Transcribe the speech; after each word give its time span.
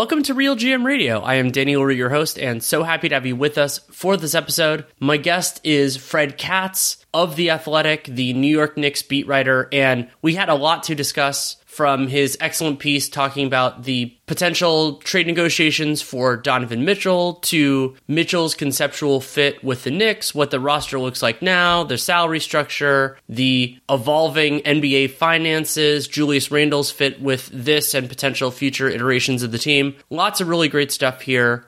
Welcome 0.00 0.22
to 0.22 0.34
Real 0.34 0.56
GM 0.56 0.82
Radio. 0.82 1.20
I 1.20 1.34
am 1.34 1.50
Danny 1.50 1.76
Leroux, 1.76 1.92
your 1.92 2.08
host, 2.08 2.38
and 2.38 2.64
so 2.64 2.84
happy 2.84 3.10
to 3.10 3.14
have 3.16 3.26
you 3.26 3.36
with 3.36 3.58
us 3.58 3.80
for 3.90 4.16
this 4.16 4.34
episode. 4.34 4.86
My 4.98 5.18
guest 5.18 5.60
is 5.62 5.98
Fred 5.98 6.38
Katz 6.38 7.04
of 7.12 7.36
The 7.36 7.50
Athletic, 7.50 8.04
the 8.04 8.32
New 8.32 8.48
York 8.48 8.78
Knicks 8.78 9.02
beat 9.02 9.26
writer, 9.26 9.68
and 9.70 10.08
we 10.22 10.36
had 10.36 10.48
a 10.48 10.54
lot 10.54 10.84
to 10.84 10.94
discuss 10.94 11.59
from 11.80 12.08
his 12.08 12.36
excellent 12.40 12.78
piece 12.78 13.08
talking 13.08 13.46
about 13.46 13.84
the 13.84 14.14
potential 14.26 14.96
trade 14.96 15.26
negotiations 15.26 16.02
for 16.02 16.36
Donovan 16.36 16.84
Mitchell 16.84 17.36
to 17.44 17.96
Mitchell's 18.06 18.54
conceptual 18.54 19.22
fit 19.22 19.64
with 19.64 19.84
the 19.84 19.90
Knicks, 19.90 20.34
what 20.34 20.50
the 20.50 20.60
roster 20.60 20.98
looks 20.98 21.22
like 21.22 21.40
now, 21.40 21.82
their 21.82 21.96
salary 21.96 22.38
structure, 22.38 23.16
the 23.30 23.78
evolving 23.88 24.60
NBA 24.60 25.12
finances, 25.12 26.06
Julius 26.06 26.50
Randle's 26.50 26.90
fit 26.90 27.18
with 27.22 27.48
this 27.50 27.94
and 27.94 28.10
potential 28.10 28.50
future 28.50 28.90
iterations 28.90 29.42
of 29.42 29.50
the 29.50 29.56
team. 29.56 29.96
Lots 30.10 30.42
of 30.42 30.48
really 30.48 30.68
great 30.68 30.92
stuff 30.92 31.22
here. 31.22 31.64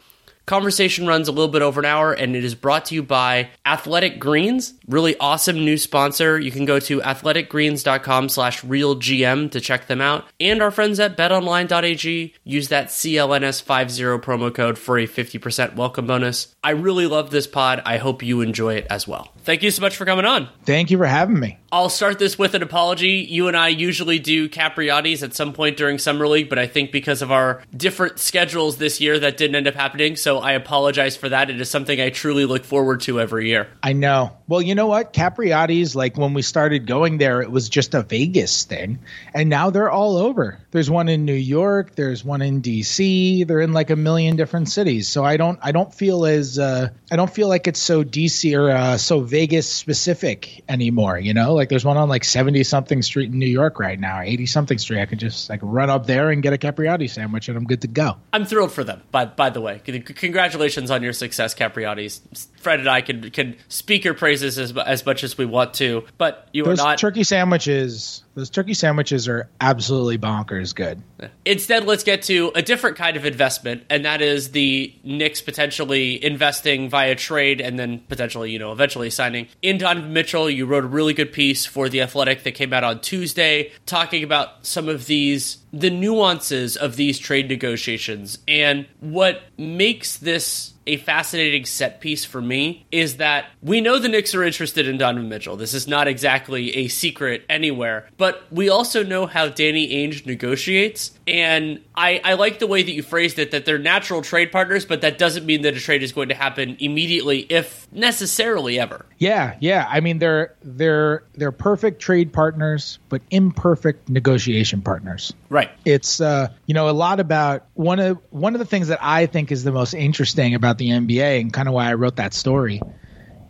Conversation 0.53 1.07
runs 1.07 1.29
a 1.29 1.33
little 1.33 1.49
bit 1.49 1.63
over 1.63 1.81
an 1.81 1.87
hour 1.87 2.13
and 2.13 2.37
it 2.37 2.45
is 2.45 2.55
brought 2.55 2.85
to 2.85 2.95
you 2.95 3.03
by 3.03 3.49
Athletic 3.65 4.19
Greens, 4.19 4.75
really 4.87 5.17
awesome 5.17 5.57
new 5.57 5.79
sponsor. 5.79 6.39
You 6.39 6.51
can 6.51 6.67
go 6.67 6.79
to 6.79 7.01
athleticgreens.com 7.01 8.29
slash 8.29 8.61
realgm 8.61 9.51
to 9.51 9.61
check 9.63 9.87
them 9.87 10.03
out. 10.03 10.27
And 10.39 10.61
our 10.61 10.71
friends 10.71 11.01
at 11.01 11.17
betonline.ag 11.17 12.35
use 12.45 12.69
that 12.69 12.89
CLNS50 12.89 14.21
promo 14.21 14.55
code 14.55 14.77
for 14.77 14.99
a 14.99 15.07
50% 15.07 15.75
welcome 15.75 16.07
bonus. 16.07 16.55
I 16.63 16.73
really 16.73 17.07
love 17.07 17.31
this 17.31 17.47
pod. 17.47 17.81
I 17.87 17.97
hope 17.97 18.23
you 18.23 18.43
enjoy 18.43 18.75
it 18.75 18.87
as 18.91 19.09
well. 19.09 19.33
Thank 19.45 19.63
you 19.63 19.71
so 19.71 19.81
much 19.81 19.97
for 19.97 20.05
coming 20.05 20.27
on. 20.27 20.51
Thank 20.67 20.91
you 20.91 20.99
for 20.99 21.07
having 21.07 21.41
me. 21.41 21.62
I'll 21.75 21.89
start 21.89 22.19
this 22.19 22.39
with 22.39 22.53
an 22.53 22.63
apology. 22.63 23.27
You 23.31 23.49
and 23.49 23.57
I 23.57 23.69
usually 23.69 24.19
do 24.19 24.47
Capriotti's 24.47 25.23
at 25.23 25.33
some 25.33 25.55
point 25.55 25.79
during 25.79 25.97
Summer 25.97 26.29
League, 26.29 26.51
but 26.51 26.59
I 26.59 26.67
think 26.67 26.93
because 26.93 27.23
of 27.23 27.33
our 27.33 27.63
different 27.75 28.19
schedules 28.19 28.77
this 28.77 29.01
year, 29.01 29.19
that 29.19 29.39
didn't 29.39 29.57
end 29.57 29.67
up 29.67 29.75
happening. 29.75 30.17
So 30.17 30.37
I 30.37 30.53
apologize 30.53 31.17
for 31.17 31.31
that. 31.31 31.49
It 31.49 31.59
is 31.59 31.71
something 31.71 31.99
I 31.99 32.11
truly 32.11 32.45
look 32.45 32.67
forward 32.67 33.01
to 33.03 33.19
every 33.19 33.49
year. 33.49 33.69
I 33.83 33.95
know. 33.95 34.37
Well, 34.49 34.61
you 34.61 34.75
know 34.75 34.87
what? 34.87 35.15
Capriotti's, 35.15 35.97
like 35.97 36.19
when 36.19 36.35
we 36.35 36.43
started 36.43 36.87
going 36.87 37.17
there, 37.17 37.41
it 37.41 37.51
was 37.51 37.71
just 37.71 37.95
a 37.95 38.03
Vegas 38.03 38.65
thing. 38.65 38.99
And 39.33 39.49
now 39.49 39.71
they're 39.71 39.91
all 39.91 40.19
over. 40.19 40.59
There's 40.73 40.91
one 40.91 41.09
in 41.09 41.25
New 41.25 41.33
York, 41.33 41.95
there's 41.95 42.23
one 42.23 42.43
in 42.43 42.61
DC, 42.61 43.47
they're 43.47 43.61
in 43.61 43.73
like 43.73 43.89
a 43.89 43.97
million 43.97 44.37
different 44.37 44.69
cities. 44.69 45.09
So 45.09 45.25
I 45.25 45.39
don't 45.39 45.59
I 45.63 45.73
don't 45.73 45.95
feel 45.95 46.27
as 46.27 46.59
uh 46.59 46.91
I 47.11 47.17
don't 47.17 47.33
feel 47.33 47.49
like 47.49 47.67
it's 47.67 47.81
so 47.81 48.05
DC 48.05 48.59
or 48.59 48.71
uh, 48.71 48.99
so 48.99 49.21
Vegas 49.21 49.73
specific 49.73 50.63
anymore, 50.69 51.19
you 51.19 51.33
know? 51.33 51.55
Like 51.55 51.62
there's 51.69 51.85
one 51.85 51.97
on 51.97 52.09
like 52.09 52.25
70 52.25 52.63
something 52.65 53.03
street 53.03 53.33
in 53.33 53.39
New 53.39 53.47
York 53.47 53.79
right 53.79 53.99
now, 53.99 54.21
80 54.21 54.47
something 54.47 54.79
street. 54.79 55.01
I 55.01 55.07
can 55.07 55.19
just 55.19 55.49
like 55.49 55.61
run 55.63 55.91
up 55.91 56.07
there 56.07 56.31
and 56.31 56.43
get 56.43 56.53
a 56.53 56.59
Capriotti 56.59 57.09
sandwich 57.09 57.49
and 57.49 57.57
I'm 57.57 57.65
good 57.65 57.83
to 57.83 57.89
go. 57.89 58.17
I'm 58.33 58.45
thrilled 58.45 58.73
for 58.73 58.85
them. 58.85 59.03
By 59.11 59.27
by 59.27 59.51
the 59.51 59.61
way, 59.61 59.81
congratulations 59.81 60.91
on 60.91 61.03
your 61.03 61.13
success, 61.13 61.55
Capriotti's. 61.55 62.49
Fred 62.61 62.81
and 62.81 62.89
I 62.89 63.01
can 63.01 63.31
can 63.31 63.57
speak 63.69 64.05
your 64.05 64.15
praises 64.15 64.59
as, 64.59 64.77
as 64.77 65.05
much 65.05 65.25
as 65.25 65.37
we 65.37 65.45
want 65.45 65.75
to, 65.75 66.05
but 66.19 66.49
you 66.53 66.65
Those 66.65 66.79
are 66.81 66.85
not 66.85 66.99
turkey 66.99 67.25
sandwiches 67.25 68.23
those 68.35 68.51
turkey 68.51 68.75
sandwiches 68.75 69.29
are 69.29 69.49
absolutely 69.61 70.19
bonkers 70.19 70.75
good. 70.75 71.03
Instead, 71.45 71.85
let's 71.85 72.03
get 72.03 72.23
to 72.23 72.51
a 72.55 72.63
different 72.63 72.97
kind 72.97 73.17
of 73.17 73.27
investment, 73.27 73.85
and 73.91 74.05
that 74.05 74.23
is 74.23 74.53
the 74.53 74.95
Knicks 75.05 75.43
potentially 75.43 76.23
investing 76.25 76.89
via 76.89 77.15
trade 77.15 77.61
and 77.61 77.79
then 77.79 78.01
potentially, 78.09 78.51
you 78.51 78.59
know, 78.59 78.73
eventually 78.73 79.11
signing 79.11 79.49
in 79.61 79.79
Donovan 79.79 80.13
Mitchell. 80.13 80.49
You 80.49 80.67
wrote 80.67 80.85
a 80.85 80.89
really 80.89 81.15
good 81.15 81.33
piece 81.33 81.67
for 81.67 81.89
The 81.89 82.01
Athletic 82.01 82.43
that 82.45 82.53
came 82.53 82.73
out 82.73 82.85
on 82.85 83.01
Tuesday 83.01 83.73
talking 83.87 84.25
about 84.25 84.67
some 84.67 84.89
of 84.89 85.07
these 85.07 85.59
the 85.73 85.91
nuances 85.91 86.77
of 86.77 86.97
these 86.97 87.19
trade 87.19 87.49
negotiations 87.49 88.39
and 88.47 88.87
what 89.01 89.43
makes 89.57 90.19
this 90.19 90.75
a 90.87 90.97
fascinating 90.97 91.65
set 91.65 92.01
piece 92.01 92.25
for 92.25 92.41
me 92.41 92.85
is 92.91 93.19
that 93.19 93.47
we 93.63 93.81
know 93.81 93.99
the 93.99 94.09
Knicks 94.09 94.35
are 94.35 94.43
interested 94.43 94.89
in 94.89 94.99
Donovan 94.99 95.29
Mitchell. 95.29 95.57
This 95.57 95.75
is 95.75 95.87
not 95.87 96.09
exactly 96.09 96.77
a 96.77 96.89
secret 96.89 97.45
anywhere, 97.49 98.09
but 98.17 98.45
we 98.51 98.69
also 98.69 99.05
know 99.05 99.27
how 99.27 99.49
Danny 99.49 99.89
Ainge 99.89 100.27
negotiates. 100.27 101.13
And 101.33 101.83
I, 101.95 102.21
I 102.23 102.35
like 102.35 102.59
the 102.59 102.67
way 102.67 102.83
that 102.83 102.93
you 102.93 103.03
phrased 103.03 103.39
it 103.39 103.53
that 103.53 103.65
they're 103.65 103.79
natural 103.79 104.21
trade 104.21 104.53
partners, 104.53 104.85
but 104.85 105.01
that 105.01 105.17
doesn't 105.17 105.47
mean 105.47 105.63
that 105.63 105.75
a 105.75 105.81
trade 105.81 106.03
is 106.03 106.13
going 106.13 106.29
to 106.29 106.35
happen 106.35 106.77
immediately, 106.79 107.41
if 107.49 107.91
necessarily 107.91 108.79
ever. 108.79 109.07
Yeah, 109.17 109.57
yeah. 109.59 109.87
I 109.89 110.01
mean, 110.01 110.19
they're 110.19 110.55
they're 110.63 111.25
they're 111.33 111.51
perfect 111.51 112.03
trade 112.03 112.35
partners, 112.35 112.99
but 113.09 113.23
imperfect 113.31 114.11
negotiation 114.11 114.83
partners. 114.83 115.33
Right. 115.49 115.71
It's 115.87 116.21
uh, 116.21 116.49
you 116.67 116.75
know 116.75 116.91
a 116.91 116.93
lot 116.93 117.19
about 117.19 117.65
one 117.73 117.99
of 117.99 118.19
one 118.29 118.55
of 118.55 118.59
the 118.59 118.67
things 118.67 118.89
that 118.89 118.99
I 119.01 119.25
think 119.25 119.51
is 119.51 119.65
the 119.65 119.73
most 119.73 119.95
interesting 119.95 120.55
about 120.55 120.77
the 120.77 120.91
NBA 120.91 121.41
and 121.41 121.51
kind 121.51 121.67
of 121.67 121.73
why 121.73 121.89
I 121.89 121.95
wrote 121.95 122.17
that 122.17 122.35
story 122.35 122.83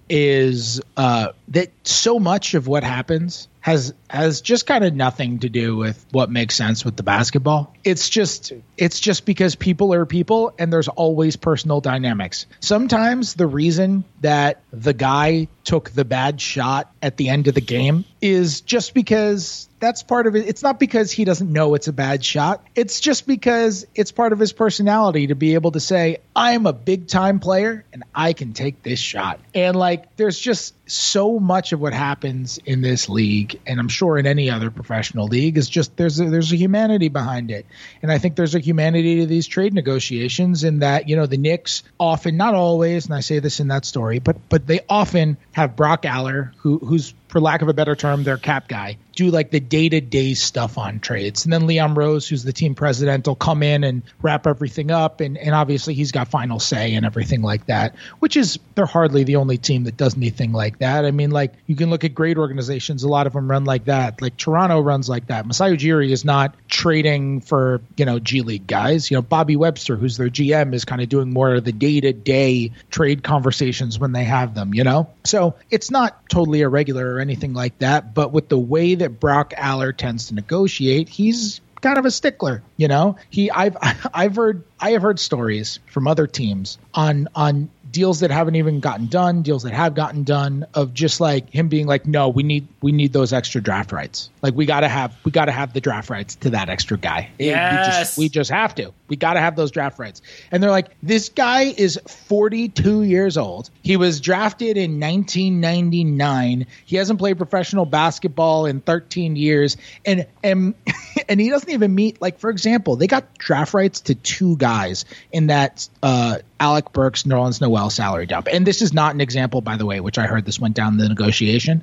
is 0.08 0.80
uh, 0.96 1.28
that 1.52 1.70
so 1.84 2.18
much 2.18 2.54
of 2.54 2.66
what 2.66 2.84
happens 2.84 3.48
has 3.62 3.94
has 4.10 4.40
just 4.40 4.66
kind 4.66 4.84
of 4.84 4.92
nothing 4.94 5.38
to 5.38 5.48
do 5.48 5.76
with 5.76 6.04
what 6.10 6.30
makes 6.30 6.54
sense 6.54 6.84
with 6.84 6.96
the 6.96 7.02
basketball. 7.02 7.72
It's 7.84 8.08
just 8.08 8.52
it's 8.76 9.00
just 9.00 9.24
because 9.24 9.54
people 9.54 9.94
are 9.94 10.04
people 10.04 10.52
and 10.58 10.72
there's 10.72 10.88
always 10.88 11.36
personal 11.36 11.80
dynamics. 11.80 12.46
Sometimes 12.60 13.34
the 13.34 13.46
reason 13.46 14.04
that 14.20 14.62
the 14.72 14.92
guy 14.92 15.48
took 15.64 15.90
the 15.90 16.04
bad 16.04 16.40
shot 16.40 16.92
at 17.00 17.16
the 17.16 17.28
end 17.28 17.46
of 17.46 17.54
the 17.54 17.60
game 17.60 18.04
is 18.20 18.60
just 18.62 18.94
because 18.94 19.68
that's 19.78 20.02
part 20.02 20.26
of 20.26 20.36
it. 20.36 20.46
It's 20.48 20.62
not 20.62 20.80
because 20.80 21.12
he 21.12 21.24
doesn't 21.24 21.52
know 21.52 21.74
it's 21.74 21.88
a 21.88 21.92
bad 21.92 22.24
shot. 22.24 22.64
It's 22.74 23.00
just 23.00 23.26
because 23.26 23.86
it's 23.94 24.12
part 24.12 24.32
of 24.32 24.38
his 24.38 24.52
personality 24.52 25.28
to 25.28 25.34
be 25.34 25.54
able 25.54 25.72
to 25.72 25.80
say, 25.80 26.18
I'm 26.34 26.66
a 26.66 26.72
big 26.72 27.08
time 27.08 27.40
player 27.40 27.84
and 27.92 28.04
I 28.14 28.32
can 28.32 28.54
take 28.54 28.82
this 28.82 28.98
shot. 28.98 29.40
And 29.54 29.76
like, 29.76 30.16
there's 30.16 30.38
just 30.38 30.74
so 30.90 31.38
much 31.42 31.72
of 31.72 31.80
what 31.80 31.92
happens 31.92 32.58
in 32.64 32.80
this 32.80 33.08
league, 33.08 33.60
and 33.66 33.78
I'm 33.78 33.88
sure 33.88 34.16
in 34.18 34.26
any 34.26 34.50
other 34.50 34.70
professional 34.70 35.26
league, 35.26 35.58
is 35.58 35.68
just 35.68 35.96
there's 35.96 36.20
a, 36.20 36.30
there's 36.30 36.52
a 36.52 36.56
humanity 36.56 37.08
behind 37.08 37.50
it. 37.50 37.66
And 38.02 38.10
I 38.10 38.18
think 38.18 38.36
there's 38.36 38.54
a 38.54 38.60
humanity 38.60 39.20
to 39.20 39.26
these 39.26 39.46
trade 39.46 39.74
negotiations 39.74 40.64
in 40.64 40.78
that, 40.78 41.08
you 41.08 41.16
know, 41.16 41.26
the 41.26 41.36
Knicks 41.36 41.82
often, 41.98 42.36
not 42.36 42.54
always, 42.54 43.06
and 43.06 43.14
I 43.14 43.20
say 43.20 43.38
this 43.38 43.60
in 43.60 43.68
that 43.68 43.84
story, 43.84 44.18
but 44.18 44.36
but 44.48 44.66
they 44.66 44.80
often 44.88 45.36
have 45.52 45.76
Brock 45.76 46.04
Aller, 46.06 46.52
who 46.58 46.78
who's 46.78 47.14
for 47.28 47.40
lack 47.40 47.62
of 47.62 47.68
a 47.68 47.74
better 47.74 47.96
term, 47.96 48.24
their 48.24 48.36
cap 48.36 48.68
guy, 48.68 48.98
do 49.14 49.30
like 49.30 49.50
the 49.50 49.60
day 49.60 49.88
to 49.88 50.00
day 50.00 50.34
stuff 50.34 50.78
on 50.78 51.00
trades. 51.00 51.44
And 51.44 51.52
then 51.52 51.66
Leon 51.66 51.94
Rose, 51.94 52.28
who's 52.28 52.44
the 52.44 52.52
team 52.52 52.74
president, 52.74 53.26
will 53.26 53.34
come 53.34 53.62
in 53.62 53.84
and 53.84 54.02
wrap 54.20 54.46
everything 54.46 54.90
up. 54.90 55.20
And, 55.20 55.36
and 55.38 55.54
obviously 55.54 55.94
he's 55.94 56.12
got 56.12 56.28
final 56.28 56.58
say 56.58 56.94
and 56.94 57.04
everything 57.04 57.42
like 57.42 57.66
that, 57.66 57.94
which 58.18 58.36
is, 58.36 58.58
they're 58.74 58.86
hardly 58.86 59.24
the 59.24 59.36
only 59.36 59.58
team 59.58 59.84
that 59.84 59.96
does 59.96 60.16
anything 60.16 60.52
like 60.52 60.78
that. 60.78 61.04
I 61.04 61.10
mean, 61.10 61.30
like 61.30 61.52
you 61.66 61.76
can 61.76 61.90
look 61.90 62.04
at 62.04 62.14
great 62.14 62.38
organizations. 62.38 63.02
A 63.02 63.08
lot 63.08 63.26
of 63.26 63.32
them 63.32 63.50
run 63.50 63.64
like 63.64 63.86
that. 63.86 64.22
Like 64.22 64.36
Toronto 64.36 64.80
runs 64.80 65.08
like 65.08 65.26
that. 65.26 65.46
Masai 65.46 65.76
Ujiri 65.76 66.10
is 66.10 66.24
not 66.24 66.54
trading 66.68 67.40
for, 67.40 67.82
you 67.96 68.04
know, 68.04 68.18
G 68.18 68.42
League 68.42 68.66
guys. 68.66 69.10
You 69.10 69.18
know, 69.18 69.22
Bobby 69.22 69.56
Webster, 69.56 69.96
who's 69.96 70.16
their 70.16 70.28
GM, 70.28 70.74
is 70.74 70.84
kind 70.84 71.02
of 71.02 71.08
doing 71.08 71.32
more 71.32 71.54
of 71.54 71.64
the 71.64 71.72
day 71.72 72.00
to 72.00 72.12
day 72.12 72.72
trade 72.90 73.22
conversations 73.22 73.98
when 73.98 74.12
they 74.12 74.24
have 74.24 74.54
them, 74.54 74.74
you 74.74 74.84
know? 74.84 75.10
So 75.24 75.56
it's 75.70 75.90
not 75.90 76.28
totally 76.28 76.62
irregular 76.62 77.14
or 77.14 77.20
anything 77.20 77.52
like 77.52 77.78
that. 77.78 78.14
But 78.14 78.32
with 78.32 78.48
the 78.48 78.58
way 78.58 78.94
that 79.02 79.20
Brock 79.20 79.52
Aller 79.58 79.92
tends 79.92 80.28
to 80.28 80.34
negotiate, 80.34 81.08
he's 81.08 81.60
kind 81.82 81.98
of 81.98 82.06
a 82.06 82.10
stickler, 82.10 82.62
you 82.76 82.88
know. 82.88 83.16
He 83.28 83.50
I've 83.50 83.76
I've 84.14 84.36
heard 84.36 84.64
I 84.80 84.92
have 84.92 85.02
heard 85.02 85.20
stories 85.20 85.78
from 85.86 86.08
other 86.08 86.26
teams 86.26 86.78
on 86.94 87.28
on 87.34 87.70
deals 87.92 88.20
that 88.20 88.30
haven't 88.30 88.56
even 88.56 88.80
gotten 88.80 89.06
done, 89.06 89.42
deals 89.42 89.62
that 89.64 89.72
have 89.72 89.94
gotten 89.94 90.24
done, 90.24 90.66
of 90.74 90.94
just 90.94 91.20
like 91.20 91.50
him 91.50 91.68
being 91.68 91.86
like, 91.86 92.06
no, 92.06 92.30
we 92.30 92.42
need 92.42 92.66
we 92.80 92.90
need 92.90 93.12
those 93.12 93.32
extra 93.32 93.60
draft 93.60 93.92
rights. 93.92 94.30
Like 94.40 94.54
we 94.54 94.66
gotta 94.66 94.88
have 94.88 95.14
we 95.24 95.30
gotta 95.30 95.52
have 95.52 95.72
the 95.72 95.80
draft 95.80 96.10
rights 96.10 96.36
to 96.36 96.50
that 96.50 96.68
extra 96.68 96.96
guy. 96.96 97.30
Yes. 97.38 97.86
We 97.86 98.02
just, 98.02 98.18
we 98.18 98.28
just 98.28 98.50
have 98.50 98.74
to. 98.76 98.92
We 99.08 99.16
gotta 99.16 99.40
have 99.40 99.54
those 99.54 99.70
draft 99.70 99.98
rights. 99.98 100.22
And 100.50 100.62
they're 100.62 100.70
like, 100.70 100.88
this 101.02 101.28
guy 101.28 101.64
is 101.64 102.00
42 102.06 103.02
years 103.02 103.36
old. 103.36 103.70
He 103.82 103.96
was 103.96 104.20
drafted 104.20 104.76
in 104.76 104.98
1999. 104.98 106.66
He 106.86 106.96
hasn't 106.96 107.18
played 107.18 107.36
professional 107.36 107.84
basketball 107.84 108.66
in 108.66 108.80
13 108.80 109.36
years, 109.36 109.76
and 110.06 110.26
and 110.42 110.74
and 111.28 111.40
he 111.40 111.50
doesn't 111.50 111.70
even 111.70 111.94
meet 111.94 112.20
like 112.22 112.38
for 112.38 112.50
example, 112.50 112.96
they 112.96 113.06
got 113.06 113.36
draft 113.36 113.74
rights 113.74 114.00
to 114.02 114.14
two 114.14 114.56
guys 114.56 115.04
in 115.30 115.48
that. 115.48 115.88
uh 116.02 116.38
Alec 116.62 116.92
Burks, 116.92 117.24
Nerlens 117.24 117.60
Noel 117.60 117.90
salary 117.90 118.24
dump. 118.24 118.46
And 118.50 118.64
this 118.64 118.82
is 118.82 118.92
not 118.92 119.16
an 119.16 119.20
example, 119.20 119.60
by 119.62 119.76
the 119.76 119.84
way, 119.84 119.98
which 119.98 120.16
I 120.16 120.28
heard 120.28 120.44
this 120.44 120.60
went 120.60 120.76
down 120.76 120.96
the 120.96 121.08
negotiation, 121.08 121.82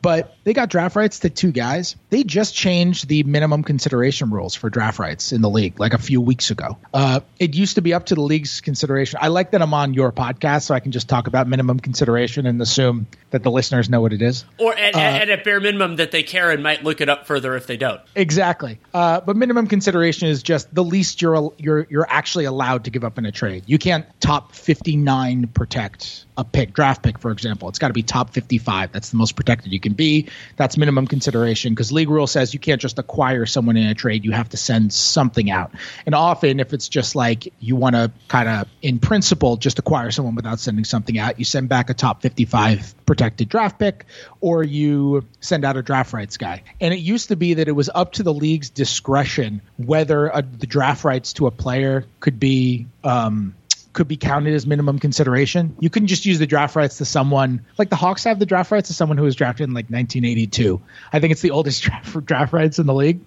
but 0.00 0.34
they 0.44 0.54
got 0.54 0.70
draft 0.70 0.96
rights 0.96 1.18
to 1.20 1.30
two 1.30 1.52
guys. 1.52 1.96
They 2.08 2.24
just 2.24 2.54
changed 2.54 3.06
the 3.06 3.22
minimum 3.24 3.62
consideration 3.62 4.30
rules 4.30 4.54
for 4.54 4.70
draft 4.70 4.98
rights 4.98 5.32
in 5.32 5.42
the 5.42 5.50
league 5.50 5.78
like 5.78 5.92
a 5.92 5.98
few 5.98 6.22
weeks 6.22 6.50
ago. 6.50 6.78
Uh, 6.94 7.20
it 7.38 7.54
used 7.54 7.74
to 7.74 7.82
be 7.82 7.92
up 7.92 8.06
to 8.06 8.14
the 8.14 8.22
league's 8.22 8.62
consideration. 8.62 9.18
I 9.20 9.28
like 9.28 9.50
that 9.50 9.60
I'm 9.60 9.74
on 9.74 9.92
your 9.92 10.10
podcast, 10.10 10.62
so 10.62 10.74
I 10.74 10.80
can 10.80 10.92
just 10.92 11.06
talk 11.06 11.26
about 11.26 11.46
minimum 11.46 11.78
consideration 11.78 12.46
and 12.46 12.62
assume 12.62 13.06
that 13.30 13.42
the 13.42 13.50
listeners 13.50 13.90
know 13.90 14.00
what 14.00 14.14
it 14.14 14.22
is. 14.22 14.46
Or 14.58 14.74
at, 14.74 14.94
uh, 14.94 14.98
at, 14.98 15.28
at 15.28 15.44
bare 15.44 15.60
minimum 15.60 15.96
that 15.96 16.12
they 16.12 16.22
care 16.22 16.50
and 16.50 16.62
might 16.62 16.82
look 16.82 17.02
it 17.02 17.10
up 17.10 17.26
further 17.26 17.56
if 17.56 17.66
they 17.66 17.76
don't. 17.76 18.00
Exactly. 18.14 18.78
Uh, 18.94 19.20
but 19.20 19.36
minimum 19.36 19.66
consideration 19.66 20.28
is 20.28 20.42
just 20.42 20.74
the 20.74 20.84
least 20.84 21.20
you're 21.20 21.52
you're 21.58 21.86
you're 21.90 22.06
actually 22.08 22.46
allowed 22.46 22.84
to 22.84 22.90
give 22.90 23.04
up 23.04 23.18
in 23.18 23.26
a 23.26 23.32
trade. 23.32 23.64
You 23.66 23.78
can't 23.78 24.06
top 24.20 24.52
59 24.52 25.48
protect 25.48 26.24
a 26.36 26.44
pick, 26.44 26.72
draft 26.72 27.02
pick, 27.02 27.18
for 27.18 27.30
example. 27.30 27.68
It's 27.68 27.78
got 27.78 27.88
to 27.88 27.94
be 27.94 28.02
top 28.02 28.30
55. 28.30 28.90
That's 28.90 29.10
the 29.10 29.16
most 29.16 29.36
protected 29.36 29.72
you 29.72 29.78
can 29.78 29.92
be. 29.92 30.28
That's 30.56 30.76
minimum 30.76 31.06
consideration 31.06 31.72
because 31.72 31.92
league 31.92 32.08
rule 32.08 32.26
says 32.26 32.52
you 32.54 32.60
can't 32.60 32.80
just 32.80 32.98
acquire 32.98 33.46
someone 33.46 33.76
in 33.76 33.86
a 33.86 33.94
trade. 33.94 34.24
You 34.24 34.32
have 34.32 34.48
to 34.50 34.56
send 34.56 34.92
something 34.92 35.50
out. 35.50 35.72
And 36.06 36.14
often, 36.14 36.58
if 36.58 36.72
it's 36.72 36.88
just 36.88 37.14
like 37.14 37.52
you 37.60 37.76
want 37.76 37.94
to 37.94 38.10
kind 38.28 38.48
of, 38.48 38.68
in 38.82 38.98
principle, 38.98 39.56
just 39.56 39.78
acquire 39.78 40.10
someone 40.10 40.34
without 40.34 40.58
sending 40.58 40.84
something 40.84 41.18
out, 41.18 41.38
you 41.38 41.44
send 41.44 41.68
back 41.68 41.90
a 41.90 41.94
top 41.94 42.22
55 42.22 42.94
protected 43.06 43.48
draft 43.48 43.78
pick 43.78 44.06
or 44.40 44.64
you 44.64 45.24
send 45.40 45.64
out 45.64 45.76
a 45.76 45.82
draft 45.82 46.12
rights 46.12 46.36
guy. 46.36 46.62
And 46.80 46.92
it 46.92 47.00
used 47.00 47.28
to 47.28 47.36
be 47.36 47.54
that 47.54 47.68
it 47.68 47.72
was 47.72 47.90
up 47.94 48.14
to 48.14 48.22
the 48.22 48.34
league's 48.34 48.70
discretion 48.70 49.60
whether 49.76 50.28
a, 50.28 50.42
the 50.42 50.66
draft 50.66 51.04
rights 51.04 51.34
to 51.34 51.46
a 51.46 51.50
player 51.50 52.06
could 52.20 52.40
be 52.40 52.86
um, 53.04 53.54
could 53.94 54.08
be 54.08 54.16
counted 54.16 54.52
as 54.52 54.66
minimum 54.66 54.98
consideration. 54.98 55.74
You 55.80 55.88
couldn't 55.88 56.08
just 56.08 56.26
use 56.26 56.38
the 56.38 56.46
draft 56.46 56.76
rights 56.76 56.98
to 56.98 57.04
someone 57.04 57.64
like 57.78 57.88
the 57.88 57.96
Hawks 57.96 58.24
have 58.24 58.38
the 58.38 58.46
draft 58.46 58.70
rights 58.70 58.88
to 58.88 58.94
someone 58.94 59.16
who 59.16 59.24
was 59.24 59.36
drafted 59.36 59.68
in 59.68 59.74
like 59.74 59.86
1982. 59.86 60.80
I 61.12 61.20
think 61.20 61.32
it's 61.32 61.40
the 61.40 61.52
oldest 61.52 61.82
draft, 61.84 62.26
draft 62.26 62.52
rights 62.52 62.78
in 62.78 62.86
the 62.86 62.94
league. 62.94 63.20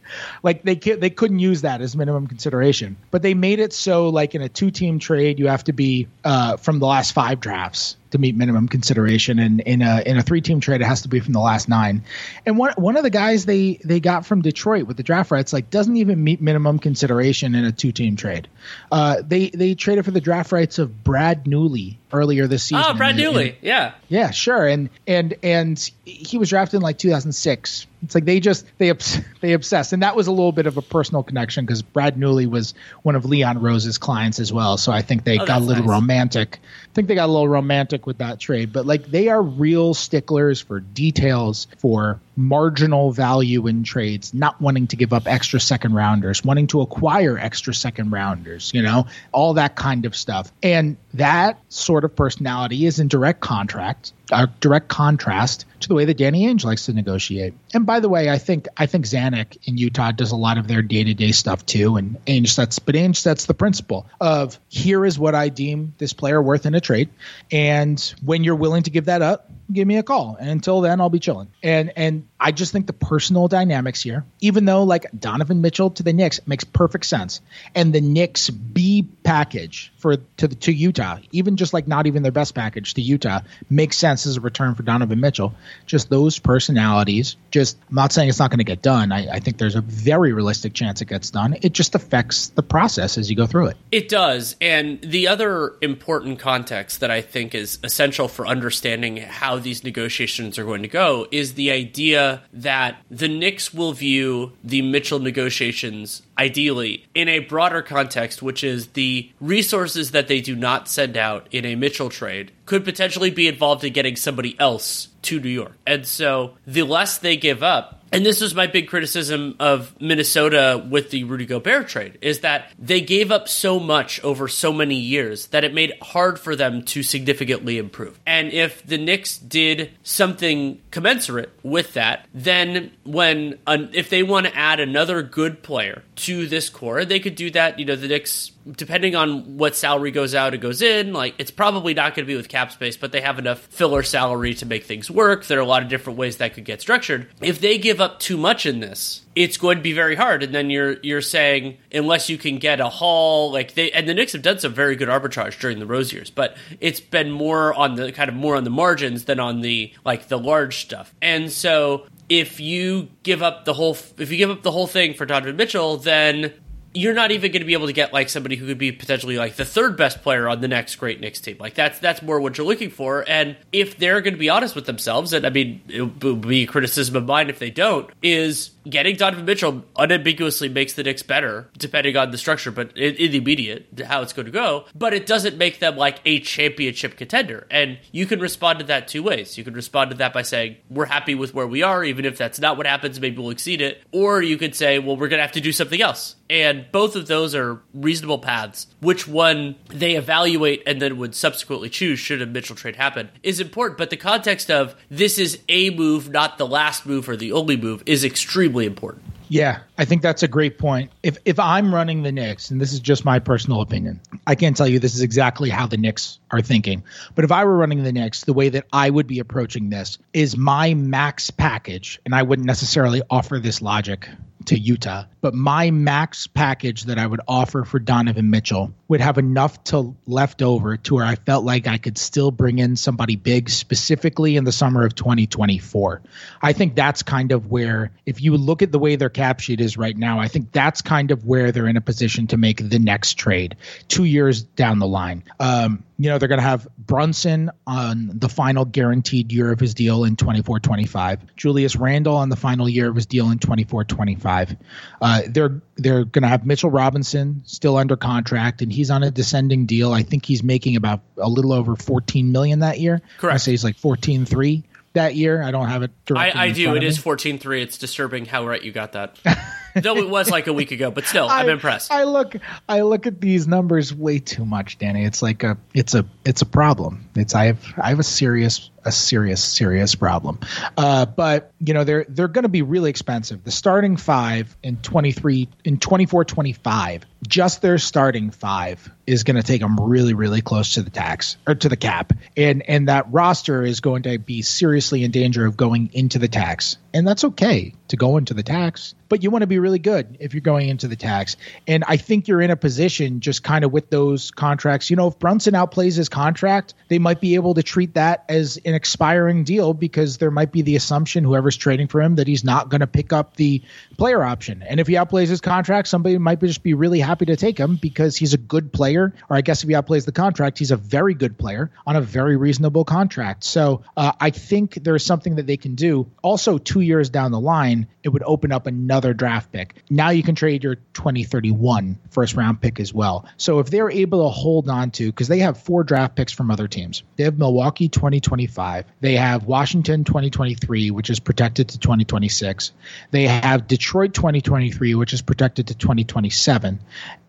Like 0.44 0.64
they 0.64 0.76
they 0.76 1.10
couldn't 1.10 1.40
use 1.40 1.62
that 1.62 1.82
as 1.82 1.96
minimum 1.96 2.28
consideration, 2.28 2.98
but 3.10 3.22
they 3.22 3.34
made 3.34 3.60
it 3.60 3.74
so 3.74 4.10
like 4.10 4.36
in 4.36 4.42
a 4.42 4.50
two 4.50 4.70
team 4.70 5.00
trade 5.00 5.40
you 5.40 5.48
have 5.48 5.64
to 5.64 5.74
be 5.74 6.08
uh, 6.24 6.58
from 6.58 6.80
the 6.80 6.86
last 6.86 7.14
five 7.14 7.40
drafts 7.40 7.98
to 8.12 8.18
meet 8.18 8.36
minimum 8.36 8.68
consideration, 8.68 9.40
and 9.40 9.60
in 9.62 9.82
a 9.82 10.02
in 10.06 10.18
a 10.18 10.22
three 10.22 10.42
team 10.42 10.60
trade, 10.60 10.82
it 10.82 10.86
has 10.86 11.02
to 11.04 11.10
be 11.10 11.20
from 11.20 11.34
the 11.34 11.40
last 11.40 11.70
nine. 11.70 12.04
And 12.46 12.58
one 12.58 12.74
one 12.78 12.98
of 12.98 13.04
the 13.04 13.10
guys 13.10 13.46
they 13.46 13.80
they 13.84 14.00
got 14.00 14.26
from 14.26 14.42
Detroit 14.42 14.88
with 14.88 14.98
the 14.98 15.04
draft 15.04 15.32
rights 15.32 15.54
like 15.54 15.70
doesn't 15.70 15.98
even 15.98 16.24
meet 16.24 16.42
minimum 16.42 16.80
consideration 16.80 17.56
in 17.56 17.66
a 17.66 17.72
two 17.72 17.92
team 17.92 18.16
trade. 18.16 18.48
Uh, 18.92 19.22
they 19.26 19.50
they 19.50 19.76
traded 19.76 20.06
for 20.06 20.12
the 20.12 20.22
draft 20.22 20.52
rights 20.52 20.80
of 20.80 21.04
Brad 21.04 21.46
Newley 21.46 21.98
earlier 22.12 22.48
this 22.48 22.64
oh, 22.66 22.78
season. 22.78 22.84
Oh, 22.88 22.94
Brad 22.98 23.16
Newley, 23.16 23.56
yeah, 23.62 23.94
yeah, 24.08 24.32
sure, 24.32 24.68
and 24.68 24.90
and 25.06 25.36
and 25.44 25.92
he 26.06 26.38
was 26.38 26.50
drafted 26.50 26.78
in 26.78 26.82
like 26.82 26.98
2006. 26.98 27.88
It's 28.04 28.16
like 28.16 28.26
they 28.26 28.40
just 28.40 28.66
they 28.78 28.92
they 29.42 29.54
obsess, 29.54 29.94
and 29.94 30.04
that 30.04 30.16
was 30.16 30.28
a 30.28 30.32
little 30.32 30.52
bit 30.52 30.68
of 30.68 30.78
a 30.78 30.82
personal 30.82 31.24
connection 31.24 31.66
because 31.66 31.82
Brad 31.82 32.16
Newley 32.16 32.48
was 32.48 32.74
one 33.04 33.16
of 33.16 33.26
Leon 33.26 33.62
Rose's 33.62 33.98
clients 33.98 34.40
as 34.40 34.52
well. 34.54 34.78
So 34.78 34.92
I 34.92 35.02
think 35.02 35.24
they 35.24 35.40
oh, 35.40 35.46
got 35.46 35.62
a 35.62 35.66
little 35.66 35.84
nice. 35.84 35.92
romantic. 35.92 36.60
I 36.62 36.94
think 36.94 37.08
they 37.08 37.16
got 37.16 37.30
a 37.30 37.32
little 37.32 37.50
romantic 37.50 38.06
with 38.06 38.20
that 38.20 38.40
trade, 38.40 38.74
but 38.74 38.86
like 38.86 39.06
they 39.06 39.30
are 39.30 39.42
real 39.42 39.94
sticklers 39.94 40.62
for 40.62 40.80
details, 40.80 41.68
for 41.78 42.20
marginal 42.38 43.12
value 43.12 43.68
in 43.68 43.84
trades, 43.84 44.34
not 44.34 44.62
wanting 44.62 44.88
to 44.88 44.96
give 44.96 45.12
up 45.12 45.28
extra 45.28 45.60
second 45.60 45.94
rounders, 45.96 46.46
wanting 46.46 46.68
to 46.68 46.82
acquire 46.82 47.38
extra 47.38 47.74
second 47.74 48.12
rounders, 48.12 48.72
you 48.74 48.84
know, 48.84 49.08
all 49.32 49.56
that 49.56 49.76
kind 49.76 50.06
of 50.06 50.16
stuff. 50.16 50.52
And 50.62 50.98
that 51.16 51.60
sort 51.70 52.06
of 52.06 52.16
personality 52.16 52.86
is 52.86 53.00
in 53.00 53.08
direct 53.08 53.42
contract 53.42 54.14
a 54.32 54.48
direct 54.60 54.88
contrast 54.88 55.66
to 55.80 55.88
the 55.88 55.94
way 55.94 56.06
that 56.06 56.18
Danny 56.18 56.46
Ainge 56.46 56.64
likes 56.66 56.86
to 56.86 56.94
negotiate. 56.94 57.54
And 57.74 57.86
by 57.86 58.00
the 58.00 58.10
way, 58.10 58.30
I 58.30 58.38
think 58.38 58.68
I 58.78 58.86
think 58.86 59.06
Zanik 59.06 59.58
in 59.66 59.78
Utah 59.78 60.12
does 60.12 60.32
a 60.32 60.36
lot 60.36 60.58
of 60.58 60.68
their 60.68 60.82
day 60.82 61.04
to 61.04 61.14
day 61.14 61.32
stuff 61.32 61.66
too. 61.66 61.96
And 61.96 62.24
Ainge 62.26 62.50
sets, 62.50 62.80
but 62.80 62.96
Ainge 62.96 63.18
sets 63.18 63.46
the 63.46 63.54
principle 63.54 64.08
of 64.20 64.60
here 64.68 65.06
is 65.06 65.20
what 65.20 65.36
I 65.36 65.50
deem 65.50 65.94
this 65.98 66.14
player 66.14 66.42
worth 66.42 66.66
in 66.66 66.76
a 66.76 66.82
trade, 66.82 67.10
and 67.52 68.00
when 68.24 68.44
you're 68.44 68.56
willing 68.56 68.84
to 68.84 68.90
give 68.90 69.06
that 69.06 69.22
up, 69.22 69.50
give 69.72 69.88
me 69.88 69.98
a 69.98 70.04
call. 70.04 70.38
And 70.40 70.50
until 70.50 70.82
then, 70.82 71.00
I'll 71.02 71.10
be 71.10 71.20
chilling. 71.20 71.50
And 71.62 71.94
and 71.96 72.28
I 72.40 72.52
just 72.52 72.72
think 72.72 72.88
the 72.88 72.94
personal 72.94 73.48
dynamics 73.48 74.02
here, 74.02 74.26
even 74.42 74.66
though 74.66 74.84
like 74.84 75.08
Donovan 75.18 75.62
Mitchell 75.62 75.92
to 75.92 76.04
the 76.04 76.14
Knicks 76.14 76.40
makes 76.48 76.64
perfect 76.64 77.06
sense, 77.06 77.42
and 77.76 77.94
the 77.94 78.02
Knicks 78.02 78.50
B 78.50 79.08
package 79.24 79.92
for 80.08 80.24
to 80.38 80.48
the 80.48 80.56
to 80.56 80.72
Utah, 80.72 81.18
even 81.32 81.58
just 81.58 81.74
like 81.74 81.86
not 81.86 82.08
even 82.08 82.24
their 82.24 82.32
best 82.32 82.56
package 82.56 82.94
to 82.94 83.02
Utah, 83.02 83.42
makes 83.70 83.98
sense 83.98 84.26
as 84.26 84.38
a 84.38 84.42
return 84.42 84.74
for 84.74 84.84
Donovan 84.84 85.20
Mitchell. 85.20 85.54
Just 85.86 86.10
those 86.10 86.40
personalities. 86.40 87.36
Just 87.52 87.78
I'm 87.90 87.96
not 87.96 88.14
saying 88.14 88.30
it's 88.30 88.40
not 88.40 88.50
going 88.50 88.60
to 88.60 88.64
get 88.64 88.82
done. 88.82 89.12
I, 89.12 89.28
I 89.28 89.40
think 89.40 89.58
there's 89.58 89.76
a 89.76 89.82
very 89.82 90.32
realistic 90.32 90.74
chance 90.74 91.02
it 91.02 91.10
gets 91.10 91.30
done. 91.30 91.58
It 91.62 91.74
just 91.74 91.94
affects 91.94 92.48
the 92.50 92.64
process 92.64 93.18
as 93.18 93.30
you 93.30 93.36
go 93.36 93.46
through 93.46 93.68
it. 93.68 93.78
It 93.92 94.08
does. 94.08 94.56
And 94.62 95.02
the 95.02 95.28
other 95.28 95.74
important 95.82 96.40
context 96.40 97.02
that 97.02 97.12
I 97.12 97.22
think 97.22 97.54
is 97.54 97.80
essential 97.84 98.30
for 98.30 98.48
understanding 98.48 99.18
how 99.18 99.60
these 99.60 99.84
negotiations 99.84 100.58
are 100.58 100.64
going 100.64 100.84
to 100.84 100.88
go 100.88 101.28
is 101.32 101.56
the 101.56 101.72
idea 101.72 102.44
that 102.54 102.98
the 103.12 103.28
Knicks 103.28 103.74
will 103.74 103.92
view 103.92 104.54
the 104.64 104.82
Mitchell 104.82 105.20
negotiations 105.20 106.22
ideally 106.38 107.06
in 107.14 107.28
a 107.28 107.40
broader 107.40 107.82
context, 107.82 108.42
which 108.42 108.64
is 108.64 108.88
the 108.88 109.32
resources 109.40 110.12
that 110.12 110.28
they 110.28 110.42
do 110.42 110.56
not 110.56 110.88
send 110.88 111.18
out 111.18 111.48
in 111.52 111.66
a 111.66 111.76
Mitchell 111.76 112.10
trade 112.10 112.52
could 112.66 112.84
potentially 112.86 113.32
be 113.32 113.48
involved 113.48 113.84
in 113.84 113.94
getting 113.94 114.16
somebody 114.16 114.58
else 114.60 115.10
to 115.24 115.40
New 115.40 115.50
York. 115.50 115.78
And 115.86 116.06
so 116.06 116.56
the 116.66 116.84
less 116.84 117.18
they 117.18 117.38
give 117.38 117.64
up, 117.64 117.97
and 118.12 118.26
this 118.26 118.42
was 118.42 118.56
my 118.56 118.68
big 118.68 118.88
criticism 118.88 119.56
of 119.60 120.00
Minnesota 120.02 120.84
with 120.90 121.10
the 121.10 121.24
Rudy 121.26 121.46
Gobert 121.46 121.88
trade 121.88 122.18
is 122.22 122.42
that 122.42 122.72
they 122.80 123.02
gave 123.02 123.32
up 123.32 123.48
so 123.48 123.80
much 123.80 124.24
over 124.24 124.48
so 124.48 124.72
many 124.72 124.96
years 124.96 125.48
that 125.48 125.64
it 125.64 125.74
made 125.74 125.92
it 125.92 126.02
hard 126.02 126.40
for 126.40 126.56
them 126.56 126.84
to 126.84 127.04
significantly 127.04 127.78
improve. 127.78 128.20
And 128.26 128.52
if 128.52 128.86
the 128.86 128.98
Knicks 128.98 129.38
did 129.38 129.92
something 130.04 130.82
commensurate 130.92 131.52
with 131.64 131.94
that, 131.94 132.26
then 132.34 132.92
when 133.04 133.60
if 133.68 134.10
they 134.10 134.24
want 134.24 134.48
to 134.48 134.56
add 134.56 134.80
another 134.80 135.22
good 135.22 135.64
player 135.64 136.04
to 136.16 136.48
this 136.48 136.70
core, 136.70 137.06
they 137.06 137.20
could 137.20 137.36
do 137.36 137.52
that. 137.52 137.80
You 137.80 137.86
know, 137.86 137.96
the 137.96 138.08
Knicks 138.08 138.52
depending 138.76 139.16
on 139.16 139.58
what 139.58 139.76
salary 139.76 140.12
goes 140.12 140.36
out 140.36 140.54
and 140.54 140.62
goes 140.62 140.82
in, 140.82 141.14
like 141.14 141.36
it's 141.38 141.52
probably 141.52 141.94
not 141.94 142.16
going 142.16 142.26
to 142.26 142.32
be 142.32 142.36
with 142.36 142.50
cap 142.50 142.72
space, 142.72 142.98
but 142.98 143.12
they 143.12 143.22
have 143.22 143.40
enough 143.40 143.60
filler 143.60 144.04
salary 144.04 144.54
to 144.56 144.66
make 144.66 144.84
things 144.84 145.10
work. 145.10 145.46
There 145.46 145.60
are 145.60 145.62
a 145.62 145.66
lot 145.66 145.84
of 145.84 145.90
different 145.90 146.20
ways 146.20 146.38
that 146.38 146.54
could 146.54 146.66
get 146.66 146.82
structured. 146.82 147.30
If 147.42 147.62
they 147.62 147.78
give 147.78 148.02
up 148.02 148.20
too 148.20 148.38
much 148.38 148.66
in 148.66 148.80
this, 148.80 149.24
it's 149.36 149.58
going 149.58 149.78
to 149.78 149.84
be 149.84 149.94
very 149.94 150.16
hard. 150.16 150.44
And 150.44 150.54
then 150.54 150.70
you're 150.70 150.98
you're 151.02 151.22
saying 151.22 151.78
unless 151.92 152.30
you 152.30 152.38
can 152.38 152.58
get 152.58 152.80
a 152.80 152.90
haul, 152.90 153.52
like 153.52 153.74
they 153.74 153.92
and 153.92 154.08
the 154.08 154.14
Knicks 154.14 154.34
have 154.34 154.42
done 154.42 154.60
some 154.60 154.74
very 154.74 154.96
good 154.96 155.10
arbitrage 155.10 155.60
during 155.60 155.80
the 155.80 155.86
Rose 155.86 156.12
years, 156.12 156.30
but 156.30 156.58
it's 156.80 157.00
been 157.00 157.32
more 157.32 157.74
on 157.74 157.96
the 157.96 158.12
kind 158.12 158.30
of 158.30 158.36
more 158.36 158.56
on 158.56 158.64
the 158.64 158.70
margins 158.70 159.26
than 159.26 159.40
on 159.40 159.62
the 159.62 159.94
like 160.04 160.28
the 160.28 160.40
large 160.40 160.82
stuff. 160.82 161.14
And 161.22 161.52
so 161.52 162.08
if 162.30 162.60
you 162.60 163.10
give 163.24 163.42
up 163.42 163.66
the 163.66 163.74
whole 163.74 163.98
if 164.18 164.32
you 164.32 164.38
give 164.38 164.50
up 164.50 164.64
the 164.64 164.72
whole 164.72 164.88
thing 164.88 165.14
for 165.14 165.26
Donovan 165.26 165.56
Mitchell, 165.56 165.98
then 165.98 166.54
you're 166.98 167.14
not 167.14 167.30
even 167.30 167.52
going 167.52 167.62
to 167.62 167.66
be 167.66 167.74
able 167.74 167.86
to 167.86 167.94
get 167.94 168.12
like 168.12 168.28
somebody 168.28 168.56
who 168.56 168.66
could 168.66 168.80
be 168.80 168.92
potentially 168.92 169.38
like 169.38 169.56
the 169.56 169.66
third 169.66 169.96
best 169.96 170.24
player 170.24 170.48
on 170.48 170.62
the 170.62 170.68
next 170.68 170.96
great 170.96 171.20
Knicks 171.20 171.40
team. 171.40 171.58
Like 171.60 171.76
that's 171.76 172.00
that's 172.00 172.24
more 172.24 172.40
what 172.40 172.58
you're 172.58 172.66
looking 172.66 172.90
for. 172.90 173.24
And 173.28 173.56
if 173.72 174.00
they're 174.00 174.20
going 174.22 174.34
to 174.34 174.40
be 174.40 174.50
honest 174.50 174.76
with 174.76 174.88
themselves, 174.88 175.32
and 175.32 175.46
I 175.46 175.52
mean 175.52 175.82
it 175.88 176.24
would 176.24 176.42
be 176.42 176.66
criticism 176.66 177.16
of 177.16 177.26
mine 177.26 177.50
if 177.50 177.60
they 177.60 177.70
don't, 177.70 178.10
is 178.24 178.72
getting 178.90 179.16
Donovan 179.16 179.46
Mitchell 179.46 179.86
unambiguously 179.96 180.70
makes 180.70 180.94
the 180.94 181.04
Knicks 181.04 181.22
better, 181.22 181.70
depending 181.78 182.18
on 182.18 182.32
the 182.32 182.38
structure, 182.38 182.72
but 182.72 182.98
in, 182.98 183.16
in, 183.16 183.32
the 183.32 183.38
immediate, 183.38 183.88
how 184.06 184.22
it's 184.22 184.34
going 184.34 184.46
to 184.46 184.52
go. 184.52 184.86
But 184.96 185.14
it 185.14 185.26
doesn't 185.26 185.58
make 185.58 185.80
them 185.80 185.98
like 185.98 186.20
a 186.26 186.40
championship 186.40 187.18
contender. 187.18 187.68
And 187.70 188.00
you 188.12 188.26
can 188.26 188.40
respond 188.40 188.80
to 188.80 188.86
that 188.86 189.08
two 189.08 189.24
ways. 189.24 189.58
You 189.58 189.64
can 189.64 189.74
respond 189.74 190.12
to 190.12 190.18
that 190.18 190.34
by 190.34 190.42
saying, 190.42 190.78
we're 190.90 191.06
happy 191.06 191.36
with 191.36 191.54
where 191.54 191.68
we 191.68 191.84
are, 191.84 192.04
even 192.04 192.26
if 192.26 192.38
that's 192.38 192.60
not 192.60 192.78
what 192.78 192.88
happens, 192.88 193.20
maybe 193.20 193.38
we'll 193.38 193.52
exceed 193.52 193.82
it. 193.82 194.02
Or 194.12 194.42
you 194.42 194.58
could 194.58 194.76
say, 194.76 195.00
well, 195.00 195.18
we're 195.18 195.28
going 195.28 195.40
to 195.40 195.44
have 195.44 195.54
to 195.54 195.62
do 195.62 195.72
something 195.72 196.02
else. 196.02 196.36
And 196.50 196.86
both 196.92 197.16
of 197.16 197.28
those 197.28 197.54
are 197.56 197.82
reasonable 197.94 198.40
paths. 198.40 198.88
Which 199.00 199.28
one 199.28 199.76
they 199.90 200.16
evaluate 200.16 200.84
and 200.86 201.02
then 201.02 201.18
would 201.18 201.36
subsequently 201.36 201.90
choose 201.90 202.20
should 202.20 202.42
a 202.42 202.46
Mitchell 202.46 202.76
trade 202.76 202.96
happen 202.96 203.30
is 203.44 203.60
important. 203.60 203.98
But 203.98 204.10
the 204.10 204.18
context 204.18 204.72
of 204.72 204.96
this 205.10 205.38
is 205.38 205.60
a 205.68 205.90
move, 205.90 206.30
not 206.30 206.58
the 206.58 206.68
last 206.68 207.06
move 207.06 207.28
or 207.28 207.36
the 207.36 207.52
only 207.52 207.76
move, 207.78 208.04
is 208.06 208.24
extremely 208.24 208.86
important. 208.86 209.24
Yeah, 209.50 209.80
I 209.98 210.06
think 210.06 210.22
that's 210.22 210.44
a 210.44 210.48
great 210.48 210.78
point. 210.78 211.12
If 211.24 211.38
if 211.46 211.58
I'm 211.60 211.94
running 211.94 212.24
the 212.24 212.32
Knicks, 212.32 212.70
and 212.70 212.82
this 212.82 212.92
is 212.92 213.00
just 213.00 213.24
my 213.24 213.40
personal 213.40 213.82
opinion, 213.82 214.20
I 214.46 214.56
can't 214.56 214.76
tell 214.76 214.88
you 214.88 215.00
this 215.00 215.16
is 215.16 215.22
exactly 215.22 215.70
how 215.70 215.88
the 215.88 215.96
Knicks 215.96 216.40
are 216.52 216.62
thinking. 216.62 217.02
But 217.34 217.46
if 217.46 217.52
I 217.52 217.64
were 217.64 217.78
running 217.78 218.04
the 218.04 218.12
Knicks, 218.12 218.44
the 218.44 218.54
way 218.54 218.70
that 218.70 218.86
I 218.92 219.10
would 219.10 219.28
be 219.28 219.40
approaching 219.40 219.90
this 219.90 220.18
is 220.34 220.58
my 220.58 220.94
max 220.96 221.50
package, 221.50 222.20
and 222.26 222.36
I 222.36 222.44
wouldn't 222.44 222.66
necessarily 222.66 223.22
offer 223.30 223.58
this 223.60 223.82
logic 223.82 224.28
to 224.68 224.80
Utah. 224.80 225.26
But 225.42 225.54
my 225.54 225.92
max 225.92 226.48
package 226.48 227.04
that 227.06 227.18
I 227.18 227.26
would 227.26 227.42
offer 227.48 227.84
for 227.84 228.00
Donovan 228.00 228.50
Mitchell 228.50 228.94
would 229.08 229.22
have 229.22 229.38
enough 229.38 229.84
to 229.86 230.16
left 230.26 230.62
over 230.62 230.98
to 230.98 231.16
where 231.16 231.26
I 231.26 231.36
felt 231.36 231.64
like 231.64 231.88
I 231.88 231.98
could 231.98 232.18
still 232.18 232.52
bring 232.52 232.80
in 232.80 232.96
somebody 232.96 233.36
big, 233.36 233.70
specifically 233.70 234.58
in 234.58 234.64
the 234.64 234.72
summer 234.72 235.06
of 235.06 235.16
2024. 235.16 236.22
I 236.62 236.74
think 236.74 236.96
that's 236.96 237.24
kind 237.24 237.52
of 237.52 237.68
where, 237.68 238.12
if 238.26 238.42
you 238.42 238.58
look 238.58 238.82
at 238.82 238.92
the 238.92 239.00
way 239.00 239.16
their 239.16 239.30
cap 239.30 239.60
sheet 239.60 239.82
is 239.82 239.98
right 239.98 240.16
now, 240.16 240.40
I 240.40 240.48
think 240.48 240.72
that's 240.72 241.02
kind 241.02 241.32
of 241.32 241.46
where 241.46 241.72
they're 241.72 241.88
in 241.88 241.98
a 241.98 242.02
position 242.02 242.48
to 242.48 242.58
make 242.58 242.90
the 242.90 243.00
next 243.00 243.36
trade 243.36 243.78
two 244.08 244.26
years 244.26 244.64
down 244.64 245.00
the 245.00 245.08
line. 245.08 245.44
Um, 245.60 246.04
you 246.20 246.30
know, 246.30 246.40
they're 246.40 246.48
going 246.48 246.60
to 246.60 246.64
have 246.64 246.88
Brunson 246.98 247.70
on 247.86 248.32
the 248.34 248.50
final 248.50 248.86
guaranteed 248.86 249.52
year 249.52 249.72
of 249.72 249.80
his 249.80 249.94
deal 249.94 250.24
in 250.24 250.36
24 250.36 250.80
25. 250.80 251.56
Julius 251.56 251.96
Randle 251.96 252.36
on 252.36 252.50
the 252.50 252.56
final 252.56 252.90
year 252.90 253.10
of 253.10 253.16
his 253.16 253.28
deal 253.28 253.52
in 253.52 253.60
24 253.60 254.06
25. 254.06 254.76
Uh, 255.22 255.42
they're 255.48 255.82
they're 255.96 256.26
going 256.26 256.42
to 256.42 256.48
have 256.48 256.66
Mitchell 256.66 256.90
Robinson 256.90 257.62
still 257.66 257.98
under 257.98 258.16
contract, 258.16 258.82
and 258.82 258.92
he's 258.92 259.12
on 259.12 259.24
a 259.24 259.30
descending 259.30 259.86
deal. 259.86 260.12
I 260.12 260.24
think 260.24 260.46
he's 260.46 260.64
making 260.64 260.96
about 260.96 261.22
a 261.38 261.50
little 261.50 261.74
over 261.74 261.96
14 261.96 262.52
million 262.52 262.80
that 262.80 263.00
year. 263.00 263.22
Correct. 263.38 263.54
I 263.54 263.58
say 263.58 263.72
he's 263.72 263.84
like 263.84 263.98
14 263.98 264.46
3 264.46 264.84
that 265.14 265.36
year. 265.36 265.62
I 265.62 265.72
don't 265.72 265.88
have 265.88 266.04
it. 266.04 266.12
I, 266.36 266.52
I 266.54 266.72
do. 266.72 266.96
It 266.96 267.04
is 267.04 267.18
14 267.18 267.60
3. 267.60 267.82
It's 267.84 267.98
disturbing 267.98 268.46
how 268.46 268.66
right 268.66 268.82
you 268.82 268.92
got 268.92 269.12
that. 269.12 269.38
Though 270.02 270.18
it 270.18 270.30
was 270.30 270.50
like 270.50 270.68
a 270.68 270.74
week 270.74 270.92
ago, 270.92 271.12
but 271.12 271.26
still, 271.26 271.48
I, 271.48 271.62
am 271.62 271.70
impressed. 271.70 272.12
I 272.12 272.24
look, 272.24 272.56
I 272.88 273.02
look 273.02 273.28
at 273.28 273.42
these 273.42 273.68
numbers 273.68 274.14
way 274.14 274.40
too 274.40 274.66
much, 274.66 274.98
Danny. 274.98 275.26
It's 275.26 275.42
like 275.42 275.64
a, 275.64 275.78
it's 275.94 276.14
a, 276.14 276.26
it's 276.46 276.62
a 276.62 276.66
problem. 276.66 277.30
It's 277.36 277.56
I 277.56 277.66
have, 277.66 277.86
I 277.98 278.10
have 278.10 278.20
a 278.20 278.24
serious, 278.24 278.90
a 279.06 279.12
serious, 279.12 279.64
serious 279.64 280.16
problem. 280.16 280.60
Uh, 280.98 281.26
but 281.26 281.72
you 281.80 281.94
know, 281.94 282.04
they're 282.04 282.26
they're 282.28 282.48
going 282.48 282.64
to 282.64 282.70
be 282.70 282.82
really 282.82 283.10
expensive. 283.10 283.64
The 283.64 283.72
starting 283.72 284.18
five 284.18 284.76
in 284.84 284.98
23, 284.98 285.70
in 285.84 286.00
24, 286.00 286.46
25, 286.46 287.26
just 287.48 287.82
their 287.82 287.98
starting 287.98 288.52
five 288.52 289.10
is 289.26 289.44
going 289.44 289.58
to 289.58 289.64
take 289.64 289.82
them 289.82 289.98
really, 290.00 290.34
really 290.34 290.62
close 290.62 290.96
to 290.96 291.02
the 291.02 291.10
tax 291.10 291.58
or 291.68 291.76
to 291.76 291.90
the 291.90 291.98
cap, 291.98 292.34
and 292.56 292.82
and 292.90 293.08
that 293.08 293.32
roster 293.32 293.84
is 293.84 294.00
going 294.00 294.24
to 294.24 294.38
be 294.38 294.62
seriously 294.62 295.24
in 295.24 295.32
danger 295.32 295.66
of 295.66 295.78
going 295.78 296.10
into 296.14 296.40
the 296.40 296.48
tax, 296.48 296.98
and 297.14 297.28
that's 297.28 297.44
okay 297.44 297.94
to 298.10 298.18
go 298.18 298.38
into 298.38 298.54
the 298.54 298.64
tax 298.64 299.14
but 299.30 299.44
you 299.44 299.50
want 299.50 299.62
to 299.64 299.68
be 299.68 299.80
really 299.80 300.00
good 300.00 300.38
if 300.40 300.54
you're 300.54 300.62
going 300.62 300.90
into 300.90 301.08
the 301.08 301.16
tax. 301.16 301.58
And 301.88 302.04
I 302.08 302.18
think 302.18 302.48
you're 302.48 302.62
in 302.62 302.72
a 302.72 302.76
position 302.76 303.40
just 303.40 303.64
kind 303.64 303.84
of 303.84 303.92
with 303.92 304.10
those 304.10 304.52
contracts. 304.52 305.10
You 305.10 305.16
know, 305.16 305.28
if 305.28 305.40
Brunson 305.40 305.74
outplays 305.74 306.16
his 306.16 306.30
contract, 306.30 306.94
they 307.10 307.20
might 307.20 307.42
be 307.42 307.56
able 307.56 307.74
to 307.76 307.84
treat 307.84 308.14
that 308.16 308.46
as 308.50 308.78
an 308.86 308.94
expiring 308.94 309.64
deal 309.64 309.94
because 309.94 310.38
there 310.38 310.52
might 310.52 310.72
be 310.72 310.82
the 310.82 310.96
assumption, 310.96 311.44
whoever's 311.44 311.78
trading 311.78 312.08
for 312.08 312.22
him, 312.22 312.36
that 312.36 312.48
he's 312.48 312.64
not 312.64 312.90
going 312.90 313.02
to 313.02 313.08
pick 313.08 313.34
up 313.34 313.56
the 313.56 313.82
player 314.18 314.44
option. 314.44 314.84
And 314.84 315.00
if 315.00 315.08
he 315.08 315.14
outplays 315.14 315.48
his 315.48 315.62
contract, 315.62 316.08
somebody 316.08 316.38
might 316.38 316.60
just 316.60 316.84
be 316.84 316.94
really 316.94 317.20
happy 317.20 317.46
to 317.46 317.56
take 317.56 317.78
him 317.78 317.98
because 318.02 318.36
he's 318.36 318.54
a 318.54 318.58
good 318.58 318.92
player. 318.94 319.34
Or 319.50 319.58
I 319.58 319.62
guess 319.62 319.84
if 319.84 319.90
he 319.90 319.96
outplays 319.96 320.26
the 320.26 320.32
contract, 320.32 320.80
he's 320.80 320.92
a 320.92 320.98
very 320.98 321.34
good 321.34 321.58
player 321.58 321.92
on 322.06 322.16
a 322.16 322.22
very 322.22 322.58
reasonable 322.58 323.06
contract. 323.06 323.64
So 323.64 324.04
uh, 324.16 324.32
I 324.40 324.50
think 324.50 325.04
there's 325.04 325.26
something 325.26 325.56
that 325.56 325.68
they 325.68 325.78
can 325.78 325.96
do. 325.96 326.30
Also, 326.42 326.78
two 326.78 327.02
years 327.02 327.30
down 327.30 327.52
the 327.52 327.60
line, 327.60 328.08
it 328.24 328.30
would 328.30 328.44
open 328.44 328.72
up 328.72 328.88
another 328.88 329.17
another 329.18 329.34
draft 329.34 329.72
pick. 329.72 329.96
Now 330.12 330.30
you 330.30 330.44
can 330.44 330.54
trade 330.54 330.84
your 330.84 330.96
2031 330.96 332.20
first 332.30 332.56
round 332.56 332.80
pick 332.80 333.00
as 333.00 333.12
well. 333.12 333.48
So 333.58 333.80
if 333.80 333.90
they're 333.90 334.12
able 334.12 334.44
to 334.44 334.50
hold 334.50 334.90
on 334.90 335.10
to, 335.12 335.26
because 335.26 335.48
they 335.48 335.60
have 335.60 335.82
four 335.82 336.04
draft 336.04 336.36
picks 336.36 336.54
from 336.54 336.70
other 336.70 336.88
teams, 336.88 337.24
they 337.36 337.46
have 337.46 337.58
Milwaukee 337.58 338.10
2025, 338.10 339.06
they 339.20 339.36
have 339.36 339.66
Washington 339.66 340.24
2023, 340.24 341.10
which 341.10 341.32
is 341.32 341.40
protected 341.40 341.90
to 341.90 342.00
2026, 342.00 342.92
they 343.32 343.48
have 343.48 343.88
Detroit 343.88 344.36
2023, 344.36 345.16
which 345.16 345.34
is 345.34 345.42
protected 345.42 345.88
to 345.88 345.96
2027, 345.96 347.00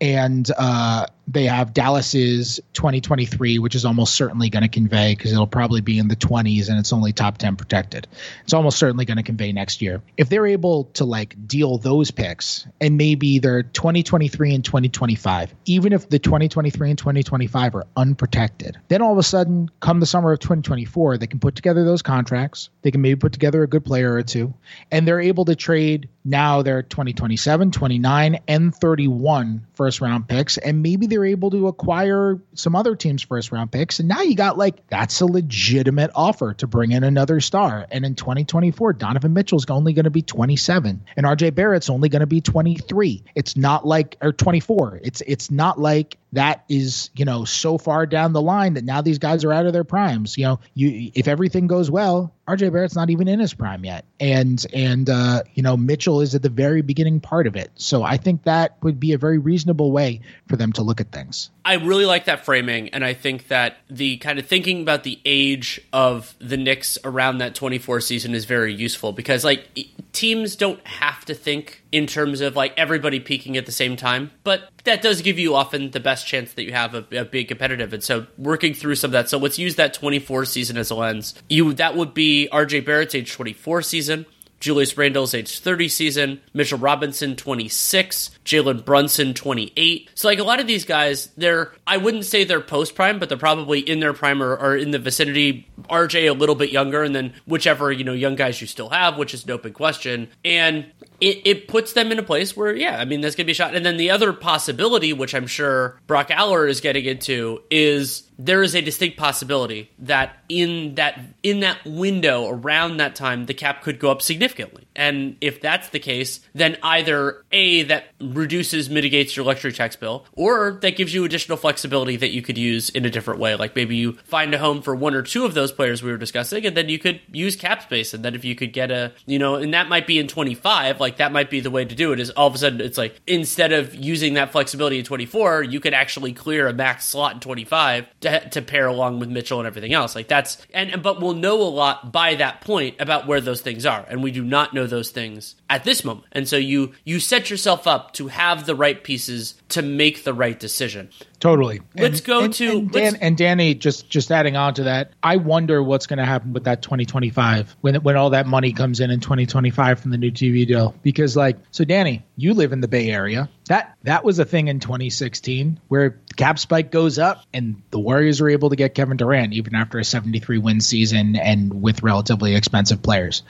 and 0.00 0.50
uh, 0.56 1.06
they 1.30 1.44
have 1.44 1.74
Dallas's 1.74 2.58
2023, 2.72 3.58
which 3.58 3.74
is 3.74 3.84
almost 3.84 4.14
certainly 4.14 4.48
going 4.48 4.62
to 4.62 4.68
convey 4.68 5.14
because 5.14 5.30
it'll 5.30 5.46
probably 5.46 5.82
be 5.82 5.98
in 5.98 6.08
the 6.08 6.16
20s 6.16 6.70
and 6.70 6.78
it's 6.78 6.92
only 6.92 7.12
top 7.12 7.36
10 7.36 7.56
protected. 7.56 8.08
It's 8.44 8.54
almost 8.54 8.78
certainly 8.78 9.04
going 9.04 9.18
to 9.18 9.22
convey 9.22 9.52
next 9.52 9.82
year. 9.82 10.02
If 10.16 10.30
they're 10.30 10.46
able 10.46 10.84
to 10.94 11.04
like 11.04 11.36
deal 11.46 11.76
those 11.76 12.10
picks 12.10 12.66
and 12.80 12.96
maybe 12.96 13.40
they're 13.40 13.62
2023 13.62 14.54
and 14.54 14.64
2025, 14.64 15.54
even 15.66 15.92
if 15.92 16.08
the 16.08 16.18
2023 16.18 16.90
and 16.90 16.98
2025 16.98 17.74
are 17.74 17.86
unprotected, 17.94 18.78
then 18.88 19.02
all 19.02 19.12
of 19.12 19.18
a 19.18 19.22
sudden, 19.22 19.70
come 19.80 20.00
the 20.00 20.06
summer 20.06 20.32
of 20.32 20.38
2024, 20.40 21.18
they 21.18 21.26
can 21.26 21.40
put 21.40 21.54
together 21.54 21.84
those 21.84 22.00
contracts. 22.00 22.70
They 22.82 22.90
can 22.90 23.02
maybe 23.02 23.20
put 23.20 23.32
together 23.32 23.62
a 23.62 23.66
good 23.66 23.84
player 23.84 24.14
or 24.14 24.22
two, 24.22 24.54
and 24.90 25.06
they're 25.06 25.20
able 25.20 25.44
to 25.44 25.56
trade 25.56 26.08
now 26.24 26.62
their 26.62 26.82
2027, 26.82 27.70
29, 27.70 28.40
and 28.46 28.74
31 28.74 29.66
first 29.74 30.00
round 30.00 30.28
picks, 30.28 30.58
and 30.58 30.82
maybe 30.82 31.06
they're 31.06 31.17
able 31.24 31.50
to 31.50 31.68
acquire 31.68 32.40
some 32.54 32.76
other 32.76 32.96
teams' 32.96 33.22
first 33.22 33.52
round 33.52 33.70
picks. 33.70 33.98
And 34.00 34.08
now 34.08 34.22
you 34.22 34.34
got 34.34 34.58
like 34.58 34.86
that's 34.88 35.20
a 35.20 35.26
legitimate 35.26 36.10
offer 36.14 36.54
to 36.54 36.66
bring 36.66 36.92
in 36.92 37.04
another 37.04 37.40
star. 37.40 37.86
And 37.90 38.04
in 38.04 38.14
2024, 38.14 38.94
Donovan 38.94 39.32
Mitchell's 39.32 39.68
only 39.68 39.92
going 39.92 40.04
to 40.04 40.10
be 40.10 40.22
27, 40.22 41.04
and 41.16 41.26
RJ 41.26 41.54
Barrett's 41.54 41.90
only 41.90 42.08
going 42.08 42.20
to 42.20 42.26
be 42.26 42.40
23. 42.40 43.24
It's 43.34 43.56
not 43.56 43.86
like 43.86 44.16
or 44.20 44.32
24. 44.32 45.00
It's 45.02 45.22
it's 45.26 45.50
not 45.50 45.78
like 45.78 46.16
that 46.32 46.64
is 46.68 47.10
you 47.16 47.24
know 47.24 47.44
so 47.44 47.78
far 47.78 48.06
down 48.06 48.32
the 48.32 48.42
line 48.42 48.74
that 48.74 48.84
now 48.84 49.00
these 49.00 49.18
guys 49.18 49.44
are 49.44 49.52
out 49.52 49.66
of 49.66 49.72
their 49.72 49.84
primes 49.84 50.36
you 50.36 50.44
know 50.44 50.60
you 50.74 51.10
if 51.14 51.26
everything 51.26 51.66
goes 51.66 51.90
well 51.90 52.34
rj 52.48 52.72
barrett's 52.72 52.96
not 52.96 53.10
even 53.10 53.28
in 53.28 53.38
his 53.38 53.54
prime 53.54 53.84
yet. 53.84 54.04
And 54.20 54.64
and 54.72 55.08
uh 55.08 55.42
you 55.54 55.62
know 55.62 55.76
mitchell 55.76 56.20
is 56.20 56.34
at 56.34 56.42
the 56.42 56.48
very 56.48 56.82
beginning 56.82 57.20
part 57.20 57.46
of 57.46 57.56
it. 57.56 57.70
So 57.76 58.02
i 58.02 58.16
think 58.16 58.44
that 58.44 58.76
would 58.82 58.98
be 58.98 59.12
a 59.12 59.18
very 59.18 59.38
reasonable 59.38 59.92
way 59.92 60.20
for 60.48 60.56
them 60.56 60.72
to 60.72 60.82
look 60.82 61.00
at 61.00 61.12
things 61.12 61.50
i 61.68 61.74
really 61.74 62.06
like 62.06 62.24
that 62.24 62.44
framing 62.44 62.88
and 62.90 63.04
i 63.04 63.14
think 63.14 63.48
that 63.48 63.76
the 63.88 64.16
kind 64.18 64.38
of 64.38 64.46
thinking 64.46 64.82
about 64.82 65.04
the 65.04 65.18
age 65.24 65.80
of 65.92 66.34
the 66.40 66.56
Knicks 66.56 66.98
around 67.04 67.38
that 67.38 67.54
24 67.54 68.00
season 68.00 68.34
is 68.34 68.44
very 68.44 68.74
useful 68.74 69.12
because 69.12 69.44
like 69.44 69.68
teams 70.12 70.56
don't 70.56 70.84
have 70.86 71.24
to 71.26 71.34
think 71.34 71.82
in 71.92 72.06
terms 72.06 72.40
of 72.40 72.56
like 72.56 72.74
everybody 72.76 73.20
peaking 73.20 73.56
at 73.56 73.66
the 73.66 73.72
same 73.72 73.96
time, 73.96 74.30
but 74.44 74.68
that 74.84 75.00
does 75.02 75.22
give 75.22 75.38
you 75.38 75.54
often 75.54 75.90
the 75.90 76.00
best 76.00 76.26
chance 76.26 76.52
that 76.54 76.64
you 76.64 76.72
have 76.72 76.94
of, 76.94 77.12
of 77.12 77.30
being 77.30 77.46
competitive. 77.46 77.92
And 77.92 78.02
so 78.02 78.26
working 78.36 78.74
through 78.74 78.96
some 78.96 79.08
of 79.08 79.12
that. 79.12 79.28
So 79.28 79.38
let's 79.38 79.58
use 79.58 79.76
that 79.76 79.94
24 79.94 80.44
season 80.44 80.76
as 80.76 80.90
a 80.90 80.94
lens. 80.94 81.34
You 81.48 81.72
that 81.74 81.96
would 81.96 82.14
be 82.14 82.48
RJ 82.52 82.84
Barrett's 82.84 83.14
age 83.14 83.32
24 83.32 83.82
season. 83.82 84.26
Julius 84.60 84.96
Randle's 84.96 85.34
age 85.34 85.60
30 85.60 85.88
season, 85.88 86.40
Mitchell 86.52 86.78
Robinson 86.78 87.36
26, 87.36 88.30
Jalen 88.44 88.84
Brunson 88.84 89.34
28. 89.34 90.10
So 90.14 90.28
like 90.28 90.38
a 90.38 90.44
lot 90.44 90.60
of 90.60 90.66
these 90.66 90.84
guys, 90.84 91.28
they're 91.36 91.72
I 91.86 91.96
wouldn't 91.96 92.24
say 92.24 92.44
they're 92.44 92.60
post 92.60 92.94
prime, 92.94 93.18
but 93.18 93.28
they're 93.28 93.38
probably 93.38 93.80
in 93.80 94.00
their 94.00 94.12
prime 94.12 94.42
or, 94.42 94.56
or, 94.56 94.76
in 94.76 94.90
the 94.90 94.98
vicinity. 94.98 95.66
RJ 95.88 96.28
a 96.28 96.34
little 96.34 96.54
bit 96.54 96.70
younger, 96.70 97.02
and 97.02 97.14
then 97.14 97.34
whichever 97.46 97.90
you 97.92 98.04
know 98.04 98.12
young 98.12 98.36
guys 98.36 98.60
you 98.60 98.66
still 98.66 98.88
have, 98.90 99.16
which 99.16 99.34
is 99.34 99.44
an 99.44 99.50
open 99.50 99.72
question. 99.72 100.28
And 100.44 100.86
it, 101.20 101.42
it 101.44 101.68
puts 101.68 101.92
them 101.92 102.12
in 102.12 102.18
a 102.18 102.22
place 102.22 102.56
where, 102.56 102.74
yeah, 102.74 102.98
I 102.98 103.04
mean, 103.04 103.20
that's 103.20 103.34
going 103.34 103.44
to 103.46 103.50
be 103.50 103.54
shot. 103.54 103.74
And 103.74 103.84
then 103.84 103.96
the 103.96 104.10
other 104.10 104.32
possibility, 104.32 105.12
which 105.12 105.34
I'm 105.34 105.46
sure 105.46 106.00
Brock 106.06 106.30
Aller 106.30 106.66
is 106.66 106.80
getting 106.80 107.04
into, 107.04 107.62
is 107.70 108.27
there 108.38 108.62
is 108.62 108.74
a 108.74 108.80
distinct 108.80 109.16
possibility 109.16 109.90
that 109.98 110.36
in 110.48 110.94
that 110.94 111.20
in 111.42 111.60
that 111.60 111.84
window 111.84 112.48
around 112.48 112.98
that 112.98 113.16
time 113.16 113.46
the 113.46 113.54
cap 113.54 113.82
could 113.82 113.98
go 113.98 114.10
up 114.10 114.22
significantly. 114.22 114.86
And 114.94 115.36
if 115.40 115.60
that's 115.60 115.88
the 115.88 115.98
case 115.98 116.40
then 116.54 116.76
either 116.82 117.44
a 117.50 117.82
that 117.84 118.04
reduces 118.20 118.88
mitigates 118.88 119.36
your 119.36 119.44
luxury 119.44 119.72
tax 119.72 119.96
bill 119.96 120.24
or 120.32 120.78
that 120.82 120.96
gives 120.96 121.12
you 121.12 121.24
additional 121.24 121.58
flexibility 121.58 122.16
that 122.16 122.30
you 122.30 122.40
could 122.40 122.56
use 122.56 122.90
in 122.90 123.04
a 123.04 123.10
different 123.10 123.40
way. 123.40 123.56
Like 123.56 123.74
maybe 123.74 123.96
you 123.96 124.12
find 124.24 124.54
a 124.54 124.58
home 124.58 124.82
for 124.82 124.94
one 124.94 125.14
or 125.14 125.22
two 125.22 125.44
of 125.44 125.54
those 125.54 125.72
players 125.72 126.02
we 126.02 126.10
were 126.10 126.16
discussing 126.16 126.64
and 126.64 126.76
then 126.76 126.88
you 126.88 126.98
could 126.98 127.20
use 127.32 127.56
cap 127.56 127.82
space 127.82 128.14
and 128.14 128.24
then 128.24 128.36
if 128.36 128.44
you 128.44 128.54
could 128.54 128.72
get 128.72 128.92
a 128.92 129.12
you 129.26 129.38
know 129.38 129.56
and 129.56 129.74
that 129.74 129.88
might 129.88 130.06
be 130.06 130.18
in 130.18 130.28
25 130.28 131.00
like 131.00 131.16
that 131.16 131.32
might 131.32 131.50
be 131.50 131.58
the 131.58 131.70
way 131.70 131.84
to 131.84 131.94
do 131.94 132.12
it 132.12 132.20
is 132.20 132.30
all 132.30 132.46
of 132.46 132.54
a 132.54 132.58
sudden 132.58 132.80
it's 132.80 132.98
like 132.98 133.20
instead 133.26 133.72
of 133.72 133.94
using 133.94 134.34
that 134.34 134.52
flexibility 134.52 134.98
in 134.98 135.04
24 135.04 135.64
you 135.64 135.80
could 135.80 135.94
actually 135.94 136.32
clear 136.32 136.68
a 136.68 136.72
max 136.72 137.04
slot 137.04 137.34
in 137.34 137.40
25 137.40 138.06
to, 138.28 138.48
to 138.50 138.62
pair 138.62 138.86
along 138.86 139.20
with 139.20 139.28
Mitchell 139.28 139.58
and 139.58 139.66
everything 139.66 139.92
else. 139.92 140.14
Like 140.14 140.28
that's 140.28 140.58
and 140.72 141.02
but 141.02 141.20
we'll 141.20 141.34
know 141.34 141.60
a 141.60 141.68
lot 141.68 142.12
by 142.12 142.34
that 142.36 142.60
point 142.60 142.96
about 143.00 143.26
where 143.26 143.40
those 143.40 143.60
things 143.60 143.86
are, 143.86 144.04
and 144.08 144.22
we 144.22 144.30
do 144.30 144.44
not 144.44 144.74
know 144.74 144.86
those 144.86 145.10
things 145.10 145.54
at 145.70 145.84
this 145.84 146.04
moment. 146.04 146.26
And 146.32 146.48
so 146.48 146.56
you 146.56 146.92
you 147.04 147.20
set 147.20 147.50
yourself 147.50 147.86
up 147.86 148.12
to 148.14 148.28
have 148.28 148.66
the 148.66 148.74
right 148.74 149.02
pieces 149.02 149.54
to 149.70 149.82
make 149.82 150.24
the 150.24 150.34
right 150.34 150.58
decision. 150.58 151.10
Totally. 151.40 151.80
Let's 151.94 152.18
and, 152.18 152.26
go 152.26 152.40
and, 152.44 152.54
to 152.54 152.70
and, 152.78 152.90
Dan, 152.90 153.16
and, 153.16 153.36
Danny. 153.36 153.74
Just 153.74 154.10
just 154.10 154.32
adding 154.32 154.56
on 154.56 154.74
to 154.74 154.84
that, 154.84 155.12
I 155.22 155.36
wonder 155.36 155.82
what's 155.82 156.06
going 156.06 156.18
to 156.18 156.24
happen 156.24 156.52
with 156.52 156.64
that 156.64 156.82
2025 156.82 157.76
when 157.80 157.96
when 157.96 158.16
all 158.16 158.30
that 158.30 158.46
money 158.46 158.72
comes 158.72 159.00
in 159.00 159.10
in 159.10 159.20
2025 159.20 160.00
from 160.00 160.10
the 160.10 160.18
new 160.18 160.32
TV 160.32 160.66
deal. 160.66 160.94
Because 161.02 161.36
like, 161.36 161.56
so 161.70 161.84
Danny, 161.84 162.24
you 162.36 162.54
live 162.54 162.72
in 162.72 162.80
the 162.80 162.88
Bay 162.88 163.10
Area. 163.10 163.48
That 163.68 163.96
that 164.02 164.24
was 164.24 164.38
a 164.38 164.46
thing 164.46 164.68
in 164.68 164.80
2016 164.80 165.78
where 165.88 166.18
cap 166.36 166.58
spike 166.58 166.90
goes 166.90 167.18
up 167.18 167.44
and 167.52 167.82
the 167.90 167.98
Warriors 167.98 168.40
are 168.40 168.48
able 168.48 168.70
to 168.70 168.76
get 168.76 168.94
Kevin 168.94 169.18
Durant 169.18 169.52
even 169.52 169.74
after 169.74 169.98
a 169.98 170.04
73 170.04 170.56
win 170.56 170.80
season 170.80 171.36
and 171.36 171.82
with 171.82 172.02
relatively 172.02 172.54
expensive 172.54 173.02
players. 173.02 173.42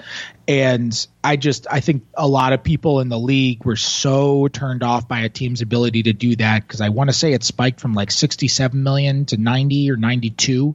And 0.48 1.06
I 1.22 1.36
just 1.36 1.68
I 1.70 1.78
think 1.80 2.04
a 2.14 2.26
lot 2.26 2.52
of 2.52 2.64
people 2.64 2.98
in 3.00 3.08
the 3.08 3.18
league 3.18 3.64
were 3.64 3.76
so 3.76 4.48
turned 4.48 4.82
off 4.82 5.06
by 5.06 5.20
a 5.20 5.28
team's 5.28 5.62
ability 5.62 6.04
to 6.04 6.12
do 6.12 6.34
that 6.36 6.62
because 6.62 6.80
I 6.80 6.88
want 6.88 7.10
to 7.10 7.14
say 7.14 7.32
it 7.32 7.44
spiked 7.44 7.80
from 7.80 7.94
like 7.94 8.10
67 8.10 8.82
million 8.82 9.24
to 9.26 9.36
90 9.36 9.90
or 9.92 9.96
92 9.96 10.74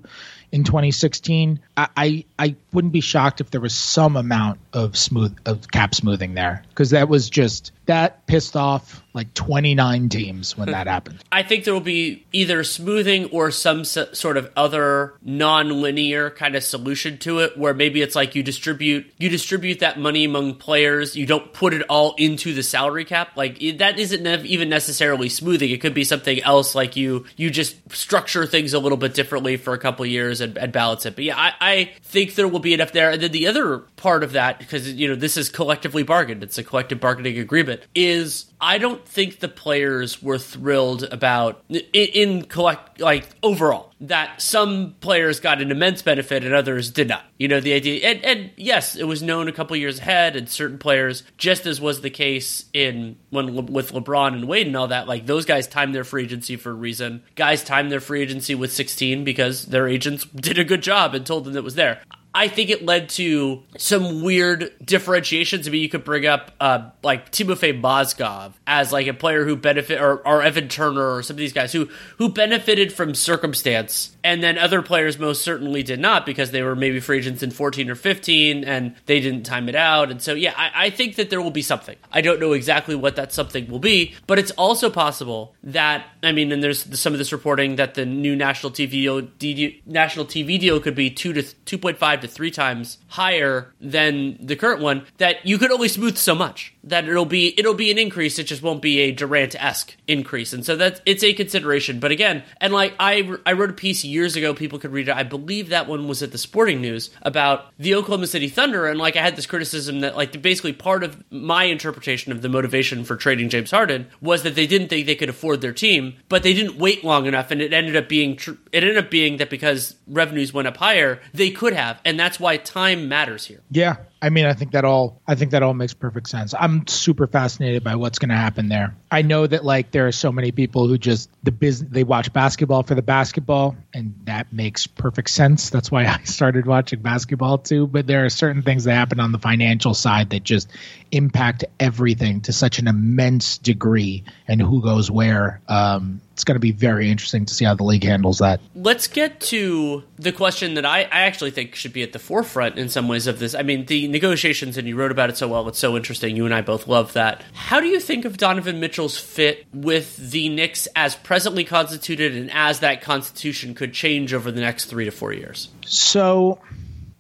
in 0.54 0.64
2016. 0.64 1.60
I, 1.76 1.90
I, 1.98 2.26
I 2.40 2.56
wouldn't 2.72 2.94
be 2.94 3.02
shocked 3.02 3.42
if 3.42 3.52
there 3.52 3.60
was 3.60 3.76
some 3.76 4.16
amount 4.16 4.60
of 4.74 4.98
smooth 4.98 5.38
of 5.46 5.70
cap 5.72 5.94
smoothing 5.94 6.34
there 6.34 6.64
because 6.70 6.90
that 6.90 7.08
was 7.08 7.30
just 7.30 7.72
that 7.86 8.26
pissed 8.28 8.56
off 8.56 9.04
like 9.14 9.34
29 9.34 10.10
teams 10.10 10.58
when 10.58 10.72
that 10.72 10.88
hmm. 10.88 10.92
happened. 10.92 11.24
I 11.32 11.44
think 11.44 11.66
there 11.66 11.74
will 11.74 11.82
be 11.82 12.26
either 12.32 12.64
smoothing 12.64 13.26
or 13.26 13.52
some 13.52 13.82
s- 13.82 13.98
sort 14.14 14.38
of 14.38 14.52
other 14.56 15.14
non-linear 15.22 16.32
kind 16.32 16.56
of 16.56 16.64
solution 16.64 17.18
to 17.20 17.40
it 17.40 17.58
where 17.58 17.74
maybe 17.74 18.02
it's 18.02 18.16
like 18.16 18.36
you 18.36 18.42
distribute 18.42 19.12
you 19.18 19.30
distribute 19.30 19.80
that 19.80 20.00
money 20.00 20.24
among 20.24 20.56
players, 20.56 21.16
you 21.16 21.26
don't 21.26 21.54
put 21.54 21.74
it 21.74 21.84
all 21.90 22.16
into 22.18 22.54
the 22.54 22.64
salary 22.64 23.06
cap. 23.06 23.32
Like 23.36 23.62
it, 23.62 23.80
that 23.80 24.00
isn't 24.00 24.24
nev- 24.24 24.46
even 24.46 24.70
necessarily 24.70 25.30
smoothing. 25.30 25.70
It 25.70 25.82
could 25.82 25.94
be 25.94 26.04
something 26.04 26.42
else 26.42 26.74
like 26.74 26.96
you 26.96 27.26
you 27.36 27.52
just 27.52 27.76
structure 27.94 28.46
things 28.46 28.74
a 28.74 28.80
little 28.80 28.98
bit 28.98 29.14
differently 29.14 29.58
for 29.58 29.74
a 29.74 29.78
couple 29.78 30.06
years 30.06 30.42
and, 30.42 30.58
and 30.58 30.72
balance 30.72 31.06
it. 31.06 31.16
But 31.16 31.26
yeah, 31.26 31.38
I, 31.38 31.54
I 31.60 31.92
think 32.02 32.36
there 32.36 32.48
will 32.48 32.60
be 32.60 32.74
enough 32.74 32.94
there. 32.94 33.12
And 33.12 33.22
then 33.22 33.32
the 33.32 33.48
other 33.48 33.80
part 33.96 34.24
of 34.24 34.32
that 34.32 34.63
because 34.64 34.92
you 34.92 35.08
know 35.08 35.16
this 35.16 35.38
is 35.38 35.50
collectively 35.50 36.04
bargained. 36.04 36.44
It's 36.44 36.58
a 36.58 36.64
collective 36.64 37.00
bargaining 37.00 37.38
agreement 37.40 37.82
is 37.94 38.46
I 38.60 38.78
don't 38.78 39.06
think 39.08 39.40
the 39.40 39.50
players 39.50 40.22
were 40.22 40.38
thrilled 40.38 41.04
about 41.04 41.64
in, 41.70 41.82
in, 41.94 42.44
collect 42.46 43.00
like 43.00 43.28
overall 43.44 43.92
that 44.02 44.42
some 44.42 44.96
players 45.02 45.40
got 45.40 45.62
an 45.62 45.72
immense 45.72 46.02
benefit 46.02 46.44
and 46.44 46.54
others 46.54 46.92
did 46.92 47.08
not. 47.08 47.24
You 47.38 47.48
know 47.48 47.60
the 47.60 47.74
idea, 47.74 48.08
and, 48.08 48.24
and 48.24 48.52
yes, 48.58 48.96
it 48.96 49.04
was 49.04 49.22
known 49.22 49.48
a 49.48 49.52
couple 49.52 49.76
years 49.76 50.00
ahead, 50.00 50.36
and 50.36 50.48
certain 50.50 50.78
players, 50.78 51.24
just 51.38 51.66
as 51.66 51.82
was 51.82 52.02
the 52.02 52.10
case 52.10 52.66
in 52.74 53.18
when 53.30 53.56
Le, 53.56 53.62
with 53.64 53.92
LeBron 53.92 54.34
and 54.34 54.48
Wade 54.48 54.68
and 54.68 54.76
all 54.76 54.88
that, 54.88 55.08
like 55.08 55.26
those 55.26 55.46
guys 55.46 55.68
timed 55.68 55.94
their 55.94 56.04
free 56.04 56.24
agency 56.24 56.56
for 56.56 56.72
a 56.72 56.74
reason. 56.74 57.24
Guys 57.36 57.64
timed 57.64 57.92
their 57.92 58.00
free 58.00 58.22
agency 58.22 58.56
with 58.56 58.72
16 58.72 59.24
because 59.24 59.66
their 59.66 59.88
agents 59.88 60.26
did 60.26 60.58
a 60.58 60.64
good 60.64 60.82
job 60.82 61.14
and 61.14 61.26
told 61.26 61.46
them 61.46 61.56
it 61.56 61.64
was 61.64 61.76
there. 61.76 62.02
I 62.36 62.48
think 62.48 62.70
it 62.70 62.84
led 62.84 63.10
to 63.10 63.62
some 63.78 64.24
weird 64.24 64.72
differentiations. 64.84 65.68
I 65.68 65.72
mean, 65.72 65.82
you 65.82 65.90
could 65.90 66.04
bring 66.04 66.26
up 66.26 66.52
uh, 66.60 66.90
like 67.04 67.32
Timofey 67.32 67.80
Mozgov 67.80 68.54
as 68.66 68.92
like 68.92 69.08
a 69.08 69.14
player 69.14 69.46
who 69.46 69.56
benefit, 69.56 70.02
or, 70.02 70.26
or 70.28 70.42
Evan 70.42 70.68
Turner, 70.68 71.16
or 71.16 71.24
some 71.24 71.36
of 71.36 71.40
these 71.40 71.54
guys 71.54 71.72
who 71.72 71.90
who 72.18 72.30
benefited 72.30 72.92
from 72.92 73.14
circumstance, 73.14 74.16
and 74.24 74.42
then 74.42 74.58
other 74.58 74.82
players 74.82 75.20
most 75.20 75.44
certainly 75.44 75.84
did 75.84 76.00
not 76.00 76.26
because 76.26 76.52
they 76.52 76.64
were 76.64 76.76
maybe 76.76 77.00
free 77.00 77.20
agents 77.20 77.44
in 77.44 77.52
14 77.52 77.90
or 77.90 77.96
15 77.96 78.64
and 78.64 78.96
they 79.06 79.20
didn't 79.20 79.44
time 79.44 79.70
it 79.70 79.76
out. 79.76 80.10
And 80.10 80.22
so, 80.22 80.34
yeah, 80.34 80.54
I, 80.58 80.86
I 80.86 80.90
think 80.90 81.16
that 81.18 81.30
there 81.30 81.42
will 81.42 81.52
be 81.52 81.62
something. 81.62 81.98
I 82.12 82.22
don't 82.22 82.40
know 82.40 82.54
exactly 82.54 82.96
what 82.96 83.16
that 83.16 83.32
something 83.32 83.68
will 83.68 83.80
be, 83.80 84.16
but 84.26 84.40
it's 84.40 84.52
also 84.52 84.90
possible 84.90 85.56
that 85.64 86.06
I 86.24 86.32
mean, 86.32 86.52
and 86.52 86.64
there's 86.64 87.00
some 87.00 87.14
of 87.14 87.20
this 87.20 87.32
reporting 87.32 87.76
that 87.76 87.94
the 87.94 88.06
new 88.06 88.36
national 88.36 88.72
TV 88.72 89.30
deal, 89.38 89.78
national 89.86 90.26
TV 90.26 90.60
deal 90.60 90.80
could 90.80 90.96
be 90.96 91.10
two 91.10 91.34
to 91.34 91.44
2.5 91.44 92.23
to 92.24 92.28
three 92.28 92.52
times 92.52 92.98
higher 93.08 93.74
than 93.80 94.38
the 94.40 94.56
current 94.56 94.82
one 94.82 95.06
that 95.18 95.46
you 95.46 95.58
could 95.58 95.72
only 95.72 95.88
smooth 95.88 96.18
so 96.18 96.34
much 96.34 96.74
that 96.84 97.08
it'll 97.08 97.26
be 97.26 97.54
it'll 97.58 97.74
be 97.74 97.92
an 97.92 97.98
increase 97.98 98.38
it 98.40 98.44
just 98.44 98.62
won't 98.62 98.82
be 98.82 99.00
a 99.02 99.12
Durant 99.12 99.56
esque 99.56 99.96
increase. 100.08 100.54
And 100.54 100.66
so 100.66 100.76
that's 100.76 101.02
it's 101.06 101.24
a 101.24 101.34
consideration. 101.34 102.00
But 102.00 102.12
again 102.12 102.44
and 102.60 102.74
like 102.74 102.94
I 103.00 103.36
I 103.46 103.54
wrote 103.54 103.70
a 103.70 103.74
piece 103.74 104.04
years 104.04 104.36
ago 104.36 104.54
people 104.54 104.80
could 104.80 104.92
read 104.92 105.08
it. 105.08 105.16
I 105.16 105.24
believe 105.24 105.70
that 105.70 105.88
one 105.88 106.08
was 106.08 106.22
at 106.24 106.32
the 106.32 106.38
Sporting 106.38 106.82
News 106.82 107.10
about 107.22 107.72
the 107.78 107.96
Oklahoma 107.96 108.28
City 108.28 108.50
Thunder. 108.50 108.88
And 108.88 109.00
like 109.00 109.16
I 109.16 109.22
had 109.22 109.36
this 109.36 109.46
criticism 109.46 110.02
that 110.02 110.16
like 110.16 110.42
basically 110.42 110.74
part 110.74 111.04
of 111.04 111.24
my 111.32 111.66
interpretation 111.66 112.32
of 112.32 112.42
the 112.42 112.50
motivation 112.50 113.04
for 113.04 113.16
trading 113.16 113.50
James 113.50 113.72
Harden 113.72 114.08
was 114.22 114.44
that 114.44 114.56
they 114.56 114.68
didn't 114.68 114.90
think 114.90 115.06
they 115.06 115.16
could 115.16 115.30
afford 115.30 115.62
their 115.62 115.74
team 115.74 116.16
but 116.30 116.44
they 116.44 116.54
didn't 116.54 116.78
wait 116.78 117.04
long 117.04 117.26
enough. 117.26 117.52
And 117.52 117.62
it 117.62 117.74
ended 117.74 117.96
up 117.96 118.10
being 118.10 118.36
tr- 118.36 118.52
it 118.72 118.84
ended 118.84 118.98
up 118.98 119.10
being 119.10 119.38
that 119.38 119.50
because 119.50 119.96
revenues 120.08 120.54
went 120.54 120.68
up 120.68 120.78
higher 120.78 121.22
they 121.34 121.52
could 121.52 121.74
have. 121.74 122.00
And 122.06 122.13
that's 122.20 122.40
why 122.40 122.58
time 122.58 123.08
matters 123.08 123.46
here. 123.46 123.62
Yeah, 123.72 123.98
I 124.24 124.30
mean, 124.30 124.46
I 124.46 124.54
think 124.54 124.72
that 124.72 124.86
all 124.86 125.22
I 125.28 125.36
think 125.36 125.52
that 125.52 125.64
all 125.64 125.74
makes 125.74 125.94
perfect 125.94 126.30
sense. 126.30 126.54
I'm 126.58 126.88
super 126.88 127.28
fascinated 127.28 127.84
by 127.84 127.96
what's 127.96 128.20
going 128.20 128.30
to 128.30 128.38
happen 128.38 128.70
there. 128.70 128.96
I 129.12 129.22
know 129.22 129.46
that 129.46 129.66
like 129.66 129.92
there 129.92 130.08
are 130.08 130.14
so 130.14 130.32
many 130.32 130.54
people 130.54 130.88
who 130.88 130.98
just 130.98 131.30
the 131.44 131.52
business 131.52 131.92
they 131.92 132.06
watch 132.06 132.32
basketball 132.32 132.84
for 132.84 132.96
the 132.96 133.02
basketball, 133.02 133.76
and 133.94 134.16
that 134.24 134.54
makes 134.54 134.88
perfect 134.88 135.30
sense. 135.30 135.72
That's 135.72 135.92
why 135.92 136.06
I 136.06 136.24
started 136.24 136.66
watching 136.66 137.02
basketball 137.02 137.58
too. 137.58 137.86
But 137.86 138.08
there 138.08 138.24
are 138.24 138.30
certain 138.30 138.62
things 138.62 138.86
that 138.86 138.94
happen 138.94 139.20
on 139.20 139.34
the 139.34 139.40
financial 139.40 139.94
side 139.94 140.30
that 140.30 140.44
just 140.44 140.72
impact 141.12 141.66
everything 141.78 142.40
to 142.42 142.54
such 142.54 142.80
an 142.80 142.88
immense 142.88 143.58
degree, 143.58 144.24
and 144.48 144.62
who 144.62 144.82
goes 144.82 145.12
where. 145.12 145.60
Um, 145.68 146.22
it's 146.34 146.44
going 146.46 146.56
to 146.56 146.60
be 146.60 146.72
very 146.72 147.12
interesting 147.12 147.46
to 147.46 147.54
see 147.54 147.64
how 147.64 147.76
the 147.76 147.84
league 147.84 148.04
handles 148.04 148.40
that. 148.40 148.60
Let's 148.74 149.08
get 149.08 149.40
to 149.42 150.04
the 150.18 150.32
question 150.32 150.74
that 150.74 150.86
I, 150.86 151.02
I 151.04 151.22
actually 151.22 151.52
think 151.52 151.76
should 151.76 151.94
be 151.94 152.02
at 152.02 152.12
the 152.12 152.18
forefront 152.18 152.80
in 152.80 152.90
some 152.90 153.08
ways 153.08 153.28
of 153.28 153.38
this. 153.38 153.54
I 153.54 153.62
mean, 153.62 153.86
the 153.86 154.08
negotiations, 154.14 154.78
and 154.78 154.88
you 154.88 154.96
wrote 154.96 155.12
about 155.12 155.30
it 155.30 155.36
so 155.36 155.50
well. 155.50 155.68
It's 155.68 155.80
so 155.80 155.98
interesting. 155.98 156.38
You 156.38 156.46
and 156.46 156.54
I 156.54 156.62
both 156.62 156.88
love 156.88 157.12
that. 157.14 157.44
How 157.54 157.82
do 157.82 157.88
you 157.88 158.00
think 158.00 158.24
of 158.24 158.38
Donovan 158.38 158.80
Mitchell's 158.80 159.18
fit 159.18 159.66
with 159.74 160.16
the 160.16 160.48
Knicks 160.48 160.88
as 160.96 161.16
presently 161.16 161.66
constituted 161.66 162.36
and 162.38 162.50
as 162.54 162.80
that 162.80 163.02
constitution 163.02 163.76
could 163.76 163.94
change 163.94 164.34
over 164.34 164.52
the 164.52 164.62
next 164.62 164.86
three 164.86 165.06
to 165.06 165.12
four 165.12 165.34
years? 165.34 165.68
So. 165.86 166.60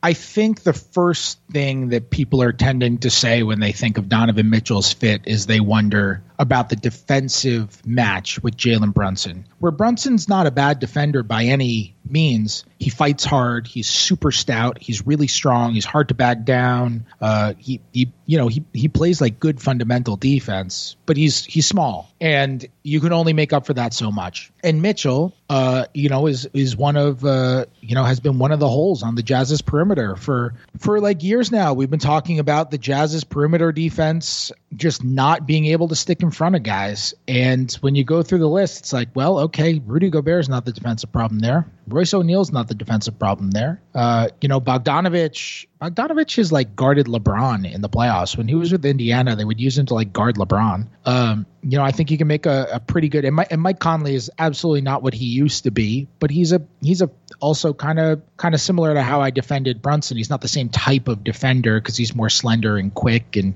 I 0.06 0.12
think 0.12 0.64
the 0.64 0.74
first 0.74 1.40
thing 1.54 1.88
that 1.90 2.10
people 2.10 2.42
are 2.42 2.52
tending 2.52 2.98
to 2.98 3.10
say 3.10 3.42
when 3.42 3.62
they 3.62 3.72
think 3.72 3.98
of 3.98 4.10
Donovan 4.10 4.50
Mitchell's 4.50 4.92
fit 4.92 5.22
is 5.24 5.46
they 5.46 5.62
wonder 5.62 6.22
about 6.40 6.70
the 6.70 6.76
defensive 6.76 7.86
match 7.86 8.42
with 8.42 8.58
Jalen 8.58 8.94
Brunson, 8.94 9.46
where 9.60 9.72
Brunson's 9.72 10.28
not 10.28 10.48
a 10.48 10.52
bad 10.52 10.80
defender 10.80 11.24
by 11.24 11.46
any 11.46 11.96
means. 12.08 12.66
He 12.80 12.90
fights 12.90 13.24
hard. 13.24 13.68
He's 13.68 13.88
super 13.88 14.32
stout. 14.32 14.78
He's 14.80 15.06
really 15.06 15.28
strong. 15.28 15.74
He's 15.74 15.86
hard 15.86 16.10
to 16.10 16.14
back 16.14 16.44
down. 16.44 17.06
Uh, 17.22 17.54
he, 17.58 17.80
he, 17.92 18.12
you 18.26 18.38
know, 18.38 18.48
he, 18.48 18.64
he 18.74 18.88
plays 18.88 19.22
like 19.22 19.40
good 19.40 19.62
fundamental 19.62 20.16
defense, 20.16 20.96
but 21.06 21.18
he's 21.18 21.46
he's 21.46 21.66
small, 21.68 22.12
and 22.20 22.66
you 22.84 23.00
can 23.00 23.14
only 23.14 23.34
make 23.34 23.54
up 23.54 23.66
for 23.66 23.74
that 23.74 23.94
so 23.94 24.12
much. 24.12 24.52
And 24.64 24.82
Mitchell, 24.82 25.34
uh, 25.50 25.86
you 25.94 26.10
know, 26.10 26.28
is 26.28 26.48
is 26.54 26.76
one 26.76 26.98
of 26.98 27.24
uh, 27.24 27.66
you 27.82 27.96
know 27.96 28.04
has 28.04 28.20
been 28.20 28.40
one 28.40 28.52
of 28.52 28.60
the 28.60 28.70
holes 28.70 29.04
on 29.04 29.16
the 29.16 29.24
Jazz's 29.24 29.62
perimeter 29.62 30.16
for 30.16 30.56
for 30.80 31.00
like 31.00 31.24
years 31.24 31.52
now. 31.52 31.74
We've 31.74 31.90
been 31.90 32.00
talking 32.00 32.40
about 32.40 32.72
the 32.72 32.78
Jazz's 32.78 33.24
perimeter 33.24 33.72
defense 33.72 34.52
just 34.76 35.04
not 35.04 35.46
being 35.46 35.68
able 35.68 35.88
to 35.90 35.96
stick 35.96 36.23
in 36.24 36.32
front 36.32 36.56
of 36.56 36.64
guys. 36.64 37.14
And 37.28 37.72
when 37.82 37.94
you 37.94 38.04
go 38.04 38.24
through 38.24 38.40
the 38.40 38.50
list, 38.50 38.80
it's 38.80 38.94
like, 38.94 39.10
well, 39.14 39.40
okay, 39.42 39.80
Rudy 39.86 40.10
Gobert 40.10 40.40
is 40.40 40.50
not 40.50 40.66
the 40.66 40.72
defensive 40.72 41.12
problem 41.12 41.40
there. 41.40 41.68
Royce 41.88 42.14
O'Neale's 42.14 42.52
not 42.52 42.68
the 42.68 42.76
defensive 42.76 43.20
problem 43.20 43.52
there. 43.52 43.82
Uh, 43.94 44.30
you 44.42 44.48
know, 44.48 44.62
Bogdanovich, 44.62 45.68
Bogdanovich 45.82 46.38
has 46.38 46.52
like 46.52 46.76
guarded 46.76 47.08
LeBron 47.08 47.72
in 47.72 47.82
the 47.82 47.90
playoffs. 47.90 48.38
When 48.38 48.48
he 48.48 48.56
was 48.56 48.72
with 48.72 48.86
Indiana, 48.86 49.36
they 49.36 49.44
would 49.44 49.60
use 49.60 49.78
him 49.78 49.86
to 49.88 49.94
like 49.94 50.14
guard 50.14 50.38
LeBron. 50.38 50.88
Um, 51.06 51.46
you 51.62 51.78
know, 51.78 51.84
I 51.84 51.92
think 51.92 52.10
he 52.10 52.18
can 52.18 52.28
make 52.28 52.46
a, 52.46 52.68
a 52.74 52.80
pretty 52.80 53.10
good. 53.10 53.26
And 53.26 53.36
Mike, 53.36 53.48
and 53.52 53.62
Mike 53.62 53.80
Conley 53.80 54.16
is 54.16 54.32
absolutely 54.40 54.82
not 54.82 55.04
what 55.04 55.14
he 55.14 55.26
used 55.26 55.66
to 55.66 55.72
be, 55.72 56.08
but 56.20 56.32
he's 56.32 56.54
a 56.54 56.62
he's 56.82 57.02
a 57.02 57.10
also 57.40 57.74
kind 57.74 58.00
of 58.00 58.22
kind 58.38 58.56
of 58.56 58.62
similar 58.62 58.94
to 58.94 59.02
how 59.02 59.22
I 59.22 59.32
defended 59.32 59.82
Brunson. 59.82 60.18
He's 60.18 60.30
not 60.30 60.42
the 60.42 60.48
same 60.48 60.70
type 60.70 61.08
of 61.08 61.24
defender 61.24 61.80
because 61.80 61.98
he's 61.98 62.16
more 62.16 62.30
slender 62.30 62.78
and 62.78 62.94
quick 62.94 63.36
and 63.36 63.56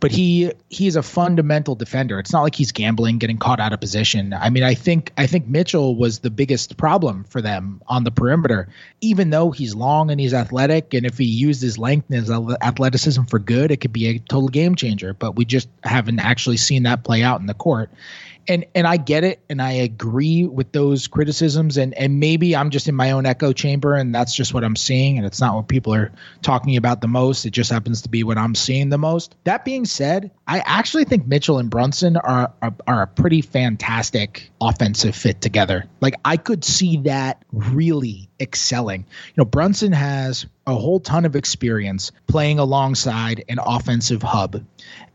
but 0.00 0.10
he 0.10 0.52
he's 0.68 0.96
a 0.96 1.02
fundamental 1.02 1.74
defender. 1.74 2.18
It's 2.18 2.32
not 2.32 2.42
like 2.42 2.54
he's 2.54 2.72
gambling, 2.72 3.18
getting 3.18 3.38
caught 3.38 3.60
out 3.60 3.72
of 3.72 3.80
position. 3.80 4.32
I 4.32 4.50
mean, 4.50 4.62
I 4.62 4.74
think 4.74 5.12
I 5.16 5.26
think 5.26 5.46
Mitchell 5.46 5.96
was 5.96 6.20
the 6.20 6.30
biggest 6.30 6.76
problem 6.76 7.24
for 7.24 7.42
them 7.42 7.82
on 7.86 8.04
the 8.04 8.10
perimeter. 8.10 8.68
Even 9.00 9.30
though 9.30 9.50
he's 9.50 9.74
long 9.74 10.10
and 10.10 10.20
he's 10.20 10.34
athletic, 10.34 10.94
and 10.94 11.06
if 11.06 11.18
he 11.18 11.24
used 11.24 11.62
his 11.62 11.78
length 11.78 12.10
and 12.10 12.18
his 12.18 12.30
athleticism 12.30 13.24
for 13.24 13.38
good, 13.38 13.70
it 13.70 13.80
could 13.80 13.92
be 13.92 14.08
a 14.08 14.18
total 14.18 14.48
game 14.48 14.74
changer. 14.74 15.14
But 15.14 15.36
we 15.36 15.44
just 15.44 15.68
haven't 15.82 16.20
actually 16.20 16.58
seen 16.58 16.84
that 16.84 17.04
play 17.04 17.22
out 17.22 17.40
in 17.40 17.46
the 17.46 17.54
court 17.54 17.90
and 18.48 18.64
and 18.74 18.86
I 18.86 18.96
get 18.96 19.24
it 19.24 19.40
and 19.50 19.60
I 19.60 19.72
agree 19.72 20.46
with 20.46 20.72
those 20.72 21.06
criticisms 21.06 21.76
and 21.76 21.94
and 21.94 22.18
maybe 22.18 22.56
I'm 22.56 22.70
just 22.70 22.88
in 22.88 22.94
my 22.94 23.10
own 23.10 23.26
echo 23.26 23.52
chamber 23.52 23.94
and 23.94 24.14
that's 24.14 24.34
just 24.34 24.54
what 24.54 24.64
I'm 24.64 24.74
seeing 24.74 25.18
and 25.18 25.26
it's 25.26 25.40
not 25.40 25.54
what 25.54 25.68
people 25.68 25.94
are 25.94 26.10
talking 26.42 26.76
about 26.76 27.00
the 27.00 27.08
most. 27.08 27.44
It 27.44 27.50
just 27.50 27.70
happens 27.70 28.02
to 28.02 28.08
be 28.08 28.24
what 28.24 28.38
I'm 28.38 28.54
seeing 28.54 28.88
the 28.88 28.98
most. 28.98 29.36
That 29.44 29.64
being 29.64 29.84
said 29.84 30.30
I 30.46 30.60
actually 30.60 31.04
think 31.04 31.26
Mitchell 31.26 31.58
and 31.58 31.70
Brunson 31.70 32.16
are 32.16 32.52
are, 32.62 32.74
are 32.86 33.02
a 33.02 33.06
pretty 33.06 33.42
fantastic 33.42 34.50
offensive 34.60 35.14
fit 35.14 35.40
together. 35.40 35.84
Like 36.00 36.14
I 36.24 36.38
could 36.38 36.64
see 36.64 36.98
that 36.98 37.44
really 37.52 38.30
excelling. 38.40 39.00
You 39.00 39.34
know 39.36 39.44
Brunson 39.44 39.92
has 39.92 40.46
a 40.66 40.74
whole 40.74 41.00
ton 41.00 41.24
of 41.24 41.36
experience 41.36 42.12
playing 42.26 42.58
alongside 42.58 43.44
an 43.48 43.58
offensive 43.58 44.22
hub 44.22 44.62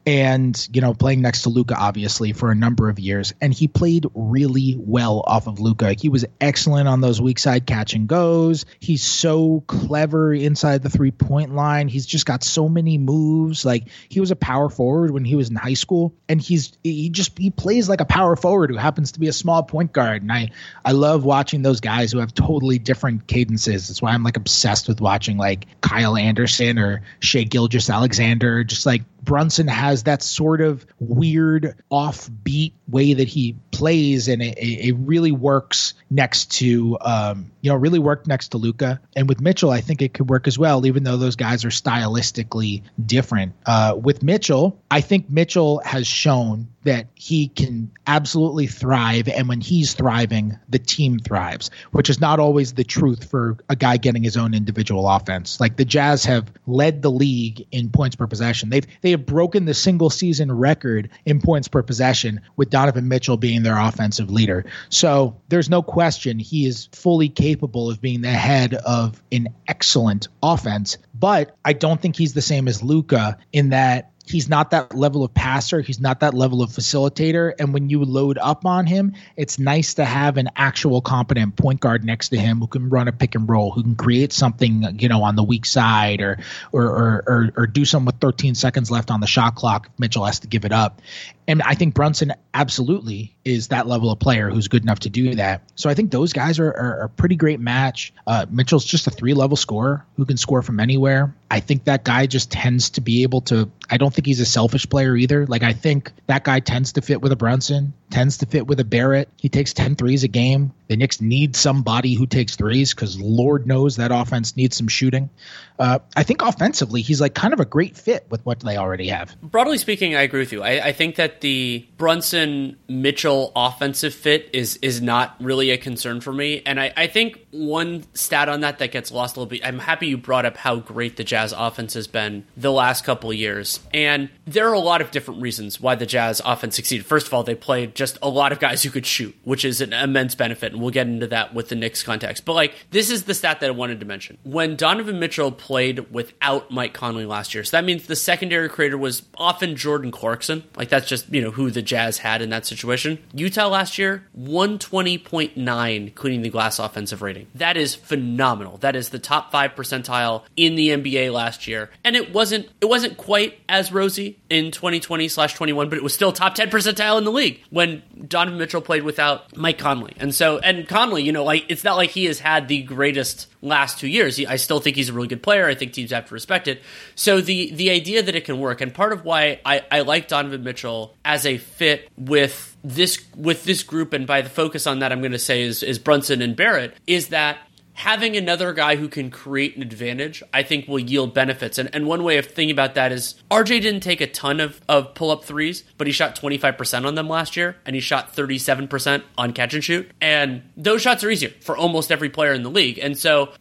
and 0.06 0.68
you 0.74 0.82
know 0.82 0.94
playing 0.94 1.22
next 1.22 1.44
to 1.44 1.50
Luka 1.50 1.76
obviously 1.78 2.34
for 2.34 2.52
a 2.52 2.56
number 2.56 2.90
of 2.90 3.00
years 3.00 3.34
and 3.40 3.54
he 3.54 3.68
played 3.68 4.06
really 4.14 4.76
well 4.78 5.24
off 5.26 5.48
of 5.48 5.60
Luka. 5.60 5.94
He 5.94 6.10
was 6.10 6.26
excellent 6.42 6.88
on 6.88 7.02
those 7.02 7.22
weak 7.22 7.40
side 7.40 7.66
catch 7.66 7.94
and 7.94 8.08
goes. 8.08 8.66
He's 8.80 9.04
so 9.04 9.64
clever 9.68 10.34
inside 10.34 10.84
the 10.84 10.90
three 10.90 11.12
point 11.12 11.56
line. 11.56 11.88
He's 11.88 12.06
just 12.06 12.26
got 12.26 12.44
so 12.44 12.68
many 12.68 12.98
moves. 12.98 13.64
Like 13.64 13.88
he 14.10 14.20
was 14.20 14.32
a 14.32 14.36
power 14.36 14.70
forward 14.70 15.12
when 15.12 15.26
he 15.26 15.36
was 15.36 15.50
in 15.50 15.56
high 15.56 15.74
school 15.74 16.14
and 16.28 16.42
he's 16.42 16.74
he 16.84 17.10
just 17.10 17.38
he 17.38 17.50
plays 17.50 17.88
like 17.88 18.02
a 18.02 18.06
power 18.06 18.36
forward 18.36 18.72
who 18.72 18.78
happens 18.78 19.14
to 19.14 19.20
be 19.20 19.28
a 19.28 19.34
small 19.34 19.64
point 19.64 19.94
guard 19.94 20.22
and 20.22 20.32
I 20.32 20.52
I 20.84 20.92
love 20.92 21.24
watching 21.24 21.62
those 21.62 21.80
guys 21.80 22.12
who 22.12 22.20
have 22.20 22.34
totally 22.34 22.78
different 22.78 23.28
cadences. 23.28 23.88
That's 23.88 24.02
why 24.02 24.12
I'm 24.12 24.24
like 24.24 24.38
obsessed 24.38 24.88
with 24.88 25.00
watching 25.00 25.38
like 25.38 25.66
Kyle 25.82 26.18
Anderson 26.18 26.78
or 26.78 27.04
Shai 27.20 27.44
Gilgeous-Alexander 27.44 28.64
just 28.64 28.86
like 28.86 29.04
Brunson 29.24 29.68
has 29.68 30.04
that 30.04 30.22
sort 30.22 30.62
of 30.62 30.86
weird 31.00 31.76
offbeat 31.92 32.74
way 32.88 33.14
that 33.14 33.28
he 33.28 33.56
plays, 33.72 34.28
and 34.28 34.42
it, 34.42 34.58
it 34.58 34.96
really 34.98 35.32
works 35.32 35.94
next 36.10 36.52
to 36.54 36.98
um, 37.02 37.52
you 37.62 37.70
know 37.70 37.76
really 37.76 38.00
worked 38.00 38.28
next 38.28 38.50
to 38.50 38.58
Luka. 38.58 39.00
And 39.16 39.30
with 39.30 39.42
Mitchell, 39.42 39.72
I 39.72 39.82
think 39.82 40.02
it 40.02 40.14
could 40.14 40.30
work 40.30 40.48
as 40.48 40.60
well, 40.60 40.86
even 40.86 41.04
though 41.04 41.18
those 41.18 41.36
guys 41.36 41.64
are 41.66 41.70
stylistically 41.70 42.84
different. 43.04 43.54
Uh, 43.66 43.98
with 44.00 44.24
Mitchell, 44.24 44.80
I 44.92 45.02
think 45.02 45.30
Mitchell 45.30 45.82
has 45.86 46.06
shown 46.06 46.68
that 46.84 47.08
he 47.16 47.48
can 47.48 47.92
absolutely 48.06 48.68
thrive, 48.68 49.28
and 49.28 49.48
when 49.48 49.62
he's 49.62 49.94
thriving, 49.94 50.58
the 50.70 50.80
team 50.80 51.20
thrives, 51.20 51.72
which 51.92 52.10
is 52.10 52.20
not 52.20 52.40
always 52.40 52.74
the 52.74 52.84
truth 52.84 53.30
for 53.30 53.58
a 53.70 53.76
guy 53.76 53.98
getting 53.98 54.24
his 54.24 54.38
own 54.38 54.54
individual 54.54 55.08
offense. 55.08 55.60
Like 55.60 55.78
the 55.78 55.86
Jazz 55.86 56.26
have 56.26 56.52
led 56.68 57.02
the 57.02 57.12
league 57.12 57.66
in 57.72 57.90
points 57.90 58.16
per 58.16 58.28
possession. 58.28 58.70
They've 58.70 58.86
they 59.02 59.12
have 59.12 59.26
broken 59.26 59.66
the 59.66 59.74
single 59.74 60.10
season 60.10 60.52
record 60.52 61.10
in 61.26 61.42
points 61.42 61.68
per 61.68 61.84
possession 61.84 62.42
with 62.56 62.70
Donovan 62.70 63.08
Mitchell 63.08 63.38
being 63.38 63.64
their 63.64 63.78
offensive 63.78 64.30
leader. 64.30 64.66
So 64.90 65.42
there's 65.50 65.70
no 65.70 65.82
question 65.82 66.40
he 66.40 66.66
is 66.66 66.88
fully 66.92 67.30
capable 67.30 67.90
of 67.90 68.02
being 68.02 68.22
the 68.22 68.30
head 68.30 68.74
of 68.74 69.22
an 69.32 69.50
excellent 69.68 70.28
offense. 70.42 70.98
But 71.14 71.56
I 71.64 71.74
don't 71.74 72.02
think 72.02 72.16
he's 72.16 72.34
the 72.34 72.42
same 72.42 72.68
as 72.68 72.84
Luka 72.84 73.38
in 73.52 73.70
that 73.70 74.12
he's 74.26 74.50
not 74.50 74.72
that 74.72 74.96
level 74.96 75.24
of 75.24 75.34
passer. 75.34 75.82
He's 75.82 76.00
not 76.00 76.22
that 76.22 76.34
level 76.34 76.62
of 76.62 76.70
facilitator. 76.70 77.54
And 77.60 77.74
when 77.74 77.90
you 77.90 78.04
load 78.04 78.38
up 78.38 78.66
on 78.66 78.86
him, 78.86 79.14
it's 79.36 79.60
nice 79.60 79.96
to 79.96 80.06
have 80.06 80.38
an 80.38 80.50
actual 80.56 81.02
competent 81.02 81.56
point 81.56 81.80
guard 81.80 82.06
next 82.06 82.30
to 82.30 82.38
him 82.38 82.60
who 82.60 82.68
can 82.68 82.90
run 82.90 83.08
a 83.08 83.12
pick 83.12 83.36
and 83.36 83.48
roll, 83.48 83.72
who 83.72 83.84
can 83.84 83.96
create 83.96 84.32
something, 84.32 85.00
you 85.00 85.10
know, 85.10 85.24
on 85.24 85.36
the 85.36 85.44
weak 85.44 85.66
side 85.66 86.22
or 86.22 86.40
or 86.72 86.86
or 86.86 87.24
or, 87.28 87.54
or 87.56 87.68
do 87.68 87.86
something 87.86 88.06
with 88.06 88.20
13 88.20 88.56
seconds 88.56 88.90
left 88.90 89.12
on 89.12 89.20
the 89.20 89.28
shot 89.28 89.56
clock. 89.56 89.90
Mitchell 89.98 90.26
has 90.26 90.40
to 90.40 90.48
give 90.48 90.66
it 90.66 90.72
up. 90.72 91.02
And 91.48 91.62
I 91.62 91.76
think 91.76 91.94
Brunson 91.94 92.34
absolutely 92.54 93.36
is 93.44 93.70
that 93.70 93.88
level 93.88 94.12
of 94.12 94.20
player 94.20 94.50
who's 94.50 94.68
good 94.68 94.84
enough 94.84 95.00
to 95.00 95.10
do 95.10 95.36
that. 95.36 95.62
So 95.76 95.90
I 95.90 95.94
think 95.94 96.12
those 96.12 96.34
guys 96.34 96.60
are, 96.60 96.70
are, 96.70 97.02
a 97.04 97.10
pretty 97.10 97.36
great 97.36 97.60
match. 97.60 98.14
Uh, 98.26 98.46
Mitchell's 98.50 98.86
just 98.86 99.08
a 99.08 99.10
three 99.10 99.34
level 99.34 99.58
scorer 99.58 100.06
who 100.16 100.26
can 100.26 100.38
score 100.38 100.62
from 100.62 100.80
anywhere. 100.80 101.36
I 101.52 101.60
think 101.60 101.86
that 101.86 102.04
guy 102.04 102.26
just 102.28 102.52
tends 102.52 102.92
to 102.92 103.02
be 103.02 103.24
able 103.24 103.42
to. 103.42 103.70
I 103.90 103.98
don't 103.98 104.14
think 104.14 104.26
he's 104.26 104.40
a 104.40 104.46
selfish 104.46 104.90
player 104.90 105.16
either. 105.16 105.46
Like, 105.46 105.64
I 105.64 105.74
think 105.74 106.12
that 106.28 106.44
guy 106.44 106.60
tends 106.60 106.94
to 106.94 107.02
fit 107.02 107.22
with 107.22 107.32
a 107.32 107.36
Brunson, 107.36 107.94
tends 108.10 108.38
to 108.38 108.46
fit 108.46 108.66
with 108.66 108.80
a 108.80 108.86
Barrett. 108.86 109.30
He 109.38 109.50
takes 109.50 109.74
10 109.74 109.96
threes 109.96 110.24
a 110.24 110.28
game. 110.28 110.74
The 110.94 110.98
Knicks 110.98 111.20
need 111.20 111.56
somebody 111.56 112.14
who 112.14 112.28
takes 112.28 112.56
threes 112.56 112.94
because 112.94 113.20
Lord 113.20 113.66
knows 113.66 113.96
that 113.96 114.12
offense 114.12 114.56
needs 114.56 114.78
some 114.78 114.88
shooting. 114.88 115.32
Uh, 115.80 115.98
I 116.16 116.22
think 116.22 116.44
offensively, 116.44 117.02
he's 117.02 117.20
like 117.20 117.34
kind 117.34 117.52
of 117.52 117.60
a 117.60 117.66
great 117.66 117.98
fit 117.98 118.28
with 118.30 118.46
what 118.46 118.60
they 118.60 118.78
already 118.78 119.08
have. 119.08 119.36
Broadly 119.42 119.80
speaking, 119.80 120.16
I 120.16 120.22
agree 120.22 120.42
with 120.42 120.52
you. 120.52 120.62
I, 120.62 120.90
I 120.90 120.92
think 120.92 121.16
that 121.16 121.42
the 121.42 121.84
Brunson 121.98 122.78
Mitchell 122.88 123.52
offensive 123.56 124.14
fit 124.14 124.52
is 124.54 124.78
is 124.84 125.02
not 125.02 125.36
really 125.40 125.72
a 125.72 125.80
concern 125.80 126.22
for 126.22 126.32
me. 126.32 126.62
And 126.64 126.80
I, 126.80 126.94
I 126.96 127.08
think 127.08 127.43
one 127.54 128.04
stat 128.14 128.50
on 128.50 128.62
that 128.62 128.80
that 128.80 128.92
gets 128.92 129.12
lost 129.12 129.36
a 129.36 129.40
little 129.40 129.50
bit. 129.50 129.66
I'm 129.66 129.80
happy 129.80 130.08
you 130.08 130.18
brought 130.18 130.46
up 130.46 130.58
how 130.58 130.78
great 130.78 131.18
the 131.18 131.24
Jazz 131.24 131.54
offense 131.56 131.94
has 131.94 132.08
been 132.08 132.46
the 132.58 132.72
last 132.72 133.04
couple 133.04 133.32
years. 133.32 133.80
And 133.94 134.30
there 134.46 134.68
are 134.70 134.74
a 134.74 134.80
lot 134.80 135.02
of 135.02 135.12
different 135.12 135.42
reasons 135.42 135.80
why 135.80 135.96
the 135.96 136.06
Jazz 136.06 136.42
offense 136.44 136.76
succeeded. 136.76 137.06
First 137.06 137.28
of 137.28 137.34
all, 137.34 137.44
they 137.44 137.56
played 137.56 137.96
just 137.96 138.18
a 138.22 138.30
lot 138.30 138.52
of 138.52 138.60
guys 138.60 138.82
who 138.84 138.90
could 138.90 139.06
shoot, 139.06 139.36
which 139.44 139.64
is 139.64 139.82
an 139.82 139.94
immense 139.94 140.36
benefit. 140.36 140.74
And 140.74 140.82
we'll 140.82 140.92
get 140.92 141.08
into 141.08 141.28
that 141.28 141.54
with 141.54 141.70
the 141.70 141.76
Knicks 141.76 142.02
context. 142.02 142.44
But 142.44 142.54
like, 142.54 142.74
this 142.90 143.10
is 143.10 143.24
the 143.24 143.34
stat 143.34 143.60
that 143.60 143.68
I 143.68 143.72
wanted 143.72 144.00
to 144.00 144.06
mention. 144.06 144.38
When 144.44 144.76
Donovan 144.76 145.20
Mitchell 145.20 145.52
played 145.52 146.12
without 146.12 146.72
Mike 146.72 146.94
Conley 146.94 147.26
last 147.26 147.54
year, 147.54 147.64
so 147.64 147.78
that 147.78 147.86
means 147.86 148.08
the 148.08 148.16
secondary 148.16 148.70
creator 148.70 148.98
was 148.98 149.24
often 149.38 149.76
Jordan 149.76 150.12
Clarkson. 150.12 150.64
Like, 150.76 150.90
that's 150.90 151.08
just, 151.08 151.32
you 151.32 151.42
know, 151.42 151.52
who 151.52 151.70
the 151.70 151.82
Jazz 151.82 152.18
had 152.20 152.42
in 152.42 152.50
that 152.50 152.66
situation. 152.66 153.20
Utah 153.34 153.68
last 153.68 153.98
year, 153.98 154.28
120.9 154.40 156.16
cleaning 156.16 156.42
the 156.42 156.50
glass 156.50 156.80
offensive 156.80 157.22
rating. 157.22 157.43
That 157.56 157.78
is 157.78 157.96
phenomenal. 157.96 158.78
That 158.78 158.96
is 158.96 159.10
the 159.10 159.20
top 159.20 159.52
five 159.52 159.76
percentile 159.76 160.44
in 160.56 160.76
the 160.76 160.90
NBA 160.90 161.32
last 161.32 161.68
year. 161.68 161.90
And 162.04 162.16
it 162.16 162.34
wasn't 162.34 162.70
it 162.82 162.86
wasn't 162.86 163.18
quite 163.18 163.60
as 163.70 163.92
rosy 163.92 164.40
in 164.50 164.72
2020 164.72 165.28
slash 165.28 165.54
21, 165.54 165.90
but 165.90 165.98
it 165.98 166.04
was 166.04 166.14
still 166.14 166.32
top 166.32 166.56
10 166.56 166.70
percentile 166.70 167.18
in 167.18 167.24
the 167.24 167.32
league 167.32 167.62
when 167.70 168.04
Donovan 168.28 168.60
Mitchell 168.60 168.82
played 168.82 169.04
without 169.04 169.56
Mike 169.56 169.78
Conley. 169.78 170.14
And 170.18 170.34
so 170.34 170.60
and 170.60 170.88
Conley, 170.88 171.24
you 171.24 171.32
know, 171.32 171.44
like 171.44 171.66
it's 171.70 171.84
not 171.84 171.98
like 171.98 172.12
he 172.12 172.26
has 172.26 172.40
had 172.40 172.68
the 172.68 172.84
greatest 172.84 173.48
last 173.64 173.98
two 173.98 174.08
years. 174.08 174.40
I 174.46 174.58
still 174.58 174.80
think 174.80 174.96
he's 174.96 175.10
a 175.10 175.14
really 175.14 175.28
good 175.28 175.42
player. 175.42 175.68
I 175.68 175.74
think 175.74 175.94
teams 175.94 176.12
have 176.12 176.28
to 176.28 176.34
respect 176.34 176.68
it. 176.68 176.82
So 177.16 177.42
the 177.42 177.72
the 177.74 177.90
idea 177.90 178.22
that 178.22 178.36
it 178.36 178.46
can 178.46 178.60
work, 178.60 178.82
and 178.82 178.94
part 178.94 179.14
of 179.14 179.26
why 179.26 179.62
I, 179.66 179.82
I 179.90 180.02
like 180.02 180.28
Donovan 180.28 180.64
Mitchell 180.64 181.16
as 181.26 181.46
a 181.46 181.58
fit 181.58 182.10
with 182.18 182.78
this 182.84 183.24
with 183.36 183.64
this 183.64 183.84
group, 183.84 184.14
and 184.14 184.28
by 184.28 184.42
the 184.42 184.50
focus 184.50 184.86
on 184.86 185.00
that, 185.00 185.12
I'm 185.12 185.22
going 185.22 185.32
to 185.32 185.40
say 185.40 185.64
is 185.64 185.82
is 185.82 185.98
Brunson 185.98 186.42
and 186.42 186.56
Barrett, 186.56 186.96
is 187.08 187.30
that 187.30 187.58
having 187.94 188.36
another 188.36 188.74
guy 188.74 188.96
who 188.96 189.08
can 189.08 189.30
create 189.30 189.76
an 189.76 189.82
advantage, 189.82 190.44
I 190.52 190.64
think 190.64 190.88
will 190.88 191.00
yield 191.00 191.34
benefits. 191.34 191.78
And, 191.78 191.90
and 191.94 192.08
one 192.08 192.24
way 192.24 192.38
of 192.38 192.46
thinking 192.46 192.72
about 192.72 192.96
that 192.96 193.12
is 193.12 193.36
RJ 193.52 193.82
didn't 193.82 194.02
take 194.02 194.22
a 194.22 194.28
ton 194.28 194.60
of, 194.60 194.82
of 194.90 195.14
pull 195.14 195.32
up 195.32 195.44
threes, 195.44 195.84
but 195.98 196.08
he 196.08 196.14
shot 196.14 196.36
25% 196.36 197.06
on 197.06 197.16
them 197.16 197.30
last 197.30 197.56
year, 197.56 197.78
and 197.86 197.96
he 197.96 198.00
shot 198.00 198.36
37% 198.36 199.24
on 199.38 199.54
catch 199.54 199.74
and 199.74 199.84
shoot. 199.84 200.10
And 200.20 200.64
those 200.76 201.02
shots 201.02 201.24
are 201.24 201.30
easier 201.30 201.52
for 201.62 201.78
almost 201.78 202.12
every 202.12 202.30
player 202.30 202.54
in 202.54 202.64
the 202.64 202.72
league. 202.72 202.98
And 202.98 203.18
so 203.18 203.54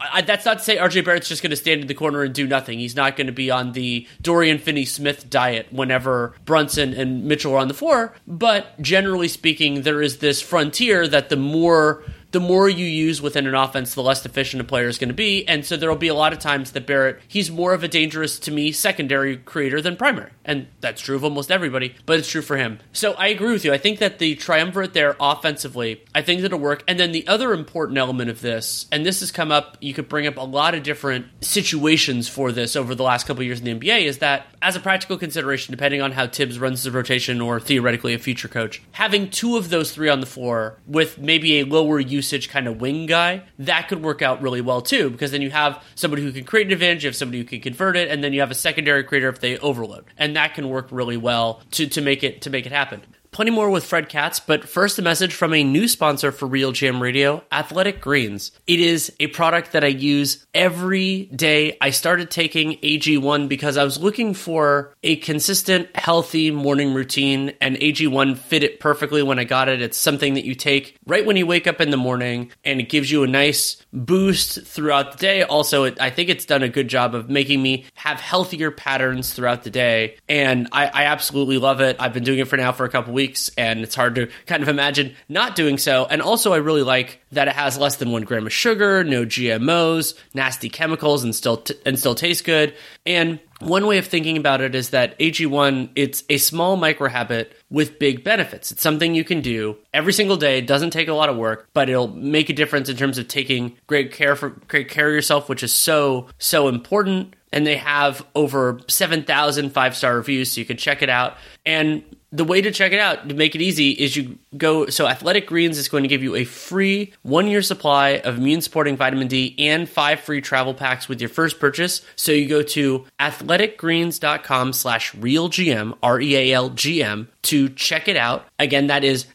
I, 0.00 0.22
that's 0.22 0.44
not 0.44 0.58
to 0.58 0.64
say 0.64 0.76
RJ 0.76 1.04
Barrett's 1.04 1.28
just 1.28 1.42
going 1.42 1.50
to 1.50 1.56
stand 1.56 1.80
in 1.80 1.86
the 1.86 1.94
corner 1.94 2.22
and 2.22 2.34
do 2.34 2.46
nothing. 2.46 2.78
He's 2.78 2.96
not 2.96 3.16
going 3.16 3.26
to 3.26 3.32
be 3.32 3.50
on 3.50 3.72
the 3.72 4.06
Dorian 4.20 4.58
Finney 4.58 4.84
Smith 4.84 5.30
diet 5.30 5.68
whenever 5.70 6.34
Brunson 6.44 6.92
and 6.92 7.24
Mitchell 7.24 7.54
are 7.54 7.58
on 7.58 7.68
the 7.68 7.74
floor. 7.74 8.14
But 8.26 8.80
generally 8.80 9.28
speaking, 9.28 9.82
there 9.82 10.02
is 10.02 10.18
this 10.18 10.42
frontier 10.42 11.08
that 11.08 11.28
the 11.28 11.36
more 11.36 12.04
the 12.32 12.40
more 12.40 12.68
you 12.68 12.86
use 12.86 13.22
within 13.22 13.46
an 13.46 13.54
offense, 13.54 13.94
the 13.94 14.02
less 14.02 14.24
efficient 14.24 14.60
a 14.60 14.64
player 14.64 14.88
is 14.88 14.98
going 14.98 15.08
to 15.08 15.14
be. 15.14 15.46
And 15.46 15.64
so 15.64 15.76
there 15.76 15.88
will 15.88 15.96
be 15.96 16.08
a 16.08 16.14
lot 16.14 16.32
of 16.32 16.38
times 16.38 16.72
that 16.72 16.86
Barrett, 16.86 17.20
he's 17.28 17.50
more 17.50 17.74
of 17.74 17.84
a 17.84 17.88
dangerous, 17.88 18.38
to 18.40 18.50
me, 18.50 18.72
secondary 18.72 19.36
creator 19.36 19.80
than 19.80 19.96
primary. 19.96 20.30
And 20.44 20.66
that's 20.80 21.02
true 21.02 21.14
of 21.14 21.24
almost 21.24 21.50
everybody, 21.50 21.94
but 22.06 22.18
it's 22.18 22.30
true 22.30 22.42
for 22.42 22.56
him. 22.56 22.80
So 22.92 23.12
I 23.12 23.28
agree 23.28 23.52
with 23.52 23.64
you. 23.64 23.72
I 23.72 23.78
think 23.78 23.98
that 23.98 24.18
the 24.18 24.34
triumvirate 24.34 24.94
there 24.94 25.14
offensively, 25.20 26.02
I 26.14 26.22
think 26.22 26.40
that'll 26.40 26.58
work. 26.58 26.82
And 26.88 26.98
then 26.98 27.12
the 27.12 27.28
other 27.28 27.52
important 27.52 27.98
element 27.98 28.30
of 28.30 28.40
this, 28.40 28.86
and 28.90 29.04
this 29.04 29.20
has 29.20 29.30
come 29.30 29.52
up, 29.52 29.76
you 29.80 29.92
could 29.92 30.08
bring 30.08 30.26
up 30.26 30.38
a 30.38 30.42
lot 30.42 30.74
of 30.74 30.82
different 30.82 31.26
situations 31.42 32.28
for 32.28 32.50
this 32.50 32.74
over 32.76 32.94
the 32.94 33.02
last 33.02 33.26
couple 33.26 33.42
years 33.42 33.60
in 33.60 33.64
the 33.66 33.74
NBA, 33.74 34.06
is 34.06 34.18
that 34.18 34.46
as 34.62 34.74
a 34.74 34.80
practical 34.80 35.18
consideration, 35.18 35.72
depending 35.72 36.00
on 36.00 36.12
how 36.12 36.26
Thibs 36.26 36.58
runs 36.58 36.82
the 36.82 36.90
rotation 36.90 37.40
or 37.40 37.60
theoretically 37.60 38.14
a 38.14 38.18
future 38.18 38.48
coach, 38.48 38.80
having 38.92 39.28
two 39.28 39.56
of 39.56 39.68
those 39.68 39.92
three 39.92 40.08
on 40.08 40.20
the 40.20 40.26
floor 40.26 40.78
with 40.86 41.18
maybe 41.18 41.60
a 41.60 41.64
lower 41.64 42.00
use 42.00 42.21
usage 42.22 42.48
kind 42.48 42.68
of 42.68 42.80
wing 42.80 43.06
guy, 43.06 43.42
that 43.58 43.88
could 43.88 44.00
work 44.02 44.22
out 44.22 44.40
really 44.40 44.60
well 44.60 44.80
too, 44.80 45.10
because 45.10 45.32
then 45.32 45.42
you 45.42 45.50
have 45.50 45.82
somebody 45.96 46.22
who 46.22 46.30
can 46.30 46.44
create 46.44 46.68
an 46.68 46.72
advantage, 46.72 47.02
you 47.02 47.08
have 47.08 47.16
somebody 47.16 47.38
who 47.38 47.44
can 47.44 47.60
convert 47.60 47.96
it, 47.96 48.08
and 48.10 48.22
then 48.22 48.32
you 48.32 48.40
have 48.40 48.52
a 48.52 48.54
secondary 48.54 49.02
creator 49.02 49.28
if 49.28 49.40
they 49.40 49.58
overload. 49.58 50.04
And 50.16 50.36
that 50.36 50.54
can 50.54 50.68
work 50.68 50.88
really 50.92 51.16
well 51.16 51.60
to, 51.72 51.86
to 51.88 52.00
make 52.00 52.22
it 52.22 52.42
to 52.42 52.50
make 52.50 52.64
it 52.64 52.72
happen. 52.72 53.02
Plenty 53.32 53.50
more 53.50 53.70
with 53.70 53.86
Fred 53.86 54.10
Katz, 54.10 54.40
but 54.40 54.68
first 54.68 54.98
a 54.98 55.02
message 55.02 55.32
from 55.32 55.54
a 55.54 55.64
new 55.64 55.88
sponsor 55.88 56.32
for 56.32 56.44
Real 56.46 56.70
GM 56.70 57.00
Radio, 57.00 57.42
Athletic 57.50 57.98
Greens. 57.98 58.52
It 58.66 58.78
is 58.78 59.10
a 59.20 59.28
product 59.28 59.72
that 59.72 59.82
I 59.82 59.86
use 59.86 60.46
every 60.52 61.30
day. 61.34 61.78
I 61.80 61.92
started 61.92 62.30
taking 62.30 62.72
AG1 62.80 63.48
because 63.48 63.78
I 63.78 63.84
was 63.84 63.98
looking 63.98 64.34
for 64.34 64.94
a 65.02 65.16
consistent, 65.16 65.96
healthy 65.96 66.50
morning 66.50 66.92
routine, 66.92 67.54
and 67.62 67.76
AG1 67.76 68.36
fit 68.36 68.64
it 68.64 68.80
perfectly 68.80 69.22
when 69.22 69.38
I 69.38 69.44
got 69.44 69.70
it. 69.70 69.80
It's 69.80 69.96
something 69.96 70.34
that 70.34 70.44
you 70.44 70.54
take 70.54 70.98
right 71.06 71.24
when 71.24 71.38
you 71.38 71.46
wake 71.46 71.66
up 71.66 71.80
in 71.80 71.88
the 71.88 71.96
morning, 71.96 72.52
and 72.64 72.80
it 72.80 72.90
gives 72.90 73.10
you 73.10 73.22
a 73.22 73.26
nice 73.26 73.82
boost 73.94 74.60
throughout 74.66 75.12
the 75.12 75.16
day. 75.16 75.42
Also, 75.42 75.84
it, 75.84 75.98
I 75.98 76.10
think 76.10 76.28
it's 76.28 76.44
done 76.44 76.62
a 76.62 76.68
good 76.68 76.88
job 76.88 77.14
of 77.14 77.30
making 77.30 77.62
me 77.62 77.86
have 77.94 78.20
healthier 78.20 78.70
patterns 78.70 79.32
throughout 79.32 79.62
the 79.62 79.70
day, 79.70 80.18
and 80.28 80.68
I, 80.70 80.88
I 80.88 81.04
absolutely 81.04 81.56
love 81.56 81.80
it. 81.80 81.96
I've 81.98 82.12
been 82.12 82.24
doing 82.24 82.38
it 82.38 82.48
for 82.48 82.58
now 82.58 82.72
for 82.72 82.84
a 82.84 82.90
couple 82.90 83.14
weeks 83.14 83.21
weeks, 83.22 83.50
and 83.56 83.80
it's 83.80 83.94
hard 83.94 84.16
to 84.16 84.28
kind 84.46 84.62
of 84.62 84.68
imagine 84.68 85.14
not 85.28 85.54
doing 85.54 85.78
so. 85.78 86.06
And 86.10 86.20
also, 86.20 86.52
I 86.52 86.56
really 86.56 86.82
like 86.82 87.20
that 87.30 87.48
it 87.48 87.54
has 87.54 87.78
less 87.78 87.96
than 87.96 88.10
one 88.10 88.22
gram 88.22 88.46
of 88.46 88.52
sugar, 88.52 89.04
no 89.04 89.24
GMOs, 89.24 90.14
nasty 90.34 90.68
chemicals, 90.68 91.22
and 91.22 91.34
still 91.34 91.58
t- 91.58 91.74
and 91.86 91.98
still 91.98 92.14
tastes 92.14 92.42
good. 92.42 92.74
And 93.06 93.38
one 93.60 93.86
way 93.86 93.98
of 93.98 94.06
thinking 94.06 94.36
about 94.36 94.60
it 94.60 94.74
is 94.74 94.90
that 94.90 95.16
AG1, 95.20 95.90
it's 95.94 96.24
a 96.28 96.38
small 96.38 96.76
micro 96.76 97.08
habit 97.08 97.56
with 97.70 97.98
big 97.98 98.24
benefits. 98.24 98.72
It's 98.72 98.82
something 98.82 99.14
you 99.14 99.24
can 99.24 99.40
do 99.40 99.76
every 99.94 100.12
single 100.12 100.36
day. 100.36 100.58
It 100.58 100.66
doesn't 100.66 100.90
take 100.90 101.08
a 101.08 101.14
lot 101.14 101.28
of 101.28 101.36
work, 101.36 101.68
but 101.72 101.88
it'll 101.88 102.08
make 102.08 102.50
a 102.50 102.54
difference 102.54 102.88
in 102.88 102.96
terms 102.96 103.18
of 103.18 103.28
taking 103.28 103.76
great 103.86 104.12
care 104.12 104.34
for 104.34 104.50
great 104.66 104.88
care 104.88 105.08
of 105.08 105.14
yourself, 105.14 105.48
which 105.48 105.62
is 105.62 105.72
so, 105.72 106.26
so 106.38 106.66
important. 106.66 107.34
And 107.52 107.66
they 107.66 107.76
have 107.76 108.26
over 108.34 108.80
7,000 108.88 109.70
five 109.70 109.96
star 109.96 110.16
reviews, 110.16 110.52
so 110.52 110.60
you 110.60 110.64
can 110.64 110.76
check 110.76 111.02
it 111.02 111.10
out. 111.10 111.36
And 111.64 112.02
the 112.32 112.44
way 112.44 112.62
to 112.62 112.70
check 112.70 112.92
it 112.92 112.98
out 112.98 113.28
to 113.28 113.34
make 113.34 113.54
it 113.54 113.60
easy 113.60 113.90
is 113.90 114.16
you 114.16 114.38
go 114.56 114.86
so 114.86 115.06
athletic 115.06 115.46
greens 115.46 115.76
is 115.76 115.88
going 115.88 116.02
to 116.02 116.08
give 116.08 116.22
you 116.22 116.34
a 116.34 116.44
free 116.44 117.12
one 117.22 117.46
year 117.46 117.62
supply 117.62 118.10
of 118.24 118.38
immune 118.38 118.62
supporting 118.62 118.96
vitamin 118.96 119.28
d 119.28 119.54
and 119.58 119.88
five 119.88 120.20
free 120.20 120.40
travel 120.40 120.72
packs 120.72 121.08
with 121.08 121.20
your 121.20 121.28
first 121.28 121.60
purchase. 121.60 122.00
So 122.16 122.32
you 122.32 122.48
go 122.48 122.62
to 122.62 123.04
athleticgreens.com 123.20 124.72
slash 124.72 125.12
realgm 125.12 125.96
r-e-a-l-g-m 126.02 127.28
to 127.42 127.68
check 127.70 128.08
it 128.08 128.16
out. 128.16 128.46
Again 128.58 128.86
that 128.86 129.04
is 129.04 129.26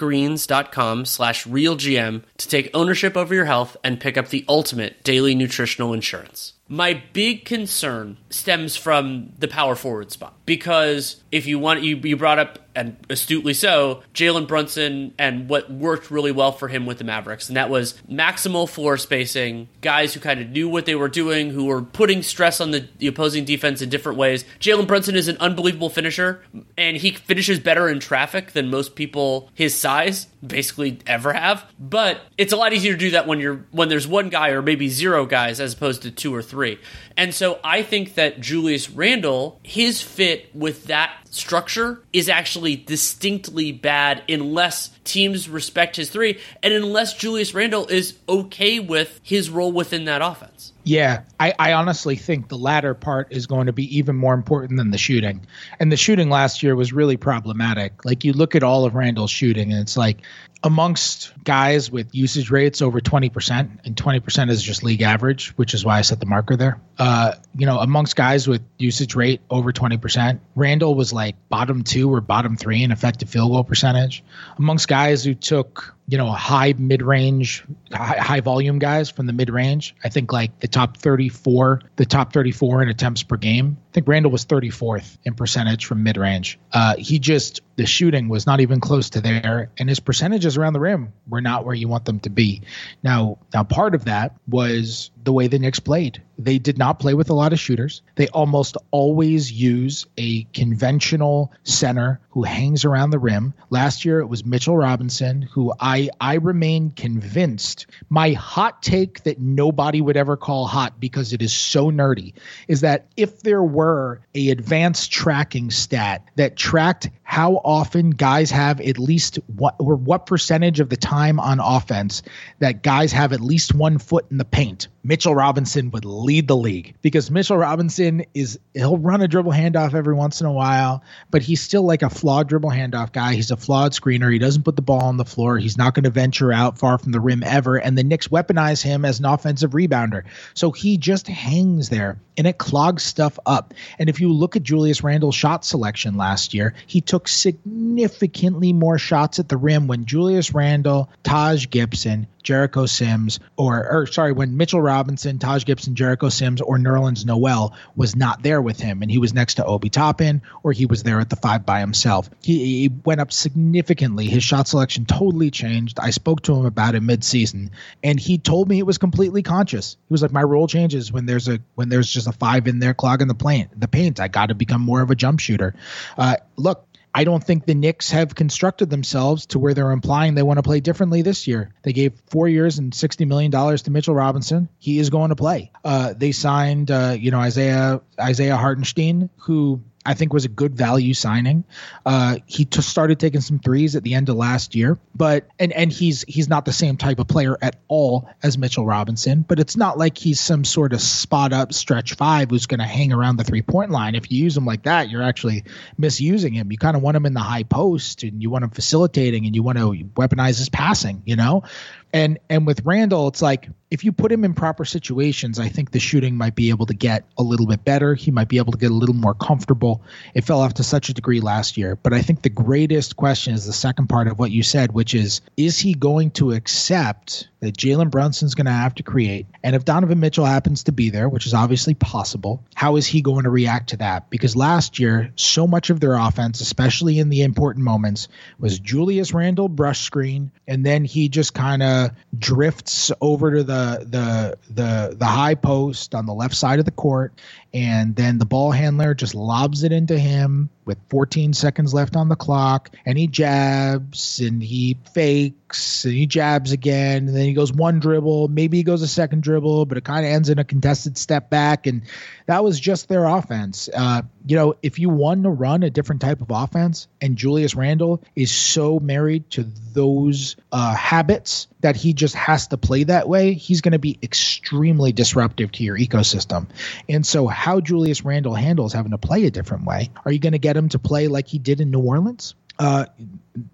athleticgreens.com 0.00 1.04
slash 1.04 1.46
realgm 1.46 2.22
to 2.38 2.48
take 2.48 2.70
ownership 2.74 3.16
over 3.16 3.34
your 3.34 3.44
health 3.44 3.76
and 3.84 4.00
pick 4.00 4.16
up 4.16 4.28
the 4.28 4.44
ultimate 4.48 5.02
daily 5.04 5.34
nutritional 5.34 5.92
insurance. 5.92 6.54
My 6.68 7.02
big 7.12 7.44
concern 7.44 8.16
stems 8.30 8.76
from 8.76 9.32
the 9.38 9.48
power 9.48 9.74
forward 9.74 10.12
spot. 10.12 10.34
Because 10.46 11.20
if 11.32 11.46
you 11.46 11.58
want 11.58 11.82
you, 11.82 11.96
you 11.96 12.16
brought 12.16 12.38
up 12.38 12.60
and 12.74 12.96
astutely 13.08 13.54
so, 13.54 14.02
Jalen 14.14 14.46
Brunson 14.46 15.14
and 15.18 15.48
what 15.48 15.70
worked 15.70 16.10
really 16.10 16.32
well 16.32 16.52
for 16.52 16.68
him 16.68 16.86
with 16.86 16.98
the 16.98 17.04
Mavericks. 17.04 17.48
And 17.48 17.56
that 17.56 17.70
was 17.70 17.94
maximal 18.10 18.68
floor 18.68 18.96
spacing, 18.96 19.68
guys 19.80 20.14
who 20.14 20.20
kind 20.20 20.40
of 20.40 20.50
knew 20.50 20.68
what 20.68 20.86
they 20.86 20.94
were 20.94 21.08
doing, 21.08 21.50
who 21.50 21.66
were 21.66 21.82
putting 21.82 22.22
stress 22.22 22.60
on 22.60 22.70
the, 22.70 22.88
the 22.98 23.06
opposing 23.06 23.44
defense 23.44 23.82
in 23.82 23.88
different 23.88 24.18
ways. 24.18 24.44
Jalen 24.60 24.86
Brunson 24.86 25.16
is 25.16 25.28
an 25.28 25.36
unbelievable 25.38 25.90
finisher, 25.90 26.42
and 26.76 26.96
he 26.96 27.12
finishes 27.12 27.60
better 27.60 27.88
in 27.88 28.00
traffic 28.00 28.52
than 28.52 28.70
most 28.70 28.94
people 28.94 29.50
his 29.54 29.74
size 29.74 30.26
basically 30.44 30.98
ever 31.06 31.32
have. 31.32 31.64
But 31.78 32.20
it's 32.38 32.52
a 32.52 32.56
lot 32.56 32.72
easier 32.72 32.92
to 32.92 32.98
do 32.98 33.10
that 33.12 33.26
when 33.26 33.40
you're 33.40 33.64
when 33.70 33.88
there's 33.88 34.08
one 34.08 34.28
guy 34.28 34.50
or 34.50 34.62
maybe 34.62 34.88
zero 34.88 35.26
guys 35.26 35.60
as 35.60 35.74
opposed 35.74 36.02
to 36.02 36.10
two 36.10 36.34
or 36.34 36.42
three. 36.42 36.78
And 37.16 37.34
so 37.34 37.60
I 37.62 37.82
think 37.82 38.14
that 38.14 38.40
Julius 38.40 38.90
Randle, 38.90 39.60
his 39.62 40.00
fit 40.00 40.54
with 40.54 40.84
that 40.84 41.12
structure 41.30 42.02
is 42.12 42.28
actually 42.28 42.76
distinctly 42.76 43.72
bad 43.72 44.22
unless 44.28 44.90
teams 45.04 45.48
respect 45.48 45.96
his 45.96 46.10
three 46.10 46.38
and 46.62 46.74
unless 46.74 47.14
Julius 47.14 47.54
Randle 47.54 47.86
is 47.86 48.18
okay 48.28 48.80
with 48.80 49.20
his 49.22 49.48
role 49.48 49.72
within 49.72 50.04
that 50.04 50.22
offense. 50.22 50.72
Yeah, 50.82 51.22
I, 51.38 51.54
I, 51.58 51.72
honestly 51.74 52.16
think 52.16 52.48
the 52.48 52.56
latter 52.56 52.94
part 52.94 53.28
is 53.30 53.46
going 53.46 53.66
to 53.66 53.72
be 53.72 53.96
even 53.96 54.16
more 54.16 54.32
important 54.32 54.78
than 54.78 54.90
the 54.90 54.98
shooting. 54.98 55.46
And 55.78 55.92
the 55.92 55.96
shooting 55.96 56.30
last 56.30 56.62
year 56.62 56.74
was 56.74 56.92
really 56.92 57.18
problematic. 57.18 58.04
Like 58.04 58.24
you 58.24 58.32
look 58.32 58.54
at 58.54 58.62
all 58.62 58.86
of 58.86 58.94
Randle's 58.94 59.30
shooting, 59.30 59.72
and 59.72 59.80
it's 59.80 59.96
like 59.98 60.22
amongst 60.62 61.32
guys 61.42 61.90
with 61.90 62.14
usage 62.14 62.50
rates 62.50 62.82
over 62.82 63.00
20%, 63.00 63.78
and 63.84 63.96
20% 63.96 64.50
is 64.50 64.62
just 64.62 64.82
league 64.82 65.02
average, 65.02 65.50
which 65.50 65.74
is 65.74 65.84
why 65.84 65.98
I 65.98 66.02
set 66.02 66.20
the 66.20 66.26
marker 66.26 66.56
there. 66.56 66.80
Uh, 66.98 67.34
you 67.56 67.66
know, 67.66 67.78
amongst 67.78 68.14
guys 68.14 68.46
with 68.46 68.62
usage 68.78 69.14
rate 69.14 69.40
over 69.48 69.72
20%, 69.72 70.40
Randle 70.54 70.94
was 70.94 71.12
like 71.12 71.36
bottom 71.48 71.82
two 71.82 72.12
or 72.12 72.20
bottom 72.20 72.56
three 72.56 72.82
in 72.82 72.92
effective 72.92 73.30
field 73.30 73.50
goal 73.50 73.64
percentage. 73.64 74.22
Amongst 74.58 74.86
guys 74.86 75.24
who 75.24 75.34
took 75.34 75.94
you 76.10 76.18
know, 76.18 76.28
high 76.32 76.74
mid 76.76 77.02
range, 77.02 77.64
high, 77.92 78.18
high, 78.18 78.40
volume 78.40 78.80
guys 78.80 79.08
from 79.08 79.26
the 79.26 79.32
mid 79.32 79.48
range. 79.48 79.94
I 80.02 80.08
think 80.08 80.32
like 80.32 80.58
the 80.58 80.66
top 80.66 80.96
34, 80.96 81.82
the 81.94 82.04
top 82.04 82.32
34 82.32 82.82
in 82.82 82.88
attempts 82.88 83.22
per 83.22 83.36
game. 83.36 83.76
I 83.78 83.92
think 83.92 84.08
Randle 84.08 84.32
was 84.32 84.44
34th 84.44 85.18
in 85.22 85.34
percentage 85.34 85.86
from 85.86 86.02
mid 86.02 86.16
range. 86.16 86.58
Uh, 86.72 86.96
he 86.96 87.20
just, 87.20 87.60
the 87.76 87.86
shooting 87.86 88.28
was 88.28 88.44
not 88.44 88.58
even 88.58 88.80
close 88.80 89.10
to 89.10 89.20
there, 89.20 89.70
and 89.78 89.88
his 89.88 90.00
percentages 90.00 90.56
around 90.56 90.72
the 90.72 90.80
rim 90.80 91.12
were 91.28 91.40
not 91.40 91.64
where 91.64 91.76
you 91.76 91.86
want 91.86 92.06
them 92.06 92.18
to 92.20 92.30
be. 92.30 92.62
Now, 93.04 93.38
now 93.54 93.62
part 93.62 93.94
of 93.94 94.06
that 94.06 94.34
was 94.48 95.12
the 95.24 95.32
way 95.32 95.46
the 95.46 95.58
Knicks 95.58 95.80
played. 95.80 96.22
They 96.38 96.58
did 96.58 96.78
not 96.78 96.98
play 96.98 97.14
with 97.14 97.30
a 97.30 97.34
lot 97.34 97.52
of 97.52 97.60
shooters. 97.60 98.02
They 98.14 98.28
almost 98.28 98.76
always 98.90 99.52
use 99.52 100.06
a 100.16 100.44
conventional 100.54 101.52
center 101.64 102.20
who 102.30 102.44
hangs 102.44 102.84
around 102.84 103.10
the 103.10 103.18
rim. 103.18 103.52
Last 103.68 104.04
year 104.04 104.20
it 104.20 104.26
was 104.26 104.44
Mitchell 104.44 104.76
Robinson, 104.76 105.42
who 105.42 105.72
I 105.78 106.10
I 106.20 106.34
remain 106.34 106.90
convinced 106.90 107.86
my 108.08 108.32
hot 108.32 108.82
take 108.82 109.22
that 109.24 109.40
nobody 109.40 110.00
would 110.00 110.16
ever 110.16 110.36
call 110.36 110.66
hot 110.66 110.98
because 110.98 111.32
it 111.32 111.42
is 111.42 111.52
so 111.52 111.90
nerdy 111.90 112.34
is 112.68 112.82
that 112.82 113.06
if 113.16 113.40
there 113.42 113.62
were 113.62 114.20
a 114.34 114.50
advanced 114.50 115.12
tracking 115.12 115.70
stat 115.70 116.24
that 116.36 116.56
tracked 116.56 117.10
how 117.30 117.60
often 117.64 118.10
guys 118.10 118.50
have 118.50 118.80
at 118.80 118.98
least 118.98 119.38
what 119.46 119.76
or 119.78 119.94
what 119.94 120.26
percentage 120.26 120.80
of 120.80 120.88
the 120.88 120.96
time 120.96 121.38
on 121.38 121.60
offense 121.60 122.24
that 122.58 122.82
guys 122.82 123.12
have 123.12 123.32
at 123.32 123.40
least 123.40 123.72
one 123.72 123.98
foot 123.98 124.26
in 124.32 124.36
the 124.36 124.44
paint 124.44 124.88
Mitchell 125.02 125.34
Robinson 125.34 125.90
would 125.92 126.04
lead 126.04 126.46
the 126.46 126.56
league 126.56 126.94
because 127.00 127.30
Mitchell 127.30 127.56
Robinson 127.56 128.24
is 128.34 128.58
he'll 128.74 128.98
run 128.98 129.22
a 129.22 129.28
dribble 129.28 129.52
handoff 129.52 129.94
every 129.94 130.14
once 130.14 130.42
in 130.42 130.46
a 130.46 130.52
while, 130.52 131.02
but 131.30 131.42
he's 131.42 131.62
still 131.62 131.84
like 131.84 132.02
a 132.02 132.10
flawed 132.10 132.48
dribble 132.48 132.70
handoff 132.70 133.10
guy. 133.10 133.34
He's 133.34 133.50
a 133.50 133.56
flawed 133.56 133.92
screener. 133.92 134.30
He 134.30 134.38
doesn't 134.38 134.64
put 134.64 134.76
the 134.76 134.82
ball 134.82 135.04
on 135.04 135.16
the 135.16 135.24
floor. 135.24 135.56
He's 135.56 135.78
not 135.78 135.94
going 135.94 136.04
to 136.04 136.10
venture 136.10 136.52
out 136.52 136.78
far 136.78 136.98
from 136.98 137.12
the 137.12 137.20
rim 137.20 137.42
ever. 137.42 137.76
And 137.76 137.96
the 137.96 138.04
Knicks 138.04 138.28
weaponize 138.28 138.82
him 138.82 139.06
as 139.06 139.20
an 139.20 139.24
offensive 139.24 139.70
rebounder. 139.70 140.24
So 140.52 140.70
he 140.70 140.98
just 140.98 141.28
hangs 141.28 141.88
there 141.88 142.18
and 142.36 142.46
it 142.46 142.58
clogs 142.58 143.02
stuff 143.02 143.38
up. 143.46 143.72
And 143.98 144.10
if 144.10 144.20
you 144.20 144.30
look 144.30 144.56
at 144.56 144.62
Julius 144.62 145.02
Randle's 145.02 145.34
shot 145.34 145.64
selection 145.64 146.18
last 146.18 146.52
year, 146.52 146.74
he 146.86 147.00
took 147.00 147.19
significantly 147.28 148.72
more 148.72 148.98
shots 148.98 149.38
at 149.38 149.48
the 149.48 149.56
rim 149.56 149.86
when 149.86 150.04
Julius 150.04 150.54
Randle, 150.54 151.10
Taj 151.22 151.68
Gibson, 151.68 152.26
Jericho 152.42 152.86
Sims, 152.86 153.38
or, 153.56 153.86
or 153.90 154.06
sorry, 154.06 154.32
when 154.32 154.56
Mitchell 154.56 154.80
Robinson, 154.80 155.38
Taj 155.38 155.64
Gibson, 155.64 155.94
Jericho 155.94 156.30
Sims, 156.30 156.60
or 156.60 156.78
Nerlens 156.78 157.26
Noel 157.26 157.74
was 157.94 158.16
not 158.16 158.42
there 158.42 158.62
with 158.62 158.80
him, 158.80 159.02
and 159.02 159.10
he 159.10 159.18
was 159.18 159.34
next 159.34 159.54
to 159.54 159.64
Obi 159.64 159.90
Toppin, 159.90 160.40
or 160.62 160.72
he 160.72 160.86
was 160.86 161.02
there 161.02 161.20
at 161.20 161.28
the 161.28 161.36
five 161.36 161.66
by 161.66 161.80
himself. 161.80 162.30
He, 162.42 162.80
he 162.80 162.90
went 163.04 163.20
up 163.20 163.30
significantly. 163.30 164.26
His 164.26 164.42
shot 164.42 164.68
selection 164.68 165.04
totally 165.04 165.50
changed. 165.50 165.98
I 166.00 166.10
spoke 166.10 166.42
to 166.42 166.54
him 166.54 166.64
about 166.64 166.94
it 166.94 167.02
mid-season, 167.02 167.72
and 168.02 168.18
he 168.18 168.38
told 168.38 168.68
me 168.68 168.78
it 168.78 168.86
was 168.86 168.98
completely 168.98 169.42
conscious. 169.42 169.96
He 170.08 170.12
was 170.12 170.22
like, 170.22 170.32
"My 170.32 170.42
role 170.42 170.66
changes 170.66 171.12
when 171.12 171.26
there's 171.26 171.48
a 171.48 171.60
when 171.74 171.90
there's 171.90 172.10
just 172.10 172.26
a 172.26 172.32
five 172.32 172.66
in 172.68 172.78
there 172.78 172.94
clogging 172.94 173.28
the 173.28 173.34
paint. 173.34 173.78
The 173.78 173.88
paint. 173.88 174.18
I 174.18 174.28
got 174.28 174.46
to 174.46 174.54
become 174.54 174.80
more 174.80 175.02
of 175.02 175.10
a 175.10 175.14
jump 175.14 175.40
shooter." 175.40 175.74
Uh, 176.16 176.36
look, 176.56 176.86
I 177.14 177.24
don't 177.24 177.42
think 177.42 177.66
the 177.66 177.74
Knicks 177.74 178.10
have 178.10 178.34
constructed 178.34 178.90
themselves 178.90 179.46
to 179.46 179.58
where 179.58 179.74
they're 179.74 179.90
implying 179.90 180.34
they 180.34 180.42
want 180.42 180.58
to 180.58 180.62
play 180.62 180.80
differently 180.80 181.22
this 181.22 181.46
year. 181.46 181.72
They 181.82 181.92
gave 181.92 182.12
four 182.30 182.48
years 182.48 182.78
and 182.78 182.94
sixty 182.94 183.24
million 183.24 183.50
dollars 183.50 183.82
to 183.82 183.90
Mitchell 183.90 184.14
Robinson. 184.14 184.68
He 184.78 184.98
is 184.98 185.10
going 185.10 185.30
to 185.30 185.36
play. 185.36 185.72
Uh, 185.84 186.14
they 186.16 186.32
signed, 186.32 186.90
uh, 186.90 187.16
you 187.18 187.30
know, 187.30 187.40
Isaiah 187.40 188.00
Isaiah 188.18 188.56
Hartenstein, 188.56 189.30
who 189.38 189.82
I 190.04 190.14
think 190.14 190.32
was 190.32 190.46
a 190.46 190.48
good 190.48 190.74
value 190.74 191.12
signing. 191.12 191.64
Uh, 192.06 192.38
he 192.46 192.64
t- 192.64 192.80
started 192.80 193.20
taking 193.20 193.42
some 193.42 193.58
threes 193.58 193.96
at 193.96 194.02
the 194.02 194.14
end 194.14 194.30
of 194.30 194.36
last 194.36 194.74
year, 194.74 194.98
but 195.14 195.46
and 195.58 195.72
and 195.72 195.92
he's 195.92 196.22
he's 196.26 196.48
not 196.48 196.64
the 196.64 196.72
same 196.72 196.96
type 196.96 197.18
of 197.18 197.28
player 197.28 197.58
at 197.60 197.76
all 197.86 198.28
as 198.42 198.56
Mitchell 198.56 198.86
Robinson. 198.86 199.44
But 199.46 199.60
it's 199.60 199.76
not 199.76 199.98
like 199.98 200.16
he's 200.16 200.40
some 200.40 200.64
sort 200.64 200.94
of 200.94 201.02
spot 201.02 201.52
up 201.52 201.74
stretch 201.74 202.14
five 202.14 202.48
who's 202.48 202.66
going 202.66 202.80
to 202.80 202.86
hang 202.86 203.12
around 203.12 203.36
the 203.36 203.44
three 203.44 203.60
point 203.60 203.90
line. 203.90 204.14
If 204.14 204.30
you 204.30 204.42
use 204.42 204.56
him 204.56 204.64
like 204.64 204.84
that, 204.84 205.10
you're 205.10 205.22
actually 205.22 205.64
misusing 205.98 206.54
him. 206.54 206.72
You 206.72 206.78
kind 206.78 206.96
of 206.96 207.02
want 207.02 207.18
him 207.18 207.26
in 207.26 207.34
the 207.34 207.40
high 207.40 207.64
post, 207.64 208.22
and 208.22 208.42
you 208.42 208.48
want 208.48 208.64
him 208.64 208.70
facilitating, 208.70 209.44
and 209.44 209.54
you 209.54 209.62
want 209.62 209.76
to 209.76 209.92
weaponize 210.14 210.58
his 210.58 210.70
passing. 210.70 211.22
You 211.26 211.36
know, 211.36 211.64
and 212.10 212.38
and 212.48 212.66
with 212.66 212.86
Randle, 212.86 213.28
it's 213.28 213.42
like 213.42 213.68
if 213.90 214.04
you 214.04 214.12
put 214.12 214.30
him 214.30 214.44
in 214.44 214.54
proper 214.54 214.84
situations, 214.84 215.58
I 215.58 215.68
think 215.68 215.90
the 215.90 215.98
shooting 215.98 216.36
might 216.36 216.54
be 216.54 216.70
able 216.70 216.86
to 216.86 216.94
get 216.94 217.24
a 217.36 217.42
little 217.42 217.66
bit 217.66 217.84
better. 217.84 218.14
He 218.14 218.30
might 218.30 218.48
be 218.48 218.58
able 218.58 218.72
to 218.72 218.78
get 218.78 218.92
a 218.92 218.94
little 218.94 219.16
more 219.16 219.34
comfortable. 219.34 220.02
It 220.32 220.44
fell 220.44 220.60
off 220.60 220.74
to 220.74 220.84
such 220.84 221.08
a 221.08 221.14
degree 221.14 221.40
last 221.40 221.76
year. 221.76 221.96
But 221.96 222.12
I 222.12 222.22
think 222.22 222.42
the 222.42 222.50
greatest 222.50 223.16
question 223.16 223.52
is 223.52 223.66
the 223.66 223.72
second 223.72 224.06
part 224.06 224.28
of 224.28 224.38
what 224.38 224.52
you 224.52 224.62
said, 224.62 224.92
which 224.92 225.14
is 225.14 225.40
is 225.56 225.78
he 225.80 225.94
going 225.94 226.30
to 226.32 226.52
accept 226.52 227.48
that 227.58 227.76
Jalen 227.76 228.10
Brunson's 228.10 228.54
going 228.54 228.66
to 228.66 228.72
have 228.72 228.94
to 228.94 229.02
create? 229.02 229.46
And 229.62 229.74
if 229.74 229.84
Donovan 229.84 230.20
Mitchell 230.20 230.46
happens 230.46 230.84
to 230.84 230.92
be 230.92 231.10
there, 231.10 231.28
which 231.28 231.46
is 231.46 231.52
obviously 231.52 231.94
possible, 231.94 232.64
how 232.74 232.96
is 232.96 233.06
he 233.06 233.22
going 233.22 233.44
to 233.44 233.50
react 233.50 233.90
to 233.90 233.96
that? 233.98 234.30
Because 234.30 234.54
last 234.54 234.98
year, 234.98 235.32
so 235.34 235.66
much 235.66 235.90
of 235.90 235.98
their 235.98 236.14
offense, 236.14 236.60
especially 236.60 237.18
in 237.18 237.28
the 237.28 237.42
important 237.42 237.84
moments, 237.84 238.28
was 238.58 238.78
Julius 238.78 239.34
Randle 239.34 239.68
brush 239.68 240.00
screen, 240.00 240.52
and 240.66 240.86
then 240.86 241.04
he 241.04 241.28
just 241.28 241.52
kind 241.54 241.82
of 241.82 242.10
drifts 242.38 243.12
over 243.20 243.50
to 243.56 243.64
the 243.64 243.79
the 243.80 244.58
the 244.70 245.16
the 245.18 245.26
high 245.26 245.54
post 245.54 246.14
on 246.14 246.26
the 246.26 246.34
left 246.34 246.54
side 246.54 246.78
of 246.78 246.84
the 246.84 246.90
court 246.90 247.32
and 247.72 248.16
then 248.16 248.38
the 248.38 248.44
ball 248.44 248.70
handler 248.72 249.14
just 249.14 249.34
lobs 249.34 249.84
it 249.84 249.92
into 249.92 250.18
him 250.18 250.70
with 250.84 250.98
14 251.08 251.52
seconds 251.52 251.94
left 251.94 252.16
on 252.16 252.28
the 252.28 252.34
clock 252.34 252.90
and 253.06 253.16
he 253.16 253.28
jabs 253.28 254.40
and 254.40 254.62
he 254.62 254.96
fakes 255.14 256.04
and 256.04 256.14
he 256.14 256.26
jabs 256.26 256.72
again 256.72 257.28
and 257.28 257.36
then 257.36 257.44
he 257.44 257.52
goes 257.52 257.72
one 257.72 258.00
dribble 258.00 258.48
maybe 258.48 258.78
he 258.78 258.82
goes 258.82 259.02
a 259.02 259.08
second 259.08 259.42
dribble 259.42 259.86
but 259.86 259.98
it 259.98 260.04
kind 260.04 260.26
of 260.26 260.32
ends 260.32 260.48
in 260.48 260.58
a 260.58 260.64
contested 260.64 261.16
step 261.16 261.48
back 261.48 261.86
and 261.86 262.02
that 262.46 262.64
was 262.64 262.80
just 262.80 263.08
their 263.08 263.26
offense. 263.26 263.88
Uh, 263.94 264.22
you 264.44 264.56
know 264.56 264.74
if 264.82 264.98
you 264.98 265.08
want 265.08 265.44
to 265.44 265.50
run 265.50 265.82
a 265.84 265.90
different 265.90 266.22
type 266.22 266.40
of 266.40 266.50
offense 266.50 267.06
and 267.20 267.36
julius 267.36 267.74
randle 267.74 268.24
is 268.34 268.50
so 268.50 268.98
married 268.98 269.48
to 269.50 269.62
those 269.92 270.56
uh, 270.72 270.94
habits 270.94 271.68
that 271.82 271.94
he 271.94 272.14
just 272.14 272.34
has 272.34 272.68
to 272.68 272.76
play 272.76 273.04
that 273.04 273.28
way 273.28 273.52
he's 273.52 273.80
going 273.80 273.92
to 273.92 273.98
be 273.98 274.18
extremely 274.22 275.12
disruptive 275.12 275.70
to 275.72 275.84
your 275.84 275.96
ecosystem. 275.96 276.66
And 277.08 277.24
so 277.24 277.46
how 277.60 277.80
julius 277.80 278.24
randle 278.24 278.54
handles 278.54 278.92
having 278.92 279.12
to 279.12 279.18
play 279.18 279.44
a 279.44 279.50
different 279.50 279.84
way 279.84 280.10
are 280.24 280.32
you 280.32 280.38
going 280.38 280.52
to 280.52 280.58
get 280.58 280.76
him 280.76 280.88
to 280.88 280.98
play 280.98 281.28
like 281.28 281.48
he 281.48 281.58
did 281.58 281.80
in 281.80 281.90
New 281.90 282.00
Orleans? 282.00 282.54
Uh, 282.78 283.04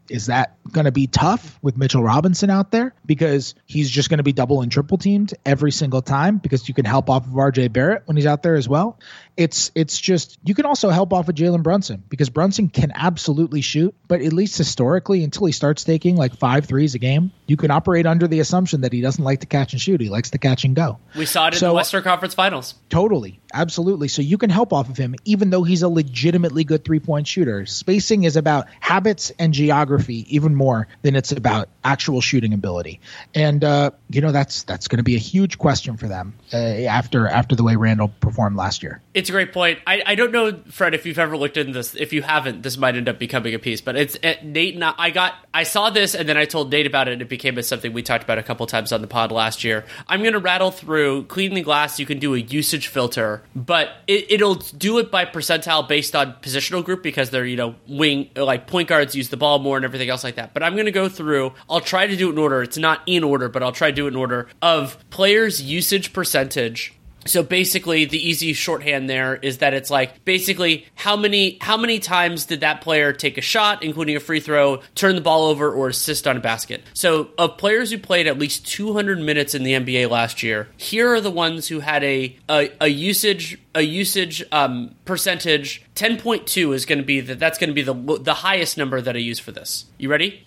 is 0.09 0.27
that 0.27 0.57
going 0.72 0.87
to 0.87 0.90
be 0.90 1.07
tough 1.07 1.61
with 1.62 1.77
Mitchell 1.77 2.03
Robinson 2.03 2.51
out 2.51 2.72
there 2.72 2.92
because 3.05 3.55
he's 3.64 3.88
just 3.88 4.11
going 4.11 4.18
to 4.18 4.25
be 4.25 4.33
double 4.33 4.62
and 4.62 4.72
triple 4.72 4.99
teamed 4.99 5.35
every 5.44 5.70
single 5.70 6.03
time 6.03 6.38
because 6.38 6.66
you 6.66 6.75
can 6.75 6.85
help 6.85 7.09
off 7.09 7.25
of 7.25 7.33
RJ 7.33 7.72
Barrett 7.72 8.03
when 8.07 8.16
he's 8.16 8.27
out 8.27 8.42
there 8.42 8.57
as 8.57 8.68
well. 8.68 8.99
It's 9.37 9.70
it's 9.75 9.99
just 9.99 10.38
you 10.44 10.55
can 10.55 10.64
also 10.64 10.88
help 10.88 11.12
off 11.12 11.29
of 11.29 11.35
Jalen 11.35 11.62
Brunson 11.62 12.03
because 12.09 12.31
Brunson 12.31 12.68
can 12.68 12.92
absolutely 12.94 13.61
shoot, 13.61 13.94
but 14.09 14.22
at 14.22 14.33
least 14.33 14.57
historically, 14.57 15.22
until 15.22 15.46
he 15.46 15.53
starts 15.53 15.85
taking 15.85 16.16
like 16.16 16.37
five 16.37 16.64
threes 16.64 16.94
a 16.94 16.99
game, 16.99 17.33
you 17.46 17.57
can 17.57 17.70
operate 17.70 18.07
under 18.07 18.27
the 18.27 18.40
assumption 18.40 18.81
that 18.81 18.92
he 18.92 19.01
doesn't 19.01 19.22
like 19.22 19.40
to 19.40 19.46
catch 19.46 19.72
and 19.72 19.81
shoot. 19.81 20.01
He 20.01 20.09
likes 20.09 20.31
to 20.31 20.38
catch 20.38 20.64
and 20.64 20.75
go. 20.75 20.99
We 21.14 21.27
saw 21.27 21.49
it 21.49 21.55
in 21.55 21.68
the 21.68 21.75
Western 21.75 22.03
Conference 22.03 22.35
Finals. 22.35 22.75
Totally, 22.88 23.40
absolutely. 23.53 24.09
So 24.09 24.22
you 24.22 24.38
can 24.38 24.51
help 24.51 24.72
off 24.72 24.88
of 24.88 24.96
him, 24.96 25.14
even 25.25 25.51
though 25.51 25.62
he's 25.62 25.83
a 25.83 25.88
legitimately 25.88 26.64
good 26.64 26.85
three 26.85 27.01
point 27.01 27.27
shooter. 27.27 27.66
Spacing 27.66 28.25
is 28.25 28.37
about 28.37 28.66
habits 28.81 29.33
and 29.38 29.53
geography 29.53 30.25
even 30.35 30.55
more 30.55 30.88
than 31.03 31.14
it's 31.14 31.33
about 31.33 31.68
actual 31.85 32.20
shooting 32.20 32.53
ability. 32.53 33.01
And 33.35 33.62
uh, 33.62 33.90
you 34.09 34.20
know 34.20 34.33
that's 34.33 34.62
that's 34.64 34.88
going 34.88 34.99
to 34.99 35.05
be 35.05 35.14
a 35.14 35.20
huge 35.20 35.59
question 35.59 35.96
for 35.96 36.09
them 36.09 36.35
uh, 36.53 36.57
after 36.57 37.29
after 37.29 37.55
the 37.55 37.64
way 37.64 37.77
Randle 37.77 38.09
performed 38.09 38.57
last 38.57 38.83
year. 38.83 39.03
It's 39.14 39.26
a 39.29 39.33
great 39.33 39.53
point. 39.53 39.79
I, 39.87 40.03
I 40.05 40.15
don't 40.15 40.33
know, 40.33 40.61
Fred, 40.71 40.95
if 40.95 41.07
you've 41.07 41.19
ever 41.19 41.37
looked 41.37 41.57
into 41.57 41.73
this. 41.73 41.95
If 41.95 42.12
you 42.12 42.23
haven't, 42.23 42.62
this 42.62 42.77
might 42.77 42.97
end 42.97 43.09
up 43.09 43.19
becoming 43.19 43.55
a 43.55 43.59
piece. 43.59 43.81
But 43.81 43.97
it's 43.97 44.17
it, 44.23 44.45
Nate 44.45 44.75
and 44.75 44.85
I, 44.85 44.95
I 44.97 45.11
got 45.11 45.35
I 45.53 45.62
saw 45.62 45.91
this 45.91 46.15
and 46.15 46.29
then 46.29 46.37
I 46.37 46.45
told 46.45 46.71
Nate 46.71 46.87
about 46.87 47.09
it. 47.09 47.12
and 47.12 47.23
It 47.23 47.29
became 47.29 47.61
something 47.62 47.93
we 47.93 48.03
talked 48.03 48.25
about 48.25 48.39
a 48.39 48.43
couple 48.43 48.67
times 48.67 48.93
on 48.93 49.01
the 49.01 49.07
pod 49.07 49.33
last 49.33 49.65
year. 49.65 49.85
I'm 50.09 50.21
going 50.21 50.35
to 50.35 50.39
rattle 50.39 50.71
through 50.71 51.25
cleaning 51.25 51.55
the 51.55 51.62
glass. 51.62 51.99
You 51.99 52.07
can 52.07 52.19
do 52.19 52.35
a 52.35 52.39
usage 52.39 52.89
filter, 52.89 53.43
but 53.55 53.91
it, 54.07 54.31
it'll 54.31 54.57
do 54.57 54.99
it 54.99 55.11
by 55.11 55.25
percentile 55.25 55.87
based 55.87 56.15
on 56.15 56.35
positional 56.43 56.85
group 56.85 57.03
because 57.03 57.31
they're 57.31 57.47
you 57.47 57.57
know 57.57 57.75
wing 57.89 58.31
like 58.37 58.67
point 58.67 58.89
guards 58.89 59.15
use 59.15 59.29
the 59.29 59.37
ball 59.37 59.59
more 59.59 59.77
and 59.77 59.85
everything 59.85 60.11
else 60.11 60.25
like 60.25 60.37
that. 60.37 60.55
But 60.55 60.62
I'm 60.62 60.75
going 60.75 60.87
to 60.87 60.93
go 60.93 61.09
through. 61.09 61.53
I'll 61.69 61.81
try 61.81 62.07
to 62.07 62.17
do 62.17 62.29
it 62.29 62.33
in 62.33 62.39
order. 62.39 62.62
It's 62.62 62.79
not 62.79 63.01
in 63.07 63.25
order, 63.25 63.49
but 63.49 63.62
I'll 63.62 63.73
try 63.73 63.91
to 63.91 63.97
do 63.97 64.07
it 64.07 64.11
in 64.11 64.17
order 64.17 64.49
of 64.62 64.99
players' 65.11 65.62
usage 65.62 66.12
percentage 66.12 66.93
so 67.27 67.43
basically 67.43 68.05
the 68.05 68.19
easy 68.19 68.53
shorthand 68.53 69.09
there 69.09 69.37
is 69.37 69.59
that 69.59 69.75
it's 69.75 69.91
like 69.91 70.25
basically 70.25 70.87
how 70.95 71.17
many 71.17 71.59
how 71.61 71.77
many 71.77 71.99
times 71.99 72.47
did 72.47 72.61
that 72.61 72.81
player 72.81 73.12
take 73.12 73.39
a 73.39 73.41
shot 73.43 73.83
including 73.83 74.17
a 74.17 74.21
free 74.21 74.41
throw 74.41 74.81
turn 74.95 75.15
the 75.15 75.21
ball 75.21 75.47
over 75.47 75.73
or 75.73 75.89
assist 75.89 76.27
on 76.27 76.37
a 76.37 76.41
basket? 76.41 76.83
So 76.95 77.31
of 77.39 77.59
players 77.59 77.91
who 77.91 77.99
played 77.99 78.27
at 78.27 78.39
least 78.39 78.67
200 78.67 79.21
minutes 79.21 79.55
in 79.55 79.62
the 79.62 79.73
nba 79.73 80.11
last 80.11 80.43
year 80.43 80.69
here 80.77 81.12
are 81.12 81.21
the 81.21 81.31
ones 81.31 81.69
who 81.69 81.81
had 81.81 82.03
a 82.05 82.37
a, 82.49 82.71
a 82.81 82.89
usage 82.89 83.59
a 83.75 83.83
usage 83.83 84.43
um, 84.53 84.95
percentage. 85.05 85.83
10.2 85.95 86.75
is 86.75 86.87
going 86.87 86.99
to 86.99 87.05
be 87.05 87.21
that 87.21 87.39
that's 87.39 87.59
going 87.59 87.69
to 87.69 87.75
be 87.75 87.83
the 87.83 87.95
the 88.23 88.35
highest 88.35 88.79
number 88.79 89.01
that 89.01 89.15
i 89.15 89.19
use 89.19 89.39
for 89.39 89.53
this. 89.53 89.85
You 89.99 90.09
ready 90.09 90.46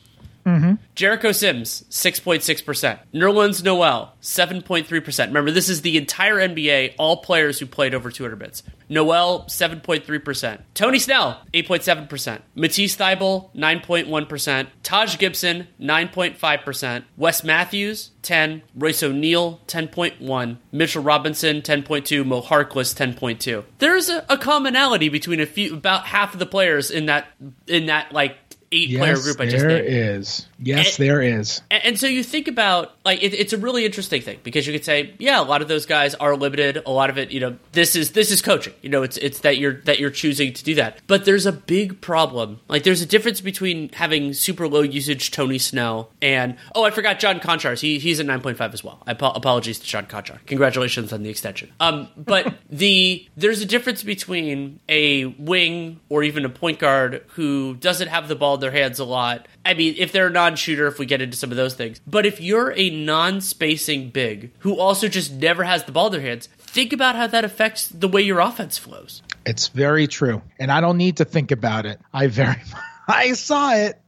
Mm-hmm. 0.49 0.73
Jericho 0.95 1.31
Sims, 1.31 1.83
6.6%. 1.89 2.99
Nerlens 3.13 3.63
Noel, 3.63 4.13
7.3%. 4.21 5.27
Remember, 5.27 5.51
this 5.51 5.69
is 5.69 5.81
the 5.81 5.97
entire 5.97 6.37
NBA, 6.37 6.95
all 6.97 7.17
players 7.17 7.59
who 7.59 7.65
played 7.65 7.93
over 7.93 8.09
200 8.09 8.37
minutes. 8.37 8.63
Noel, 8.89 9.45
7.3%. 9.47 10.61
Tony 10.73 10.99
Snell, 10.99 11.41
8.7%. 11.53 12.41
Matisse 12.55 12.97
Thybulle, 12.97 13.53
9.1%. 13.55 14.67
Taj 14.81 15.17
Gibson, 15.19 15.67
9.5%. 15.79 17.03
Wes 17.15 17.43
Matthews, 17.43 18.11
10. 18.23 18.63
Royce 18.75 19.03
O'Neale, 19.03 19.61
10.1. 19.67 20.57
Mitchell 20.71 21.03
Robinson, 21.03 21.61
10.2. 21.61 22.25
Mo 22.25 22.41
Harkless, 22.41 22.95
10.2. 22.95 23.63
There's 23.77 24.09
a, 24.09 24.25
a 24.27 24.37
commonality 24.37 25.09
between 25.09 25.39
a 25.39 25.45
few, 25.45 25.75
about 25.75 26.07
half 26.07 26.33
of 26.33 26.39
the 26.39 26.47
players 26.47 26.89
in 26.89 27.05
that, 27.05 27.27
in 27.67 27.85
that, 27.85 28.11
like, 28.11 28.37
eight 28.71 28.89
yes, 28.89 28.99
player 28.99 29.15
group 29.15 29.39
I 29.39 29.45
just 29.45 29.65
named. 29.65 29.85
There 29.85 30.15
is. 30.15 30.45
Yes, 30.61 30.97
and, 30.97 31.07
there 31.07 31.21
is. 31.21 31.61
And, 31.71 31.99
so 31.99 32.07
you 32.07 32.23
think 32.23 32.47
about 32.47 32.93
like 33.05 33.23
it, 33.23 33.33
it's 33.33 33.53
a 33.53 33.57
really 33.57 33.85
interesting 33.85 34.21
thing 34.21 34.39
because 34.43 34.67
you 34.67 34.73
could 34.73 34.83
say, 34.83 35.13
yeah, 35.17 35.41
a 35.41 35.43
lot 35.43 35.61
of 35.61 35.67
those 35.67 35.85
guys 35.85 36.15
are 36.15 36.35
limited. 36.35 36.81
A 36.85 36.91
lot 36.91 37.09
of 37.09 37.17
it, 37.17 37.31
you 37.31 37.39
know, 37.39 37.57
this 37.71 37.95
is 37.95 38.11
this 38.11 38.31
is 38.31 38.41
coaching. 38.41 38.73
You 38.81 38.89
know, 38.89 39.03
it's 39.03 39.17
it's 39.17 39.39
that 39.39 39.57
you're 39.57 39.75
that 39.81 39.99
you're 39.99 40.09
choosing 40.09 40.53
to 40.53 40.63
do 40.63 40.75
that. 40.75 40.99
But 41.07 41.25
there's 41.25 41.45
a 41.45 41.51
big 41.51 42.01
problem. 42.01 42.59
Like 42.67 42.83
there's 42.83 43.01
a 43.01 43.05
difference 43.05 43.41
between 43.41 43.89
having 43.93 44.33
super 44.33 44.67
low 44.67 44.81
usage 44.81 45.31
Tony 45.31 45.57
Snell 45.57 46.11
and 46.21 46.57
oh, 46.75 46.83
I 46.83 46.91
forgot 46.91 47.19
John 47.19 47.39
Konchar. 47.39 47.79
He 47.79 47.99
he's 47.99 48.19
at 48.19 48.25
nine 48.25 48.41
point 48.41 48.57
five 48.57 48.73
as 48.73 48.83
well. 48.83 49.01
I 49.07 49.11
ap- 49.11 49.21
apologies 49.21 49.79
to 49.79 49.85
John 49.85 50.05
Konchar. 50.05 50.39
Congratulations 50.45 51.13
on 51.13 51.23
the 51.23 51.29
extension. 51.29 51.71
Um, 51.79 52.09
but 52.17 52.53
the 52.69 53.25
there's 53.37 53.61
a 53.61 53.65
difference 53.65 54.03
between 54.03 54.79
a 54.89 55.25
wing 55.25 55.99
or 56.09 56.23
even 56.23 56.43
a 56.43 56.49
point 56.49 56.79
guard 56.79 57.23
who 57.29 57.75
doesn't 57.75 58.09
have 58.09 58.27
the 58.27 58.35
ball 58.35 58.55
in 58.55 58.59
their 58.59 58.71
hands 58.71 58.99
a 58.99 59.05
lot 59.05 59.47
I 59.69 59.75
mean, 59.75 59.95
if 59.97 60.11
they're 60.11 60.31
a 60.49 60.51
non-shooter, 60.51 60.87
if 60.87 60.99
we 60.99 61.05
get 61.05 61.21
into 61.21 61.37
some 61.37 61.51
of 61.51 61.57
those 61.57 61.75
things, 61.75 62.01
but 62.07 62.25
if 62.25 62.41
you're 62.41 62.73
a 62.75 62.89
non-spacing 62.89 64.09
big 64.09 64.51
who 64.59 64.77
also 64.77 65.07
just 65.07 65.31
never 65.31 65.63
has 65.63 65.83
the 65.83 65.91
ball 65.91 66.07
in 66.07 66.13
their 66.13 66.21
hands, 66.21 66.47
think 66.57 66.91
about 66.91 67.15
how 67.15 67.27
that 67.27 67.45
affects 67.45 67.87
the 67.87 68.07
way 68.07 68.21
your 68.21 68.39
offense 68.39 68.77
flows. 68.77 69.21
It's 69.45 69.67
very 69.69 70.07
true, 70.07 70.41
and 70.59 70.71
I 70.71 70.81
don't 70.81 70.97
need 70.97 71.17
to 71.17 71.25
think 71.25 71.51
about 71.51 71.85
it. 71.85 71.99
I 72.13 72.27
very 72.27 72.57
I 73.07 73.33
saw 73.33 73.73
it. 73.73 73.99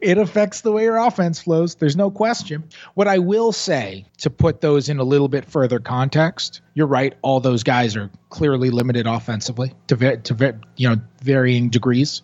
It 0.00 0.18
affects 0.18 0.62
the 0.62 0.72
way 0.72 0.82
your 0.82 0.96
offense 0.96 1.40
flows. 1.40 1.76
There's 1.76 1.96
no 1.96 2.10
question. 2.10 2.64
What 2.94 3.06
I 3.06 3.18
will 3.18 3.52
say 3.52 4.06
to 4.18 4.30
put 4.30 4.60
those 4.60 4.88
in 4.88 4.98
a 4.98 5.04
little 5.04 5.28
bit 5.28 5.44
further 5.44 5.78
context, 5.78 6.60
you're 6.74 6.88
right. 6.88 7.14
All 7.22 7.38
those 7.38 7.62
guys 7.62 7.94
are 7.96 8.10
clearly 8.28 8.70
limited 8.70 9.06
offensively 9.06 9.72
to 9.86 10.16
to 10.16 10.58
you 10.76 10.88
know 10.88 10.96
varying 11.22 11.68
degrees. 11.68 12.22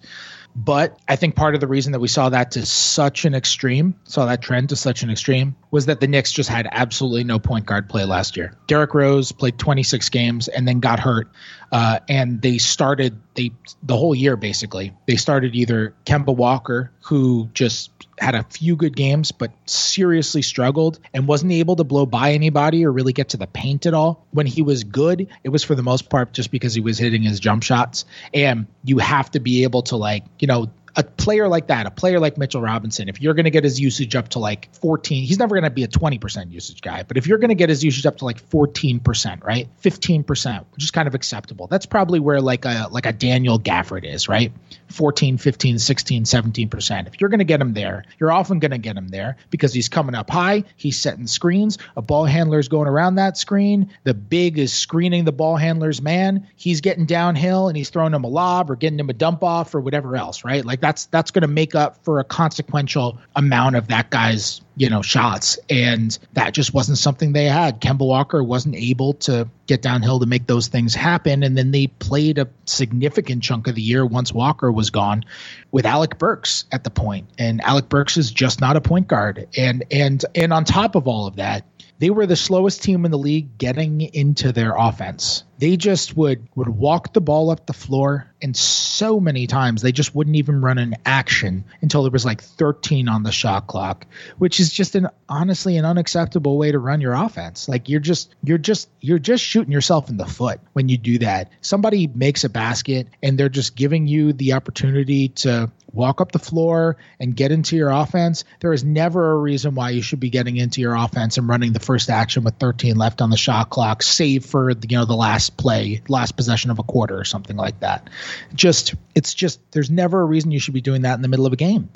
But 0.58 0.98
I 1.06 1.16
think 1.16 1.36
part 1.36 1.54
of 1.54 1.60
the 1.60 1.66
reason 1.66 1.92
that 1.92 2.00
we 2.00 2.08
saw 2.08 2.30
that 2.30 2.52
to 2.52 2.64
such 2.64 3.26
an 3.26 3.34
extreme, 3.34 3.94
saw 4.04 4.24
that 4.24 4.40
trend 4.40 4.70
to 4.70 4.76
such 4.76 5.02
an 5.02 5.10
extreme, 5.10 5.54
was 5.70 5.84
that 5.84 6.00
the 6.00 6.06
Knicks 6.06 6.32
just 6.32 6.48
had 6.48 6.66
absolutely 6.72 7.24
no 7.24 7.38
point 7.38 7.66
guard 7.66 7.90
play 7.90 8.06
last 8.06 8.38
year. 8.38 8.56
Derrick 8.66 8.94
Rose 8.94 9.32
played 9.32 9.58
26 9.58 10.08
games 10.08 10.48
and 10.48 10.66
then 10.66 10.80
got 10.80 10.98
hurt. 10.98 11.28
Uh, 11.72 11.98
and 12.08 12.42
they 12.42 12.58
started 12.58 13.18
they 13.34 13.50
the 13.82 13.96
whole 13.96 14.14
year 14.14 14.36
basically. 14.36 14.92
They 15.06 15.16
started 15.16 15.54
either 15.54 15.94
Kemba 16.04 16.34
Walker, 16.34 16.92
who 17.02 17.48
just 17.54 17.90
had 18.18 18.34
a 18.34 18.42
few 18.44 18.76
good 18.76 18.96
games 18.96 19.30
but 19.30 19.52
seriously 19.66 20.42
struggled 20.42 20.98
and 21.12 21.28
wasn't 21.28 21.52
able 21.52 21.76
to 21.76 21.84
blow 21.84 22.06
by 22.06 22.32
anybody 22.32 22.84
or 22.84 22.90
really 22.90 23.12
get 23.12 23.30
to 23.30 23.36
the 23.36 23.46
paint 23.46 23.86
at 23.86 23.94
all. 23.94 24.26
When 24.30 24.46
he 24.46 24.62
was 24.62 24.84
good, 24.84 25.28
it 25.44 25.50
was 25.50 25.62
for 25.62 25.74
the 25.74 25.82
most 25.82 26.08
part 26.08 26.32
just 26.32 26.50
because 26.50 26.74
he 26.74 26.80
was 26.80 26.98
hitting 26.98 27.22
his 27.22 27.40
jump 27.40 27.62
shots. 27.62 28.04
And 28.32 28.66
you 28.84 28.98
have 28.98 29.30
to 29.32 29.40
be 29.40 29.64
able 29.64 29.82
to 29.82 29.96
like, 29.96 30.24
you 30.38 30.46
know, 30.46 30.70
a 30.96 31.02
player 31.02 31.46
like 31.46 31.66
that, 31.66 31.86
a 31.86 31.90
player 31.90 32.18
like 32.18 32.38
Mitchell 32.38 32.62
Robinson, 32.62 33.08
if 33.10 33.20
you're 33.20 33.34
going 33.34 33.44
to 33.44 33.50
get 33.50 33.64
his 33.64 33.78
usage 33.78 34.16
up 34.16 34.30
to 34.30 34.38
like 34.38 34.74
14, 34.76 35.24
he's 35.24 35.38
never 35.38 35.54
going 35.54 35.64
to 35.64 35.70
be 35.70 35.84
a 35.84 35.88
20% 35.88 36.50
usage 36.50 36.80
guy, 36.80 37.02
but 37.02 37.18
if 37.18 37.26
you're 37.26 37.36
going 37.36 37.50
to 37.50 37.54
get 37.54 37.68
his 37.68 37.84
usage 37.84 38.06
up 38.06 38.16
to 38.18 38.24
like 38.24 38.42
14%, 38.48 39.44
right? 39.44 39.68
15%, 39.82 40.64
which 40.72 40.84
is 40.84 40.90
kind 40.90 41.06
of 41.06 41.14
acceptable. 41.14 41.66
That's 41.66 41.84
probably 41.84 42.18
where 42.18 42.40
like 42.40 42.64
a 42.64 42.88
like 42.90 43.04
a 43.04 43.12
Daniel 43.12 43.60
Gafford 43.60 44.04
is, 44.04 44.26
right? 44.28 44.52
14, 44.88 45.38
15, 45.38 45.78
16, 45.78 46.24
17%. 46.24 47.06
If 47.06 47.20
you're 47.20 47.30
going 47.30 47.38
to 47.38 47.44
get 47.44 47.60
him 47.60 47.74
there, 47.74 48.04
you're 48.18 48.32
often 48.32 48.58
going 48.58 48.70
to 48.70 48.78
get 48.78 48.96
him 48.96 49.08
there 49.08 49.36
because 49.50 49.72
he's 49.72 49.88
coming 49.88 50.14
up 50.14 50.30
high, 50.30 50.64
he's 50.76 50.98
setting 50.98 51.26
screens, 51.26 51.78
a 51.96 52.02
ball 52.02 52.24
handler's 52.24 52.68
going 52.68 52.88
around 52.88 53.16
that 53.16 53.36
screen, 53.36 53.90
the 54.04 54.14
big 54.14 54.58
is 54.58 54.72
screening 54.72 55.24
the 55.24 55.32
ball 55.32 55.56
handler's 55.56 56.00
man, 56.00 56.46
he's 56.56 56.80
getting 56.80 57.06
downhill 57.06 57.68
and 57.68 57.76
he's 57.76 57.90
throwing 57.90 58.14
him 58.14 58.24
a 58.24 58.28
lob 58.28 58.70
or 58.70 58.76
getting 58.76 58.98
him 58.98 59.10
a 59.10 59.14
dump 59.14 59.42
off 59.42 59.74
or 59.74 59.80
whatever 59.80 60.16
else, 60.16 60.44
right? 60.44 60.64
Like 60.64 60.80
that's 60.80 61.06
that's 61.06 61.30
going 61.30 61.42
to 61.42 61.48
make 61.48 61.74
up 61.74 62.04
for 62.04 62.20
a 62.20 62.24
consequential 62.24 63.18
amount 63.34 63.76
of 63.76 63.88
that 63.88 64.10
guy's 64.10 64.60
you 64.76 64.90
know 64.90 65.02
shots. 65.02 65.58
And 65.68 66.16
that 66.34 66.52
just 66.52 66.72
wasn't 66.72 66.98
something 66.98 67.32
they 67.32 67.46
had. 67.46 67.80
Kemba 67.80 68.06
walker 68.06 68.42
wasn't 68.42 68.76
able 68.76 69.14
to 69.14 69.48
get 69.66 69.82
downhill 69.82 70.20
to 70.20 70.26
make 70.26 70.46
those 70.46 70.68
things 70.68 70.94
happen. 70.94 71.42
And 71.42 71.56
then 71.56 71.70
they 71.70 71.88
played 71.88 72.38
a 72.38 72.48
significant 72.66 73.42
chunk 73.42 73.66
of 73.66 73.74
the 73.74 73.82
year 73.82 74.04
once 74.04 74.32
walker 74.32 74.70
was 74.70 74.90
gone 74.90 75.24
with 75.72 75.86
alec 75.86 76.18
burks 76.18 76.66
at 76.70 76.84
the 76.84 76.90
point. 76.90 77.28
And 77.38 77.60
alec 77.62 77.88
burks 77.88 78.16
is 78.16 78.30
just 78.30 78.60
not 78.60 78.76
a 78.76 78.80
point 78.80 79.08
guard. 79.08 79.48
And 79.56 79.84
and 79.90 80.24
and 80.34 80.52
on 80.52 80.64
top 80.64 80.94
of 80.94 81.08
all 81.08 81.26
of 81.26 81.36
that 81.36 81.64
they 81.98 82.10
were 82.10 82.26
the 82.26 82.36
slowest 82.36 82.82
team 82.82 83.04
in 83.04 83.10
the 83.10 83.18
league 83.18 83.56
getting 83.58 84.00
into 84.02 84.52
their 84.52 84.74
offense. 84.76 85.44
They 85.58 85.76
just 85.76 86.16
would 86.16 86.46
would 86.54 86.68
walk 86.68 87.12
the 87.12 87.20
ball 87.20 87.50
up 87.50 87.66
the 87.66 87.72
floor, 87.72 88.30
and 88.42 88.56
so 88.56 89.18
many 89.18 89.46
times 89.46 89.82
they 89.82 89.92
just 89.92 90.14
wouldn't 90.14 90.36
even 90.36 90.60
run 90.60 90.78
an 90.78 90.96
action 91.04 91.64
until 91.80 92.02
there 92.02 92.10
was 92.10 92.24
like 92.24 92.42
13 92.42 93.08
on 93.08 93.22
the 93.22 93.32
shot 93.32 93.66
clock, 93.66 94.06
which 94.38 94.60
is 94.60 94.72
just 94.72 94.94
an 94.94 95.08
honestly 95.28 95.76
an 95.76 95.84
unacceptable 95.84 96.58
way 96.58 96.72
to 96.72 96.78
run 96.78 97.00
your 97.00 97.14
offense. 97.14 97.68
Like 97.68 97.88
you're 97.88 98.00
just 98.00 98.34
you're 98.42 98.58
just 98.58 98.88
you're 99.00 99.18
just 99.18 99.42
shooting 99.42 99.72
yourself 99.72 100.10
in 100.10 100.16
the 100.16 100.26
foot 100.26 100.60
when 100.74 100.88
you 100.88 100.98
do 100.98 101.18
that. 101.18 101.50
Somebody 101.60 102.06
makes 102.06 102.44
a 102.44 102.48
basket 102.48 103.08
and 103.22 103.38
they're 103.38 103.48
just 103.48 103.76
giving 103.76 104.06
you 104.06 104.32
the 104.32 104.52
opportunity 104.52 105.28
to 105.28 105.70
walk 105.96 106.20
up 106.20 106.30
the 106.30 106.38
floor 106.38 106.96
and 107.18 107.34
get 107.34 107.50
into 107.50 107.74
your 107.76 107.90
offense, 107.90 108.44
there 108.60 108.72
is 108.72 108.84
never 108.84 109.32
a 109.32 109.36
reason 109.36 109.74
why 109.74 109.90
you 109.90 110.02
should 110.02 110.20
be 110.20 110.30
getting 110.30 110.56
into 110.56 110.80
your 110.80 110.94
offense 110.94 111.38
and 111.38 111.48
running 111.48 111.72
the 111.72 111.80
first 111.80 112.10
action 112.10 112.44
with 112.44 112.54
13 112.56 112.96
left 112.96 113.20
on 113.22 113.30
the 113.30 113.36
shot 113.36 113.70
clock, 113.70 114.02
save 114.02 114.44
for 114.44 114.70
you 114.70 114.98
know 114.98 115.06
the 115.06 115.16
last 115.16 115.45
play, 115.50 116.02
last 116.08 116.36
possession 116.36 116.70
of 116.70 116.78
a 116.78 116.82
quarter 116.82 117.18
or 117.18 117.24
something 117.24 117.56
like 117.56 117.80
that. 117.80 118.08
Just 118.54 118.94
it's 119.14 119.34
just 119.34 119.60
there's 119.72 119.90
never 119.90 120.20
a 120.20 120.24
reason 120.24 120.50
you 120.50 120.60
should 120.60 120.74
be 120.74 120.80
doing 120.80 121.02
that 121.02 121.14
in 121.14 121.22
the 121.22 121.28
middle 121.28 121.46
of 121.46 121.52
a 121.52 121.56
game, 121.56 121.88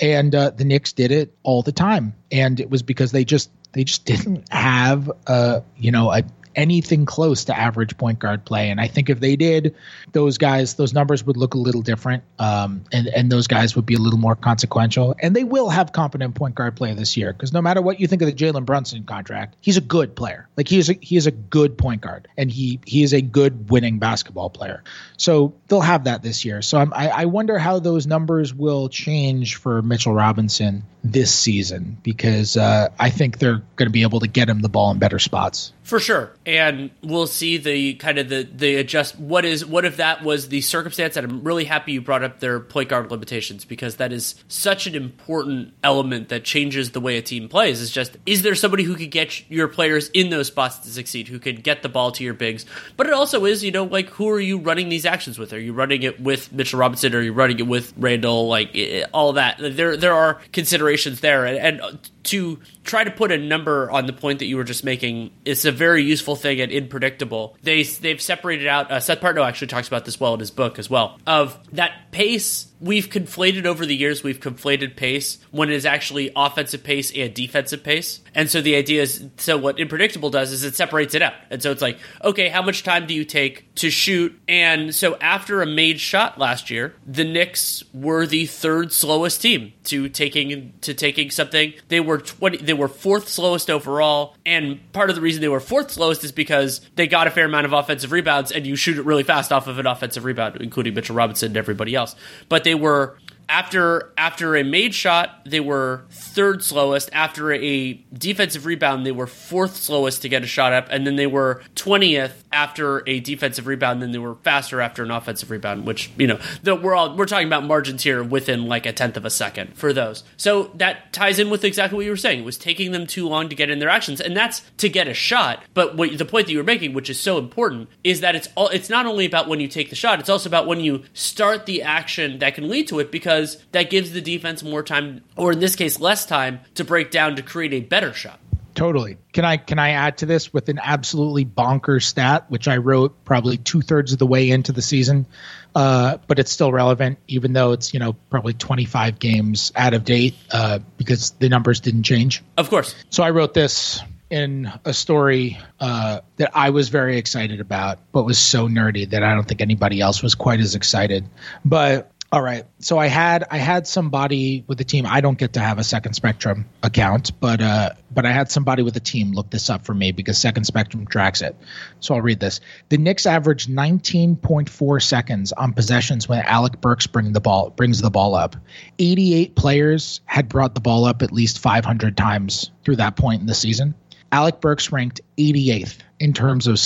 and 0.00 0.34
uh, 0.34 0.50
the 0.50 0.64
Knicks 0.64 0.92
did 0.92 1.10
it 1.10 1.34
all 1.42 1.62
the 1.62 1.72
time, 1.72 2.14
and 2.30 2.60
it 2.60 2.70
was 2.70 2.82
because 2.82 3.12
they 3.12 3.24
just 3.24 3.50
they 3.72 3.84
just 3.84 4.04
didn't 4.04 4.50
have 4.52 5.10
a 5.26 5.62
you 5.76 5.90
know 5.90 6.10
a 6.10 6.22
anything 6.58 7.06
close 7.06 7.44
to 7.44 7.56
average 7.56 7.96
point 7.96 8.18
guard 8.18 8.44
play. 8.44 8.70
And 8.70 8.80
I 8.80 8.88
think 8.88 9.08
if 9.08 9.20
they 9.20 9.36
did, 9.36 9.76
those 10.12 10.36
guys, 10.36 10.74
those 10.74 10.92
numbers 10.92 11.24
would 11.24 11.36
look 11.36 11.54
a 11.54 11.58
little 11.58 11.80
different, 11.80 12.24
um, 12.38 12.84
and 12.92 13.06
and 13.06 13.30
those 13.30 13.46
guys 13.46 13.76
would 13.76 13.86
be 13.86 13.94
a 13.94 13.98
little 13.98 14.18
more 14.18 14.34
consequential. 14.34 15.14
And 15.20 15.34
they 15.34 15.44
will 15.44 15.70
have 15.70 15.92
competent 15.92 16.34
point 16.34 16.56
guard 16.56 16.76
play 16.76 16.92
this 16.94 17.16
year 17.16 17.32
because 17.32 17.52
no 17.52 17.62
matter 17.62 17.80
what 17.80 18.00
you 18.00 18.06
think 18.06 18.20
of 18.20 18.26
the 18.26 18.34
Jalen 18.34 18.64
Brunson 18.64 19.04
contract, 19.04 19.56
he's 19.60 19.76
a 19.76 19.80
good 19.80 20.16
player. 20.16 20.48
Like 20.56 20.68
he 20.68 20.78
is 20.78 20.90
a, 20.90 20.94
he 21.00 21.16
is 21.16 21.26
a 21.26 21.30
good 21.30 21.78
point 21.78 22.02
guard, 22.02 22.28
and 22.36 22.50
he 22.50 22.80
he 22.84 23.04
is 23.04 23.14
a 23.14 23.22
good 23.22 23.70
winning 23.70 24.00
basketball 24.00 24.50
player. 24.50 24.82
So 25.16 25.54
they'll 25.68 25.80
have 25.80 26.04
that 26.04 26.22
this 26.22 26.44
year. 26.44 26.60
So 26.60 26.78
I'm, 26.78 26.92
I 26.92 27.08
I 27.08 27.24
wonder 27.26 27.58
how 27.58 27.78
those 27.78 28.06
numbers 28.06 28.52
will 28.52 28.88
change 28.88 29.54
for 29.56 29.80
Mitchell 29.82 30.12
Robinson 30.12 30.82
this 31.04 31.34
season 31.34 31.96
because 32.02 32.56
uh, 32.56 32.88
I 32.98 33.10
think 33.10 33.38
they're 33.38 33.62
going 33.76 33.86
to 33.86 33.90
be 33.90 34.02
able 34.02 34.20
to 34.20 34.26
get 34.26 34.48
him 34.48 34.60
the 34.60 34.68
ball 34.68 34.90
in 34.90 34.98
better 34.98 35.18
spots. 35.18 35.72
For 35.88 36.00
sure. 36.00 36.32
And 36.44 36.90
we'll 37.02 37.26
see 37.26 37.56
the 37.56 37.94
kind 37.94 38.18
of 38.18 38.28
the 38.28 38.42
the 38.42 38.76
adjust 38.76 39.18
what 39.18 39.46
is 39.46 39.64
what 39.64 39.86
if 39.86 39.96
that 39.96 40.22
was 40.22 40.48
the 40.48 40.60
circumstance 40.60 41.16
and 41.16 41.26
I'm 41.26 41.42
really 41.42 41.64
happy 41.64 41.92
you 41.92 42.02
brought 42.02 42.22
up 42.22 42.40
their 42.40 42.60
point 42.60 42.90
guard 42.90 43.10
limitations 43.10 43.64
because 43.64 43.96
that 43.96 44.12
is 44.12 44.34
such 44.48 44.86
an 44.86 44.94
important 44.94 45.72
element 45.82 46.28
that 46.28 46.44
changes 46.44 46.90
the 46.90 47.00
way 47.00 47.16
a 47.16 47.22
team 47.22 47.48
plays 47.48 47.80
is 47.80 47.90
just 47.90 48.18
is 48.26 48.42
there 48.42 48.54
somebody 48.54 48.82
who 48.82 48.96
could 48.96 49.10
get 49.10 49.48
your 49.50 49.66
players 49.66 50.10
in 50.10 50.28
those 50.28 50.48
spots 50.48 50.76
to 50.80 50.90
succeed 50.90 51.26
who 51.26 51.38
could 51.38 51.62
get 51.62 51.82
the 51.82 51.88
ball 51.88 52.12
to 52.12 52.22
your 52.22 52.34
bigs 52.34 52.66
but 52.98 53.06
it 53.06 53.14
also 53.14 53.46
is 53.46 53.64
you 53.64 53.70
know 53.70 53.84
like 53.84 54.10
who 54.10 54.28
are 54.28 54.40
you 54.40 54.58
running 54.58 54.90
these 54.90 55.06
actions 55.06 55.38
with 55.38 55.54
are 55.54 55.60
you 55.60 55.72
running 55.72 56.02
it 56.02 56.20
with 56.20 56.52
Mitchell 56.52 56.80
Robinson 56.80 57.14
or 57.14 57.18
are 57.18 57.22
you 57.22 57.32
running 57.32 57.60
it 57.60 57.66
with 57.66 57.94
Randle? 57.96 58.48
like 58.48 58.76
all 59.14 59.32
that 59.34 59.56
there 59.58 59.96
there 59.96 60.14
are 60.14 60.40
considerations 60.88 61.20
there 61.20 61.44
and, 61.44 61.80
and 61.80 62.10
to 62.24 62.58
try 62.84 63.04
to 63.04 63.10
put 63.10 63.32
a 63.32 63.38
number 63.38 63.90
on 63.90 64.06
the 64.06 64.12
point 64.12 64.40
that 64.40 64.46
you 64.46 64.56
were 64.56 64.64
just 64.64 64.84
making 64.84 65.30
it's 65.44 65.64
a 65.64 65.72
very 65.72 66.02
useful 66.02 66.36
thing 66.36 66.60
and 66.60 66.70
Inpredictable. 66.72 67.56
They 67.62 67.82
they've 67.82 68.20
separated 68.20 68.66
out. 68.66 68.90
Uh, 68.90 69.00
Seth 69.00 69.20
Partnow 69.20 69.46
actually 69.46 69.68
talks 69.68 69.88
about 69.88 70.04
this 70.04 70.20
well 70.20 70.34
in 70.34 70.40
his 70.40 70.50
book 70.50 70.78
as 70.78 70.90
well. 70.90 71.18
Of 71.26 71.58
that 71.72 72.10
pace 72.10 72.66
we've 72.80 73.08
conflated 73.08 73.66
over 73.66 73.84
the 73.84 73.96
years 73.96 74.22
we've 74.22 74.38
conflated 74.38 74.94
pace 74.94 75.38
when 75.50 75.68
it 75.68 75.74
is 75.74 75.84
actually 75.84 76.30
offensive 76.36 76.84
pace 76.84 77.12
and 77.14 77.34
defensive 77.34 77.82
pace 77.82 78.20
and 78.34 78.48
so 78.48 78.60
the 78.60 78.76
idea 78.76 79.02
is 79.02 79.26
so 79.36 79.58
what 79.58 79.80
Inpredictable 79.80 80.30
does 80.30 80.52
is 80.52 80.62
it 80.62 80.76
separates 80.76 81.14
it 81.14 81.22
out 81.22 81.32
and 81.50 81.60
so 81.60 81.72
it's 81.72 81.82
like 81.82 81.98
okay 82.22 82.48
how 82.48 82.62
much 82.62 82.84
time 82.84 83.06
do 83.06 83.14
you 83.14 83.24
take 83.24 83.74
to 83.74 83.90
shoot 83.90 84.38
and 84.46 84.94
so 84.94 85.16
after 85.16 85.60
a 85.60 85.66
made 85.66 85.98
shot 85.98 86.38
last 86.38 86.70
year 86.70 86.94
the 87.04 87.24
Knicks 87.24 87.82
were 87.92 88.26
the 88.26 88.46
third 88.46 88.92
slowest 88.92 89.42
team 89.42 89.72
to 89.84 90.08
taking 90.08 90.72
to 90.82 90.94
taking 90.94 91.30
something. 91.30 91.74
They 91.88 92.00
were 92.00 92.18
20 92.18 92.58
they 92.58 92.72
were 92.72 92.88
fourth 92.88 93.28
slowest 93.28 93.70
overall. 93.70 94.34
And 94.44 94.80
part 94.92 95.10
of 95.10 95.16
the 95.16 95.22
reason 95.22 95.40
they 95.40 95.48
were 95.48 95.60
fourth 95.60 95.90
slowest 95.90 96.24
is 96.24 96.32
because 96.32 96.80
they 96.96 97.06
got 97.06 97.26
a 97.26 97.30
fair 97.30 97.46
amount 97.46 97.66
of 97.66 97.72
offensive 97.72 98.12
rebounds 98.12 98.52
and 98.52 98.66
you 98.66 98.76
shoot 98.76 98.98
it 98.98 99.04
really 99.04 99.22
fast 99.22 99.52
off 99.52 99.66
of 99.66 99.78
an 99.78 99.86
offensive 99.86 100.24
rebound 100.24 100.56
including 100.60 100.94
Mitchell 100.94 101.16
Robinson 101.16 101.48
and 101.48 101.56
everybody 101.56 101.94
else. 101.94 102.14
But 102.48 102.64
they 102.64 102.74
were 102.74 103.18
after 103.48 104.12
after 104.18 104.56
a 104.56 104.62
made 104.62 104.94
shot, 104.94 105.40
they 105.46 105.60
were 105.60 106.04
third 106.10 106.62
slowest. 106.62 107.08
After 107.12 107.52
a 107.52 107.94
defensive 108.12 108.66
rebound, 108.66 109.06
they 109.06 109.12
were 109.12 109.26
fourth 109.26 109.76
slowest 109.76 110.22
to 110.22 110.28
get 110.28 110.42
a 110.42 110.46
shot 110.46 110.72
up, 110.72 110.88
and 110.90 111.06
then 111.06 111.16
they 111.16 111.26
were 111.26 111.62
twentieth 111.74 112.44
after 112.52 113.02
a 113.08 113.20
defensive 113.20 113.66
rebound. 113.66 114.02
Then 114.02 114.12
they 114.12 114.18
were 114.18 114.36
faster 114.36 114.80
after 114.80 115.02
an 115.02 115.10
offensive 115.10 115.50
rebound. 115.50 115.86
Which 115.86 116.10
you 116.16 116.26
know, 116.26 116.38
we're 116.76 116.94
all 116.94 117.16
we're 117.16 117.26
talking 117.26 117.46
about 117.46 117.64
margins 117.64 118.02
here 118.02 118.22
within 118.22 118.66
like 118.66 118.86
a 118.86 118.92
tenth 118.92 119.16
of 119.16 119.24
a 119.24 119.30
second 119.30 119.76
for 119.76 119.92
those. 119.92 120.24
So 120.36 120.70
that 120.74 121.12
ties 121.12 121.38
in 121.38 121.50
with 121.50 121.64
exactly 121.64 121.96
what 121.96 122.04
you 122.04 122.10
were 122.10 122.16
saying. 122.16 122.40
It 122.40 122.44
was 122.44 122.58
taking 122.58 122.92
them 122.92 123.06
too 123.06 123.28
long 123.28 123.48
to 123.48 123.54
get 123.54 123.70
in 123.70 123.78
their 123.78 123.88
actions, 123.88 124.20
and 124.20 124.36
that's 124.36 124.60
to 124.78 124.88
get 124.88 125.08
a 125.08 125.14
shot. 125.14 125.62
But 125.74 125.96
what, 125.96 126.16
the 126.16 126.24
point 126.24 126.46
that 126.46 126.52
you 126.52 126.58
were 126.58 126.64
making, 126.64 126.94
which 126.94 127.10
is 127.10 127.20
so 127.20 127.38
important, 127.38 127.88
is 128.04 128.20
that 128.20 128.34
it's 128.34 128.48
all 128.54 128.68
it's 128.68 128.90
not 128.90 129.06
only 129.06 129.26
about 129.26 129.48
when 129.48 129.60
you 129.60 129.68
take 129.68 129.90
the 129.90 129.96
shot; 129.96 130.20
it's 130.20 130.28
also 130.28 130.48
about 130.48 130.66
when 130.66 130.80
you 130.80 131.04
start 131.12 131.66
the 131.66 131.82
action 131.82 132.38
that 132.38 132.54
can 132.54 132.68
lead 132.68 132.88
to 132.88 132.98
it 132.98 133.10
because 133.10 133.62
that 133.72 133.90
gives 133.90 134.12
the 134.12 134.20
defense 134.20 134.62
more 134.62 134.82
time, 134.82 135.22
or 135.36 135.52
in 135.52 135.60
this 135.60 135.76
case, 135.76 136.00
less 136.00 136.24
time 136.26 136.60
to 136.74 136.84
break 136.84 137.10
down 137.10 137.36
to 137.36 137.42
create 137.42 137.72
a 137.72 137.80
better 137.80 138.12
shot. 138.12 138.40
Totally. 138.78 139.18
Can 139.32 139.44
I 139.44 139.56
can 139.56 139.80
I 139.80 139.90
add 139.90 140.18
to 140.18 140.26
this 140.26 140.52
with 140.52 140.68
an 140.68 140.78
absolutely 140.80 141.44
bonkers 141.44 142.04
stat, 142.04 142.44
which 142.48 142.68
I 142.68 142.76
wrote 142.76 143.24
probably 143.24 143.56
two 143.56 143.80
thirds 143.80 144.12
of 144.12 144.20
the 144.20 144.26
way 144.26 144.50
into 144.50 144.70
the 144.70 144.82
season, 144.82 145.26
uh, 145.74 146.18
but 146.28 146.38
it's 146.38 146.52
still 146.52 146.70
relevant, 146.70 147.18
even 147.26 147.54
though 147.54 147.72
it's 147.72 147.92
you 147.92 147.98
know 147.98 148.12
probably 148.30 148.52
25 148.52 149.18
games 149.18 149.72
out 149.74 149.94
of 149.94 150.04
date 150.04 150.36
uh, 150.52 150.78
because 150.96 151.32
the 151.32 151.48
numbers 151.48 151.80
didn't 151.80 152.04
change. 152.04 152.40
Of 152.56 152.70
course. 152.70 152.94
So 153.10 153.24
I 153.24 153.30
wrote 153.30 153.52
this 153.52 154.00
in 154.30 154.70
a 154.84 154.94
story 154.94 155.58
uh, 155.80 156.20
that 156.36 156.52
I 156.54 156.70
was 156.70 156.88
very 156.88 157.18
excited 157.18 157.60
about, 157.60 157.98
but 158.12 158.22
was 158.22 158.38
so 158.38 158.68
nerdy 158.68 159.10
that 159.10 159.24
I 159.24 159.34
don't 159.34 159.48
think 159.48 159.60
anybody 159.60 160.00
else 160.00 160.22
was 160.22 160.36
quite 160.36 160.60
as 160.60 160.76
excited. 160.76 161.24
But 161.64 162.12
all 162.30 162.42
right. 162.42 162.66
So 162.80 162.98
I 162.98 163.06
had 163.06 163.44
I 163.50 163.56
had 163.56 163.86
somebody 163.86 164.62
with 164.66 164.76
the 164.76 164.84
team. 164.84 165.06
I 165.06 165.22
don't 165.22 165.38
get 165.38 165.54
to 165.54 165.60
have 165.60 165.78
a 165.78 165.84
Second 165.84 166.12
Spectrum 166.12 166.66
account, 166.82 167.32
but 167.40 167.62
uh, 167.62 167.92
but 168.10 168.26
I 168.26 168.32
had 168.32 168.50
somebody 168.50 168.82
with 168.82 168.92
the 168.92 169.00
team 169.00 169.32
look 169.32 169.48
this 169.48 169.70
up 169.70 169.86
for 169.86 169.94
me 169.94 170.12
because 170.12 170.36
Second 170.36 170.64
Spectrum 170.64 171.06
tracks 171.06 171.40
it. 171.40 171.56
So 172.00 172.14
I'll 172.14 172.20
read 172.20 172.38
this. 172.38 172.60
The 172.90 172.98
Knicks 172.98 173.24
averaged 173.24 173.70
19.4 173.70 175.02
seconds 175.02 175.52
on 175.52 175.72
possessions 175.72 176.28
when 176.28 176.40
Alec 176.40 176.82
Burks 176.82 177.06
bring 177.06 177.32
the 177.32 177.40
ball 177.40 177.70
brings 177.70 178.02
the 178.02 178.10
ball 178.10 178.34
up. 178.34 178.56
88 178.98 179.54
players 179.54 180.20
had 180.26 180.50
brought 180.50 180.74
the 180.74 180.82
ball 180.82 181.06
up 181.06 181.22
at 181.22 181.32
least 181.32 181.60
500 181.60 182.14
times 182.14 182.70
through 182.84 182.96
that 182.96 183.16
point 183.16 183.40
in 183.40 183.46
the 183.46 183.54
season. 183.54 183.94
Alec 184.30 184.60
Burks 184.60 184.92
ranked 184.92 185.22
88th 185.38 185.96
in 186.20 186.34
terms 186.34 186.66
of 186.66 186.78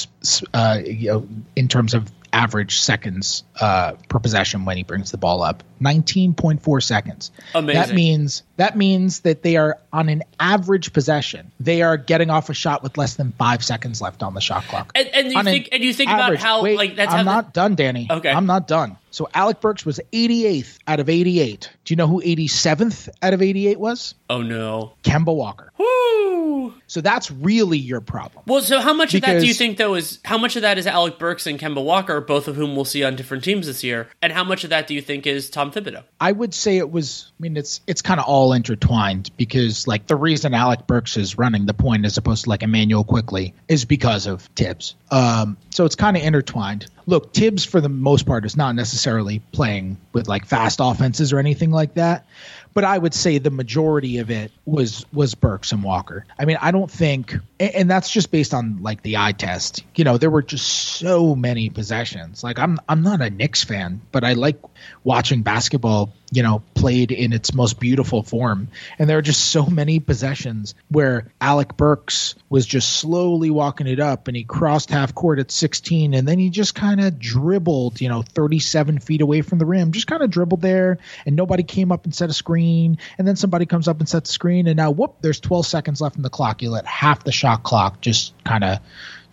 uh, 0.55 0.79
you 0.85 1.09
know, 1.09 1.29
in 1.57 1.67
terms 1.67 1.95
of 1.95 2.13
average 2.33 2.79
seconds 2.79 3.45
uh, 3.61 3.93
per 4.09 4.19
possession 4.19 4.65
when 4.65 4.77
he 4.77 4.83
brings 4.83 5.11
the 5.11 5.19
ball 5.19 5.43
up. 5.43 5.63
19.4 5.83 6.83
seconds. 6.83 7.31
Amazing. 7.55 7.81
That 7.81 7.95
means 7.95 8.43
that 8.57 8.77
means 8.77 9.21
that 9.21 9.43
they 9.43 9.57
are 9.57 9.79
on 9.93 10.09
an 10.09 10.23
average 10.39 10.93
possession. 10.93 11.51
They 11.59 11.83
are 11.83 11.97
getting 11.97 12.31
off 12.31 12.49
a 12.49 12.55
shot 12.55 12.83
with 12.83 12.97
less 12.97 13.15
than 13.17 13.33
five 13.33 13.65
seconds 13.65 14.01
left 14.01 14.23
on 14.23 14.35
the 14.35 14.41
shot 14.41 14.65
clock. 14.65 14.93
And, 14.95 15.09
and 15.09 15.33
you 15.33 15.43
think 15.43 15.69
and 15.73 15.83
you 15.83 15.93
think 15.93 16.11
average, 16.11 16.41
about 16.41 16.47
how 16.47 16.63
wait, 16.63 16.77
like 16.77 16.97
that's 16.97 17.13
I'm 17.13 17.25
not 17.25 17.47
the, 17.47 17.61
done, 17.61 17.75
Danny. 17.75 18.07
Okay, 18.11 18.31
I'm 18.31 18.47
not 18.47 18.69
done. 18.69 18.97
So 19.11 19.29
Alec 19.35 19.61
Burks 19.61 19.85
was 19.85 20.01
88th 20.13 20.79
out 20.87 20.99
of 20.99 21.11
88. 21.11 21.71
Do 21.85 21.93
you 21.93 21.97
know 21.97 22.07
who 22.07 22.23
87th 22.23 23.11
out 23.21 23.35
of 23.35 23.43
88 23.43 23.79
was? 23.79 24.15
Oh 24.31 24.43
no, 24.43 24.95
Kemba 25.03 25.35
Walker. 25.35 25.73
Woo! 25.77 26.75
So 26.87 27.01
that's 27.01 27.31
really 27.31 27.79
your 27.79 28.01
problem. 28.01 28.45
Well, 28.47 28.61
so 28.61 28.81
how 28.81 28.95
much 28.95 29.13
because, 29.13 29.29
of 29.29 29.35
that 29.35 29.41
do 29.41 29.47
you 29.49 29.55
think 29.55 29.79
though 29.79 29.95
is 29.95 30.21
how 30.25 30.39
much 30.39 30.57
of 30.57 30.63
that 30.63 30.79
is 30.79 30.87
Alec 30.87 31.19
Burks 31.19 31.47
and 31.47 31.59
Kemba 31.59 31.83
Walker, 31.83 32.21
both 32.21 32.49
of 32.49 32.57
whom 32.57 32.77
we'll 32.77 32.85
see 32.85 33.03
on 33.03 33.17
different 33.17 33.43
teams 33.43 33.67
this 33.67 33.83
year, 33.83 34.09
and 34.23 34.33
how 34.33 34.45
much 34.45 34.63
of 34.63 34.71
that 34.71 34.87
do 34.87 34.95
you 34.95 35.03
think 35.03 35.27
is 35.27 35.51
Tom 35.51 35.72
Thibodeau? 35.73 36.03
I 36.21 36.31
would 36.31 36.55
say 36.55 36.79
it 36.79 36.91
was. 36.91 37.33
I 37.39 37.43
mean, 37.43 37.57
it's 37.57 37.81
it's 37.87 38.03
kind 38.03 38.21
of 38.21 38.27
all 38.27 38.53
intertwined 38.53 39.31
because 39.37 39.87
like 39.87 40.07
the 40.07 40.17
reason 40.17 40.55
Alec 40.55 40.87
Burks 40.87 41.17
is 41.17 41.39
running 41.39 41.67
the 41.67 41.75
point 41.75 42.05
as 42.05 42.17
opposed 42.17 42.45
to 42.45 42.51
like 42.51 42.63
Immanuel 42.63 43.05
Quickley 43.05 43.55
is 43.69 43.85
because 43.85 44.27
of 44.27 44.43
Thibs. 44.57 44.95
Um, 45.11 45.57
so 45.71 45.85
it's 45.85 45.97
kind 45.97 46.17
of 46.17 46.23
intertwined. 46.23 46.87
Look, 47.07 47.35
Thibs 47.35 47.65
for 47.65 47.81
the 47.81 47.89
most 47.89 48.27
part 48.27 48.45
is 48.45 48.57
not 48.57 48.75
necessarily 48.75 49.41
playing 49.53 49.99
with 50.13 50.29
like 50.29 50.47
fast 50.47 50.79
offenses 50.81 51.33
or 51.33 51.39
anything 51.39 51.71
like 51.71 51.95
that 51.95 52.27
but 52.75 52.85
I 52.85 52.97
would 52.97 53.15
say 53.15 53.39
the 53.39 53.51
majority 53.51 54.19
of 54.19 54.31
it 54.31 54.53
was 54.65 55.05
was 55.13 55.35
Burks 55.35 55.73
and 55.73 55.83
Walker. 55.83 56.25
I 56.39 56.45
mean, 56.45 56.59
I 56.61 56.71
don't 56.71 56.91
think, 56.91 57.37
and 57.61 57.91
that's 57.91 58.11
just 58.11 58.31
based 58.31 58.55
on 58.55 58.83
like 58.83 59.03
the 59.03 59.19
eye 59.19 59.33
test. 59.33 59.85
You 59.95 60.05
know, 60.05 60.19
there 60.19 60.31
were 60.31 60.43
just 60.43 60.67
so 60.67 61.35
many 61.35 61.71
possessions. 61.71 62.43
Like 62.43 62.59
I'm 62.59 62.79
I'm 62.89 63.03
not 63.03 63.21
a 63.21 63.31
Knicks 63.31 63.65
fan, 63.65 64.01
but 64.13 64.25
I 64.25 64.35
like 64.35 64.61
watching 65.05 65.43
basketball 65.43 66.13
you 66.33 66.43
know, 66.43 66.63
played 66.75 67.13
in 67.13 67.35
its 67.35 67.53
most 67.53 67.79
beautiful 67.79 68.23
form. 68.23 68.69
And 68.99 69.09
there 69.09 69.19
are 69.19 69.23
just 69.23 69.51
so 69.51 69.67
many 69.67 70.01
possessions 70.01 70.75
where 70.89 71.31
Alec 71.43 71.77
Burks 71.77 72.35
was 72.49 72.65
just 72.65 72.95
slowly 72.95 73.51
walking 73.51 73.87
it 73.87 74.01
up 74.01 74.29
and 74.29 74.37
he 74.37 74.43
crossed 74.43 74.91
half 74.91 75.15
court 75.15 75.39
at 75.39 75.51
16 75.51 76.15
and 76.15 76.27
then 76.27 76.39
he 76.39 76.49
just 76.49 76.75
kind 76.75 77.01
of 77.01 77.19
dribbled, 77.19 78.01
you 78.01 78.09
know, 78.09 78.23
37 78.23 78.99
feet 79.01 79.21
away 79.21 79.43
from 79.43 79.59
the 79.59 79.67
rim, 79.67 79.93
just 79.93 80.07
kind 80.07 80.23
of 80.23 80.31
dribbled 80.31 80.63
there 80.63 80.99
and 81.27 81.37
nobody 81.37 81.63
came 81.63 81.93
up 81.93 82.05
and 82.05 82.15
set 82.15 82.31
a 82.31 82.33
screen. 82.33 82.97
And 83.19 83.29
then 83.29 83.37
somebody 83.37 83.67
comes 83.67 83.87
up 83.87 84.01
and 84.01 84.09
sets 84.09 84.31
the 84.31 84.33
screen 84.33 84.67
and 84.67 84.77
now, 84.79 84.91
whoop, 84.91 85.17
there's 85.21 85.39
12 85.39 85.67
seconds 85.67 86.01
left 86.01 86.17
in 86.17 86.23
the 86.23 86.31
clock. 86.31 86.63
You 86.63 86.71
let 86.71 86.87
half 86.87 87.25
the 87.25 87.33
shot 87.33 87.63
clock 87.63 88.01
just 88.01 88.33
kind 88.45 88.65
of 88.65 88.79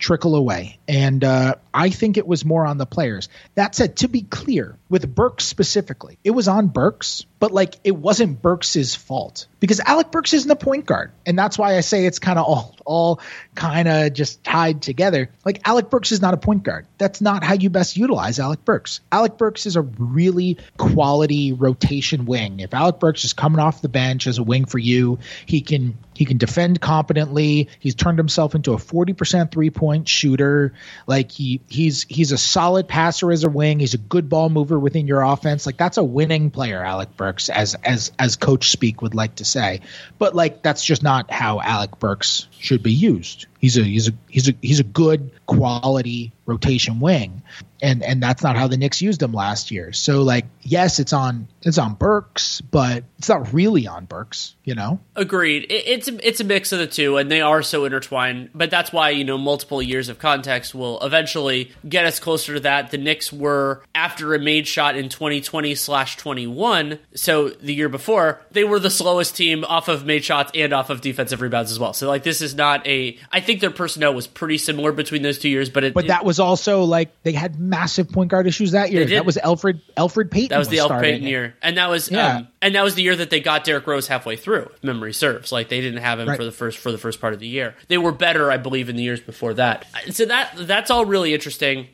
trickle 0.00 0.34
away. 0.34 0.78
And 0.88 1.22
uh, 1.22 1.54
I 1.72 1.90
think 1.90 2.16
it 2.16 2.26
was 2.26 2.44
more 2.44 2.66
on 2.66 2.78
the 2.78 2.86
players. 2.86 3.28
That 3.54 3.74
said, 3.74 3.96
to 3.98 4.08
be 4.08 4.22
clear, 4.22 4.76
with 4.88 5.14
Burks 5.14 5.44
specifically, 5.44 6.18
it 6.24 6.30
was 6.30 6.48
on 6.48 6.68
Burks, 6.68 7.24
but 7.38 7.52
like 7.52 7.76
it 7.84 7.92
wasn't 7.92 8.42
Burks's 8.42 8.94
fault 8.94 9.46
because 9.60 9.80
Alec 9.80 10.10
Burks 10.10 10.32
isn't 10.34 10.50
a 10.50 10.56
point 10.56 10.86
guard, 10.86 11.12
and 11.24 11.38
that's 11.38 11.56
why 11.56 11.76
I 11.76 11.80
say 11.80 12.06
it's 12.06 12.18
kind 12.18 12.38
of 12.38 12.46
all 12.46 12.76
all 12.84 13.20
kind 13.54 13.86
of 13.86 14.12
just 14.12 14.42
tied 14.42 14.82
together. 14.82 15.30
Like 15.44 15.66
Alec 15.66 15.90
Burks 15.90 16.10
is 16.10 16.20
not 16.20 16.34
a 16.34 16.38
point 16.38 16.64
guard. 16.64 16.86
That's 16.98 17.20
not 17.20 17.44
how 17.44 17.54
you 17.54 17.70
best 17.70 17.96
utilize 17.96 18.40
Alec 18.40 18.64
Burks. 18.64 19.00
Alec 19.12 19.38
Burks 19.38 19.66
is 19.66 19.76
a 19.76 19.82
really 19.82 20.58
quality 20.76 21.52
rotation 21.52 22.24
wing. 22.24 22.60
If 22.60 22.74
Alec 22.74 22.98
Burks 22.98 23.24
is 23.24 23.32
coming 23.32 23.60
off 23.60 23.80
the 23.80 23.88
bench 23.88 24.26
as 24.26 24.38
a 24.38 24.42
wing 24.42 24.64
for 24.64 24.78
you, 24.78 25.18
he 25.46 25.60
can 25.60 25.96
he 26.14 26.24
can 26.24 26.36
defend 26.36 26.80
competently. 26.80 27.68
He's 27.78 27.94
turned 27.94 28.18
himself 28.18 28.54
into 28.54 28.72
a 28.72 28.76
40% 28.76 29.50
three-point 29.50 30.06
shooter. 30.06 30.74
Like 31.06 31.30
he 31.30 31.59
he's 31.68 32.04
he's 32.08 32.32
a 32.32 32.38
solid 32.38 32.88
passer 32.88 33.30
as 33.30 33.44
a 33.44 33.48
wing. 33.48 33.80
He's 33.80 33.94
a 33.94 33.98
good 33.98 34.28
ball 34.28 34.48
mover 34.48 34.78
within 34.78 35.06
your 35.06 35.22
offense. 35.22 35.66
Like 35.66 35.76
that's 35.76 35.96
a 35.96 36.04
winning 36.04 36.50
player, 36.50 36.82
Alec 36.82 37.16
Burks, 37.16 37.48
as 37.48 37.74
as 37.84 38.12
as 38.18 38.36
coach 38.36 38.70
speak 38.70 39.02
would 39.02 39.14
like 39.14 39.36
to 39.36 39.44
say. 39.44 39.80
But 40.18 40.34
like 40.34 40.62
that's 40.62 40.84
just 40.84 41.02
not 41.02 41.30
how 41.30 41.60
Alec 41.60 41.98
Burks 41.98 42.48
should 42.58 42.82
be 42.82 42.92
used. 42.92 43.46
He's 43.58 43.76
a 43.76 43.82
he's 43.82 44.08
a 44.08 44.12
he's 44.28 44.48
a 44.48 44.54
he's 44.60 44.80
a 44.80 44.84
good 44.84 45.30
quality 45.46 46.32
rotation 46.46 47.00
wing, 47.00 47.42
and 47.82 48.02
and 48.02 48.22
that's 48.22 48.42
not 48.42 48.56
how 48.56 48.66
the 48.66 48.76
Knicks 48.76 49.00
used 49.02 49.22
him 49.22 49.32
last 49.32 49.70
year. 49.70 49.92
So 49.92 50.22
like, 50.22 50.46
yes, 50.62 50.98
it's 50.98 51.12
on 51.12 51.48
it's 51.62 51.78
on 51.78 51.94
Burks, 51.94 52.60
but 52.60 53.04
it's 53.18 53.28
not 53.28 53.52
really 53.52 53.86
on 53.86 54.06
Burks. 54.06 54.56
You 54.64 54.74
know. 54.74 55.00
Agreed. 55.16 55.64
It, 55.64 55.86
it's 55.86 56.08
a, 56.08 56.26
it's 56.26 56.40
a 56.40 56.44
mix 56.44 56.72
of 56.72 56.78
the 56.78 56.86
two, 56.86 57.16
and 57.16 57.30
they 57.30 57.40
are 57.40 57.62
so 57.62 57.84
intertwined. 57.84 58.50
But 58.54 58.70
that's 58.70 58.92
why 58.92 59.10
you 59.10 59.24
know 59.24 59.38
multiple 59.38 59.82
years 59.82 60.08
of 60.08 60.18
context 60.18 60.74
will 60.74 61.00
eventually 61.00 61.72
get 61.88 62.04
us 62.04 62.18
closer 62.18 62.54
to 62.54 62.60
that. 62.60 62.90
The 62.90 62.98
Knicks 62.98 63.32
were 63.32 63.82
after 63.94 64.34
a 64.34 64.38
made 64.38 64.66
shot 64.66 64.96
in 64.96 65.08
2020 65.08 65.74
slash 65.74 66.16
21, 66.16 66.98
so 67.14 67.48
the 67.48 67.74
year 67.74 67.88
before 67.88 68.40
they 68.50 68.64
were 68.64 68.78
the 68.78 68.90
slowest 68.90 69.36
team 69.36 69.64
off 69.64 69.88
of 69.88 70.04
made 70.04 70.24
shots 70.24 70.52
and 70.54 70.72
off 70.72 70.90
of 70.90 71.00
defensive 71.00 71.40
rebounds 71.40 71.70
as 71.70 71.78
well. 71.78 71.92
So 71.92 72.08
like 72.08 72.22
this 72.22 72.40
is 72.40 72.54
not 72.54 72.86
a. 72.86 73.18
I 73.32 73.40
think 73.40 73.60
their 73.60 73.70
personnel 73.70 74.14
was 74.14 74.26
pretty 74.26 74.58
similar 74.58 74.92
between 74.92 75.22
those 75.22 75.38
two 75.38 75.48
years, 75.48 75.70
but 75.70 75.84
it, 75.84 75.94
but 75.94 76.06
that 76.08 76.24
was 76.24 76.40
also 76.40 76.84
like 76.84 77.10
they 77.22 77.32
had 77.32 77.58
massive 77.58 78.10
point 78.10 78.30
guard 78.30 78.46
issues 78.46 78.72
that 78.72 78.90
year. 78.90 79.04
That 79.04 79.26
was 79.26 79.36
Elfrid 79.36 79.80
Elfrid 79.96 80.30
Payton. 80.30 80.59
That 80.68 80.90
was 80.90 80.90
the 80.90 81.00
Payton 81.00 81.26
year, 81.26 81.54
and 81.62 81.76
that 81.76 81.88
was 81.88 82.10
yeah. 82.10 82.36
Um, 82.36 82.48
and 82.62 82.74
that 82.74 82.82
was 82.82 82.94
the 82.94 83.02
year 83.02 83.16
that 83.16 83.30
they 83.30 83.40
got 83.40 83.64
Derrick 83.64 83.86
Rose 83.86 84.06
halfway 84.06 84.36
through. 84.36 84.70
If 84.74 84.84
memory 84.84 85.12
serves, 85.12 85.52
like 85.52 85.68
they 85.68 85.80
didn't 85.80 86.02
have 86.02 86.18
him 86.20 86.28
right. 86.28 86.36
for 86.36 86.44
the 86.44 86.52
first 86.52 86.78
for 86.78 86.92
the 86.92 86.98
first 86.98 87.20
part 87.20 87.32
of 87.32 87.40
the 87.40 87.46
year. 87.46 87.74
They 87.88 87.98
were 87.98 88.12
better, 88.12 88.50
I 88.50 88.56
believe, 88.56 88.88
in 88.88 88.96
the 88.96 89.02
years 89.02 89.20
before 89.20 89.54
that. 89.54 89.86
So 90.10 90.24
that 90.26 90.52
that's 90.56 90.90
all 90.90 91.04
really 91.04 91.34
interesting. 91.34 91.88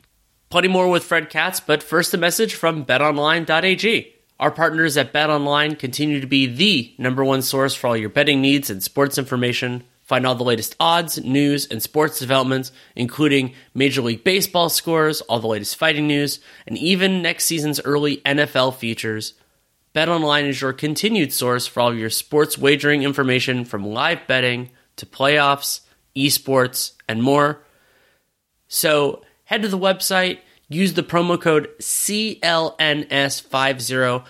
Plenty 0.49 0.69
more 0.69 0.89
with 0.89 1.03
Fred 1.03 1.29
Katz, 1.29 1.59
but 1.59 1.83
first 1.83 2.13
a 2.13 2.17
message 2.17 2.55
from 2.55 2.85
BetOnline.ag. 2.85 4.13
Our 4.39 4.51
partners 4.51 4.97
at 4.97 5.11
BetOnline 5.11 5.79
continue 5.79 6.21
to 6.21 6.27
be 6.27 6.45
the 6.45 6.93
number 6.97 7.23
one 7.23 7.41
source 7.41 7.73
for 7.73 7.87
all 7.87 7.97
your 7.97 8.09
betting 8.09 8.39
needs 8.39 8.69
and 8.69 8.81
sports 8.81 9.17
information. 9.17 9.83
Find 10.07 10.25
all 10.25 10.33
the 10.35 10.43
latest 10.45 10.77
odds, 10.79 11.21
news, 11.21 11.67
and 11.67 11.83
sports 11.83 12.17
developments, 12.17 12.71
including 12.95 13.53
Major 13.73 14.01
League 14.01 14.23
Baseball 14.23 14.69
scores, 14.69 15.19
all 15.19 15.41
the 15.41 15.47
latest 15.47 15.75
fighting 15.75 16.07
news, 16.07 16.39
and 16.65 16.77
even 16.77 17.21
next 17.21 17.43
season's 17.43 17.81
early 17.81 18.17
NFL 18.17 18.75
features. 18.75 19.33
BetOnline 19.93 20.47
is 20.47 20.61
your 20.61 20.71
continued 20.71 21.33
source 21.33 21.67
for 21.67 21.81
all 21.81 21.93
your 21.93 22.09
sports 22.09 22.57
wagering 22.57 23.03
information 23.03 23.65
from 23.65 23.85
live 23.85 24.25
betting 24.27 24.69
to 24.95 25.05
playoffs, 25.05 25.81
esports, 26.15 26.93
and 27.09 27.21
more. 27.21 27.65
So 28.69 29.25
head 29.43 29.61
to 29.63 29.67
the 29.67 29.77
website, 29.77 30.39
use 30.69 30.93
the 30.93 31.03
promo 31.03 31.41
code 31.41 31.67
CLNS50. 31.81 34.25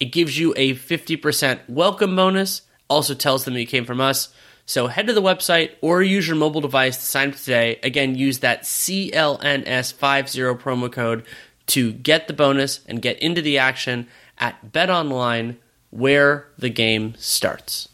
It 0.00 0.12
gives 0.12 0.38
you 0.38 0.52
a 0.58 0.74
50% 0.74 1.60
welcome 1.66 2.14
bonus, 2.14 2.60
also 2.90 3.14
tells 3.14 3.46
them 3.46 3.56
you 3.56 3.66
came 3.66 3.86
from 3.86 4.02
us. 4.02 4.28
So 4.66 4.86
head 4.86 5.06
to 5.08 5.12
the 5.12 5.22
website 5.22 5.72
or 5.80 6.02
use 6.02 6.26
your 6.26 6.36
mobile 6.36 6.60
device 6.60 6.96
to 6.96 7.02
sign 7.02 7.30
up 7.30 7.36
today. 7.36 7.78
Again, 7.82 8.14
use 8.14 8.38
that 8.40 8.62
CLNS50 8.62 10.60
promo 10.60 10.90
code 10.90 11.24
to 11.66 11.92
get 11.92 12.26
the 12.26 12.32
bonus 12.32 12.80
and 12.86 13.02
get 13.02 13.18
into 13.20 13.42
the 13.42 13.58
action 13.58 14.08
at 14.38 14.72
BetOnline 14.72 15.56
where 15.90 16.48
the 16.58 16.70
game 16.70 17.14
starts. 17.18 17.88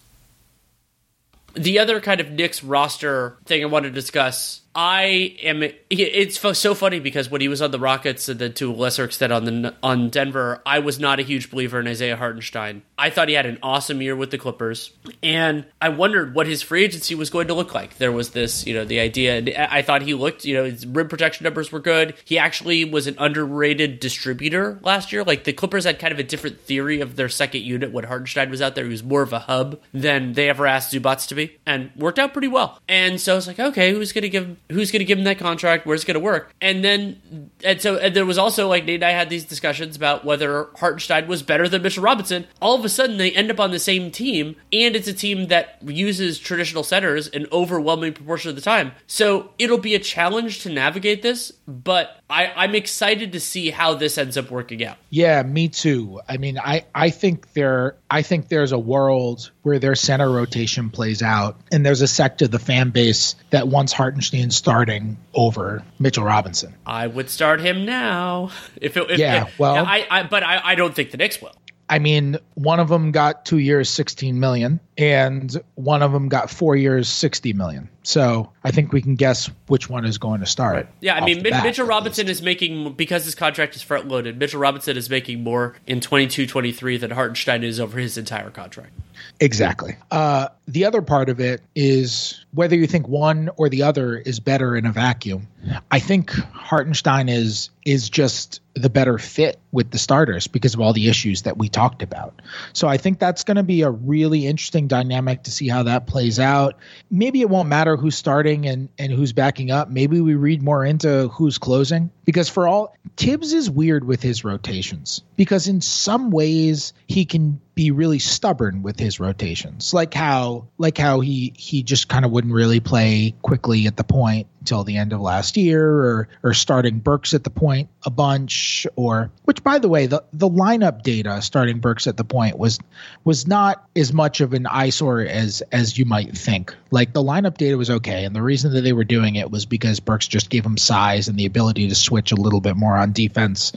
The 1.54 1.78
other 1.78 2.00
kind 2.00 2.20
of 2.20 2.30
Knicks 2.30 2.62
roster 2.62 3.36
thing 3.44 3.62
I 3.62 3.66
want 3.66 3.84
to 3.84 3.90
discuss 3.90 4.60
I 4.80 5.34
am. 5.42 5.64
It's 5.90 6.38
so 6.56 6.72
funny 6.72 7.00
because 7.00 7.28
when 7.28 7.40
he 7.40 7.48
was 7.48 7.60
on 7.60 7.72
the 7.72 7.80
Rockets 7.80 8.28
and 8.28 8.38
then 8.38 8.52
to 8.54 8.70
a 8.70 8.72
lesser 8.72 9.02
extent 9.02 9.32
on 9.32 9.44
the 9.44 9.74
on 9.82 10.08
Denver, 10.08 10.62
I 10.64 10.78
was 10.78 11.00
not 11.00 11.18
a 11.18 11.22
huge 11.22 11.50
believer 11.50 11.80
in 11.80 11.88
Isaiah 11.88 12.16
Hartenstein. 12.16 12.82
I 12.96 13.10
thought 13.10 13.26
he 13.26 13.34
had 13.34 13.44
an 13.44 13.58
awesome 13.60 14.00
year 14.00 14.14
with 14.14 14.30
the 14.30 14.38
Clippers, 14.38 14.92
and 15.20 15.64
I 15.82 15.88
wondered 15.88 16.32
what 16.32 16.46
his 16.46 16.62
free 16.62 16.84
agency 16.84 17.16
was 17.16 17.28
going 17.28 17.48
to 17.48 17.54
look 17.54 17.74
like. 17.74 17.98
There 17.98 18.12
was 18.12 18.30
this, 18.30 18.68
you 18.68 18.74
know, 18.74 18.84
the 18.84 19.00
idea. 19.00 19.68
I 19.68 19.82
thought 19.82 20.02
he 20.02 20.14
looked, 20.14 20.44
you 20.44 20.54
know, 20.54 20.64
his 20.64 20.86
rim 20.86 21.08
protection 21.08 21.42
numbers 21.42 21.72
were 21.72 21.80
good. 21.80 22.14
He 22.24 22.38
actually 22.38 22.84
was 22.84 23.08
an 23.08 23.16
underrated 23.18 23.98
distributor 23.98 24.78
last 24.82 25.12
year. 25.12 25.24
Like 25.24 25.42
the 25.42 25.52
Clippers 25.52 25.86
had 25.86 25.98
kind 25.98 26.12
of 26.12 26.20
a 26.20 26.24
different 26.24 26.60
theory 26.60 27.00
of 27.00 27.16
their 27.16 27.28
second 27.28 27.62
unit 27.62 27.90
when 27.90 28.04
Hartenstein 28.04 28.48
was 28.48 28.62
out 28.62 28.76
there. 28.76 28.84
He 28.84 28.90
was 28.90 29.02
more 29.02 29.22
of 29.22 29.32
a 29.32 29.40
hub 29.40 29.80
than 29.92 30.34
they 30.34 30.48
ever 30.48 30.68
asked 30.68 30.92
Zubac 30.94 31.26
to 31.26 31.34
be, 31.34 31.58
and 31.66 31.90
worked 31.96 32.20
out 32.20 32.32
pretty 32.32 32.46
well. 32.46 32.78
And 32.88 33.20
so 33.20 33.32
I 33.32 33.34
was 33.34 33.48
like, 33.48 33.58
okay, 33.58 33.92
who's 33.92 34.12
going 34.12 34.22
to 34.22 34.28
give 34.28 34.56
who's 34.70 34.90
going 34.90 35.00
to 35.00 35.04
give 35.04 35.18
him 35.18 35.24
that 35.24 35.38
contract? 35.38 35.86
Where's 35.86 36.02
it 36.02 36.06
going 36.06 36.14
to 36.14 36.20
work? 36.20 36.54
And 36.60 36.84
then, 36.84 37.50
and 37.64 37.80
so 37.80 37.96
and 37.96 38.14
there 38.14 38.26
was 38.26 38.38
also 38.38 38.68
like 38.68 38.84
Nate 38.84 38.96
and 38.96 39.04
I 39.04 39.10
had 39.10 39.30
these 39.30 39.44
discussions 39.44 39.96
about 39.96 40.24
whether 40.24 40.68
Hartenstein 40.76 41.26
was 41.26 41.42
better 41.42 41.68
than 41.68 41.82
Mitchell 41.82 42.02
Robinson. 42.02 42.46
All 42.60 42.74
of 42.74 42.84
a 42.84 42.88
sudden, 42.88 43.16
they 43.16 43.32
end 43.32 43.50
up 43.50 43.60
on 43.60 43.70
the 43.70 43.78
same 43.78 44.10
team, 44.10 44.56
and 44.72 44.94
it's 44.94 45.08
a 45.08 45.12
team 45.12 45.48
that 45.48 45.78
uses 45.82 46.38
traditional 46.38 46.82
centers 46.82 47.28
an 47.28 47.46
overwhelming 47.52 48.12
proportion 48.12 48.50
of 48.50 48.56
the 48.56 48.62
time. 48.62 48.92
So 49.06 49.50
it'll 49.58 49.78
be 49.78 49.94
a 49.94 49.98
challenge 49.98 50.62
to 50.62 50.70
navigate 50.70 51.22
this, 51.22 51.50
but 51.66 52.17
I, 52.30 52.52
I'm 52.54 52.74
excited 52.74 53.32
to 53.32 53.40
see 53.40 53.70
how 53.70 53.94
this 53.94 54.18
ends 54.18 54.36
up 54.36 54.50
working 54.50 54.84
out. 54.84 54.98
Yeah, 55.08 55.42
me 55.42 55.68
too. 55.68 56.20
I 56.28 56.36
mean, 56.36 56.58
I, 56.58 56.84
I 56.94 57.10
think 57.10 57.52
there 57.54 57.96
I 58.10 58.22
think 58.22 58.48
there's 58.48 58.72
a 58.72 58.78
world 58.78 59.50
where 59.62 59.78
their 59.78 59.94
center 59.94 60.30
rotation 60.30 60.90
plays 60.90 61.22
out, 61.22 61.58
and 61.72 61.86
there's 61.86 62.02
a 62.02 62.08
sect 62.08 62.42
of 62.42 62.50
the 62.50 62.58
fan 62.58 62.90
base 62.90 63.34
that 63.50 63.68
wants 63.68 63.92
Hartenstein 63.92 64.50
starting 64.50 65.16
over 65.34 65.82
Mitchell 65.98 66.24
Robinson. 66.24 66.74
I 66.84 67.06
would 67.06 67.30
start 67.30 67.60
him 67.60 67.86
now. 67.86 68.50
If 68.76 68.96
it, 68.96 69.10
if, 69.10 69.18
yeah, 69.18 69.46
if, 69.46 69.58
well, 69.58 69.84
I, 69.86 70.06
I 70.10 70.22
but 70.24 70.42
I, 70.42 70.60
I 70.62 70.74
don't 70.74 70.94
think 70.94 71.10
the 71.10 71.16
Knicks 71.16 71.40
will. 71.40 71.52
I 71.90 71.98
mean, 71.98 72.36
one 72.54 72.80
of 72.80 72.88
them 72.88 73.12
got 73.12 73.46
two 73.46 73.58
years, 73.58 73.88
16 73.88 74.38
million, 74.38 74.78
and 74.98 75.56
one 75.74 76.02
of 76.02 76.12
them 76.12 76.28
got 76.28 76.50
four 76.50 76.76
years, 76.76 77.08
60 77.08 77.54
million. 77.54 77.88
So 78.08 78.50
I 78.64 78.70
think 78.70 78.94
we 78.94 79.02
can 79.02 79.16
guess 79.16 79.50
which 79.66 79.90
one 79.90 80.06
is 80.06 80.16
going 80.16 80.40
to 80.40 80.46
start. 80.46 80.74
Right. 80.76 80.86
Yeah, 81.00 81.16
I 81.16 81.26
mean, 81.26 81.42
bat, 81.42 81.62
Mitchell 81.62 81.86
Robinson 81.86 82.26
is 82.26 82.40
making, 82.40 82.94
because 82.94 83.26
his 83.26 83.34
contract 83.34 83.76
is 83.76 83.82
front 83.82 84.08
loaded, 84.08 84.38
Mitchell 84.38 84.60
Robinson 84.60 84.96
is 84.96 85.10
making 85.10 85.44
more 85.44 85.76
in 85.86 86.00
22 86.00 86.46
23 86.46 86.96
than 86.96 87.10
Hartenstein 87.10 87.62
is 87.62 87.78
over 87.78 87.98
his 87.98 88.16
entire 88.16 88.48
contract. 88.48 88.94
Exactly. 89.40 89.96
Uh, 90.10 90.48
the 90.66 90.86
other 90.86 91.02
part 91.02 91.28
of 91.28 91.38
it 91.38 91.60
is 91.74 92.44
whether 92.52 92.76
you 92.76 92.86
think 92.86 93.06
one 93.06 93.50
or 93.56 93.68
the 93.68 93.82
other 93.82 94.16
is 94.16 94.40
better 94.40 94.74
in 94.74 94.86
a 94.86 94.92
vacuum. 94.92 95.46
I 95.90 95.98
think 95.98 96.30
Hartenstein 96.30 97.28
is 97.28 97.70
is 97.84 98.08
just 98.08 98.60
the 98.74 98.90
better 98.90 99.18
fit 99.18 99.58
with 99.72 99.90
the 99.90 99.98
starters 99.98 100.46
because 100.46 100.74
of 100.74 100.80
all 100.80 100.92
the 100.92 101.08
issues 101.08 101.42
that 101.42 101.56
we 101.56 101.68
talked 101.68 102.02
about. 102.02 102.40
So 102.72 102.86
I 102.86 102.96
think 102.96 103.18
that's 103.18 103.44
going 103.44 103.56
to 103.56 103.62
be 103.62 103.82
a 103.82 103.90
really 103.90 104.46
interesting 104.46 104.88
dynamic 104.88 105.44
to 105.44 105.50
see 105.50 105.68
how 105.68 105.84
that 105.84 106.06
plays 106.06 106.38
out. 106.38 106.76
Maybe 107.10 107.40
it 107.40 107.48
won't 107.48 107.68
matter 107.68 107.96
who's 107.98 108.16
starting 108.16 108.66
and 108.66 108.88
and 108.98 109.12
who's 109.12 109.32
backing 109.32 109.70
up. 109.70 109.90
Maybe 109.90 110.20
we 110.20 110.34
read 110.34 110.62
more 110.62 110.84
into 110.84 111.28
who's 111.28 111.58
closing 111.58 112.10
because 112.28 112.50
for 112.50 112.68
all 112.68 112.94
Thibs 113.16 113.54
is 113.54 113.70
weird 113.70 114.04
with 114.04 114.22
his 114.22 114.44
rotations. 114.44 115.22
Because 115.36 115.66
in 115.66 115.80
some 115.80 116.30
ways 116.30 116.92
he 117.06 117.24
can 117.24 117.58
be 117.74 117.90
really 117.92 118.18
stubborn 118.18 118.82
with 118.82 118.98
his 118.98 119.20
rotations. 119.20 119.94
Like 119.94 120.12
how 120.12 120.66
like 120.78 120.98
how 120.98 121.20
he 121.20 121.52
he 121.56 121.82
just 121.82 122.08
kind 122.08 122.24
of 122.24 122.30
wouldn't 122.32 122.52
really 122.52 122.80
play 122.80 123.34
Quickley 123.40 123.86
at 123.86 123.96
the 123.96 124.04
point 124.04 124.48
until 124.58 124.82
the 124.82 124.96
end 124.96 125.12
of 125.12 125.20
last 125.20 125.56
year 125.56 125.88
or 125.88 126.28
or 126.42 126.54
starting 126.54 126.98
Burks 126.98 127.34
at 127.34 127.44
the 127.44 127.50
point 127.50 127.88
a 128.04 128.10
bunch 128.10 128.86
or 128.96 129.30
which 129.44 129.62
by 129.62 129.78
the 129.78 129.88
way 129.88 130.06
the 130.06 130.24
the 130.32 130.48
lineup 130.48 131.02
data 131.02 131.40
starting 131.40 131.78
Burks 131.78 132.08
at 132.08 132.16
the 132.16 132.24
point 132.24 132.58
was 132.58 132.80
was 133.24 133.46
not 133.46 133.88
as 133.94 134.12
much 134.12 134.40
of 134.40 134.54
an 134.54 134.66
eyesore 134.66 135.20
as 135.20 135.62
as 135.70 135.96
you 135.96 136.04
might 136.04 136.36
think. 136.36 136.74
Like 136.90 137.12
the 137.12 137.22
lineup 137.22 137.56
data 137.58 137.78
was 137.78 137.90
okay 137.90 138.24
and 138.24 138.34
the 138.34 138.42
reason 138.42 138.72
that 138.72 138.80
they 138.80 138.92
were 138.92 139.04
doing 139.04 139.36
it 139.36 139.52
was 139.52 139.66
because 139.66 140.00
Burks 140.00 140.26
just 140.26 140.50
gave 140.50 140.66
him 140.66 140.76
size 140.76 141.28
and 141.28 141.38
the 141.38 141.46
ability 141.46 141.88
to 141.88 141.94
switch 141.94 142.17
a 142.32 142.36
little 142.36 142.60
bit 142.60 142.76
more 142.76 142.96
on 142.96 143.12
defense 143.12 143.72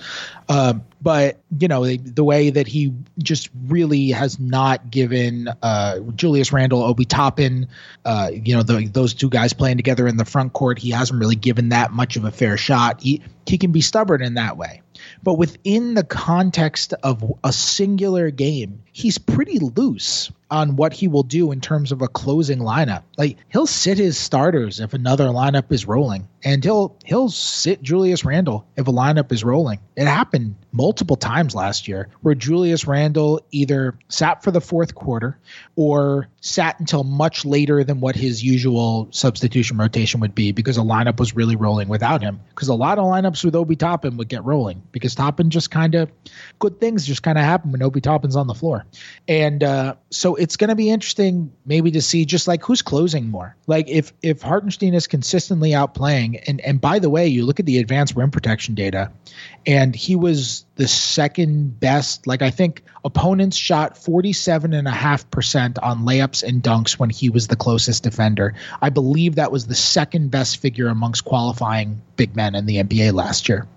um, 0.52 0.84
but 1.02 1.40
you 1.58 1.70
know 1.70 1.86
the, 1.86 1.98
the, 1.98 2.24
way 2.24 2.50
that 2.50 2.68
he 2.68 2.94
just 3.18 3.50
really 3.68 4.10
has 4.10 4.38
not 4.38 4.92
given 4.92 5.48
uh, 5.62 6.00
Julius 6.16 6.52
Randle, 6.52 6.84
Obi 6.84 7.06
Toppin, 7.06 7.70
uh, 8.04 8.30
you 8.34 8.56
know 8.56 8.64
the, 8.64 8.86
those 8.88 9.14
two 9.14 9.30
guys 9.30 9.54
playing 9.54 9.78
together 9.78 10.08
in 10.08 10.18
the 10.18 10.26
front 10.26 10.52
court, 10.52 10.78
he 10.78 10.92
hasn't 10.92 11.20
really 11.20 11.36
given 11.36 11.70
that 11.70 11.92
much 11.92 12.18
of 12.18 12.26
a 12.26 12.32
fair 12.32 12.58
shot. 12.58 13.02
He 13.02 13.22
he 13.48 13.58
can 13.58 13.72
be 13.72 13.80
stubborn 13.80 14.22
in 14.22 14.34
that 14.34 14.58
way, 14.58 14.82
but 15.24 15.36
within 15.36 15.94
the 15.94 16.04
context 16.04 16.94
of 17.02 17.24
a 17.44 17.54
singular 17.54 18.30
game, 18.30 18.84
he's 18.92 19.18
pretty 19.18 19.60
loose 19.60 20.32
on 20.52 20.76
what 20.76 20.92
he 20.92 21.08
will 21.08 21.24
do 21.24 21.52
in 21.54 21.62
terms 21.62 21.94
of 21.94 22.02
a 22.02 22.10
closing 22.10 22.60
lineup. 22.60 23.04
Like 23.18 23.38
he'll 23.50 23.66
sit 23.66 23.98
his 23.98 24.18
starters 24.18 24.82
if 24.82 24.94
another 24.94 25.28
lineup 25.28 25.72
is 25.72 25.88
rolling, 25.88 26.28
and 26.44 26.64
he'll 26.64 26.98
he'll 27.06 27.30
sit 27.30 27.82
Julius 27.82 28.26
Randle 28.26 28.66
if 28.76 28.88
a 28.88 28.92
lineup 28.92 29.32
is 29.32 29.44
rolling. 29.44 29.80
It 29.96 30.08
happened 30.08 30.56
multiple 30.74 31.16
times 31.16 31.56
last 31.56 31.88
year 31.88 32.10
where 32.22 32.36
Julius 32.36 32.86
Randle 32.86 33.42
either 33.52 33.98
sat 34.10 34.44
for 34.44 34.52
the 34.52 34.62
fourth 34.62 34.96
quarter 34.96 35.38
or 35.76 36.28
sat 36.42 36.80
until 36.80 37.04
much 37.04 37.46
later 37.46 37.84
than 37.84 38.00
what 38.00 38.16
his 38.16 38.44
usual 38.44 39.08
substitution 39.12 39.78
rotation 39.78 40.20
would 40.20 40.36
be 40.36 40.52
because 40.52 40.78
a 40.78 40.82
lineup 40.82 41.20
was 41.20 41.36
really 41.36 41.56
rolling 41.56 41.88
without 41.88 42.22
him. 42.22 42.40
Because 42.50 42.68
a 42.68 42.74
lot 42.74 43.00
of 43.00 43.06
lineups 43.06 43.44
with 43.46 43.56
Obi 43.56 43.76
Toppin 43.76 44.18
would 44.18 44.28
get 44.28 44.44
rolling 44.44 44.82
because 44.92 45.16
Toppin 45.16 45.50
just 45.50 45.72
kind 45.72 45.96
of 45.96 46.10
good 46.60 46.80
things 46.80 47.06
just 47.06 47.24
kind 47.24 47.38
of 47.38 47.44
happen 47.44 47.72
when 47.72 47.82
Obi 47.82 48.02
Toppin's 48.02 48.36
on 48.36 48.48
the 48.48 48.54
floor, 48.56 48.81
and 49.28 49.64
uh, 49.64 49.96
so 50.10 50.36
it's 50.36 50.58
going 50.58 50.70
to 50.70 50.76
be 50.76 50.90
interesting 50.90 51.52
maybe 51.66 51.92
to 51.92 52.02
see 52.02 52.26
just 52.26 52.48
like 52.48 52.64
who's 52.64 52.82
closing 52.82 53.30
more. 53.30 53.56
Like 53.68 53.90
if 53.90 54.14
if 54.22 54.42
Hartenstein 54.42 54.94
is 54.94 55.08
consistently 55.08 55.72
outplaying, 55.72 56.44
and 56.48 56.62
and 56.62 56.82
by 56.82 57.00
the 57.00 57.10
way, 57.10 57.28
you 57.28 57.46
look 57.46 57.60
at 57.60 57.66
the 57.66 57.80
advanced 57.80 58.16
rim 58.16 58.32
protection 58.32 58.76
data, 58.76 59.12
and 59.66 59.96
he 59.96 60.16
was 60.16 60.66
the 60.76 60.88
second 60.88 61.80
best. 61.80 62.28
Like 62.28 62.42
I 62.42 62.50
think 62.50 62.84
opponents 63.04 63.58
shot 63.58 63.96
47.5% 63.96 65.78
on 65.82 66.06
layups 66.06 66.44
and 66.44 66.62
dunks 66.62 66.94
when 66.94 67.10
he 67.10 67.30
was 67.30 67.48
the 67.48 67.56
closest 67.56 68.04
defender. 68.04 68.56
I 68.82 68.90
believe 68.90 69.36
that 69.36 69.52
was 69.52 69.68
the 69.68 69.76
second 69.76 70.32
best 70.32 70.58
figure 70.58 70.88
amongst 70.88 71.26
qualifying 71.26 72.02
big 72.16 72.36
men 72.36 72.56
in 72.56 72.66
the 72.66 72.78
NBA 72.78 73.14
last 73.14 73.50
year 73.50 73.68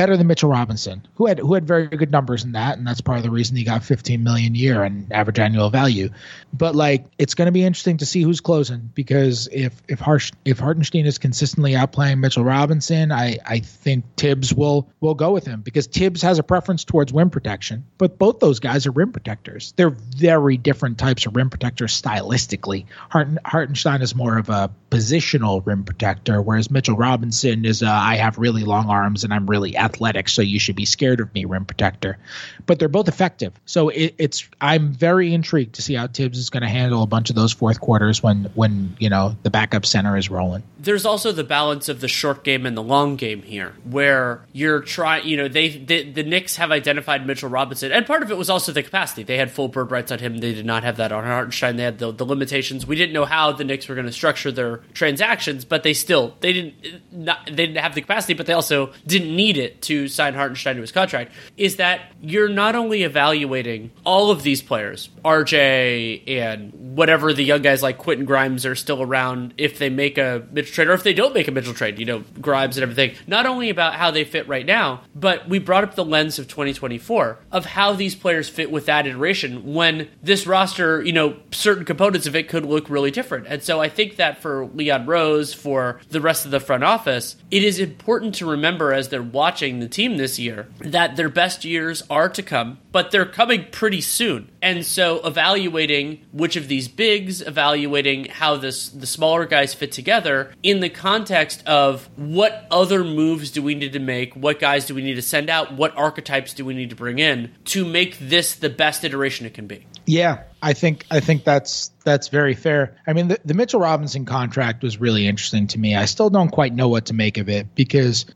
better 0.00 0.16
than 0.16 0.26
Mitchell 0.26 0.48
Robinson, 0.48 1.06
who 1.16 1.26
had 1.26 1.38
who 1.38 1.52
had 1.52 1.66
very 1.66 1.86
good 1.86 2.10
numbers 2.10 2.42
in 2.42 2.52
that, 2.52 2.78
and 2.78 2.86
that's 2.86 3.02
part 3.02 3.18
of 3.18 3.22
the 3.22 3.28
reason 3.28 3.54
he 3.54 3.64
got 3.64 3.84
15 3.84 4.24
million 4.24 4.54
a 4.54 4.56
year 4.56 4.82
and 4.82 5.12
average 5.12 5.38
annual 5.38 5.68
value. 5.68 6.08
But 6.54 6.74
like, 6.74 7.04
it's 7.18 7.34
going 7.34 7.46
to 7.46 7.52
be 7.52 7.62
interesting 7.62 7.98
to 7.98 8.06
see 8.06 8.22
who's 8.22 8.40
closing 8.40 8.90
because 8.94 9.46
if 9.52 9.74
if 9.88 10.00
Harsh 10.00 10.32
if 10.46 10.58
Hartenstein 10.58 11.04
is 11.04 11.18
consistently 11.18 11.72
outplaying 11.72 12.20
Mitchell 12.20 12.44
Robinson, 12.44 13.12
I 13.12 13.40
I 13.44 13.58
think 13.58 14.06
Thibs 14.16 14.54
will 14.54 14.88
will 15.00 15.14
go 15.14 15.32
with 15.32 15.44
him 15.44 15.60
because 15.60 15.86
Thibs 15.86 16.22
has 16.22 16.38
a 16.38 16.42
preference 16.42 16.84
towards 16.84 17.12
rim 17.12 17.28
protection, 17.28 17.84
but 17.98 18.16
both 18.16 18.40
those 18.40 18.58
guys 18.58 18.86
are 18.86 18.92
rim 18.92 19.12
protectors. 19.12 19.74
They're 19.76 19.90
very 19.90 20.56
different 20.56 20.96
types 20.96 21.26
of 21.26 21.36
rim 21.36 21.50
protectors 21.50 22.00
stylistically. 22.00 22.86
Harten, 23.10 23.38
Hartenstein 23.44 24.00
is 24.00 24.14
more 24.14 24.38
of 24.38 24.48
a 24.48 24.70
positional 24.90 25.64
rim 25.64 25.84
protector, 25.84 26.40
whereas 26.40 26.70
Mitchell 26.70 26.96
Robinson 26.96 27.66
is 27.66 27.82
a, 27.82 27.88
I 27.88 28.16
have 28.16 28.38
really 28.38 28.64
long 28.64 28.88
arms 28.88 29.24
and 29.24 29.34
I'm 29.34 29.46
really 29.46 29.76
athletic 29.76 29.89
athletic, 29.90 30.28
so 30.28 30.42
you 30.42 30.58
should 30.58 30.76
be 30.76 30.84
scared 30.84 31.20
of 31.20 31.32
me, 31.34 31.44
rim 31.44 31.64
protector. 31.64 32.18
But 32.66 32.78
they're 32.78 32.88
both 32.88 33.08
effective. 33.08 33.52
So 33.66 33.88
it, 33.88 34.14
it's 34.18 34.48
I'm 34.60 34.92
very 34.92 35.34
intrigued 35.34 35.74
to 35.74 35.82
see 35.82 35.94
how 35.94 36.06
Thibs 36.06 36.38
is 36.38 36.50
going 36.50 36.62
to 36.62 36.68
handle 36.68 37.02
a 37.02 37.06
bunch 37.06 37.30
of 37.30 37.36
those 37.36 37.52
fourth 37.52 37.80
quarters 37.80 38.22
when 38.22 38.50
when 38.54 38.96
you 38.98 39.08
know 39.08 39.36
the 39.42 39.50
backup 39.50 39.86
center 39.86 40.16
is 40.16 40.30
rolling. 40.30 40.62
There's 40.78 41.04
also 41.04 41.32
the 41.32 41.44
balance 41.44 41.88
of 41.88 42.00
the 42.00 42.08
short 42.08 42.44
game 42.44 42.66
and 42.66 42.76
the 42.76 42.82
long 42.82 43.16
game 43.16 43.42
here, 43.42 43.74
where 43.84 44.42
you're 44.52 44.80
trying. 44.80 45.26
You 45.26 45.36
know, 45.36 45.48
they, 45.48 45.68
the 45.68 46.22
Knicks 46.22 46.56
have 46.56 46.70
identified 46.70 47.26
Mitchell 47.26 47.50
Robinson, 47.50 47.92
and 47.92 48.06
part 48.06 48.22
of 48.22 48.30
it 48.30 48.38
was 48.38 48.48
also 48.48 48.72
the 48.72 48.82
capacity. 48.82 49.22
They 49.22 49.36
had 49.36 49.50
full 49.50 49.68
bird 49.68 49.90
rights 49.90 50.12
on 50.12 50.18
him. 50.18 50.38
They 50.38 50.54
did 50.54 50.66
not 50.66 50.84
have 50.84 50.96
that 50.96 51.12
on 51.12 51.24
Hartenstein. 51.24 51.76
They 51.76 51.82
had 51.82 51.98
the, 51.98 52.12
the 52.12 52.24
limitations. 52.24 52.86
We 52.86 52.96
didn't 52.96 53.12
know 53.12 53.24
how 53.24 53.52
the 53.52 53.64
Knicks 53.64 53.88
were 53.88 53.94
going 53.94 54.06
to 54.06 54.12
structure 54.12 54.52
their 54.52 54.78
transactions, 54.94 55.64
but 55.64 55.82
they 55.82 55.92
still 55.92 56.36
they 56.40 56.52
didn't 56.52 56.74
not, 57.12 57.46
they 57.46 57.66
didn't 57.66 57.78
have 57.78 57.94
the 57.94 58.00
capacity, 58.00 58.34
but 58.34 58.46
they 58.46 58.52
also 58.52 58.92
didn't 59.06 59.34
need 59.34 59.56
it 59.56 59.79
to 59.82 60.08
sign 60.08 60.34
Hartenstein 60.34 60.76
to 60.76 60.80
his 60.80 60.92
contract 60.92 61.32
is 61.56 61.76
that 61.76 62.12
you're 62.20 62.48
not 62.48 62.74
only 62.74 63.02
evaluating 63.02 63.90
all 64.04 64.30
of 64.30 64.42
these 64.42 64.62
players, 64.62 65.08
RJ 65.24 66.28
and 66.28 66.72
whatever 66.96 67.32
the 67.32 67.44
young 67.44 67.62
guys 67.62 67.82
like 67.82 67.98
Quentin 67.98 68.26
Grimes 68.26 68.66
are 68.66 68.74
still 68.74 69.02
around 69.02 69.54
if 69.56 69.78
they 69.78 69.90
make 69.90 70.18
a 70.18 70.46
Mitchell 70.52 70.74
trade 70.74 70.88
or 70.88 70.92
if 70.92 71.02
they 71.02 71.14
don't 71.14 71.34
make 71.34 71.48
a 71.48 71.50
Mitchell 71.50 71.74
trade, 71.74 71.98
you 71.98 72.04
know, 72.04 72.24
Grimes 72.40 72.76
and 72.76 72.82
everything, 72.82 73.14
not 73.26 73.46
only 73.46 73.70
about 73.70 73.94
how 73.94 74.10
they 74.10 74.24
fit 74.24 74.48
right 74.48 74.66
now, 74.66 75.02
but 75.14 75.48
we 75.48 75.58
brought 75.58 75.84
up 75.84 75.94
the 75.94 76.04
lens 76.04 76.38
of 76.38 76.48
2024 76.48 77.38
of 77.52 77.64
how 77.64 77.92
these 77.92 78.14
players 78.14 78.48
fit 78.48 78.70
with 78.70 78.86
that 78.86 79.06
iteration 79.06 79.74
when 79.74 80.08
this 80.22 80.46
roster, 80.46 81.02
you 81.02 81.12
know, 81.12 81.36
certain 81.52 81.84
components 81.84 82.26
of 82.26 82.36
it 82.36 82.48
could 82.48 82.64
look 82.64 82.90
really 82.90 83.10
different. 83.10 83.46
And 83.48 83.62
so 83.62 83.80
I 83.80 83.88
think 83.88 84.16
that 84.16 84.42
for 84.42 84.66
Leon 84.66 85.06
Rose, 85.06 85.54
for 85.54 86.00
the 86.10 86.20
rest 86.20 86.44
of 86.44 86.50
the 86.50 86.60
front 86.60 86.84
office, 86.84 87.36
it 87.50 87.62
is 87.62 87.78
important 87.78 88.34
to 88.36 88.50
remember 88.50 88.92
as 88.92 89.08
they're 89.08 89.22
watching 89.22 89.59
the 89.60 89.88
team 89.88 90.16
this 90.16 90.38
year 90.38 90.68
that 90.80 91.16
their 91.16 91.28
best 91.28 91.64
years 91.64 92.02
are 92.08 92.28
to 92.28 92.42
come, 92.42 92.78
but 92.92 93.10
they're 93.10 93.26
coming 93.26 93.66
pretty 93.70 94.00
soon. 94.00 94.50
And 94.62 94.84
so 94.84 95.20
evaluating 95.24 96.24
which 96.32 96.56
of 96.56 96.68
these 96.68 96.88
bigs, 96.88 97.42
evaluating 97.42 98.26
how 98.26 98.56
this 98.56 98.88
the 98.88 99.06
smaller 99.06 99.46
guys 99.46 99.74
fit 99.74 99.92
together 99.92 100.52
in 100.62 100.80
the 100.80 100.88
context 100.88 101.66
of 101.66 102.08
what 102.16 102.66
other 102.70 103.04
moves 103.04 103.50
do 103.50 103.62
we 103.62 103.74
need 103.74 103.92
to 103.92 103.98
make, 103.98 104.34
what 104.34 104.58
guys 104.58 104.86
do 104.86 104.94
we 104.94 105.02
need 105.02 105.14
to 105.14 105.22
send 105.22 105.50
out, 105.50 105.74
what 105.74 105.96
archetypes 105.96 106.54
do 106.54 106.64
we 106.64 106.74
need 106.74 106.90
to 106.90 106.96
bring 106.96 107.18
in 107.18 107.52
to 107.66 107.84
make 107.84 108.18
this 108.18 108.54
the 108.54 108.70
best 108.70 109.04
iteration 109.04 109.46
it 109.46 109.54
can 109.54 109.66
be. 109.66 109.86
Yeah, 110.06 110.44
I 110.62 110.72
think 110.72 111.06
I 111.10 111.20
think 111.20 111.44
that's 111.44 111.90
that's 112.04 112.28
very 112.28 112.54
fair. 112.54 112.96
I 113.06 113.12
mean, 113.12 113.28
the, 113.28 113.38
the 113.44 113.54
Mitchell 113.54 113.80
Robinson 113.80 114.24
contract 114.24 114.82
was 114.82 115.00
really 115.00 115.26
interesting 115.26 115.66
to 115.68 115.78
me. 115.78 115.94
I 115.94 116.06
still 116.06 116.30
don't 116.30 116.50
quite 116.50 116.74
know 116.74 116.88
what 116.88 117.06
to 117.06 117.14
make 117.14 117.38
of 117.38 117.48
it 117.48 117.74
because 117.74 118.26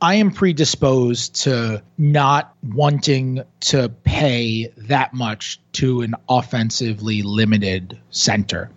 I 0.00 0.14
am 0.16 0.30
predisposed 0.30 1.42
to 1.42 1.82
not 1.96 2.54
wanting 2.62 3.42
to 3.60 3.88
pay 3.88 4.68
that 4.76 5.12
much 5.12 5.60
to 5.72 6.02
an 6.02 6.14
offensively 6.28 7.22
limited 7.22 7.98
center. 8.10 8.70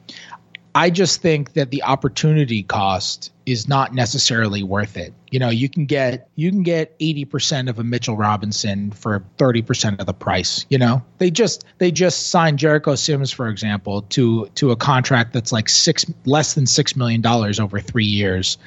I 0.73 0.89
just 0.89 1.21
think 1.21 1.53
that 1.53 1.69
the 1.69 1.83
opportunity 1.83 2.63
cost 2.63 3.31
is 3.45 3.67
not 3.67 3.93
necessarily 3.93 4.63
worth 4.63 4.95
it. 4.95 5.13
You 5.31 5.39
know, 5.39 5.49
you 5.49 5.67
can 5.67 5.85
get 5.85 6.29
you 6.35 6.51
can 6.51 6.63
get 6.63 6.97
80% 6.99 7.69
of 7.69 7.79
a 7.79 7.83
Mitchell 7.83 8.15
Robinson 8.15 8.91
for 8.91 9.23
30% 9.37 9.99
of 9.99 10.05
the 10.05 10.13
price, 10.13 10.65
you 10.69 10.77
know. 10.77 11.03
They 11.17 11.31
just 11.31 11.65
they 11.77 11.91
just 11.91 12.27
signed 12.27 12.59
Jericho 12.59 12.95
Sims 12.95 13.31
for 13.31 13.49
example 13.49 14.03
to 14.03 14.47
to 14.55 14.71
a 14.71 14.75
contract 14.75 15.33
that's 15.33 15.51
like 15.51 15.67
6 15.67 16.05
less 16.25 16.53
than 16.53 16.65
6 16.65 16.95
million 16.95 17.21
dollars 17.21 17.59
over 17.59 17.79
3 17.79 18.05
years 18.05 18.57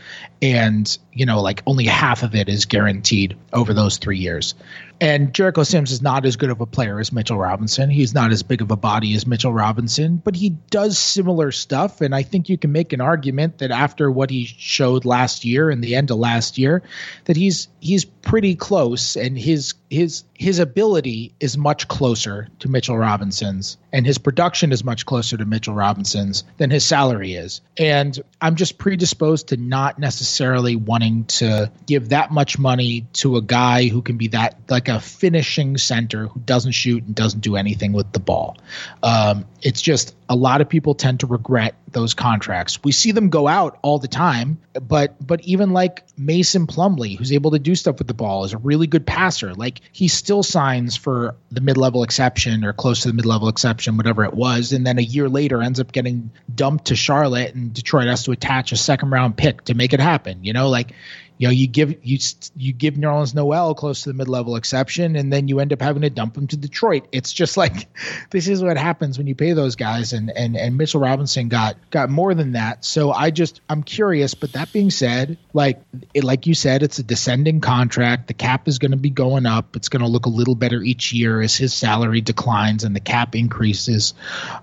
and, 0.43 0.99
you 1.13 1.25
know, 1.25 1.41
like 1.41 1.63
only 1.67 1.85
half 1.85 2.23
of 2.23 2.35
it 2.35 2.49
is 2.49 2.67
guaranteed 2.67 3.37
over 3.53 3.73
those 3.73 3.97
3 3.99 4.19
years. 4.19 4.55
And 5.01 5.35
Jericho 5.35 5.65
Sims 5.65 5.91
is 5.91 6.01
not 6.01 6.25
as 6.25 6.37
good 6.37 6.51
of 6.51 6.61
a 6.61 6.67
player 6.67 7.01
as 7.01 7.13
Mitchell 7.13 7.37
Robinson. 7.37 7.91
He's 7.91 8.15
not 8.15 8.31
as 8.31 8.43
big 8.43 8.63
of 8.63 8.71
a 8.71 8.77
body 8.77 9.15
as 9.15 9.27
Mitchell 9.27 9.53
Robinson, 9.53 10.17
but 10.17 10.37
he 10.37 10.51
does 10.71 10.99
similar 10.99 11.51
stuff. 11.51 12.01
And 12.01 12.15
I 12.15 12.23
think 12.23 12.49
you 12.49 12.57
can 12.57 12.73
make 12.73 12.93
an 12.93 13.01
argument 13.01 13.59
that 13.59 13.71
after 13.71 14.11
what 14.11 14.31
he 14.31 14.45
showed 14.45 15.05
last 15.05 15.45
year 15.45 15.69
and 15.69 15.83
the 15.83 15.97
end 15.97 16.11
of 16.11 16.19
last 16.19 16.59
year, 16.59 16.83
that 17.25 17.37
he's 17.37 17.69
he's 17.81 18.05
pretty 18.05 18.55
close 18.55 19.17
and 19.17 19.37
his 19.37 19.75
his 19.95 20.25
his 20.35 20.59
ability 20.59 21.33
is 21.41 21.57
much 21.57 21.89
closer 21.89 22.49
to 22.59 22.69
Mitchell 22.69 22.99
Robinson's 22.99 23.79
and 23.95 24.05
his 24.05 24.19
production 24.19 24.73
is 24.73 24.83
much 24.83 25.07
closer 25.07 25.37
to 25.37 25.45
Mitchell 25.45 25.73
Robinson's 25.73 26.43
than 26.57 26.69
his 26.69 26.85
salary 26.85 27.35
is. 27.35 27.61
And 27.79 28.21
I'm 28.41 28.57
just 28.57 28.77
predisposed 28.77 29.49
to 29.49 29.57
not 29.57 30.01
necessarily 30.01 30.75
wanting 30.75 31.27
to 31.27 31.71
give 31.87 32.09
that 32.09 32.33
much 32.33 32.59
money 32.59 33.07
to 33.15 33.37
a 33.37 33.41
guy 33.41 33.87
who 33.87 34.03
can 34.03 34.17
be 34.17 34.29
that 34.29 34.59
like 34.69 34.89
a 34.89 34.99
finishing 34.99 35.79
center 35.79 36.27
who 36.27 36.41
doesn't 36.41 36.73
shoot 36.73 37.05
and 37.05 37.15
doesn't 37.15 37.39
do 37.39 37.55
anything 37.55 37.93
with 37.93 38.11
the 38.11 38.19
ball. 38.19 38.57
Um, 39.05 39.47
it's 39.63 39.81
just 39.81 40.17
a 40.29 40.35
lot 40.35 40.61
of 40.61 40.69
people 40.69 40.97
tend 40.97 41.21
to 41.21 41.29
regret 41.29 41.77
those 41.93 42.15
contracts. 42.15 42.83
We 42.83 42.91
see 42.91 43.13
them 43.13 43.31
go 43.31 43.47
out 43.47 43.79
all 43.83 44.01
the 44.01 44.09
time, 44.09 44.59
but 44.73 45.25
but 45.25 45.43
even 45.43 45.71
like 45.71 46.03
Mason 46.17 46.67
Plumlee, 46.67 47.17
who's 47.17 47.33
able 47.33 47.51
to 47.53 47.59
do 47.59 47.75
stuff 47.75 47.99
with 47.99 48.07
the 48.07 48.15
ball, 48.15 48.45
is 48.45 48.53
a 48.53 48.59
really 48.59 48.87
good 48.87 49.07
passer. 49.07 49.55
Like 49.55 49.81
he 49.93 50.09
still 50.09 50.43
signs 50.43 50.97
for 50.97 51.35
the 51.51 51.61
mid 51.61 51.77
level 51.77 52.03
exception 52.03 52.65
or 52.65 52.73
close 52.73 53.01
to 53.01 53.09
the 53.09 53.15
mid 53.15 53.27
level 53.27 53.49
exception, 53.49 53.97
whatever 53.97 54.25
it 54.25 54.35
was, 54.35 54.73
and 54.73 54.87
then 54.87 54.99
a 54.99 55.03
year 55.03 55.29
later 55.29 55.63
ends 55.63 55.81
up 55.81 55.93
getting 55.93 56.31
dumped 56.55 56.87
to 56.87 56.97
Charlotte, 56.97 57.55
and 57.55 57.73
Detroit 57.73 58.07
has 58.07 58.25
to 58.25 58.33
attach 58.33 58.73
a 58.73 58.77
second 58.77 59.11
round 59.11 59.37
pick 59.37 59.65
to 59.65 59.75
make 59.75 59.93
it 59.93 60.01
happen. 60.01 60.45
You 60.45 60.53
know, 60.53 60.69
like 60.69 60.93
you 61.37 61.49
know, 61.49 61.53
you 61.53 61.67
give 61.67 62.05
you 62.05 62.19
you 62.57 62.73
give 62.73 62.95
Nerlens 62.95 63.35
Noel 63.35 63.75
close 63.75 64.03
to 64.03 64.11
the 64.11 64.15
mid 64.15 64.29
level 64.29 64.57
exception, 64.57 65.17
and 65.17 65.33
then 65.33 65.49
you 65.49 65.59
end 65.59 65.73
up 65.73 65.81
having 65.81 66.03
to 66.03 66.11
dump 66.11 66.37
him 66.37 66.47
to 66.49 66.57
Detroit. 66.57 67.09
It's 67.11 67.33
just 67.33 67.57
like 67.57 67.89
this 68.31 68.47
is 68.47 68.63
what 68.63 68.77
happens 68.77 69.19
when 69.19 69.27
you 69.27 69.35
pay 69.35 69.53
those 69.53 69.75
guys, 69.75 70.13
and 70.13 70.31
and 70.31 70.57
and 70.57 70.77
Mitchell 70.77 71.01
Robinson 71.01 71.49
got 71.49 71.77
got 71.91 72.09
more 72.09 72.35
than 72.35 72.53
that. 72.53 72.85
So 72.85 73.11
I 73.11 73.31
just 73.31 73.61
I'm 73.69 73.83
curious. 73.83 74.35
But 74.35 74.53
that 74.53 74.73
being 74.73 74.91
said, 74.91 75.39
like 75.53 75.81
it, 76.13 76.23
like 76.23 76.47
you 76.47 76.55
said, 76.55 76.83
it's 76.83 77.01
a 77.01 77.03
descending 77.03 77.61
contract. 77.61 78.29
The 78.29 78.35
cap 78.35 78.69
is 78.69 78.79
going 78.79 78.93
to 78.93 78.97
be 78.97 79.11
going 79.11 79.47
up. 79.47 79.75
It's 79.75 79.89
going 79.89 80.03
to 80.03 80.09
look 80.09 80.27
a 80.27 80.31
little 80.31 80.55
better 80.55 80.83
each 80.83 81.13
year 81.13 81.41
as 81.41 81.57
his 81.57 81.75
salary 81.75 82.21
declines 82.21 82.85
and 82.85 82.95
the 82.95 83.01
cap 83.01 83.35
increases. 83.35 84.15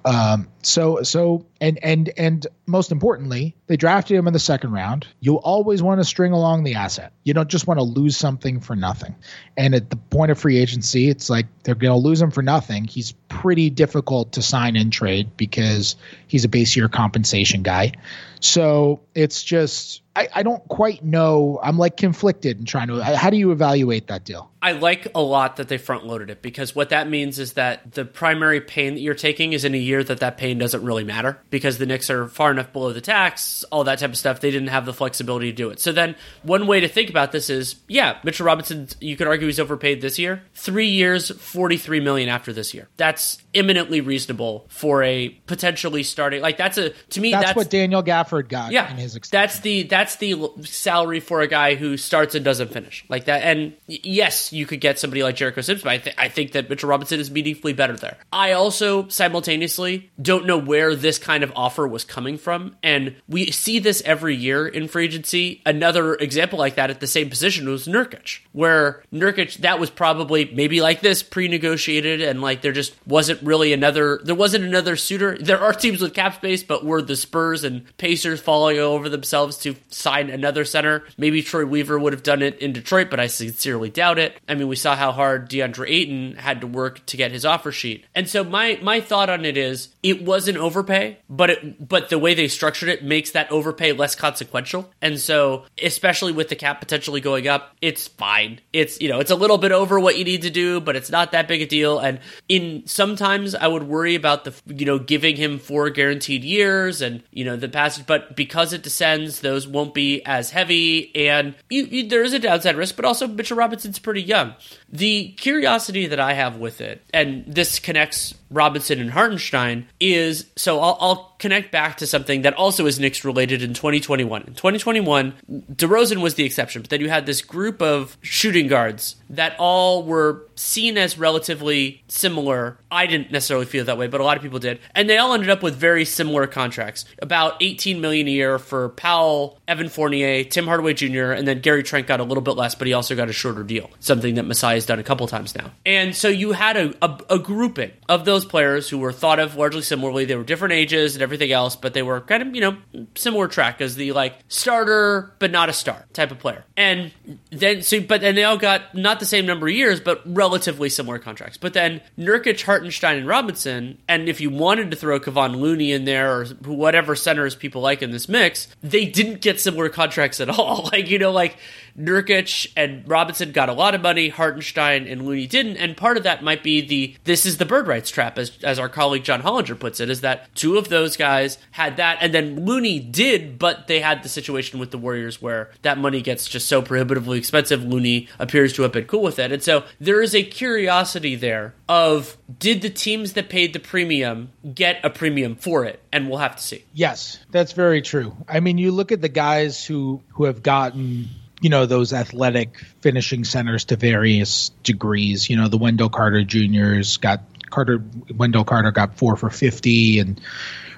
Um, 0.06 0.48
so 0.64 1.04
so 1.04 1.46
and 1.60 1.80
and 1.84 2.12
and 2.18 2.48
most 2.66 2.92
importantly, 2.92 3.56
they 3.68 3.78
drafted 3.78 4.18
him 4.18 4.28
in 4.28 4.34
the 4.34 4.40
second 4.40 4.72
round. 4.72 5.08
You 5.20 5.36
always 5.36 5.82
want 5.82 6.00
to 6.00 6.06
string 6.06 6.34
along 6.34 6.61
the 6.64 6.76
asset. 6.76 7.14
You 7.24 7.34
don't 7.34 7.50
just 7.50 7.68
want 7.68 7.80
to 7.80 7.84
lose 7.84 8.18
something 8.18 8.60
for 8.60 8.76
nothing. 8.76 9.16
And 9.58 9.76
at 9.76 9.90
the 9.90 9.96
point 9.96 10.32
of 10.32 10.40
free 10.40 10.58
agency, 10.58 11.10
it's 11.10 11.30
like 11.30 11.48
they're 11.64 11.76
going 11.76 11.92
to 11.92 11.98
lose 11.98 12.22
him 12.22 12.32
for 12.32 12.42
nothing. 12.42 12.86
He's 12.86 13.14
pretty 13.30 13.70
difficult 13.70 14.34
to 14.34 14.42
sign 14.42 14.76
and 14.76 14.92
trade 14.92 15.38
because 15.38 15.96
he's 16.28 16.46
a 16.46 16.50
base 16.50 16.76
year 16.76 16.90
compensation 16.90 17.64
guy. 17.64 17.94
So 18.42 19.02
it's 19.16 19.44
just 19.44 20.02
I, 20.14 20.28
I 20.36 20.44
don't 20.44 20.68
quite 20.68 21.04
know. 21.04 21.60
I'm 21.64 21.78
like 21.78 21.96
conflicted 21.96 22.60
in 22.60 22.66
trying 22.66 22.88
to. 22.88 22.96
Uh, 22.96 23.16
how 23.16 23.30
do 23.30 23.38
you 23.38 23.52
evaluate 23.52 24.08
that 24.08 24.26
deal? 24.26 24.52
I 24.62 24.74
like 24.74 25.08
a 25.16 25.22
lot 25.22 25.56
that 25.56 25.70
they 25.70 25.78
front 25.78 26.06
loaded 26.06 26.30
it 26.30 26.42
because 26.42 26.76
what 26.76 26.90
that 26.90 27.10
means 27.10 27.40
is 27.40 27.54
that 27.54 27.94
the 27.94 28.04
primary 28.04 28.62
pain 28.62 28.94
that 28.94 29.00
you're 29.00 29.16
taking 29.16 29.54
is 29.54 29.64
in 29.64 29.74
a 29.74 29.78
year 29.78 30.04
that 30.04 30.20
that 30.20 30.38
pain 30.38 30.58
doesn't 30.58 30.84
really 30.84 31.04
matter 31.04 31.40
because 31.50 31.78
the 31.78 31.86
Knicks 31.86 32.10
are 32.10 32.28
far 32.28 32.52
enough 32.52 32.72
below 32.74 32.92
the 32.92 33.02
tax, 33.02 33.64
all 33.72 33.86
that 33.86 34.00
type 34.00 34.12
of 34.12 34.18
stuff. 34.18 34.42
They 34.42 34.52
didn't 34.52 34.68
have 34.68 34.86
the 34.86 34.94
flexibility 34.94 35.50
to 35.50 35.56
do 35.56 35.70
it. 35.70 35.80
So 35.80 35.94
then 35.94 36.16
one 36.44 36.68
way 36.68 36.82
to 36.82 36.88
think 36.90 37.10
about 37.10 37.32
this 37.32 37.50
is, 37.50 37.78
yeah, 37.88 38.20
Mitchell 38.24 38.46
Robinson. 38.46 38.90
You 39.00 39.16
could 39.16 39.28
argue 39.28 39.48
he's 39.48 39.62
overpaid 39.62 40.02
this 40.02 40.20
year. 40.20 40.44
Three 40.54 40.90
years, 40.90 41.32
forty 41.40 41.78
three 41.78 42.02
million 42.02 42.28
after 42.28 42.52
this 42.52 42.74
year. 42.74 42.90
That's 42.98 43.42
eminently 43.54 44.02
reasonable 44.02 44.66
for 44.68 45.04
a 45.04 45.30
potentially 45.48 46.04
starting. 46.04 46.42
Like 46.42 46.58
that's 46.58 46.78
a 46.78 46.90
to 46.90 47.22
me 47.22 47.32
that's, 47.32 47.46
that's 47.46 47.56
what 47.56 47.70
Daniel 47.70 48.04
Gafford 48.04 48.31
got. 48.40 48.72
Yeah, 48.72 48.90
in 48.90 48.98
his 48.98 49.16
extension. 49.16 49.42
that's 49.42 49.60
the 49.60 49.84
that's 49.84 50.16
the 50.16 50.50
salary 50.64 51.20
for 51.20 51.42
a 51.42 51.48
guy 51.48 51.76
who 51.76 51.98
starts 51.98 52.34
and 52.36 52.46
doesn't 52.46 52.72
finish 52.72 53.04
like 53.10 53.26
that. 53.26 53.44
And 53.44 53.74
yes, 53.88 54.54
you 54.54 54.66
could 54.66 54.80
get 54.80 54.98
somebody 54.98 55.24
like 55.24 55.36
Jericho 55.36 55.62
Sims, 55.62 55.82
but 55.82 55.90
I, 55.92 55.98
th- 55.98 56.16
I 56.18 56.30
think 56.30 56.54
that 56.54 56.70
Mitchell 56.70 56.90
Robinson 56.90 57.20
is 57.20 57.30
meaningfully 57.30 57.74
better 57.74 57.98
there. 57.98 58.18
I 58.32 58.54
also 58.54 59.10
simultaneously 59.10 60.10
don't 60.22 60.46
know 60.46 60.58
where 60.58 60.96
this 60.96 61.20
kind 61.20 61.44
of 61.44 61.52
offer 61.56 61.86
was 61.88 62.06
coming 62.06 62.38
from, 62.38 62.78
and 62.82 63.16
we 63.28 63.52
see 63.52 63.80
this 63.80 64.02
every 64.06 64.36
year 64.36 64.68
in 64.68 64.88
free 64.88 65.06
agency. 65.06 65.62
Another 65.66 66.16
example 66.16 66.58
like 66.58 66.76
that 66.76 66.90
at 66.90 67.02
the 67.02 67.08
same 67.08 67.30
position 67.30 67.68
was 67.68 67.88
Nurkic, 67.88 68.40
where 68.54 69.04
Nurkic 69.14 69.58
that 69.58 69.80
was 69.80 69.90
probably 69.90 70.46
maybe 70.54 70.82
like 70.82 71.02
this 71.02 71.22
pre-negotiated, 71.22 72.22
and 72.22 72.42
like 72.42 72.62
there 72.62 72.72
just 72.72 72.96
wasn't 73.06 73.42
really 73.42 73.74
another 73.74 74.22
there 74.24 74.36
wasn't 74.36 74.64
another 74.64 74.96
suitor. 74.96 75.38
There 75.38 75.60
are 75.60 75.74
teams 75.74 76.02
with 76.02 76.14
cap 76.14 76.36
space, 76.36 76.64
but 76.64 76.86
were 76.86 77.02
the 77.02 77.16
Spurs 77.16 77.64
and 77.64 77.86
Pacers 77.98 78.21
falling 78.42 78.80
over 78.80 79.10
themselves 79.10 79.58
to 79.60 79.76
sign 79.90 80.30
another 80.30 80.66
center? 80.66 81.04
Maybe 81.18 81.42
Troy 81.42 81.66
Weaver 81.66 82.00
would 82.00 82.14
have 82.14 82.24
done 82.24 82.42
it 82.42 82.60
in 82.60 82.74
Detroit, 82.74 83.10
but 83.10 83.20
I 83.20 83.28
sincerely 83.28 83.90
doubt 83.90 84.20
it. 84.20 84.38
I 84.48 84.56
mean, 84.56 84.68
we 84.68 84.76
saw 84.76 84.96
how 84.96 85.12
hard 85.12 85.50
DeAndre 85.50 85.90
Ayton 85.90 86.36
had 86.36 86.62
to 86.62 86.68
work 86.68 87.06
to 87.08 87.18
get 87.18 87.32
his 87.32 87.46
offer 87.46 87.72
sheet. 87.72 88.06
And 88.16 88.28
so 88.28 88.44
my 88.44 88.80
my 88.82 89.02
thought 89.02 89.30
on 89.30 89.46
it 89.46 89.58
is 89.58 89.90
it 90.04 90.24
was 90.24 90.48
an 90.48 90.58
overpay, 90.58 91.18
but 91.30 91.50
it 91.50 91.88
but 91.88 92.10
the 92.10 92.20
way 92.20 92.34
they 92.34 92.48
structured 92.48 92.90
it 92.90 93.04
makes 93.04 93.32
that 93.32 93.52
overpay 93.52 93.94
less 93.94 94.16
consequential. 94.16 94.92
And 95.02 95.20
so 95.20 95.66
especially 95.82 96.32
with 96.32 96.50
the 96.50 96.56
cap 96.56 96.80
potentially 96.80 97.22
going 97.22 97.48
up, 97.48 97.76
it's 97.82 98.08
fine. 98.08 98.60
It's 98.74 99.00
you 99.02 99.10
know, 99.10 99.20
it's 99.20 99.32
a 99.32 99.36
little 99.36 99.58
bit 99.58 99.72
over 99.72 100.00
what 100.00 100.18
you 100.18 100.24
need 100.24 100.44
to 100.44 100.50
do, 100.50 100.80
but 100.80 100.96
it's 100.96 101.10
not 101.10 101.32
that 101.32 101.48
big 101.48 101.62
a 101.62 101.66
deal. 101.66 102.00
And 102.00 102.20
in 102.48 102.84
sometimes 102.86 103.56
I 103.56 103.68
would 103.68 103.84
worry 103.84 104.16
about 104.16 104.44
the 104.44 104.54
you 104.68 104.86
know 104.86 105.00
giving 105.00 105.36
him 105.36 105.60
four 105.60 105.90
guaranteed 105.90 106.44
years 106.44 107.02
and 107.02 107.24
you 107.32 107.46
know 107.46 107.56
the 107.56 107.70
passage, 107.70 108.06
but 108.12 108.36
because 108.36 108.74
it 108.74 108.84
descends, 108.84 109.40
those 109.40 109.66
won't 109.66 109.94
be 109.94 110.22
as 110.26 110.50
heavy. 110.50 111.16
And 111.16 111.56
you, 111.70 111.86
you, 111.86 112.10
there 112.10 112.26
is 112.26 112.34
a 112.34 112.40
downside 112.40 112.76
risk, 112.76 112.98
but 112.98 113.06
also 113.06 113.26
Mitchell 113.26 113.56
Robinson's 113.56 114.00
pretty 114.00 114.22
young. 114.22 114.54
The 114.92 115.30
curiosity 115.38 116.08
that 116.08 116.20
I 116.20 116.34
have 116.34 116.58
with 116.58 116.82
it, 116.82 117.02
and 117.14 117.46
this 117.48 117.80
connects 117.80 118.34
Robinson 118.52 119.00
and 119.00 119.12
Hartenstein, 119.12 119.88
is 120.00 120.46
so 120.56 120.80
I'll, 120.80 120.98
I'll 121.00 121.36
connect 121.40 121.72
back 121.72 121.98
to 121.98 122.08
something 122.08 122.44
that 122.44 122.54
also 122.54 122.86
is 122.86 123.00
Knicks 123.00 123.26
related 123.26 123.64
in 123.64 123.74
2021. 123.74 124.44
In 124.44 124.54
2021, 124.54 125.34
DeRozan 125.74 126.22
was 126.22 126.36
the 126.36 126.44
exception, 126.44 126.82
but 126.82 126.92
then 126.92 127.02
you 127.02 127.10
had 127.10 127.26
this 127.26 127.42
group 127.42 127.82
of 127.82 128.18
shooting 128.22 128.68
guards 128.68 129.16
that 129.32 129.56
all 129.58 130.04
were 130.04 130.46
seen 130.56 130.98
as 130.98 131.18
relatively 131.18 132.04
similar. 132.08 132.78
I 132.92 133.08
didn't 133.08 133.32
necessarily 133.32 133.66
feel 133.66 133.86
that 133.86 133.98
way, 133.98 134.08
but 134.08 134.22
a 134.22 134.24
lot 134.24 134.38
of 134.38 134.44
people 134.44 134.60
did. 134.60 134.80
And 134.94 135.10
they 135.10 135.18
all 135.18 135.34
ended 135.34 135.50
up 135.50 135.64
with 135.64 135.76
very 135.76 136.06
similar 136.06 136.46
contracts. 136.46 137.06
About 137.20 137.56
18 137.62 138.00
million 138.00 138.28
a 138.28 138.32
year 138.32 138.60
for 138.60 138.90
Powell, 138.90 139.60
Evan 139.68 139.90
Fournier, 139.90 140.44
Tim 140.44 140.66
Hardaway 140.66 140.94
Jr., 140.94 141.32
and 141.32 141.48
then 141.48 141.62
Gary 141.62 141.82
Trent 141.82 142.06
got 142.06 142.20
a 142.20 142.24
little 142.24 142.44
bit 142.44 142.56
less, 142.56 142.76
but 142.76 142.88
he 142.88 142.94
also 142.94 143.16
got 143.16 143.30
a 143.30 143.34
shorter 143.34 143.64
deal, 143.64 143.90
something 144.00 144.36
that 144.36 144.44
Masai 144.44 144.76
has 144.76 144.86
done 144.86 145.00
a 145.00 145.04
couple 145.04 145.28
times 145.28 145.56
now. 145.56 145.72
And 145.86 146.16
so 146.16 146.28
you 146.28 146.52
had 146.52 146.78
a, 146.78 146.94
a, 147.02 147.20
a 147.32 147.40
grouping 147.40 147.92
of 148.08 148.26
those 148.26 148.41
players 148.46 148.90
who 148.90 148.98
were 148.98 149.12
thought 149.12 149.40
of 149.40 149.56
largely 149.56 149.82
similarly. 149.82 150.26
They 150.26 150.36
were 150.36 150.44
different 150.44 150.74
ages 150.74 151.16
and 151.16 151.22
everything 151.22 151.52
else, 151.52 151.76
but 151.76 151.94
they 151.94 152.02
were 152.02 152.22
kind 152.22 152.44
of, 152.44 152.56
you 152.56 152.62
know, 152.62 152.78
similar 153.16 153.48
track 153.48 153.82
as 153.82 153.96
the 153.96 154.12
like 154.12 154.38
starter, 154.48 155.34
but 155.40 155.52
not 155.52 155.70
a 155.70 155.74
star 155.74 156.06
type 156.14 156.32
of 156.32 156.40
player. 156.40 156.66
And 156.78 157.12
then, 157.52 157.82
so, 157.82 158.02
but 158.02 158.22
then 158.22 158.36
they 158.36 158.44
all 158.44 158.58
got 158.58 158.96
not 158.96 159.20
the 159.20 159.26
same 159.26 159.46
number 159.46 159.68
of 159.68 159.74
years, 159.74 160.00
but 160.00 160.22
relatively 160.26 160.90
similar 160.90 161.20
contracts. 161.20 161.58
But 161.58 161.74
then 161.74 162.02
Nurkic, 162.18 162.62
Hartenstein, 162.62 163.18
and 163.18 163.28
Robinson, 163.28 163.98
and 164.08 164.28
if 164.28 164.42
you 164.42 164.50
wanted 164.50 164.92
to 164.92 164.98
throw 164.98 165.20
Kevon 165.20 165.58
Looney 165.58 165.92
in 165.92 166.06
there 166.06 166.42
or 166.42 166.46
whatever 166.66 167.16
centers 167.16 167.56
people 167.56 167.82
like 167.82 168.02
in 168.02 168.12
this 168.12 168.28
mix, 168.28 168.68
they 168.82 169.06
didn't 169.06 169.42
get 169.42 169.60
similar 169.60 169.90
contracts 169.90 170.40
at 170.40 170.50
all. 170.50 170.90
like, 170.92 171.10
you 171.10 171.20
know, 171.20 171.32
like 171.32 171.58
Nurkic 171.98 172.72
and 172.76 173.08
Robinson 173.08 173.52
got 173.52 173.70
a 173.70 173.74
lot 173.74 173.96
of 173.96 174.02
money, 174.02 174.30
Hartenstein 174.30 175.08
and 175.08 175.26
Looney 175.26 175.48
didn't, 175.48 175.78
and 175.78 175.96
part 175.98 176.18
of 176.18 176.24
that 176.24 176.44
might 176.44 176.64
be 176.64 176.82
the 176.82 177.16
this 177.24 177.46
is 177.46 177.58
the 177.58 177.66
bird 177.66 177.88
rights 177.88 178.10
trap, 178.10 178.38
as 178.38 178.58
as 178.64 178.80
our 178.80 178.90
colleague 178.90 179.24
John 179.24 179.42
Hollinger 179.42 179.80
puts 179.80 180.00
it, 180.00 180.10
is 180.10 180.22
that 180.22 180.54
two 180.56 180.78
of 180.78 180.90
those 180.90 181.18
guys 181.18 181.58
had 181.72 181.98
that, 181.98 182.18
and 182.22 182.34
then 182.34 182.66
Looney 182.66 183.00
did, 183.00 183.60
but 183.60 183.88
they 183.88 184.00
had 184.00 184.24
the 184.24 184.30
situation 184.30 184.80
with 184.80 184.92
the 184.92 184.98
Warriors 184.98 185.42
where 185.42 185.72
that 185.82 185.98
money 185.98 186.22
gets 186.22 186.48
just 186.48 186.68
so 186.68 186.82
prohibitively 186.82 187.38
expensive. 187.38 187.84
Looney 187.84 188.28
appears 188.40 188.74
to 188.74 188.84
have 188.84 188.92
been 188.92 189.06
cool 189.06 189.24
with 189.24 189.40
it, 189.40 189.52
and 189.52 189.64
so 189.64 189.84
there 190.00 190.22
is 190.22 190.36
a 190.36 190.44
curiosity 190.44 191.36
there 191.36 191.74
of 191.88 192.38
did 192.60 192.82
the 192.82 192.90
teams 192.90 193.34
that 193.34 193.50
paid 193.50 193.74
the 193.74 193.80
premium 193.80 194.52
get 194.74 195.00
a 195.04 195.10
premium 195.10 195.56
for 195.56 195.86
it, 195.86 196.02
and 196.12 196.30
we'll 196.30 196.40
have 196.40 196.56
to 196.56 196.64
see. 196.64 196.86
Yes, 196.94 197.40
that's 197.52 197.74
very 197.74 198.02
true. 198.02 198.36
I 198.48 198.60
mean, 198.60 198.78
you 198.78 198.92
look 198.92 199.12
at 199.12 199.22
the 199.22 199.30
guys 199.30 199.86
who 199.86 200.22
who 200.30 200.46
have 200.46 200.64
gotten 200.64 201.30
you 201.62 201.70
know 201.70 201.86
those 201.86 202.12
athletic 202.12 202.78
finishing 203.02 203.44
centers 203.44 203.86
to 203.86 203.96
various 203.96 204.70
degrees. 204.84 205.50
You 205.50 205.58
know 205.58 205.68
the 205.68 205.78
Wendell 205.78 206.10
Carter 206.10 206.44
Juniors 206.44 207.18
got 207.18 207.44
Carter 207.70 208.04
Wendell 208.36 208.66
Carter 208.66 208.92
got 208.92 209.18
four 209.18 209.38
for 209.38 209.50
fifty, 209.50 210.20
and 210.20 210.42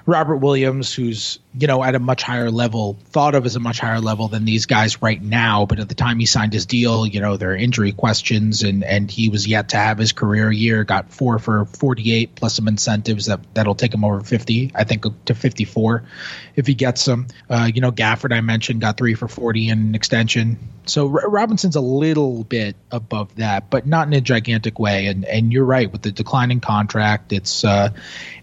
Robert 0.06 0.36
Williams, 0.36 0.92
who's 0.92 1.38
you 1.56 1.66
know 1.66 1.82
at 1.82 1.94
a 1.94 1.98
much 1.98 2.22
higher 2.22 2.50
level, 2.50 2.98
thought 3.06 3.34
of 3.34 3.46
as 3.46 3.56
a 3.56 3.60
much 3.60 3.78
higher 3.78 4.00
level 4.00 4.28
than 4.28 4.44
these 4.44 4.66
guys 4.66 5.00
right 5.00 5.20
now. 5.20 5.64
But 5.64 5.78
at 5.78 5.88
the 5.88 5.94
time 5.94 6.18
he 6.18 6.26
signed 6.26 6.52
his 6.52 6.66
deal, 6.66 7.06
you 7.06 7.20
know 7.20 7.38
there 7.38 7.52
are 7.52 7.56
injury 7.56 7.92
questions, 7.92 8.62
and 8.62 8.84
and 8.84 9.10
he 9.10 9.30
was 9.30 9.46
yet 9.46 9.70
to 9.70 9.78
have 9.78 9.96
his 9.96 10.12
career 10.12 10.50
year. 10.50 10.84
Got 10.84 11.10
four 11.10 11.38
for 11.38 11.64
forty 11.64 12.12
eight 12.12 12.34
plus 12.34 12.54
some 12.54 12.68
incentives 12.68 13.26
that 13.26 13.40
that'll 13.54 13.74
take 13.74 13.94
him 13.94 14.04
over 14.04 14.20
fifty, 14.20 14.70
I 14.74 14.84
think 14.84 15.06
to 15.24 15.34
fifty 15.34 15.64
four, 15.64 16.04
if 16.54 16.66
he 16.66 16.74
gets 16.74 17.04
them. 17.06 17.28
Uh, 17.48 17.70
you 17.72 17.80
know 17.80 17.92
Gafford 17.92 18.34
I 18.34 18.42
mentioned 18.42 18.82
got 18.82 18.98
three 18.98 19.14
for 19.14 19.28
forty 19.28 19.70
in 19.70 19.78
an 19.78 19.94
extension. 19.94 20.58
So 20.86 21.06
R- 21.06 21.30
Robinson's 21.30 21.76
a 21.76 21.80
little 21.80 22.44
bit 22.44 22.76
above 22.90 23.36
that, 23.36 23.70
but 23.70 23.86
not 23.86 24.06
in 24.06 24.12
a 24.12 24.20
gigantic 24.20 24.78
way. 24.78 25.06
And 25.06 25.24
and 25.24 25.50
you're 25.50 25.64
right 25.64 25.90
with 25.90 26.02
the 26.02 26.12
declining 26.12 26.60
contract, 26.60 27.32
it's 27.32 27.64
uh, 27.64 27.88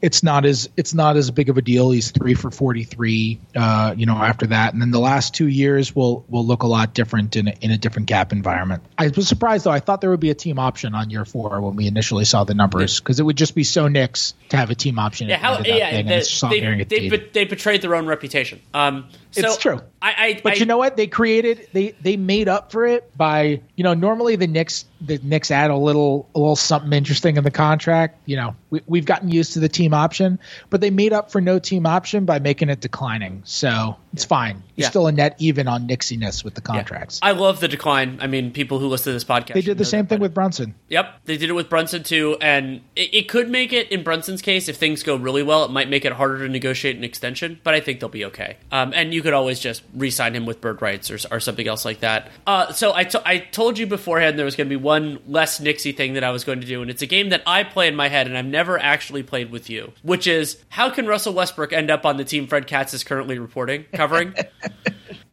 it's 0.02 0.24
not 0.24 0.46
as 0.46 0.68
it's 0.76 0.96
not 0.96 1.18
as 1.18 1.30
big 1.30 1.51
of 1.52 1.58
a 1.58 1.62
deal. 1.62 1.92
He's 1.92 2.10
three 2.12 2.34
for 2.34 2.50
forty 2.50 2.84
three, 2.84 3.40
uh, 3.56 3.94
you 3.96 4.08
know, 4.08 4.16
after 4.16 4.48
that, 4.48 4.74
and 4.74 4.82
then 4.82 4.90
the 4.90 5.00
last 5.00 5.36
two 5.36 5.48
years 5.48 5.96
will 5.96 6.26
will 6.28 6.46
look 6.46 6.64
a 6.64 6.68
lot 6.68 6.96
different 6.96 7.36
in 7.36 7.48
a, 7.48 7.54
in 7.62 7.72
a 7.72 7.78
different 7.78 8.08
cap 8.08 8.32
environment. 8.32 8.84
I 8.98 9.10
was 9.10 9.28
surprised 9.28 9.66
though. 9.66 9.72
I 9.72 9.80
thought 9.80 10.02
there 10.02 10.10
would 10.10 10.20
be 10.20 10.32
a 10.32 10.36
team 10.36 10.58
option 10.58 10.96
on 10.96 11.10
year 11.10 11.26
four 11.26 11.62
when 11.62 11.76
we 11.76 11.88
initially 11.88 12.26
saw 12.26 12.44
the 12.44 12.56
numbers 12.56 13.00
because 13.00 13.20
it 13.20 13.24
would 13.24 13.38
just 13.38 13.54
be 13.54 13.64
so 13.64 13.88
Knicks 13.88 14.34
to 14.50 14.58
have 14.58 14.70
a 14.70 14.76
team 14.76 14.98
option. 14.98 15.30
Yeah, 15.30 15.38
how, 15.38 15.60
yeah, 15.60 16.02
they, 16.02 16.84
they, 16.84 16.84
they, 16.84 17.30
they, 17.34 17.46
betrayed 17.46 17.82
their 17.82 17.96
own 17.96 18.06
reputation. 18.06 18.62
Um, 18.74 19.10
it's 19.36 19.54
So, 19.56 19.58
true. 19.60 19.82
I, 20.02 20.14
I 20.18 20.42
But 20.44 20.54
I- 20.54 20.56
you 20.58 20.66
know 20.66 20.78
what? 20.78 20.98
They 20.98 21.08
created 21.08 21.68
they 21.74 21.96
they 22.02 22.18
made 22.18 22.48
up 22.48 22.72
for 22.72 22.86
it 22.86 23.16
by 23.18 23.62
you 23.76 23.84
know 23.84 23.94
normally 23.94 24.36
the 24.36 24.48
Knicks 24.48 24.86
the 25.00 25.20
Knicks 25.24 25.52
add 25.52 25.72
a 25.72 25.76
little 25.76 26.30
a 26.36 26.40
little 26.40 26.56
something 26.56 26.92
interesting 26.94 27.38
in 27.38 27.44
the 27.44 27.52
contract. 27.52 28.18
You 28.26 28.36
know 28.38 28.56
we, 28.72 28.82
we've 28.88 29.06
gotten 29.06 29.30
used 29.30 29.54
to 29.54 29.60
the 29.60 29.70
team 29.70 29.94
option, 29.94 30.40
but 30.70 30.82
they 30.82 30.90
made 30.90 31.14
up 31.14 31.32
for 31.32 31.40
no 31.42 31.60
team 31.60 31.86
option 31.86 32.26
by 32.26 32.40
making 32.40 32.70
it 32.70 32.80
declining. 32.82 33.42
So 33.46 33.96
it's 34.14 34.26
fine. 34.26 34.64
You're 34.76 34.86
Yeah. 34.86 34.90
still 34.90 35.08
a 35.08 35.12
net 35.12 35.36
even 35.40 35.68
on 35.68 35.88
Nixiness 35.88 36.44
with 36.44 36.56
the 36.56 36.62
yeah. 36.66 36.76
contracts. 36.78 37.20
I 37.22 37.32
love 37.32 37.60
the 37.60 37.68
decline. 37.68 38.18
I 38.22 38.28
mean, 38.28 38.52
people 38.52 38.80
who 38.80 38.88
listen 38.88 39.12
to 39.12 39.14
this 39.14 39.24
podcast. 39.24 39.54
they 39.54 39.62
did 39.62 39.78
the 39.78 39.86
same 39.86 40.08
thing 40.08 40.20
with 40.20 40.34
Brunson. 40.34 40.74
Yep, 40.90 41.22
they 41.26 41.38
did 41.38 41.50
it 41.50 41.54
with 41.54 41.70
Brunson 41.70 42.04
too, 42.04 42.38
and 42.42 42.82
it, 42.96 43.14
it 43.14 43.30
could 43.30 43.50
make 43.50 43.72
it 43.74 43.90
in 43.92 44.04
Brunson's 44.04 44.42
case 44.42 44.68
if 44.68 44.78
things 44.78 45.04
go 45.04 45.16
really 45.16 45.44
well. 45.44 45.64
It 45.66 45.72
might 45.72 45.90
make 45.90 46.06
it 46.06 46.14
harder 46.14 46.40
to 46.40 46.50
negotiate 46.50 46.96
an 46.98 47.04
extension, 47.04 47.60
but 47.64 47.74
I 47.74 47.80
think 47.80 48.00
they'll 48.00 48.10
be 48.10 48.26
okay. 48.26 48.58
Um, 48.72 48.94
and 48.96 49.14
you 49.14 49.21
could 49.22 49.34
always 49.34 49.60
just 49.60 49.84
re-sign 49.94 50.36
him 50.36 50.46
with 50.46 50.62
bird 50.62 50.82
rights 50.82 51.12
or, 51.12 51.18
or 51.32 51.40
something 51.40 51.68
else 51.68 51.86
like 51.86 52.02
that. 52.02 52.32
Uh, 52.46 52.72
so 52.74 52.94
I, 52.94 53.04
to- 53.06 53.28
I 53.28 53.40
told 53.40 53.78
you 53.78 53.88
beforehand 53.88 54.38
there 54.38 54.46
was 54.46 54.56
going 54.56 54.68
to 54.68 54.76
be 54.76 54.82
one 54.82 55.20
less 55.28 55.60
Nixie 55.60 55.92
thing 55.92 56.14
that 56.14 56.24
I 56.24 56.32
was 56.32 56.44
going 56.44 56.62
to 56.62 56.68
do, 56.68 56.82
and 56.82 56.90
it's 56.90 57.02
a 57.02 57.08
game 57.08 57.30
that 57.30 57.44
I 57.46 57.64
play 57.64 57.88
in 57.88 57.96
my 57.96 58.08
head, 58.08 58.28
and 58.28 58.38
I've 58.38 58.46
never 58.46 58.78
actually 58.80 59.24
played 59.24 59.52
with 59.52 59.70
you, 59.70 59.92
which 60.04 60.28
is 60.28 60.58
how 60.70 60.90
can 60.90 61.06
Russell 61.08 61.34
Westbrook 61.34 61.74
end 61.74 61.92
up 61.92 62.06
on 62.06 62.18
the 62.18 62.26
team 62.26 62.48
Fred 62.48 62.68
Katz 62.68 62.94
is 62.94 63.04
currently 63.04 63.40
reporting 63.40 63.86
covering? 63.94 64.34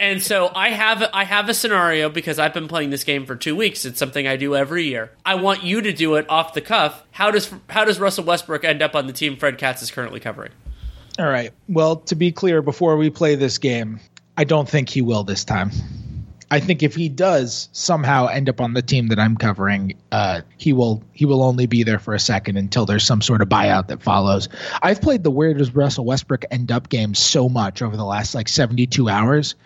And 0.01 0.23
so 0.23 0.51
I 0.55 0.71
have 0.71 1.03
I 1.13 1.25
have 1.25 1.49
a 1.49 1.55
scenario 1.55 2.09
because 2.09 2.39
I've 2.39 2.55
been 2.55 2.69
playing 2.69 2.91
this 2.91 3.03
game 3.03 3.27
for 3.27 3.35
two 3.35 3.57
weeks. 3.57 3.85
It's 3.85 3.99
something 3.99 4.29
I 4.29 4.37
do 4.37 4.55
every 4.55 4.85
year. 4.85 5.11
I 5.27 5.35
want 5.35 5.65
you 5.65 5.81
to 5.83 5.93
do 5.93 6.15
it 6.15 6.31
off 6.31 6.55
the 6.55 6.61
cuff. 6.61 7.03
How 7.11 7.33
does 7.33 7.53
how 7.69 7.85
does 7.85 7.99
Russell 7.99 8.25
Westbrook 8.25 8.65
end 8.65 8.81
up 8.81 8.95
on 8.95 9.09
the 9.09 9.13
team 9.13 9.37
Fred 9.37 9.59
Katz 9.59 9.83
is 9.83 9.91
currently 9.91 10.21
covering? 10.21 10.53
All 11.19 11.29
right. 11.29 11.53
Well, 11.69 11.97
to 11.97 12.15
be 12.15 12.31
clear, 12.31 12.63
before 12.63 12.97
we 12.97 13.11
play 13.11 13.35
this 13.35 13.59
game, 13.59 13.99
I 14.37 14.45
don't 14.45 14.69
think 14.69 14.89
he 14.89 15.03
will 15.03 15.25
this 15.25 15.45
time. 15.45 15.73
I 16.51 16.61
think 16.61 16.83
if 16.83 16.95
he 16.95 17.09
does 17.09 17.69
somehow 17.73 18.27
end 18.27 18.49
up 18.49 18.61
on 18.61 18.73
the 18.73 18.81
team 18.81 19.09
that 19.09 19.19
I'm 19.19 19.37
covering, 19.37 19.95
uh, 20.13 20.43
he 20.57 20.73
will 20.73 21.03
he 21.13 21.27
will 21.27 21.43
only 21.43 21.67
be 21.67 21.83
there 21.83 21.99
for 21.99 22.15
a 22.15 22.21
second 22.21 22.57
until 22.57 22.87
there's 22.87 23.05
some 23.05 23.21
sort 23.21 23.43
of 23.43 23.49
buyout 23.49 23.89
that 23.89 24.03
follows. 24.03 24.49
I've 24.81 25.03
played 25.03 25.25
the 25.25 25.31
where 25.31 25.53
does 25.53 25.75
Russell 25.75 26.07
Westbrook 26.07 26.47
end 26.51 26.73
up 26.73 26.89
game 26.89 27.15
so 27.15 27.49
much 27.51 27.83
over 27.83 27.97
the 27.97 28.05
last 28.05 28.35
like 28.35 28.49
72 28.49 29.09
hours, 29.11 29.57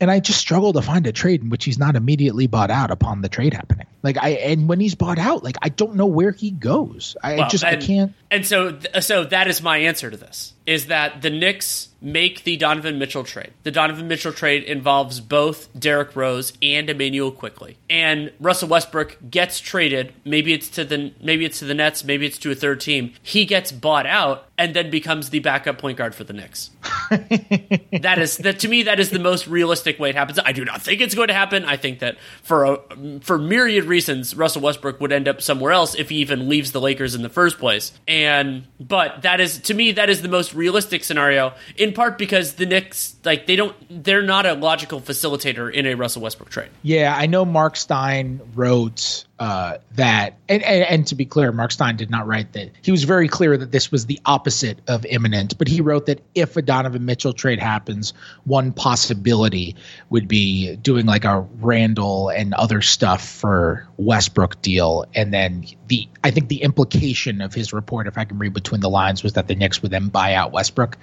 and 0.00 0.10
I 0.10 0.20
just 0.20 0.38
struggle 0.38 0.72
to 0.72 0.82
find 0.82 1.06
a 1.06 1.12
trade 1.12 1.42
in 1.42 1.50
which 1.50 1.64
he's 1.64 1.78
not 1.78 1.96
immediately 1.96 2.46
bought 2.46 2.70
out 2.70 2.90
upon 2.90 3.20
the 3.20 3.28
trade 3.28 3.54
happening. 3.54 3.86
Like 4.02 4.18
I 4.18 4.30
and 4.30 4.68
when 4.68 4.80
he's 4.80 4.94
bought 4.94 5.18
out, 5.18 5.44
like 5.44 5.56
I 5.62 5.68
don't 5.68 5.94
know 5.94 6.06
where 6.06 6.32
he 6.32 6.50
goes. 6.50 7.16
I 7.22 7.36
Well, 7.36 7.48
just 7.48 7.64
and, 7.64 7.82
I 7.82 7.86
can't. 7.86 8.12
And 8.30 8.46
so 8.46 8.78
so 9.00 9.24
that 9.24 9.48
is 9.48 9.62
my 9.62 9.78
answer 9.78 10.10
to 10.10 10.16
this 10.16 10.54
is 10.66 10.86
that 10.86 11.20
the 11.20 11.30
Knicks 11.30 11.88
make 12.00 12.44
the 12.44 12.56
Donovan 12.56 12.98
Mitchell 12.98 13.24
trade. 13.24 13.52
The 13.64 13.70
Donovan 13.70 14.08
Mitchell 14.08 14.32
trade 14.32 14.64
involves 14.64 15.20
both 15.20 15.68
Derrick 15.78 16.16
Rose 16.16 16.54
and 16.62 16.88
Immanuel 16.88 17.30
Quickley. 17.30 17.76
And 17.90 18.32
Russell 18.40 18.68
Westbrook 18.68 19.18
gets 19.30 19.60
traded. 19.60 20.12
Maybe 20.24 20.52
it's 20.52 20.68
to 20.70 20.84
the 20.84 21.12
maybe 21.22 21.44
it's 21.44 21.58
to 21.58 21.64
the 21.66 21.74
Nets, 21.74 22.04
maybe 22.04 22.26
it's 22.26 22.38
to 22.38 22.50
a 22.50 22.54
third 22.54 22.80
team. 22.80 23.12
He 23.22 23.44
gets 23.44 23.72
bought 23.72 24.06
out 24.06 24.48
and 24.56 24.74
then 24.74 24.90
becomes 24.90 25.30
the 25.30 25.40
backup 25.40 25.78
point 25.78 25.98
guard 25.98 26.14
for 26.14 26.24
the 26.24 26.32
Knicks. 26.32 26.70
that 27.10 28.16
is 28.18 28.38
that 28.38 28.60
to 28.60 28.68
me 28.68 28.84
that 28.84 29.00
is 29.00 29.10
the 29.10 29.18
most 29.18 29.46
realistic 29.46 29.83
way 29.98 30.10
it 30.10 30.16
happens. 30.16 30.38
I 30.44 30.52
do 30.52 30.64
not 30.64 30.82
think 30.82 31.00
it's 31.00 31.14
going 31.14 31.28
to 31.28 31.34
happen. 31.34 31.64
I 31.64 31.76
think 31.76 32.00
that 32.00 32.16
for 32.42 32.64
a, 32.64 33.20
for 33.20 33.38
myriad 33.38 33.84
reasons, 33.84 34.34
Russell 34.34 34.62
Westbrook 34.62 35.00
would 35.00 35.12
end 35.12 35.28
up 35.28 35.40
somewhere 35.40 35.72
else 35.72 35.94
if 35.94 36.08
he 36.10 36.16
even 36.16 36.48
leaves 36.48 36.72
the 36.72 36.80
Lakers 36.80 37.14
in 37.14 37.22
the 37.22 37.28
first 37.28 37.58
place. 37.58 37.92
And 38.08 38.66
but 38.80 39.22
that 39.22 39.40
is 39.40 39.58
to 39.60 39.74
me 39.74 39.92
that 39.92 40.10
is 40.10 40.22
the 40.22 40.28
most 40.28 40.54
realistic 40.54 41.04
scenario. 41.04 41.54
In 41.76 41.92
part 41.92 42.18
because 42.18 42.54
the 42.54 42.66
Knicks 42.66 43.16
like 43.24 43.46
they 43.46 43.56
don't 43.56 43.74
they're 44.04 44.22
not 44.22 44.46
a 44.46 44.54
logical 44.54 45.00
facilitator 45.00 45.72
in 45.72 45.86
a 45.86 45.94
Russell 45.94 46.22
Westbrook 46.22 46.50
trade. 46.50 46.70
Yeah, 46.82 47.14
I 47.16 47.26
know 47.26 47.44
Mark 47.44 47.76
Stein 47.76 48.40
wrote 48.54 49.24
uh, 49.44 49.76
that, 49.96 50.38
and, 50.48 50.62
and 50.62 50.84
and 50.84 51.06
to 51.06 51.14
be 51.14 51.26
clear, 51.26 51.52
Mark 51.52 51.70
Stein 51.70 51.96
did 51.96 52.08
not 52.08 52.26
write 52.26 52.54
that. 52.54 52.70
He 52.80 52.90
was 52.90 53.04
very 53.04 53.28
clear 53.28 53.54
that 53.58 53.70
this 53.70 53.92
was 53.92 54.06
the 54.06 54.18
opposite 54.24 54.78
of 54.88 55.04
imminent, 55.04 55.58
but 55.58 55.68
he 55.68 55.82
wrote 55.82 56.06
that 56.06 56.22
if 56.34 56.56
a 56.56 56.62
Donovan 56.62 57.04
Mitchell 57.04 57.34
trade 57.34 57.58
happens, 57.58 58.14
one 58.44 58.72
possibility 58.72 59.76
would 60.08 60.28
be 60.28 60.76
doing 60.76 61.04
like 61.04 61.26
a 61.26 61.40
Randle 61.60 62.30
and 62.30 62.54
other 62.54 62.80
stuff 62.80 63.28
for 63.28 63.86
Westbrook 63.98 64.62
deal, 64.62 65.04
and 65.14 65.30
then 65.34 65.66
the 65.88 66.08
I 66.24 66.30
think 66.30 66.48
the 66.48 66.62
implication 66.62 67.40
of 67.42 67.52
his 67.54 67.72
report, 67.74 68.06
if 68.06 68.16
I 68.18 68.24
can 68.24 68.38
read 68.38 68.54
between 68.54 68.80
the 68.80 68.88
lines, 68.88 69.22
was 69.22 69.34
that 69.34 69.46
the 69.46 69.54
Knicks 69.54 69.82
would 69.82 69.90
then 69.92 70.08
buy 70.08 70.34
out 70.34 70.50
Westbrook 70.52 70.96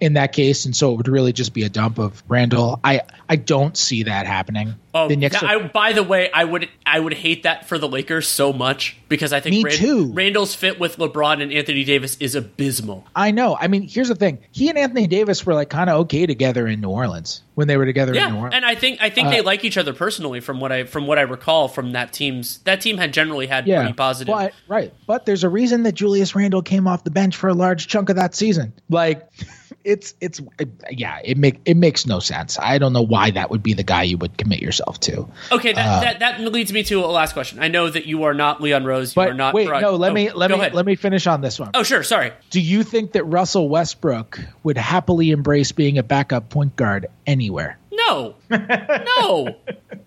in 0.00 0.14
that 0.14 0.32
case, 0.32 0.64
and 0.64 0.74
so 0.74 0.92
it 0.92 0.96
would 0.96 1.08
really 1.08 1.32
just 1.32 1.52
be 1.52 1.64
a 1.64 1.68
dump 1.68 1.98
of 1.98 2.22
Randle. 2.28 2.78
I 2.84 3.02
I 3.28 3.36
don't 3.36 3.76
see 3.76 4.04
that 4.04 4.26
happening. 4.26 4.76
Oh, 4.94 5.08
the 5.08 5.16
Knicks 5.16 5.42
are- 5.42 5.46
I, 5.46 5.58
by 5.68 5.92
the 5.92 6.02
way, 6.02 6.30
I 6.32 6.44
would 6.44 6.68
I 6.86 6.98
would 7.00 7.12
hate 7.14 7.42
that 7.42 7.68
for 7.68 7.76
the 7.76 7.88
Lakers 7.88 8.26
so 8.28 8.52
much 8.52 8.96
because 9.08 9.32
I 9.32 9.40
think 9.40 9.64
Me 9.64 9.70
too. 9.70 10.12
Randle's 10.12 10.54
fit 10.54 10.78
with 10.78 10.96
LeBron 10.96 11.42
and 11.42 11.52
Anthony 11.52 11.84
Davis 11.84 12.16
is 12.18 12.34
abysmal. 12.34 13.04
I 13.14 13.32
know. 13.32 13.56
I 13.60 13.66
mean, 13.68 13.82
here's 13.82 14.08
the 14.08 14.14
thing. 14.14 14.38
He 14.52 14.68
and 14.68 14.78
Anthony 14.78 15.06
Davis 15.06 15.44
were 15.44 15.54
like 15.54 15.68
kind 15.70 15.90
of 15.90 16.02
okay 16.02 16.26
together 16.26 16.66
in 16.66 16.80
New 16.80 16.88
Orleans 16.90 17.42
when 17.54 17.66
they 17.68 17.76
were 17.76 17.84
together 17.86 18.12
in 18.12 18.18
New 18.18 18.24
Yeah, 18.28 18.34
Orleans. 18.36 18.54
and 18.54 18.64
I 18.64 18.74
think 18.76 19.00
I 19.02 19.10
think 19.10 19.28
they 19.30 19.40
uh, 19.40 19.44
like 19.44 19.64
each 19.64 19.76
other 19.76 19.92
personally 19.92 20.40
from 20.40 20.60
what 20.60 20.70
I 20.72 20.84
from 20.84 21.06
what 21.06 21.18
I 21.18 21.22
recall 21.22 21.68
from 21.68 21.92
that 21.92 22.12
team's 22.12 22.58
that 22.60 22.80
team 22.80 22.96
had 22.98 23.12
generally 23.12 23.46
had 23.48 23.66
yeah, 23.66 23.80
pretty 23.80 23.94
positive. 23.94 24.32
Right. 24.68 24.92
But 25.06 25.26
there's 25.26 25.44
a 25.44 25.48
reason 25.48 25.82
that 25.84 25.92
Julius 25.92 26.34
Randle 26.34 26.62
came 26.62 26.86
off 26.86 27.04
the 27.04 27.10
bench 27.10 27.36
for 27.36 27.48
a 27.48 27.54
large 27.54 27.88
chunk 27.88 28.08
of 28.10 28.16
that 28.16 28.34
season. 28.34 28.72
Like, 28.88 29.28
it's 29.84 30.14
it's 30.20 30.40
yeah. 30.90 31.20
It 31.24 31.38
make 31.38 31.60
it 31.64 31.76
makes 31.76 32.06
no 32.06 32.20
sense. 32.20 32.58
I 32.58 32.78
don't 32.78 32.92
know 32.92 33.02
why 33.02 33.30
that 33.30 33.50
would 33.50 33.62
be 33.62 33.72
the 33.74 33.82
guy 33.82 34.02
you 34.02 34.18
would 34.18 34.36
commit 34.36 34.60
yourself 34.60 35.00
to. 35.00 35.28
Okay, 35.52 35.72
that, 35.72 35.86
Uh, 35.86 36.00
that 36.00 36.18
that 36.20 36.40
leads 36.40 36.72
me 36.72 36.82
to 36.84 37.04
a 37.04 37.06
last 37.06 37.32
question. 37.32 37.58
I 37.60 37.68
know 37.68 37.88
that 37.88 38.06
you 38.06 38.24
are 38.24 38.34
not 38.34 38.60
Leon 38.60 38.84
Rose. 38.84 39.16
You 39.16 39.22
are 39.22 39.34
not. 39.34 39.54
wait, 39.54 39.68
no. 39.68 39.96
Let 39.96 40.10
oh, 40.10 40.14
me 40.14 40.30
let 40.30 40.50
me 40.50 40.56
ahead. 40.56 40.74
let 40.74 40.86
me 40.86 40.94
finish 40.94 41.26
on 41.26 41.40
this 41.40 41.58
one. 41.58 41.70
Oh, 41.74 41.82
sure. 41.82 42.02
Sorry. 42.02 42.32
Do 42.50 42.60
you 42.60 42.82
think 42.82 43.12
that 43.12 43.24
Russell 43.24 43.68
Westbrook 43.68 44.40
would 44.62 44.76
happily 44.78 45.30
embrace 45.30 45.72
being 45.72 45.98
a 45.98 46.02
backup 46.02 46.50
point 46.50 46.76
guard 46.76 47.06
anywhere? 47.26 47.78
No, 47.90 48.34
no. 48.50 49.56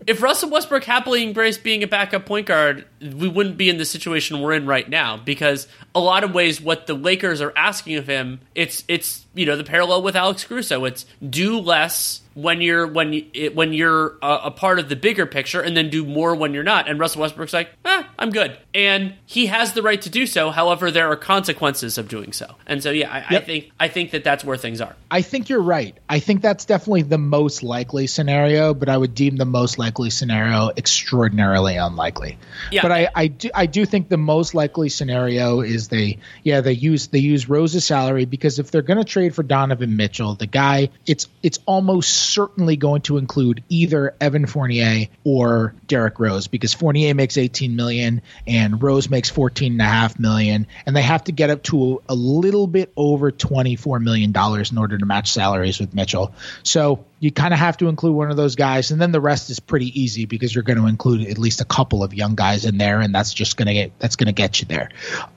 If 0.07 0.21
Russell 0.21 0.49
Westbrook 0.49 0.83
happily 0.83 1.23
embraced 1.23 1.63
being 1.63 1.83
a 1.83 1.87
backup 1.87 2.25
point 2.25 2.47
guard, 2.47 2.85
we 2.99 3.27
wouldn't 3.27 3.57
be 3.57 3.69
in 3.69 3.77
the 3.77 3.85
situation 3.85 4.41
we're 4.41 4.53
in 4.53 4.65
right 4.65 4.89
now. 4.89 5.17
Because 5.17 5.67
a 5.93 5.99
lot 5.99 6.23
of 6.23 6.33
ways, 6.33 6.59
what 6.59 6.87
the 6.87 6.93
Lakers 6.93 7.41
are 7.41 7.53
asking 7.55 7.95
of 7.95 8.07
him, 8.07 8.41
it's 8.55 8.83
it's 8.87 9.25
you 9.33 9.45
know 9.45 9.55
the 9.55 9.63
parallel 9.63 10.01
with 10.03 10.15
Alex 10.15 10.43
Caruso. 10.43 10.85
It's 10.85 11.05
do 11.27 11.59
less 11.59 12.21
when 12.33 12.61
you're 12.61 12.87
when 12.87 13.13
you, 13.13 13.51
when 13.53 13.73
you're 13.73 14.17
a, 14.21 14.39
a 14.45 14.51
part 14.51 14.79
of 14.79 14.89
the 14.89 14.95
bigger 14.95 15.25
picture, 15.25 15.61
and 15.61 15.75
then 15.75 15.89
do 15.89 16.05
more 16.05 16.35
when 16.35 16.53
you're 16.53 16.63
not. 16.63 16.89
And 16.89 16.99
Russell 16.99 17.21
Westbrook's 17.21 17.53
like, 17.53 17.69
eh, 17.85 18.03
I'm 18.17 18.29
good, 18.29 18.57
and 18.73 19.15
he 19.25 19.47
has 19.47 19.73
the 19.73 19.81
right 19.81 20.01
to 20.01 20.09
do 20.09 20.25
so. 20.25 20.49
However, 20.49 20.91
there 20.91 21.11
are 21.11 21.15
consequences 21.15 21.97
of 21.97 22.07
doing 22.07 22.33
so. 22.33 22.55
And 22.65 22.81
so, 22.81 22.91
yeah, 22.91 23.11
I, 23.11 23.37
I 23.37 23.39
think 23.41 23.71
I 23.79 23.87
think 23.87 24.11
that 24.11 24.23
that's 24.23 24.43
where 24.43 24.57
things 24.57 24.81
are. 24.81 24.95
I 25.09 25.21
think 25.21 25.49
you're 25.49 25.61
right. 25.61 25.97
I 26.09 26.19
think 26.19 26.41
that's 26.41 26.65
definitely 26.65 27.03
the 27.03 27.17
most 27.17 27.63
likely 27.63 28.07
scenario, 28.07 28.30
but 28.73 28.89
I 28.89 28.97
would 28.97 29.15
deem 29.15 29.35
the 29.35 29.45
most 29.45 29.77
likely 29.77 30.09
scenario 30.09 30.69
extraordinarily 30.75 31.75
unlikely. 31.75 32.37
Yeah. 32.71 32.81
But 32.81 32.91
I, 32.91 33.09
I 33.13 33.27
do 33.27 33.49
I 33.53 33.65
do 33.65 33.85
think 33.85 34.09
the 34.09 34.17
most 34.17 34.53
likely 34.53 34.89
scenario 34.89 35.61
is 35.61 35.87
they 35.87 36.19
yeah 36.43 36.61
they 36.61 36.73
use 36.73 37.07
they 37.07 37.19
use 37.19 37.49
Rose's 37.49 37.85
salary 37.85 38.25
because 38.25 38.59
if 38.59 38.71
they're 38.71 38.81
going 38.81 38.97
to 38.97 39.03
trade 39.03 39.35
for 39.35 39.43
Donovan 39.43 39.95
Mitchell, 39.97 40.35
the 40.35 40.47
guy 40.47 40.89
it's 41.05 41.27
it's 41.43 41.59
almost 41.65 42.09
certainly 42.09 42.75
going 42.75 43.01
to 43.03 43.17
include 43.17 43.63
either 43.69 44.15
Evan 44.19 44.45
Fournier 44.45 45.07
or 45.23 45.73
Derrick 45.87 46.19
Rose 46.19 46.47
because 46.47 46.73
Fournier 46.73 47.13
makes 47.13 47.37
18 47.37 47.75
million 47.75 48.21
and 48.47 48.81
Rose 48.81 49.09
makes 49.09 49.29
14 49.29 49.73
and 49.73 49.81
a 49.81 49.85
half 49.85 50.19
million 50.19 50.67
and 50.85 50.95
they 50.95 51.01
have 51.01 51.23
to 51.25 51.31
get 51.31 51.49
up 51.49 51.63
to 51.63 52.01
a, 52.07 52.13
a 52.13 52.15
little 52.15 52.67
bit 52.67 52.91
over 52.95 53.31
24 53.31 53.99
million 53.99 54.31
dollars 54.31 54.71
in 54.71 54.77
order 54.77 54.97
to 54.97 55.05
match 55.05 55.31
salaries 55.31 55.79
with 55.79 55.93
Mitchell. 55.93 56.33
So 56.63 57.05
you 57.21 57.31
kind 57.31 57.53
of 57.53 57.59
have 57.59 57.77
to 57.77 57.87
include 57.87 58.15
one 58.15 58.31
of 58.31 58.35
those 58.35 58.55
guys 58.55 58.89
and 58.89 58.99
then 58.99 59.11
the 59.11 59.21
rest 59.21 59.51
is 59.51 59.59
pretty 59.59 60.01
easy 60.01 60.25
because 60.25 60.53
you're 60.53 60.63
going 60.63 60.79
to 60.79 60.87
include 60.87 61.27
at 61.27 61.37
least 61.37 61.61
a 61.61 61.65
couple 61.65 62.03
of 62.03 62.15
young 62.15 62.33
guys 62.33 62.65
in 62.65 62.77
there 62.77 62.99
and 62.99 63.13
that's 63.13 63.31
just 63.33 63.55
going 63.57 63.67
to 63.67 63.73
get 63.73 63.97
that's 63.99 64.15
going 64.15 64.25
to 64.25 64.33
get 64.33 64.59
you 64.59 64.67
there. 64.67 64.89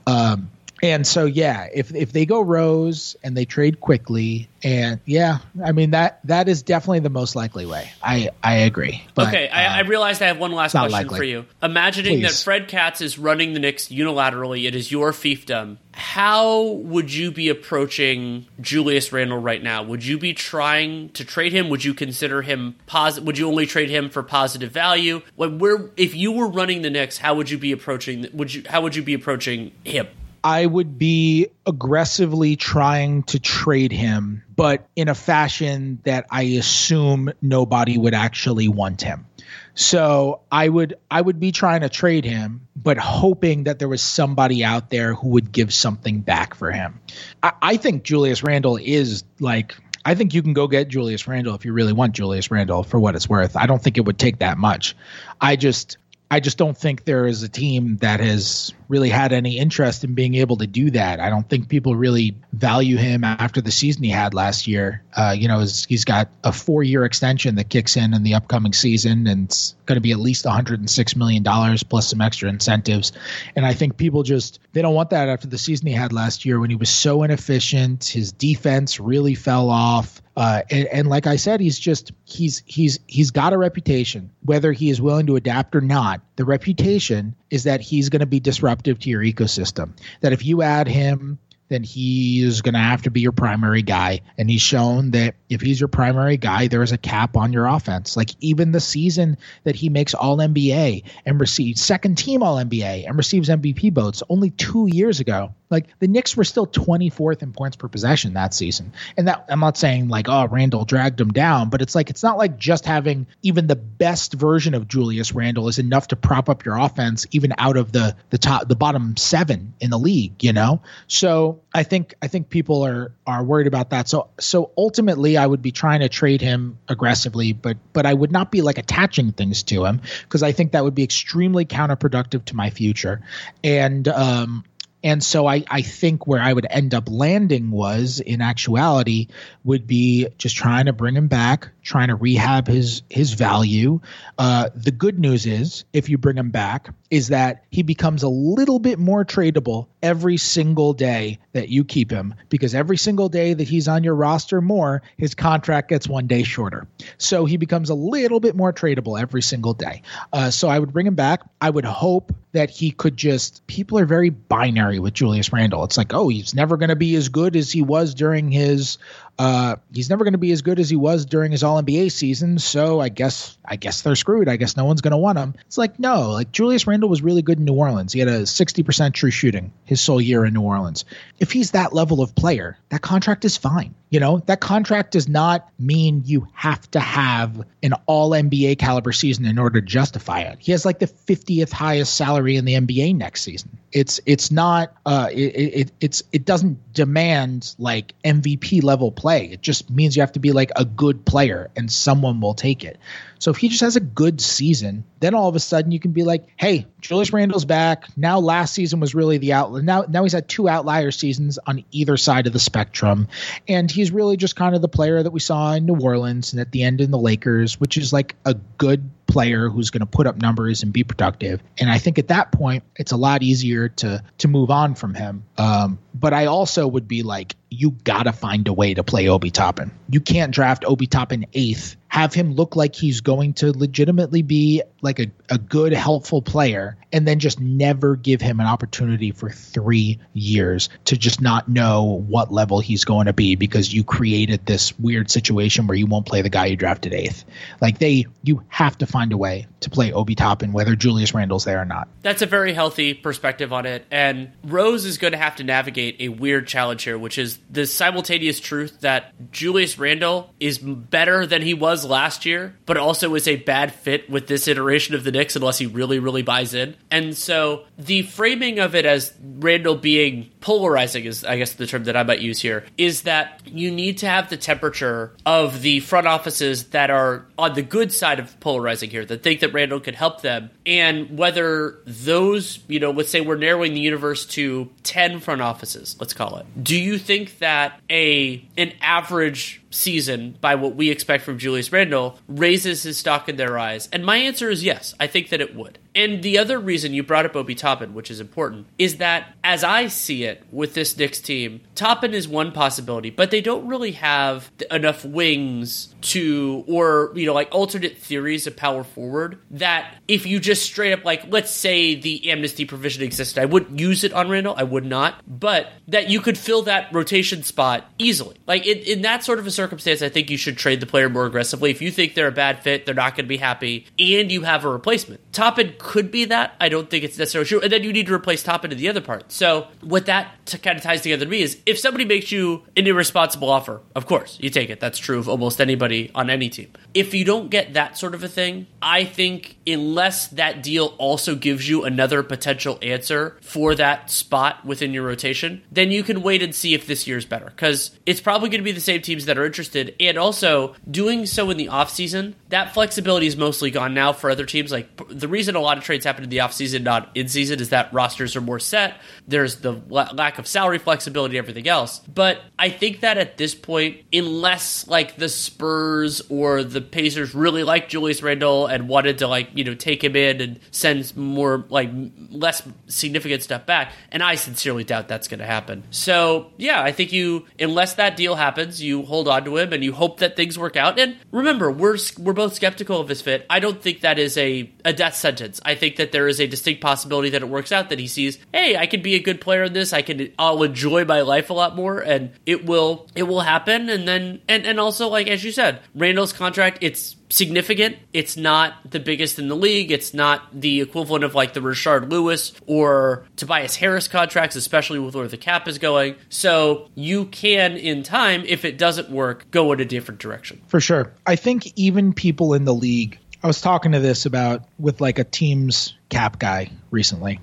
Um 0.05 0.49
and 0.91 1.05
so 1.05 1.25
yeah, 1.25 1.67
if 1.73 1.93
if 1.93 2.11
they 2.11 2.25
go 2.25 2.41
Rose 2.41 3.15
and 3.23 3.35
they 3.35 3.45
trade 3.45 3.79
Quickley 3.81 4.49
and 4.63 4.99
yeah, 5.05 5.37
I 5.63 5.71
mean 5.71 5.91
that 5.91 6.19
that 6.23 6.49
is 6.49 6.63
definitely 6.63 6.99
the 6.99 7.09
most 7.11 7.35
likely 7.35 7.65
way. 7.65 7.91
I 8.01 8.31
I 8.43 8.55
agree. 8.55 9.03
But, 9.13 9.27
okay, 9.27 9.47
I, 9.47 9.77
I 9.77 9.81
uh, 9.81 9.87
realized 9.87 10.21
I 10.23 10.27
have 10.27 10.39
one 10.39 10.51
last 10.51 10.71
question 10.71 10.91
likely. 10.91 11.17
for 11.17 11.23
you. 11.23 11.45
Imagining 11.61 12.21
that 12.21 12.31
Fred 12.31 12.67
Katz 12.67 12.99
is 12.99 13.19
running 13.19 13.53
the 13.53 13.59
Knicks 13.59 13.89
unilaterally, 13.89 14.67
it 14.67 14.73
is 14.73 14.91
your 14.91 15.11
fiefdom. 15.11 15.77
How 15.91 16.63
would 16.63 17.13
you 17.13 17.31
be 17.31 17.47
approaching 17.47 18.47
Julius 18.59 19.13
Randle 19.13 19.37
right 19.37 19.61
now? 19.61 19.83
Would 19.83 20.03
you 20.03 20.17
be 20.17 20.33
trying 20.33 21.09
to 21.09 21.23
trade 21.23 21.53
him? 21.53 21.69
Would 21.69 21.85
you 21.85 21.93
consider 21.93 22.41
him 22.41 22.75
positive? 22.85 23.27
Would 23.27 23.37
you 23.37 23.47
only 23.47 23.65
trade 23.65 23.89
him 23.89 24.09
for 24.09 24.23
positive 24.23 24.71
value? 24.71 25.21
When 25.35 25.59
we're, 25.59 25.91
if 25.95 26.15
you 26.15 26.31
were 26.31 26.47
running 26.47 26.81
the 26.81 26.89
Knicks, 26.89 27.19
how 27.19 27.35
would 27.35 27.49
you 27.49 27.57
be 27.57 27.71
approaching? 27.71 28.27
Would 28.33 28.53
you 28.53 28.63
how 28.67 28.81
would 28.81 28.95
you 28.95 29.03
be 29.03 29.13
approaching 29.13 29.71
him? 29.83 30.07
I 30.45 30.67
would 30.67 30.99
be 30.99 31.47
aggressively 31.65 32.55
trying 32.55 33.23
to 33.23 33.39
trade 33.39 33.91
him, 33.91 34.43
but 34.55 34.87
in 34.95 35.07
a 35.07 35.15
fashion 35.15 35.97
that 36.03 36.27
I 36.29 36.43
assume 36.43 37.33
nobody 37.41 37.97
would 37.97 38.13
actually 38.13 38.67
want 38.67 39.01
him. 39.01 39.25
So 39.73 40.41
I 40.51 40.69
would 40.69 40.97
I 41.09 41.19
would 41.19 41.39
be 41.39 41.51
trying 41.51 41.81
to 41.81 41.89
trade 41.89 42.25
him, 42.25 42.67
but 42.75 42.99
hoping 42.99 43.63
that 43.63 43.79
there 43.79 43.89
was 43.89 44.03
somebody 44.03 44.63
out 44.63 44.91
there 44.91 45.15
who 45.15 45.29
would 45.29 45.51
give 45.51 45.73
something 45.73 46.21
back 46.21 46.53
for 46.53 46.71
him. 46.71 46.99
I, 47.41 47.53
I 47.63 47.77
think 47.77 48.03
Julius 48.03 48.43
Randle 48.43 48.77
is 48.77 49.23
like 49.39 49.75
I 50.05 50.13
think 50.13 50.35
you 50.35 50.43
can 50.43 50.53
go 50.53 50.67
get 50.67 50.89
Julius 50.89 51.27
Randle 51.27 51.55
if 51.55 51.65
you 51.65 51.73
really 51.73 51.91
want 51.91 52.13
Julius 52.13 52.51
Randle 52.51 52.83
for 52.83 52.99
what 52.99 53.15
it's 53.15 53.27
worth. 53.27 53.57
I 53.57 53.65
don't 53.65 53.81
think 53.81 53.97
it 53.97 54.05
would 54.05 54.19
take 54.19 54.37
that 54.39 54.59
much. 54.59 54.95
I 55.41 55.55
just 55.55 55.97
I 56.29 56.39
just 56.39 56.57
don't 56.57 56.75
think 56.75 57.05
there 57.05 57.27
is 57.27 57.43
a 57.43 57.49
team 57.49 57.97
that 57.97 58.19
has 58.19 58.73
really 58.87 59.09
had 59.09 59.31
any 59.31 59.57
interest 59.57 60.03
in 60.03 60.15
being 60.15 60.35
able 60.35 60.57
to 60.57 60.67
do 60.67 60.89
that. 60.91 61.19
I 61.19 61.29
don't 61.29 61.47
think 61.47 61.69
people 61.69 61.95
really 61.95 62.35
value 62.51 62.97
him 62.97 63.23
after 63.23 63.61
the 63.61 63.71
season 63.71 64.03
he 64.03 64.09
had 64.09 64.33
last 64.33 64.65
year. 64.65 65.03
Uh, 65.15 65.35
you 65.37 65.47
know, 65.47 65.59
he's 65.59 66.03
got 66.03 66.29
a 66.43 66.51
four 66.51 66.81
year 66.81 67.05
extension 67.05 67.55
that 67.55 67.69
kicks 67.69 67.95
in 67.95 68.13
in 68.13 68.23
the 68.23 68.33
upcoming 68.33 68.73
season 68.73 69.27
and 69.27 69.45
it's 69.45 69.75
going 69.85 69.97
to 69.97 70.01
be 70.01 70.11
at 70.11 70.19
least 70.19 70.45
$106 70.45 71.15
million 71.15 71.43
plus 71.43 72.09
some 72.09 72.21
extra 72.21 72.49
incentives. 72.49 73.11
And 73.55 73.65
I 73.65 73.73
think 73.73 73.97
people 73.97 74.23
just, 74.23 74.59
they 74.73 74.81
don't 74.81 74.95
want 74.95 75.11
that 75.11 75.29
after 75.29 75.47
the 75.47 75.59
season 75.59 75.87
he 75.87 75.93
had 75.93 76.11
last 76.11 76.43
year 76.43 76.59
when 76.59 76.71
he 76.71 76.75
was 76.75 76.89
so 76.89 77.21
inefficient. 77.21 78.03
His 78.05 78.31
defense 78.31 78.99
really 78.99 79.35
fell 79.35 79.69
off. 79.69 80.21
Uh, 80.35 80.61
and, 80.69 80.87
and, 80.87 81.07
like 81.07 81.27
I 81.27 81.37
said, 81.37 81.61
he's 81.61 81.79
just 81.79 82.11
he's 82.25 82.61
he's 82.65 82.99
he's 83.07 83.31
got 83.31 83.53
a 83.53 83.57
reputation. 83.57 84.31
Whether 84.43 84.73
he 84.73 84.89
is 84.89 85.01
willing 85.01 85.27
to 85.27 85.37
adapt 85.37 85.75
or 85.75 85.81
not, 85.81 86.21
the 86.35 86.43
reputation 86.43 87.35
is 87.49 87.63
that 87.63 87.79
he's 87.79 88.09
going 88.09 88.19
to 88.19 88.25
be 88.25 88.41
disruptive 88.41 88.99
to 88.99 89.09
your 89.09 89.21
ecosystem. 89.21 89.91
That 90.19 90.33
if 90.33 90.45
you 90.45 90.61
add 90.61 90.89
him 90.89 91.39
then 91.67 91.83
he 91.83 92.41
is 92.41 92.61
going 92.61 92.73
to 92.73 92.79
have 92.79 93.03
to 93.03 93.11
be 93.11 93.21
your 93.21 93.31
primary 93.31 93.81
guy. 93.81 94.21
And 94.37 94.49
he's 94.49 94.61
shown 94.61 95.11
that 95.11 95.35
if 95.49 95.61
he's 95.61 95.79
your 95.79 95.87
primary 95.87 96.37
guy, 96.37 96.67
there 96.67 96.83
is 96.83 96.91
a 96.91 96.97
cap 96.97 97.35
on 97.35 97.53
your 97.53 97.65
offense. 97.65 98.15
Like 98.15 98.29
even 98.39 98.71
the 98.71 98.79
season 98.79 99.37
that 99.63 99.75
he 99.75 99.89
makes 99.89 100.13
All 100.13 100.37
NBA 100.37 101.03
and 101.25 101.39
receives 101.39 101.81
second 101.81 102.17
team 102.17 102.43
All 102.43 102.57
NBA 102.57 103.07
and 103.07 103.17
receives 103.17 103.49
MVP 103.49 103.93
votes 103.93 104.21
only 104.29 104.51
two 104.51 104.87
years 104.91 105.19
ago. 105.19 105.53
Like 105.75 105.89
the 105.99 106.07
Knicks 106.07 106.37
were 106.37 106.45
still 106.45 106.65
24th 106.65 107.43
in 107.43 107.51
points 107.51 107.75
per 107.75 107.89
possession 107.89 108.35
that 108.35 108.53
season. 108.53 108.93
And 109.17 109.27
that 109.27 109.43
I'm 109.49 109.59
not 109.59 109.75
saying 109.75 110.07
like, 110.07 110.29
oh, 110.29 110.47
Randle 110.47 110.85
dragged 110.85 111.19
him 111.19 111.33
down, 111.33 111.69
but 111.69 111.81
it's 111.81 111.95
like 111.95 112.09
it's 112.09 112.23
not 112.23 112.37
like 112.37 112.57
just 112.57 112.85
having 112.85 113.27
even 113.41 113.67
the 113.67 113.75
best 113.75 114.35
version 114.35 114.73
of 114.73 114.87
Julius 114.87 115.33
Randle 115.33 115.67
is 115.67 115.77
enough 115.77 116.07
to 116.07 116.15
prop 116.15 116.47
up 116.47 116.63
your 116.63 116.77
offense 116.77 117.27
even 117.31 117.53
out 117.57 117.75
of 117.75 117.91
the 117.91 118.15
the 118.29 118.37
top 118.37 118.69
the 118.69 118.77
bottom 118.77 119.17
seven 119.17 119.73
in 119.81 119.89
the 119.89 119.99
league, 119.99 120.41
you 120.41 120.53
know? 120.53 120.81
So 121.07 121.59
I 121.73 121.83
think 121.83 122.13
I 122.21 122.27
think 122.27 122.49
people 122.49 122.85
are 122.85 123.11
are 123.27 123.43
worried 123.43 123.67
about 123.67 123.89
that. 123.89 124.07
So 124.07 124.29
so 124.39 124.71
ultimately, 124.77 125.35
I 125.35 125.45
would 125.45 125.61
be 125.61 125.73
trying 125.73 125.99
to 125.99 126.07
trade 126.07 126.39
him 126.39 126.77
aggressively, 126.87 127.51
but 127.51 127.75
but 127.91 128.05
I 128.05 128.13
would 128.13 128.31
not 128.31 128.49
be 128.49 128.61
like 128.61 128.77
attaching 128.77 129.33
things 129.33 129.63
to 129.63 129.83
him 129.83 129.99
because 130.23 130.41
I 130.41 130.53
think 130.53 130.71
that 130.71 130.85
would 130.85 130.95
be 130.95 131.03
extremely 131.03 131.65
counterproductive 131.65 132.45
to 132.45 132.55
my 132.55 132.69
future. 132.69 133.19
And 133.61 134.07
um, 134.07 134.63
and 135.05 135.23
so 135.23 135.45
I, 135.45 135.63
I 135.69 135.83
think 135.83 136.25
where 136.25 136.41
I 136.41 136.51
would 136.51 136.65
end 136.67 136.95
up 136.95 137.07
landing 137.07 137.69
was 137.69 138.19
in 138.19 138.41
actuality 138.41 139.27
would 139.63 139.85
be 139.85 140.27
just 140.39 140.55
trying 140.55 140.87
to 140.87 140.93
bring 140.93 141.15
him 141.15 141.27
back, 141.27 141.69
trying 141.83 142.07
to 142.07 142.15
rehab 142.15 142.67
his 142.67 143.03
his 143.07 143.33
value. 143.33 144.01
Uh, 144.39 144.69
the 144.73 144.89
good 144.89 145.19
news 145.19 145.45
is 145.45 145.85
if 145.93 146.09
you 146.09 146.17
bring 146.17 146.37
him 146.37 146.49
back, 146.49 146.89
is 147.11 147.27
that 147.27 147.65
he 147.69 147.83
becomes 147.83 148.23
a 148.23 148.27
little 148.27 148.79
bit 148.79 148.97
more 148.97 149.23
tradable 149.23 149.85
every 150.01 150.37
single 150.37 150.93
day 150.93 151.37
that 151.53 151.69
you 151.69 151.83
keep 151.83 152.09
him 152.09 152.33
because 152.49 152.73
every 152.73 152.97
single 152.97 153.29
day 153.29 153.53
that 153.53 153.67
he's 153.67 153.87
on 153.87 154.03
your 154.03 154.15
roster 154.15 154.59
more, 154.59 155.03
his 155.17 155.35
contract 155.35 155.89
gets 155.89 156.09
one 156.09 156.25
day 156.25 156.41
shorter. 156.41 156.87
So 157.19 157.45
he 157.45 157.57
becomes 157.57 157.91
a 157.91 157.95
little 157.95 158.39
bit 158.39 158.55
more 158.55 158.73
tradable 158.73 159.21
every 159.21 159.43
single 159.43 159.75
day. 159.75 160.01
Uh, 160.33 160.49
so 160.49 160.67
I 160.67 160.79
would 160.79 160.93
bring 160.93 161.05
him 161.05 161.15
back. 161.15 161.41
I 161.61 161.69
would 161.69 161.85
hope 161.85 162.33
that 162.55 162.69
he 162.69 162.91
could 162.91 163.15
just 163.17 163.65
people 163.67 163.99
are 163.99 164.05
very 164.05 164.29
binary 164.29 164.99
with 164.99 165.13
Julius 165.13 165.51
Randle. 165.53 165.83
It's 165.83 165.97
like, 165.97 166.13
oh, 166.13 166.29
he's 166.29 166.55
never 166.55 166.77
going 166.77 166.89
to 166.89 166.95
be 166.95 167.15
as 167.15 167.29
good 167.29 167.55
as 167.55 167.71
he 167.71 167.81
was 167.81 168.13
during 168.13 168.51
his 168.51 168.97
uh, 169.37 169.75
he's 169.93 170.09
never 170.09 170.23
going 170.23 170.33
to 170.33 170.37
be 170.37 170.51
as 170.51 170.61
good 170.61 170.79
as 170.79 170.89
he 170.89 170.95
was 170.95 171.25
during 171.25 171.51
his 171.51 171.63
All 171.63 171.81
NBA 171.81 172.11
season. 172.11 172.57
So 172.57 173.01
I 173.01 173.09
guess 173.09 173.57
I 173.65 173.75
guess 173.75 174.01
they're 174.01 174.15
screwed. 174.15 174.47
I 174.47 174.55
guess 174.55 174.77
no 174.77 174.85
one's 174.85 175.01
going 175.01 175.11
to 175.11 175.17
want 175.17 175.37
him. 175.37 175.55
It's 175.65 175.77
like 175.77 175.99
no, 175.99 176.31
like 176.31 176.51
Julius 176.51 176.87
Randle 176.87 177.09
was 177.09 177.21
really 177.21 177.41
good 177.41 177.59
in 177.59 177.65
New 177.65 177.73
Orleans. 177.73 178.13
He 178.13 178.19
had 178.19 178.29
a 178.29 178.43
60% 178.43 179.13
true 179.13 179.31
shooting 179.31 179.73
his 179.83 179.99
sole 179.99 180.21
year 180.21 180.45
in 180.45 180.53
New 180.53 180.61
Orleans. 180.61 181.05
If 181.39 181.51
he's 181.51 181.71
that 181.71 181.93
level 181.93 182.21
of 182.21 182.33
player, 182.35 182.77
that 182.89 183.01
contract 183.01 183.43
is 183.43 183.57
fine. 183.57 183.93
You 184.09 184.21
know, 184.21 184.39
that 184.45 184.61
contract 184.61 185.11
does 185.11 185.27
not 185.27 185.67
mean 185.77 186.21
you 186.25 186.47
have 186.53 186.89
to 186.91 187.01
have 187.01 187.65
an 187.83 187.93
all 188.05 188.29
NBA 188.31 188.77
caliber 188.77 189.11
season 189.11 189.45
in 189.45 189.59
order 189.59 189.81
to 189.81 189.85
justify 189.85 190.41
it. 190.41 190.57
He 190.59 190.71
has 190.71 190.85
like 190.85 190.99
the 190.99 191.07
50th 191.07 191.71
highest 191.71 192.15
salary 192.15 192.55
in 192.55 192.63
the 192.63 192.75
NBA 192.75 193.15
next 193.17 193.41
season. 193.41 193.77
It's 193.91 194.21
it's 194.25 194.51
not 194.51 194.93
uh 195.05 195.29
it, 195.31 195.37
it 195.37 195.91
it's 195.99 196.23
it 196.31 196.45
doesn't 196.45 196.93
demand 196.93 197.75
like 197.77 198.13
MVP 198.23 198.83
level 198.83 199.11
play. 199.11 199.24
It 199.33 199.61
just 199.61 199.89
means 199.89 200.15
you 200.15 200.21
have 200.21 200.33
to 200.33 200.39
be 200.39 200.51
like 200.51 200.71
a 200.75 200.85
good 200.85 201.25
player 201.25 201.69
and 201.75 201.91
someone 201.91 202.39
will 202.39 202.53
take 202.53 202.83
it. 202.83 202.99
So 203.39 203.51
if 203.51 203.57
he 203.57 203.69
just 203.69 203.81
has 203.81 203.95
a 203.95 204.01
good 204.01 204.41
season, 204.41 205.03
then 205.19 205.33
all 205.33 205.49
of 205.49 205.55
a 205.55 205.59
sudden 205.59 205.91
you 205.91 205.99
can 205.99 206.11
be 206.11 206.23
like, 206.23 206.47
hey, 206.57 206.87
Julius 207.01 207.33
Randle's 207.33 207.65
back. 207.65 208.05
Now 208.17 208.39
last 208.39 208.73
season 208.73 208.99
was 208.99 209.15
really 209.15 209.37
the 209.37 209.53
outlier. 209.53 209.81
Now 209.81 210.05
now 210.07 210.23
he's 210.23 210.33
had 210.33 210.47
two 210.47 210.67
outlier 210.67 211.11
seasons 211.11 211.59
on 211.65 211.83
either 211.91 212.17
side 212.17 212.47
of 212.47 212.53
the 212.53 212.59
spectrum. 212.59 213.27
And 213.67 213.89
he's 213.89 214.11
really 214.11 214.37
just 214.37 214.55
kind 214.55 214.75
of 214.75 214.81
the 214.81 214.87
player 214.87 215.21
that 215.21 215.31
we 215.31 215.39
saw 215.39 215.73
in 215.73 215.85
New 215.85 215.99
Orleans 215.99 216.53
and 216.53 216.59
at 216.59 216.71
the 216.71 216.83
end 216.83 217.01
in 217.01 217.11
the 217.11 217.17
Lakers, 217.17 217.79
which 217.79 217.97
is 217.97 218.11
like 218.13 218.35
a 218.45 218.53
good 218.77 219.09
player 219.27 219.69
who's 219.69 219.89
going 219.89 220.01
to 220.01 220.05
put 220.05 220.27
up 220.27 220.37
numbers 220.37 220.83
and 220.83 220.93
be 220.93 221.03
productive. 221.03 221.61
And 221.77 221.89
I 221.89 221.97
think 221.97 222.19
at 222.19 222.29
that 222.29 222.51
point, 222.51 222.83
it's 222.95 223.11
a 223.11 223.17
lot 223.17 223.43
easier 223.43 223.89
to 223.89 224.23
to 224.37 224.47
move 224.47 224.69
on 224.69 224.95
from 224.95 225.13
him. 225.13 225.43
Um, 225.57 225.99
but 226.13 226.33
I 226.33 226.45
also 226.45 226.87
would 226.87 227.07
be 227.07 227.23
like, 227.23 227.55
you 227.69 227.91
got 227.91 228.23
to 228.23 228.31
find 228.31 228.67
a 228.67 228.73
way 228.73 228.93
to 228.93 229.03
play 229.03 229.27
Obi 229.27 229.51
Toppin. 229.51 229.91
You 230.09 230.21
can't 230.21 230.53
draft 230.53 230.85
Obi 230.85 231.07
Toppin 231.07 231.45
eighth 231.53 231.97
have 232.15 232.33
him 232.33 232.53
look 232.53 232.77
like 232.77 232.95
he's 232.95 233.19
going 233.19 233.51
to 233.51 233.77
legitimately 233.77 234.41
be 234.41 234.81
like 235.05 235.19
a, 235.19 235.31
a 235.49 235.57
good, 235.57 235.93
helpful 235.93 236.41
player, 236.41 236.97
and 237.13 237.25
then 237.25 237.39
just 237.39 237.61
never 237.61 238.17
give 238.17 238.41
him 238.41 238.59
an 238.59 238.65
opportunity 238.65 239.31
for 239.31 239.49
three 239.49 240.19
years 240.33 240.89
to 241.05 241.15
just 241.15 241.39
not 241.39 241.69
know 241.69 242.03
what 242.03 242.51
level 242.51 242.81
he's 242.81 243.05
going 243.05 243.27
to 243.27 243.33
be 243.33 243.55
because 243.55 243.93
you 243.93 244.03
created 244.03 244.65
this 244.65 244.97
weird 244.99 245.31
situation 245.31 245.87
where 245.87 245.95
you 245.95 246.07
won't 246.07 246.25
play 246.25 246.41
the 246.41 246.49
guy 246.49 246.65
you 246.65 246.75
drafted 246.75 247.13
eighth. 247.13 247.45
Like 247.79 247.99
they, 247.99 248.25
you 248.43 248.63
have 248.67 248.97
to 248.97 249.05
find 249.05 249.31
a 249.31 249.37
way 249.37 249.67
to 249.81 249.89
play 249.89 250.11
Obi 250.11 250.35
Toppin, 250.35 250.73
whether 250.73 250.95
Julius 250.95 251.33
Randle's 251.33 251.63
there 251.63 251.79
or 251.79 251.85
not. 251.85 252.09
That's 252.23 252.41
a 252.41 252.47
very 252.47 252.73
healthy 252.73 253.13
perspective 253.13 253.71
on 253.71 253.85
it. 253.85 254.05
And 254.11 254.51
Rose 254.63 255.05
is 255.05 255.17
going 255.17 255.33
to 255.33 255.37
have 255.37 255.55
to 255.57 255.63
navigate 255.63 256.17
a 256.19 256.29
weird 256.29 256.67
challenge 256.67 257.03
here, 257.03 257.17
which 257.17 257.37
is 257.37 257.59
the 257.69 257.85
simultaneous 257.85 258.59
truth 258.59 259.01
that 259.01 259.51
Julius 259.51 259.99
Randle 259.99 260.53
is 260.59 260.79
better 260.79 261.45
than 261.45 261.61
he 261.61 261.75
was 261.75 262.03
last 262.03 262.45
year, 262.45 262.75
but 262.87 262.97
also 262.97 263.35
is 263.35 263.47
a 263.47 263.57
bad 263.57 263.93
fit 263.93 264.29
with 264.29 264.47
this 264.47 264.67
iteration 264.67 264.94
of 265.15 265.23
the 265.23 265.31
Knicks 265.31 265.55
unless 265.55 265.77
he 265.77 265.85
really, 265.85 266.19
really 266.19 266.41
buys 266.41 266.73
in. 266.73 266.95
And 267.11 267.35
so 267.35 267.83
the 267.97 268.21
framing 268.23 268.79
of 268.79 268.95
it 268.95 269.05
as 269.05 269.33
Randle 269.41 269.95
being 269.95 270.49
polarizing 270.61 271.25
is, 271.25 271.43
I 271.43 271.57
guess, 271.57 271.73
the 271.73 271.85
term 271.85 272.05
that 272.05 272.15
I 272.15 272.23
might 272.23 272.39
use 272.39 272.59
here, 272.59 272.85
is 272.97 273.23
that 273.23 273.61
you 273.65 273.91
need 273.91 274.19
to 274.19 274.27
have 274.27 274.49
the 274.49 274.57
temperature 274.57 275.33
of 275.45 275.81
the 275.81 275.99
front 275.99 276.27
offices 276.27 276.85
that 276.85 277.09
are 277.09 277.45
on 277.57 277.73
the 277.73 277.81
good 277.81 278.11
side 278.11 278.39
of 278.39 278.59
polarizing 278.59 279.09
here, 279.09 279.25
that 279.25 279.43
think 279.43 279.59
that 279.59 279.73
Randle 279.73 279.99
could 279.99 280.15
help 280.15 280.41
them, 280.41 280.69
and 280.85 281.37
whether 281.37 281.99
those, 282.05 282.79
you 282.87 282.99
know, 282.99 283.11
let's 283.11 283.29
say 283.29 283.41
we're 283.41 283.55
narrowing 283.55 283.93
the 283.93 283.99
universe 283.99 284.45
to 284.45 284.89
10 285.03 285.39
front 285.39 285.61
offices, 285.61 286.15
let's 286.19 286.33
call 286.33 286.57
it. 286.57 286.65
Do 286.81 286.99
you 286.99 287.17
think 287.17 287.59
that 287.59 287.99
a 288.09 288.65
an 288.77 288.93
average 289.01 289.81
season 289.95 290.57
by 290.61 290.75
what 290.75 290.95
we 290.95 291.09
expect 291.09 291.43
from 291.43 291.57
Julius 291.57 291.91
Randle 291.91 292.39
raises 292.47 293.03
his 293.03 293.17
stock 293.17 293.49
in 293.49 293.55
their 293.55 293.79
eyes? 293.79 294.09
And 294.11 294.25
my 294.25 294.37
answer 294.37 294.69
is 294.69 294.83
yes. 294.83 295.15
I 295.19 295.27
think 295.27 295.49
that 295.49 295.61
it 295.61 295.75
would. 295.75 295.99
And 296.15 296.41
the 296.41 296.57
other 296.57 296.79
reason 296.79 297.13
you 297.13 297.23
brought 297.23 297.45
up 297.45 297.55
Obi 297.55 297.75
Toppin, 297.75 298.13
which 298.13 298.31
is 298.31 298.39
important, 298.39 298.87
is 298.97 299.17
that 299.17 299.53
as 299.63 299.83
I 299.83 300.07
see 300.07 300.45
it 300.45 300.63
with 300.71 300.93
this 300.93 301.17
Knicks 301.17 301.41
team, 301.41 301.81
Toppin 301.93 302.33
is 302.33 302.47
one 302.47 302.71
possibility, 302.71 303.29
but 303.29 303.51
they 303.51 303.59
don't 303.59 303.87
really 303.87 304.13
have 304.13 304.71
enough 304.89 305.25
wings 305.25 306.15
to, 306.21 306.85
or, 306.87 307.31
you 307.35 307.45
know, 307.45 307.53
like 307.53 307.67
alternate 307.73 308.17
theories 308.17 308.65
of 308.65 308.77
power 308.77 309.03
forward 309.03 309.59
that 309.71 310.13
if 310.27 310.45
you 310.45 310.59
just 310.59 310.83
straight 310.83 311.11
up, 311.11 311.25
like, 311.25 311.51
let's 311.51 311.71
say 311.71 312.15
the 312.15 312.49
amnesty 312.49 312.85
provision 312.85 313.21
existed, 313.23 313.61
I 313.61 313.65
wouldn't 313.65 313.99
use 313.99 314.23
it 314.23 314.31
on 314.31 314.49
Randle, 314.49 314.75
I 314.77 314.83
would 314.83 315.05
not, 315.05 315.41
but 315.45 315.91
that 316.07 316.29
you 316.29 316.39
could 316.39 316.57
fill 316.57 316.83
that 316.83 317.13
rotation 317.13 317.63
spot 317.63 318.09
easily. 318.17 318.55
Like, 318.65 318.85
in, 318.85 318.99
in 318.99 319.21
that 319.23 319.43
sort 319.43 319.59
of 319.59 319.67
a 319.67 319.71
circumstance, 319.71 320.21
I 320.21 320.29
think 320.29 320.49
you 320.49 320.57
should 320.57 320.77
trade 320.77 321.01
the 321.01 321.05
player 321.05 321.29
more 321.29 321.45
aggressively. 321.45 321.91
If 321.91 322.01
you 322.01 322.09
think 322.09 322.35
they're 322.35 322.47
a 322.47 322.53
bad 322.53 322.81
fit, 322.83 323.05
they're 323.05 323.13
not 323.13 323.35
going 323.35 323.45
to 323.45 323.49
be 323.49 323.57
happy, 323.57 324.05
and 324.17 324.49
you 324.49 324.61
have 324.61 324.85
a 324.85 324.89
replacement. 324.89 325.41
Toppin 325.51 325.93
could 326.05 326.29
be 326.29 326.45
that. 326.45 326.75
I 326.79 326.87
don't 326.87 327.09
think 327.09 327.23
it's 327.23 327.37
necessarily 327.37 327.67
true. 327.67 327.81
And 327.81 327.91
then 327.91 328.03
you 328.03 328.13
need 328.13 328.27
to 328.27 328.33
replace 328.33 328.61
Toppin 328.61 328.91
in 328.91 328.97
the 328.99 329.09
other 329.09 329.21
part. 329.21 329.51
So 329.51 329.87
what 330.01 330.27
that 330.27 330.77
kind 330.83 330.97
of 330.97 331.03
ties 331.03 331.21
together 331.21 331.45
to 331.45 331.49
me 331.49 331.63
is 331.63 331.79
if 331.87 331.97
somebody 331.97 332.25
makes 332.25 332.51
you 332.51 332.83
an 332.95 333.07
irresponsible 333.07 333.71
offer, 333.71 334.01
of 334.15 334.27
course 334.27 334.59
you 334.61 334.69
take 334.69 334.91
it. 334.91 334.99
That's 334.99 335.17
true 335.17 335.39
of 335.39 335.49
almost 335.49 335.81
anybody 335.81 336.29
on 336.35 336.51
any 336.51 336.69
team. 336.69 336.91
If 337.15 337.33
you 337.33 337.43
don't 337.43 337.71
get 337.71 337.95
that 337.95 338.19
sort 338.19 338.35
of 338.35 338.43
a 338.43 338.47
thing, 338.47 338.85
I 339.01 339.25
think 339.25 339.77
unless 339.87 340.47
that 340.49 340.83
deal 340.83 341.15
also 341.17 341.55
gives 341.55 341.89
you 341.89 342.03
another 342.03 342.43
potential 342.43 342.99
answer 343.01 343.57
for 343.61 343.95
that 343.95 344.29
spot 344.29 344.85
within 344.85 345.11
your 345.11 345.25
rotation, 345.25 345.81
then 345.91 346.11
you 346.11 346.21
can 346.21 346.43
wait 346.43 346.61
and 346.61 346.75
see 346.75 346.93
if 346.93 347.07
this 347.07 347.25
year's 347.25 347.45
better 347.45 347.65
because 347.65 348.11
it's 348.27 348.41
probably 348.41 348.69
going 348.69 348.81
to 348.81 348.85
be 348.85 348.91
the 348.91 349.01
same 349.01 349.23
teams 349.23 349.45
that 349.45 349.57
are 349.57 349.65
interested. 349.65 350.15
And 350.19 350.37
also 350.37 350.93
doing 351.09 351.47
so 351.47 351.71
in 351.71 351.77
the 351.77 351.87
offseason, 351.87 352.53
that 352.69 352.93
flexibility 352.93 353.47
is 353.47 353.57
mostly 353.57 353.89
gone 353.89 354.13
now 354.13 354.33
for 354.33 354.51
other 354.51 354.67
teams. 354.67 354.91
Like 354.91 355.09
the 355.29 355.47
reason 355.47 355.75
a 355.75 355.79
lot 355.79 355.94
of 355.97 356.03
trades 356.03 356.25
happen 356.25 356.43
in 356.43 356.49
the 356.49 356.57
offseason, 356.57 357.03
not 357.03 357.29
in 357.35 357.47
season, 357.47 357.79
is 357.79 357.89
that 357.89 358.13
rosters 358.13 358.55
are 358.55 358.61
more 358.61 358.79
set. 358.79 359.15
There's 359.47 359.77
the 359.77 360.01
lack 360.09 360.59
of 360.59 360.67
salary 360.67 360.99
flexibility, 360.99 361.57
everything 361.57 361.87
else. 361.87 362.19
But 362.19 362.61
I 362.77 362.89
think 362.89 363.21
that 363.21 363.37
at 363.37 363.57
this 363.57 363.75
point, 363.75 364.21
unless 364.33 365.07
like 365.07 365.37
the 365.37 365.49
Spurs 365.49 366.41
or 366.49 366.83
the 366.83 367.01
Pacers 367.01 367.55
really 367.55 367.83
like 367.83 368.09
Julius 368.09 368.41
Randle 368.41 368.87
and 368.87 369.07
wanted 369.07 369.39
to 369.39 369.47
like, 369.47 369.69
you 369.73 369.83
know, 369.83 369.95
take 369.95 370.23
him 370.23 370.35
in 370.35 370.61
and 370.61 370.79
send 370.91 371.35
more 371.35 371.85
like 371.89 372.09
less 372.49 372.87
significant 373.07 373.63
stuff 373.63 373.85
back, 373.85 374.13
and 374.31 374.43
I 374.43 374.55
sincerely 374.55 375.03
doubt 375.03 375.27
that's 375.27 375.47
going 375.47 375.59
to 375.59 375.65
happen. 375.65 376.03
So, 376.11 376.71
yeah, 376.77 377.01
I 377.01 377.11
think 377.11 377.31
you 377.31 377.65
unless 377.79 378.15
that 378.15 378.35
deal 378.35 378.55
happens, 378.55 379.01
you 379.01 379.23
hold 379.23 379.47
on 379.47 379.65
to 379.65 379.77
him 379.77 379.93
and 379.93 380.03
you 380.03 380.13
hope 380.13 380.39
that 380.39 380.55
things 380.55 380.77
work 380.77 380.95
out. 380.95 381.19
And 381.19 381.37
remember, 381.51 381.91
we're 381.91 382.17
we're 382.37 382.53
both 382.53 382.73
skeptical 382.73 383.19
of 383.19 383.29
his 383.29 383.41
fit. 383.41 383.65
I 383.69 383.79
don't 383.79 384.01
think 384.01 384.21
that 384.21 384.39
is 384.39 384.57
a 384.57 384.91
a 385.03 385.13
death 385.13 385.35
sentence. 385.35 385.79
I 385.85 385.95
think 385.95 386.17
that 386.17 386.31
there 386.31 386.47
is 386.47 386.59
a 386.59 386.67
distinct 386.67 387.01
possibility 387.01 387.49
that 387.51 387.61
it 387.61 387.69
works 387.69 387.91
out 387.91 388.09
that 388.09 388.19
he 388.19 388.27
sees, 388.27 388.57
"Hey, 388.73 388.97
I 388.97 389.05
could 389.05 389.23
be 389.23 389.35
a 389.35 389.39
good 389.39 389.61
player 389.61 389.83
in 389.83 389.93
this. 389.93 390.13
I 390.13 390.21
can 390.21 390.51
I'll 390.57 390.83
enjoy 390.83 391.25
my 391.25 391.41
life 391.41 391.69
a 391.69 391.73
lot 391.73 391.95
more 391.95 392.19
and 392.19 392.51
it 392.65 392.85
will 392.85 393.27
it 393.35 393.43
will 393.43 393.61
happen." 393.61 394.09
And 394.09 394.27
then 394.27 394.61
and 394.67 394.85
and 394.85 394.99
also 394.99 395.27
like 395.27 395.47
as 395.47 395.63
you 395.63 395.71
said, 395.71 395.99
Randle's 396.15 396.53
contract 396.53 396.99
it's 397.01 397.35
significant. 397.49 398.17
It's 398.33 398.57
not 398.57 398.93
the 399.09 399.19
biggest 399.19 399.59
in 399.59 399.67
the 399.67 399.75
league. 399.75 400.11
It's 400.11 400.33
not 400.33 400.63
the 400.73 401.01
equivalent 401.01 401.43
of 401.43 401.55
like 401.55 401.73
the 401.73 401.79
Rashard 401.79 402.29
Lewis 402.29 402.73
or 402.85 403.45
Tobias 403.55 403.95
Harris 403.95 404.27
contracts, 404.27 404.75
especially 404.75 405.19
with 405.19 405.35
where 405.35 405.47
the 405.47 405.57
cap 405.57 405.87
is 405.87 405.97
going. 405.97 406.35
So 406.49 407.09
you 407.15 407.45
can, 407.45 407.97
in 407.97 408.23
time, 408.23 408.63
if 408.67 408.85
it 408.85 408.97
doesn't 408.97 409.29
work, 409.29 409.69
go 409.71 409.91
in 409.93 409.99
a 409.99 410.05
different 410.05 410.39
direction. 410.39 410.81
For 410.87 410.99
sure. 410.99 411.33
I 411.45 411.55
think 411.55 411.91
even 411.95 412.33
people 412.33 412.73
in 412.73 412.85
the 412.85 412.93
league, 412.93 413.39
I 413.65 413.67
was 413.67 413.81
talking 413.81 414.11
to 414.11 414.19
this 414.19 414.45
about 414.45 414.83
with 414.99 415.21
like 415.21 415.39
a 415.39 415.43
team's 415.43 416.13
cap 416.29 416.59
guy 416.59 416.91
recently. 417.09 417.61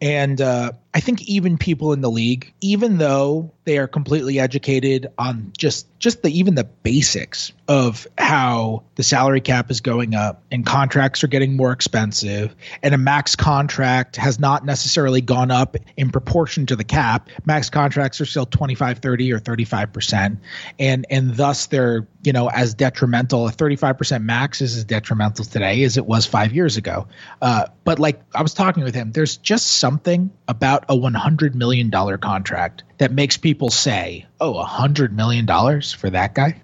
And 0.00 0.40
uh, 0.40 0.70
I 0.94 1.00
think 1.00 1.22
even 1.22 1.56
people 1.56 1.92
in 1.92 2.02
the 2.02 2.10
league, 2.10 2.52
even 2.60 2.98
though 2.98 3.52
they 3.64 3.78
are 3.78 3.86
completely 3.86 4.40
educated 4.40 5.06
on 5.18 5.52
just 5.56 5.86
just 5.98 6.22
the 6.22 6.30
even 6.36 6.56
the 6.56 6.64
basics 6.64 7.52
of 7.68 8.08
how 8.18 8.82
the 8.96 9.04
salary 9.04 9.40
cap 9.40 9.70
is 9.70 9.80
going 9.80 10.16
up 10.16 10.42
and 10.50 10.66
contracts 10.66 11.22
are 11.22 11.28
getting 11.28 11.56
more 11.56 11.70
expensive 11.70 12.56
and 12.82 12.92
a 12.92 12.98
max 12.98 13.36
contract 13.36 14.16
has 14.16 14.40
not 14.40 14.64
necessarily 14.64 15.20
gone 15.20 15.52
up 15.52 15.76
in 15.96 16.10
proportion 16.10 16.66
to 16.66 16.74
the 16.74 16.82
cap 16.82 17.28
max 17.46 17.70
contracts 17.70 18.20
are 18.20 18.26
still 18.26 18.46
25 18.46 18.98
30 18.98 19.32
or 19.32 19.38
35% 19.38 20.38
and 20.80 21.06
and 21.08 21.36
thus 21.36 21.66
they're 21.66 22.08
you 22.24 22.32
know 22.32 22.50
as 22.50 22.74
detrimental 22.74 23.46
a 23.46 23.52
35% 23.52 24.24
max 24.24 24.60
is 24.60 24.76
as 24.76 24.84
detrimental 24.84 25.44
today 25.44 25.84
as 25.84 25.96
it 25.96 26.04
was 26.04 26.26
5 26.26 26.52
years 26.52 26.76
ago. 26.76 27.06
Uh, 27.40 27.66
but 27.84 28.00
like 28.00 28.20
I 28.34 28.42
was 28.42 28.54
talking 28.54 28.82
with 28.82 28.94
him 28.94 29.12
there's 29.12 29.36
just 29.36 29.78
something 29.78 30.32
about 30.48 30.81
a 30.88 30.96
100 30.96 31.54
million 31.54 31.90
dollar 31.90 32.18
contract 32.18 32.84
that 32.98 33.12
makes 33.12 33.36
people 33.36 33.70
say, 33.70 34.26
"Oh, 34.40 34.58
a 34.58 34.64
hundred 34.64 35.14
million 35.14 35.46
dollars 35.46 35.92
for 35.92 36.10
that 36.10 36.34
guy," 36.34 36.60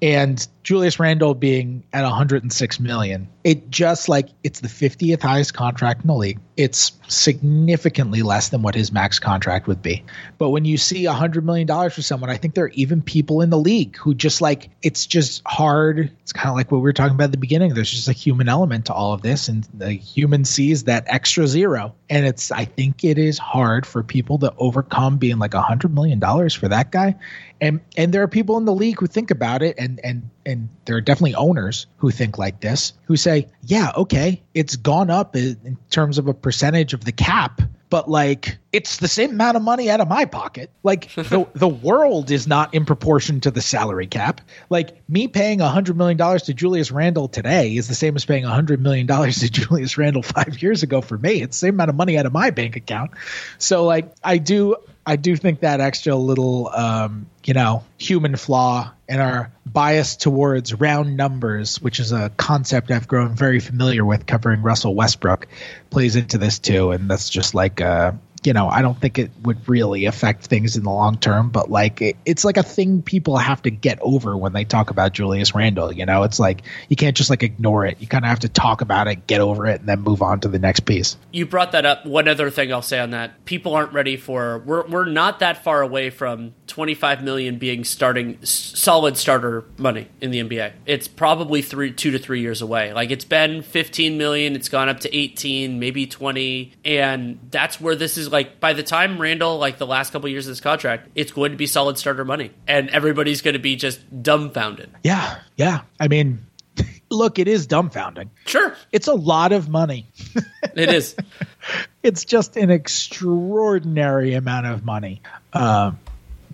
and 0.00 0.46
Julius 0.62 1.00
Randle 1.00 1.34
being 1.34 1.82
at 1.92 2.04
106 2.04 2.80
million, 2.80 3.28
it 3.42 3.68
just 3.68 4.08
like 4.08 4.28
it's 4.44 4.60
the 4.60 4.68
50th 4.68 5.20
highest 5.20 5.54
contract 5.54 6.02
in 6.02 6.06
the 6.06 6.14
league. 6.14 6.38
It's 6.56 6.92
significantly 7.08 8.22
less 8.22 8.50
than 8.50 8.62
what 8.62 8.76
his 8.76 8.92
max 8.92 9.18
contract 9.18 9.66
would 9.66 9.82
be. 9.82 10.04
But 10.38 10.50
when 10.50 10.64
you 10.64 10.78
see 10.78 11.06
100 11.06 11.44
million 11.44 11.66
dollars 11.66 11.94
for 11.94 12.02
someone, 12.02 12.30
I 12.30 12.36
think 12.36 12.54
there 12.54 12.66
are 12.66 12.72
even 12.74 13.02
people 13.02 13.40
in 13.40 13.50
the 13.50 13.58
league 13.58 13.96
who 13.96 14.14
just 14.14 14.40
like 14.40 14.70
it's 14.82 15.04
just 15.06 15.42
hard. 15.46 16.12
It's 16.20 16.32
kind 16.32 16.50
of 16.50 16.54
like 16.54 16.70
what 16.70 16.78
we 16.78 16.82
were 16.82 16.92
talking 16.92 17.14
about 17.14 17.24
at 17.24 17.32
the 17.32 17.38
beginning. 17.38 17.74
There's 17.74 17.90
just 17.90 18.08
a 18.08 18.12
human 18.12 18.48
element 18.48 18.86
to 18.86 18.92
all 18.92 19.12
of 19.12 19.22
this, 19.22 19.48
and 19.48 19.64
the 19.74 19.90
human 19.90 20.44
sees 20.44 20.84
that 20.84 21.04
extra 21.08 21.48
zero, 21.48 21.94
and 22.08 22.24
it's 22.24 22.52
I 22.52 22.66
think 22.66 23.02
it 23.02 23.18
is 23.18 23.36
hard 23.36 23.84
for 23.84 24.04
people 24.04 24.38
to 24.38 24.54
overcome 24.58 25.16
being 25.16 25.40
like 25.40 25.54
100 25.54 25.92
million 25.92 26.20
dollars 26.20 26.54
for 26.54 26.68
that 26.68 26.92
guy 26.92 27.16
and 27.62 27.80
and 27.96 28.12
there 28.12 28.22
are 28.22 28.28
people 28.28 28.58
in 28.58 28.64
the 28.64 28.74
league 28.74 28.98
who 28.98 29.06
think 29.06 29.30
about 29.30 29.62
it 29.62 29.76
and 29.78 30.00
and 30.02 30.28
and 30.44 30.68
there 30.84 30.96
are 30.96 31.00
definitely 31.00 31.34
owners 31.34 31.86
who 31.96 32.10
think 32.10 32.38
like 32.38 32.60
this 32.60 32.92
who 33.04 33.16
say 33.16 33.48
yeah 33.62 33.92
okay 33.96 34.42
it's 34.54 34.76
gone 34.76 35.10
up 35.10 35.36
in 35.36 35.78
terms 35.90 36.18
of 36.18 36.28
a 36.28 36.34
percentage 36.34 36.94
of 36.94 37.04
the 37.04 37.12
cap 37.12 37.60
but 37.92 38.08
like 38.08 38.56
it's 38.72 38.96
the 38.96 39.06
same 39.06 39.32
amount 39.32 39.54
of 39.54 39.62
money 39.62 39.90
out 39.90 40.00
of 40.00 40.08
my 40.08 40.24
pocket. 40.24 40.70
Like 40.82 41.12
the 41.14 41.46
the 41.52 41.68
world 41.68 42.30
is 42.30 42.46
not 42.46 42.72
in 42.72 42.86
proportion 42.86 43.42
to 43.42 43.50
the 43.50 43.60
salary 43.60 44.06
cap. 44.06 44.40
Like 44.70 44.96
me 45.10 45.28
paying 45.28 45.60
a 45.60 45.68
hundred 45.68 45.98
million 45.98 46.16
dollars 46.16 46.44
to 46.44 46.54
Julius 46.54 46.90
Randle 46.90 47.28
today 47.28 47.76
is 47.76 47.88
the 47.88 47.94
same 47.94 48.16
as 48.16 48.24
paying 48.24 48.46
a 48.46 48.48
hundred 48.48 48.80
million 48.80 49.06
dollars 49.06 49.40
to 49.40 49.50
Julius 49.50 49.98
Randle 49.98 50.22
five 50.22 50.62
years 50.62 50.82
ago 50.82 51.02
for 51.02 51.18
me. 51.18 51.42
It's 51.42 51.60
the 51.60 51.66
same 51.66 51.74
amount 51.74 51.90
of 51.90 51.96
money 51.96 52.16
out 52.16 52.24
of 52.24 52.32
my 52.32 52.48
bank 52.48 52.76
account. 52.76 53.10
So 53.58 53.84
like 53.84 54.10
I 54.24 54.38
do 54.38 54.76
I 55.04 55.16
do 55.16 55.36
think 55.36 55.60
that 55.60 55.80
extra 55.80 56.14
little, 56.14 56.68
um, 56.68 57.26
you 57.44 57.54
know, 57.54 57.82
human 57.98 58.36
flaw 58.36 58.92
and 59.08 59.20
our 59.20 59.50
bias 59.66 60.16
towards 60.16 60.74
round 60.74 61.16
numbers, 61.16 61.82
which 61.82 61.98
is 61.98 62.12
a 62.12 62.30
concept 62.30 62.90
I've 62.90 63.08
grown 63.08 63.34
very 63.34 63.58
familiar 63.58 64.04
with 64.04 64.26
covering 64.26 64.62
Russell 64.62 64.94
Westbrook, 64.94 65.48
plays 65.90 66.14
into 66.14 66.38
this 66.38 66.60
too. 66.60 66.92
And 66.92 67.10
that's 67.10 67.28
just 67.28 67.52
like, 67.52 67.80
uh, 67.82 68.12
you 68.44 68.52
know, 68.52 68.68
I 68.68 68.82
don't 68.82 68.98
think 68.98 69.18
it 69.18 69.30
would 69.42 69.68
really 69.68 70.06
affect 70.06 70.46
things 70.46 70.76
in 70.76 70.84
the 70.84 70.90
long 70.90 71.18
term, 71.18 71.50
but 71.50 71.70
like 71.70 72.00
it, 72.02 72.16
it's 72.24 72.44
like 72.44 72.56
a 72.56 72.62
thing 72.62 73.02
people 73.02 73.36
have 73.36 73.62
to 73.62 73.70
get 73.70 73.98
over 74.00 74.36
when 74.36 74.52
they 74.52 74.64
talk 74.64 74.90
about 74.90 75.12
Julius 75.12 75.54
Randle. 75.54 75.92
You 75.92 76.06
know, 76.06 76.22
it's 76.24 76.38
like 76.38 76.62
you 76.88 76.96
can't 76.96 77.16
just 77.16 77.30
like 77.30 77.42
ignore 77.42 77.86
it. 77.86 78.00
You 78.00 78.06
kind 78.06 78.24
of 78.24 78.28
have 78.28 78.40
to 78.40 78.48
talk 78.48 78.80
about 78.80 79.08
it, 79.08 79.26
get 79.26 79.40
over 79.40 79.66
it, 79.66 79.80
and 79.80 79.88
then 79.88 80.00
move 80.00 80.22
on 80.22 80.40
to 80.40 80.48
the 80.48 80.58
next 80.58 80.80
piece. 80.80 81.16
You 81.30 81.46
brought 81.46 81.72
that 81.72 81.86
up. 81.86 82.06
One 82.06 82.28
other 82.28 82.50
thing 82.50 82.72
I'll 82.72 82.82
say 82.82 82.98
on 82.98 83.10
that: 83.10 83.44
people 83.44 83.74
aren't 83.74 83.92
ready 83.92 84.16
for. 84.16 84.58
We're 84.58 84.86
we're 84.86 85.06
not 85.06 85.40
that 85.40 85.62
far 85.62 85.82
away 85.82 86.10
from 86.10 86.54
25 86.66 87.22
million 87.22 87.58
being 87.58 87.84
starting 87.84 88.38
solid 88.44 89.16
starter 89.16 89.64
money 89.76 90.08
in 90.20 90.30
the 90.30 90.42
NBA. 90.42 90.72
It's 90.86 91.06
probably 91.06 91.62
three, 91.62 91.92
two 91.92 92.12
to 92.12 92.18
three 92.18 92.40
years 92.40 92.62
away. 92.62 92.92
Like 92.92 93.10
it's 93.10 93.24
been 93.24 93.62
15 93.62 94.16
million, 94.18 94.56
it's 94.56 94.68
gone 94.68 94.88
up 94.88 95.00
to 95.00 95.14
18, 95.14 95.78
maybe 95.78 96.06
20, 96.06 96.72
and 96.84 97.38
that's 97.50 97.80
where 97.80 97.94
this 97.94 98.16
is 98.16 98.31
like 98.32 98.58
by 98.58 98.72
the 98.72 98.82
time 98.82 99.20
Randle 99.20 99.58
like 99.58 99.78
the 99.78 99.86
last 99.86 100.12
couple 100.12 100.26
of 100.26 100.32
years 100.32 100.46
of 100.46 100.52
this 100.52 100.60
contract, 100.60 101.08
it's 101.14 101.32
going 101.32 101.52
to 101.52 101.56
be 101.56 101.66
solid 101.66 101.98
starter 101.98 102.24
money, 102.24 102.50
and 102.66 102.88
everybody's 102.90 103.42
going 103.42 103.54
to 103.54 103.60
be 103.60 103.76
just 103.76 104.00
dumbfounded. 104.22 104.90
Yeah, 105.04 105.38
yeah. 105.56 105.82
I 106.00 106.08
mean, 106.08 106.46
look, 107.10 107.38
it 107.38 107.48
is 107.48 107.66
dumbfounding. 107.66 108.30
Sure, 108.46 108.74
it's 108.90 109.06
a 109.06 109.14
lot 109.14 109.52
of 109.52 109.68
money. 109.68 110.06
it 110.74 110.88
is. 110.88 111.14
it's 112.02 112.24
just 112.24 112.56
an 112.56 112.70
extraordinary 112.70 114.34
amount 114.34 114.66
of 114.66 114.84
money. 114.84 115.22
Uh, 115.52 115.92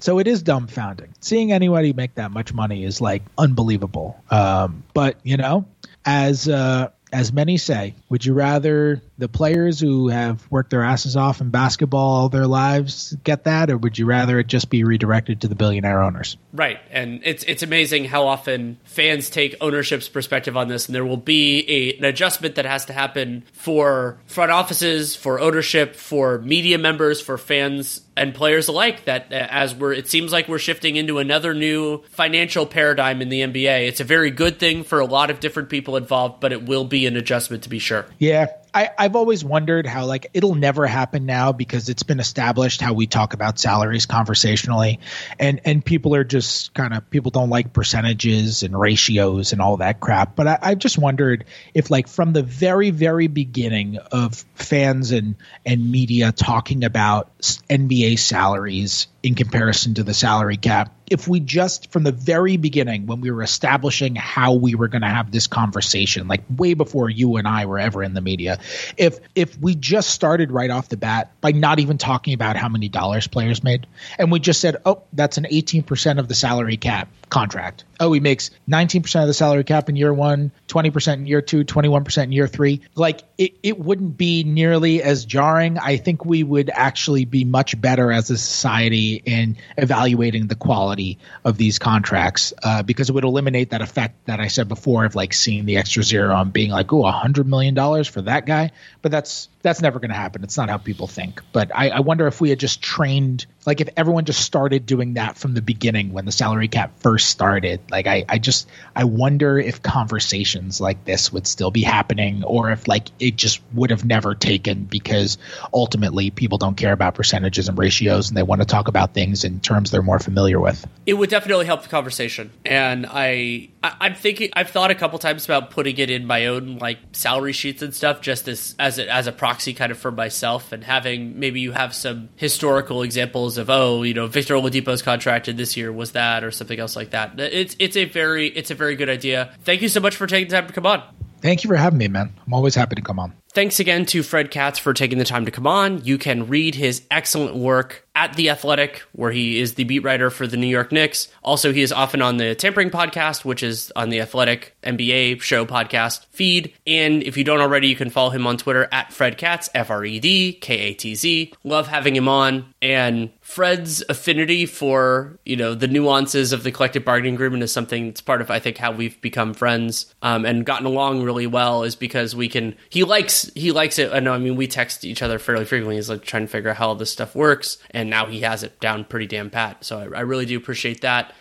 so 0.01 0.19
it 0.19 0.27
is 0.27 0.43
dumbfounding. 0.43 1.09
Seeing 1.21 1.53
anybody 1.53 1.93
make 1.93 2.15
that 2.17 2.31
much 2.31 2.53
money 2.53 2.85
is 2.85 3.01
like 3.01 3.23
unbelievable. 3.37 4.23
Um, 4.31 4.85
but 4.95 5.17
you 5.23 5.37
know, 5.37 5.67
as 6.05 6.49
uh, 6.49 6.91
as 7.13 7.33
many 7.33 7.57
say, 7.57 7.95
would 8.09 8.25
you 8.25 8.35
rather 8.35 9.03
the 9.17 9.29
players 9.29 9.81
who 9.81 10.09
have 10.09 10.47
worked 10.51 10.71
their 10.71 10.83
asses 10.83 11.17
off 11.17 11.41
in 11.41 11.51
basketball 11.51 12.09
all 12.09 12.29
their 12.29 12.47
lives 12.47 13.17
get 13.25 13.45
that, 13.45 13.71
or 13.71 13.77
would 13.77 13.99
you 13.99 14.07
rather 14.07 14.39
it 14.39 14.47
just 14.47 14.71
be 14.71 14.85
redirected 14.85 15.41
to 15.41 15.49
the 15.49 15.55
billionaire 15.55 16.03
owners? 16.03 16.37
Right, 16.53 16.79
and 16.91 17.21
it's 17.25 17.45
it's 17.45 17.63
amazing 17.63 18.05
how 18.05 18.27
often 18.27 18.79
fans 18.85 19.31
take 19.31 19.57
ownership's 19.61 20.09
perspective 20.09 20.57
on 20.57 20.69
this, 20.69 20.87
and 20.87 20.95
there 20.95 21.05
will 21.05 21.17
be 21.17 21.65
a, 21.69 21.99
an 21.99 22.05
adjustment 22.05 22.57
that 22.57 22.65
has 22.65 22.87
to 22.87 22.93
happen 22.93 23.45
for 23.53 24.19
front 24.27 24.51
offices, 24.51 25.17
for 25.17 25.41
ownership, 25.41 25.97
for 25.97 26.39
media 26.39 26.79
members, 26.79 27.21
for 27.21 27.39
fans 27.39 28.01
and 28.19 28.35
players 28.35 28.69
alike. 28.69 29.05
That 29.05 29.33
uh, 29.33 29.47
as 29.51 29.75
we're, 29.75 29.93
it 29.93 30.09
seems 30.09 30.33
like 30.33 30.49
we're 30.49 30.59
shifting 30.59 30.97
into 30.97 31.19
another 31.19 31.55
new 31.55 32.03
financial 32.11 32.67
paradigm 32.67 33.23
in 33.23 33.29
the 33.29 33.41
NBA. 33.41 33.89
It's 33.89 34.01
a 34.01 34.05
very 34.05 34.31
good 34.31 34.59
thing 34.59 34.85
for 34.85 35.01
a 35.01 35.07
lot 35.07 35.31
of 35.31 35.41
different 35.41 35.69
people 35.69 35.97
involved, 35.97 36.41
but 36.41 36.53
it 36.53 36.67
will 36.67 36.85
be 36.85 37.07
an 37.07 37.17
adjustment 37.17 37.63
to 37.65 37.69
be 37.69 37.79
sure. 37.79 38.07
Yeah, 38.19 38.47
I, 38.75 38.91
I've 38.99 39.17
always 39.17 39.45
wondered 39.45 39.87
how 39.87 40.07
like 40.07 40.31
it'll 40.35 40.55
never 40.55 40.87
happen 40.87 41.27
now 41.27 41.53
because 41.53 41.89
it's 41.89 42.03
been 42.03 42.21
established 42.21 42.81
how 42.81 42.93
we 42.93 43.07
talk 43.07 43.35
about 43.35 43.59
salaries 43.59 44.07
conversationally, 44.07 45.01
and 45.39 45.61
and 45.65 45.85
people 45.85 46.15
are 46.15 46.25
just 46.25 46.75
kind 46.75 46.95
of 46.95 47.09
people 47.11 47.31
don't 47.31 47.51
like 47.51 47.73
percentages 47.73 48.63
and 48.63 48.79
ratios 48.79 49.53
and 49.53 49.61
all 49.61 49.79
that 49.79 50.01
crap. 50.01 50.37
But 50.37 50.47
I, 50.47 50.59
I've 50.63 50.79
just 50.79 50.99
wondered 50.99 51.45
if 51.75 51.91
like 51.91 52.09
from 52.09 52.33
the 52.33 52.43
very 52.43 52.91
very 52.91 53.27
beginning 53.27 53.99
of 54.13 54.45
fans 54.55 55.13
and 55.13 55.37
and 55.65 55.91
media 55.91 56.33
talking 56.33 56.85
about 56.85 57.39
NBA 57.39 58.19
salaries 58.19 59.07
in 59.23 59.35
comparison 59.35 59.95
to 59.95 60.05
the 60.05 60.15
salary 60.15 60.57
cap. 60.57 60.95
If 61.11 61.27
we 61.27 61.41
just 61.41 61.91
from 61.91 62.03
the 62.03 62.13
very 62.13 62.57
beginning, 62.57 63.07
when 63.07 63.21
we 63.21 63.31
were 63.31 63.43
establishing 63.43 64.15
how 64.15 64.55
we 64.55 64.75
were 64.75 64.89
going 64.89 65.03
to 65.03 65.09
have 65.09 65.31
this 65.31 65.47
conversation, 65.47 66.29
like 66.29 66.43
way 66.55 66.75
before 66.75 67.11
you 67.11 67.37
and 67.37 67.49
I 67.49 67.67
were 67.67 67.79
ever 67.79 68.03
in 68.03 68.15
the 68.15 68.21
media, 68.21 68.58
if 68.97 69.19
if 69.35 69.59
we 69.59 69.75
just 69.75 70.11
started 70.11 70.51
right 70.51 70.71
off 70.71 70.89
the 70.89 70.97
bat 70.97 71.33
by 71.41 71.53
not 71.53 71.79
even 71.81 71.99
talking 71.99 72.35
about 72.35 72.57
how 72.57 72.69
many 72.69 72.89
dollars 72.89 73.27
players 73.27 73.63
made, 73.63 73.87
and 74.19 74.31
we 74.31 74.41
just 74.41 74.61
said, 74.61 74.77
oh, 74.85 75.03
that's 75.13 75.39
an 75.39 75.45
18% 75.45 76.19
of 76.19 76.29
the 76.29 76.35
salary 76.35 76.77
cap 76.77 77.09
contract. 77.29 77.85
Oh, 78.01 78.13
he 78.13 78.21
makes 78.21 78.51
19% 78.69 79.21
of 79.21 79.27
the 79.27 79.35
salary 79.35 79.65
cap 79.65 79.89
in 79.89 79.97
year 79.97 80.13
one, 80.13 80.53
20% 80.69 81.15
in 81.15 81.27
year 81.27 81.43
two, 81.43 81.65
21% 81.65 82.25
in 82.25 82.33
year 82.33 82.47
three. 82.47 82.83
Like 82.95 83.23
it, 83.37 83.55
it 83.63 83.79
wouldn't 83.79 84.17
be 84.17 84.45
nearly 84.45 85.03
as 85.03 85.25
jarring. 85.25 85.79
I 85.79 85.97
think 85.97 86.25
we 86.25 86.43
would 86.43 86.71
actually 86.71 87.25
be 87.25 87.45
much 87.45 87.79
better 87.81 88.13
as 88.13 88.31
a 88.31 88.39
society 88.39 89.21
in 89.25 89.57
evaluating 89.77 90.47
the 90.47 90.55
quality 90.55 91.19
of 91.45 91.57
these 91.57 91.79
contracts 91.79 92.53
uh, 92.63 92.83
because 92.83 93.11
it 93.11 93.13
would 93.13 93.25
eliminate 93.25 93.71
that 93.71 93.83
effect 93.83 94.27
that 94.27 94.41
I 94.41 94.49
said 94.49 94.69
before 94.69 95.05
of 95.05 95.15
like 95.15 95.35
seeing 95.35 95.67
the 95.67 95.77
extra 95.77 96.03
zero 96.03 96.37
and 96.37 96.53
being 96.53 96.71
like, 96.71 96.93
oh, 96.93 97.05
a 97.05 97.13
hundred 97.13 97.47
million 97.47 97.75
dollars 97.75 98.07
for 98.07 98.23
that 98.23 98.47
guy. 98.49 98.73
But 99.03 99.13
that's 99.13 99.49
that's 99.63 99.83
never 99.83 99.99
going 99.99 100.11
to 100.11 100.17
happen. 100.17 100.45
It's 100.45 100.57
not 100.57 100.69
how 100.69 100.79
people 100.79 101.07
think. 101.07 101.43
But 101.53 101.71
I, 101.75 101.91
I 101.91 102.01
wonder 102.01 102.27
if 102.27 102.41
we 102.41 102.51
had 102.51 102.61
just 102.61 102.81
trained, 102.81 103.47
like 103.67 103.81
if 103.81 103.89
everyone 103.97 104.25
just 104.25 104.41
started 104.41 104.87
doing 104.87 105.15
that 105.15 105.37
from 105.37 105.55
the 105.55 105.63
beginning 105.63 106.13
when 106.13 106.25
the 106.25 106.33
salary 106.33 106.69
cap 106.69 106.93
first 107.01 107.29
started. 107.29 107.81
Like 107.91 108.07
I, 108.07 108.25
I 108.29 108.39
just 108.39 108.69
I 108.95 109.05
wonder 109.05 109.59
if 109.59 109.83
conversations 109.83 110.81
like 110.81 111.05
this 111.05 111.33
would 111.33 111.47
still 111.47 111.71
be 111.71 111.83
happening 111.83 112.45
or 112.45 112.71
if 112.71 112.87
like 112.87 113.09
it 113.19 113.37
just 113.37 113.61
would 113.75 113.91
have 113.91 114.05
never 114.05 114.35
taken 114.35 114.85
because 114.85 115.39
ultimately 115.75 116.31
people 116.31 116.59
don't 116.59 116.77
care 116.77 116.93
about 116.93 117.15
percentages 117.15 117.69
and 117.69 117.77
ratios 117.77 118.29
and 118.29 118.37
they 118.37 118.43
want 118.43 118.61
to 118.61 118.67
talk 118.67 118.89
about 118.89 119.15
things 119.15 119.45
in 119.45 119.61
terms 119.61 119.91
they're 119.91 120.03
more 120.03 120.19
familiar 120.19 120.61
with. 120.61 120.87
It 121.07 121.15
would 121.15 121.31
definitely 121.31 121.67
help 121.67 121.83
the 121.83 121.89
conversation. 121.89 122.53
And 122.65 123.07
I, 123.09 123.71
I 123.83 124.07
am 124.07 124.15
thinking 124.15 124.51
I've 124.53 124.71
thought 124.71 124.91
a 124.91 124.95
couple 124.95 125.19
times 125.19 125.45
about 125.45 125.71
putting 125.71 125.99
it 125.99 126.11
in 126.11 126.27
my 126.27 126.47
own 126.47 126.79
like 126.79 126.99
salary 127.13 127.53
sheets 127.53 127.83
and 127.83 127.95
stuff 127.95 128.21
just 128.21 128.47
as 128.47 128.75
as 128.79 128.99
a, 128.99 129.13
as 129.13 129.27
a 129.27 129.33
proxy 129.49 129.73
kind 129.73 129.91
of 129.91 129.97
for 129.97 130.11
myself 130.11 130.73
and 130.73 130.85
having 130.85 131.41
maybe 131.41 131.59
you 131.59 131.73
have 131.73 131.95
some 131.95 132.29
historical 132.37 133.03
examples 133.03 133.57
of 133.57 133.71
oh 133.71 134.03
you 134.03 134.13
know 134.13 134.27
Victor 134.27 134.55
Oladipo's 134.55 135.01
contracted 135.01 135.57
this 135.57 135.75
year 135.75 135.91
was 135.91 136.13
that 136.13 136.45
or 136.45 136.51
something 136.51 136.79
else 136.79 136.95
like 136.95 137.11
that. 137.11 137.41
It's 137.41 137.75
it's 137.79 137.97
a 137.97 138.05
very 138.05 138.49
it's 138.49 138.71
a 138.71 138.75
very 138.75 138.95
good 138.95 139.09
idea. 139.09 139.55
Thank 139.65 139.81
you 139.81 139.89
so 139.89 140.01
much 140.01 140.17
for 140.17 140.27
taking 140.27 140.49
the 140.49 140.57
time 140.57 140.67
to 140.67 140.75
come 140.75 140.85
on. 140.85 141.03
Thank 141.41 141.65
you 141.65 141.69
for 141.69 141.77
having 141.77 141.99
me, 141.99 142.09
man. 142.09 142.33
I'm 142.47 142.55
always 142.55 142.75
happy 142.75 142.97
to 142.97 143.03
come 143.03 143.19
on. 143.19 143.33
Thanks 143.53 143.81
again 143.81 144.05
to 144.07 144.23
Fred 144.23 144.51
Katz 144.51 144.79
for 144.79 144.93
taking 144.93 145.19
the 145.19 145.25
time 145.25 145.45
to 145.47 145.51
come 145.51 145.67
on. 145.67 146.05
You 146.05 146.19
can 146.19 146.49
read 146.49 146.75
his 146.75 147.03
excellent 147.11 147.57
work 147.57 148.07
at 148.15 148.35
The 148.35 148.51
Athletic, 148.51 149.03
where 149.13 149.31
he 149.31 149.59
is 149.59 149.75
the 149.75 149.85
beat 149.85 150.01
writer 150.01 150.29
for 150.29 150.47
the 150.47 150.57
New 150.57 150.67
York 150.67 150.93
Knicks. 150.93 151.29
Also, 151.43 151.73
he 151.73 151.83
is 151.83 151.91
often 151.91 152.21
on 152.21 152.37
the 152.37 152.55
Tampering 152.55 152.91
Podcast, 152.91 153.45
which 153.45 153.63
is 153.63 153.91
on 153.97 154.11
the 154.11 154.21
Athletic 154.21 154.77
NBA 154.83 155.41
show 155.41 155.65
podcast 155.65 156.27
feed. 156.27 156.73
And 156.87 157.23
if 157.23 157.37
you 157.37 157.45
don't 157.45 157.61
already, 157.61 157.89
you 157.89 157.97
can 157.97 158.11
follow 158.11 158.31
him 158.31 158.47
on 158.47 158.59
Twitter 158.59 158.87
at 158.93 159.13
Fred 159.13 159.39
Katz, 159.39 159.71
F 159.75 159.91
R 159.91 160.05
E 160.05 160.21
D 160.21 160.53
K 160.53 160.79
A 160.79 160.95
T 160.95 161.15
Z. 161.15 161.53
Love 161.65 161.89
having 161.89 162.15
him 162.15 162.29
on. 162.29 162.75
And 162.83 163.31
Fred's 163.49 164.05
affinity 164.11 164.67
for, 164.67 165.39
you 165.47 165.57
know, 165.57 165.75
the 165.75 165.89
nuances 165.89 166.53
of 166.53 166.65
the 166.65 166.71
collective 166.71 167.03
bargaining 167.03 167.33
agreement 167.33 167.63
is 167.63 167.73
something 167.73 168.09
that's 168.09 168.21
part 168.21 168.43
of, 168.43 168.51
I 168.51 168.59
think, 168.59 168.77
how 168.77 168.93
we've 168.93 169.19
become 169.23 169.55
friends 169.55 170.15
um, 170.21 170.45
and 170.45 170.67
gotten 170.67 170.85
along 170.87 171.23
really 171.23 171.47
well 171.47 171.83
is 171.83 171.97
because 171.97 172.37
we 172.37 172.51
can, 172.51 172.77
he 172.91 173.05
likes, 173.05 173.51
he 173.55 173.73
likes 173.73 173.99
it. 173.99 174.13
I 174.13 174.21
know, 174.21 174.35
I 174.35 174.39
mean, 174.39 174.55
we 174.55 174.67
text 174.67 175.03
each 175.03 175.23
other 175.23 175.39
fairly 175.39 175.65
frequently. 175.65 175.97
He's 175.97 176.11
like 176.11 176.25
trying 176.25 176.45
to 176.45 176.53
figure 176.53 176.69
out 176.69 176.77
how 176.77 176.89
all 176.89 176.95
this 176.95 177.11
stuff 177.11 177.35
works. 177.35 177.79
And 177.93 178.11
now 178.11 178.27
he 178.27 178.41
has 178.43 178.65
it 178.65 178.79
down 178.81 179.07
pretty 179.07 179.27
damn 179.27 179.49
pat. 179.49 179.83
So 179.83 179.99
I, 179.99 180.19
I 180.19 180.21
really 180.21 180.45
do 180.45 180.59
appreciate 180.59 181.01
that. 181.01 181.33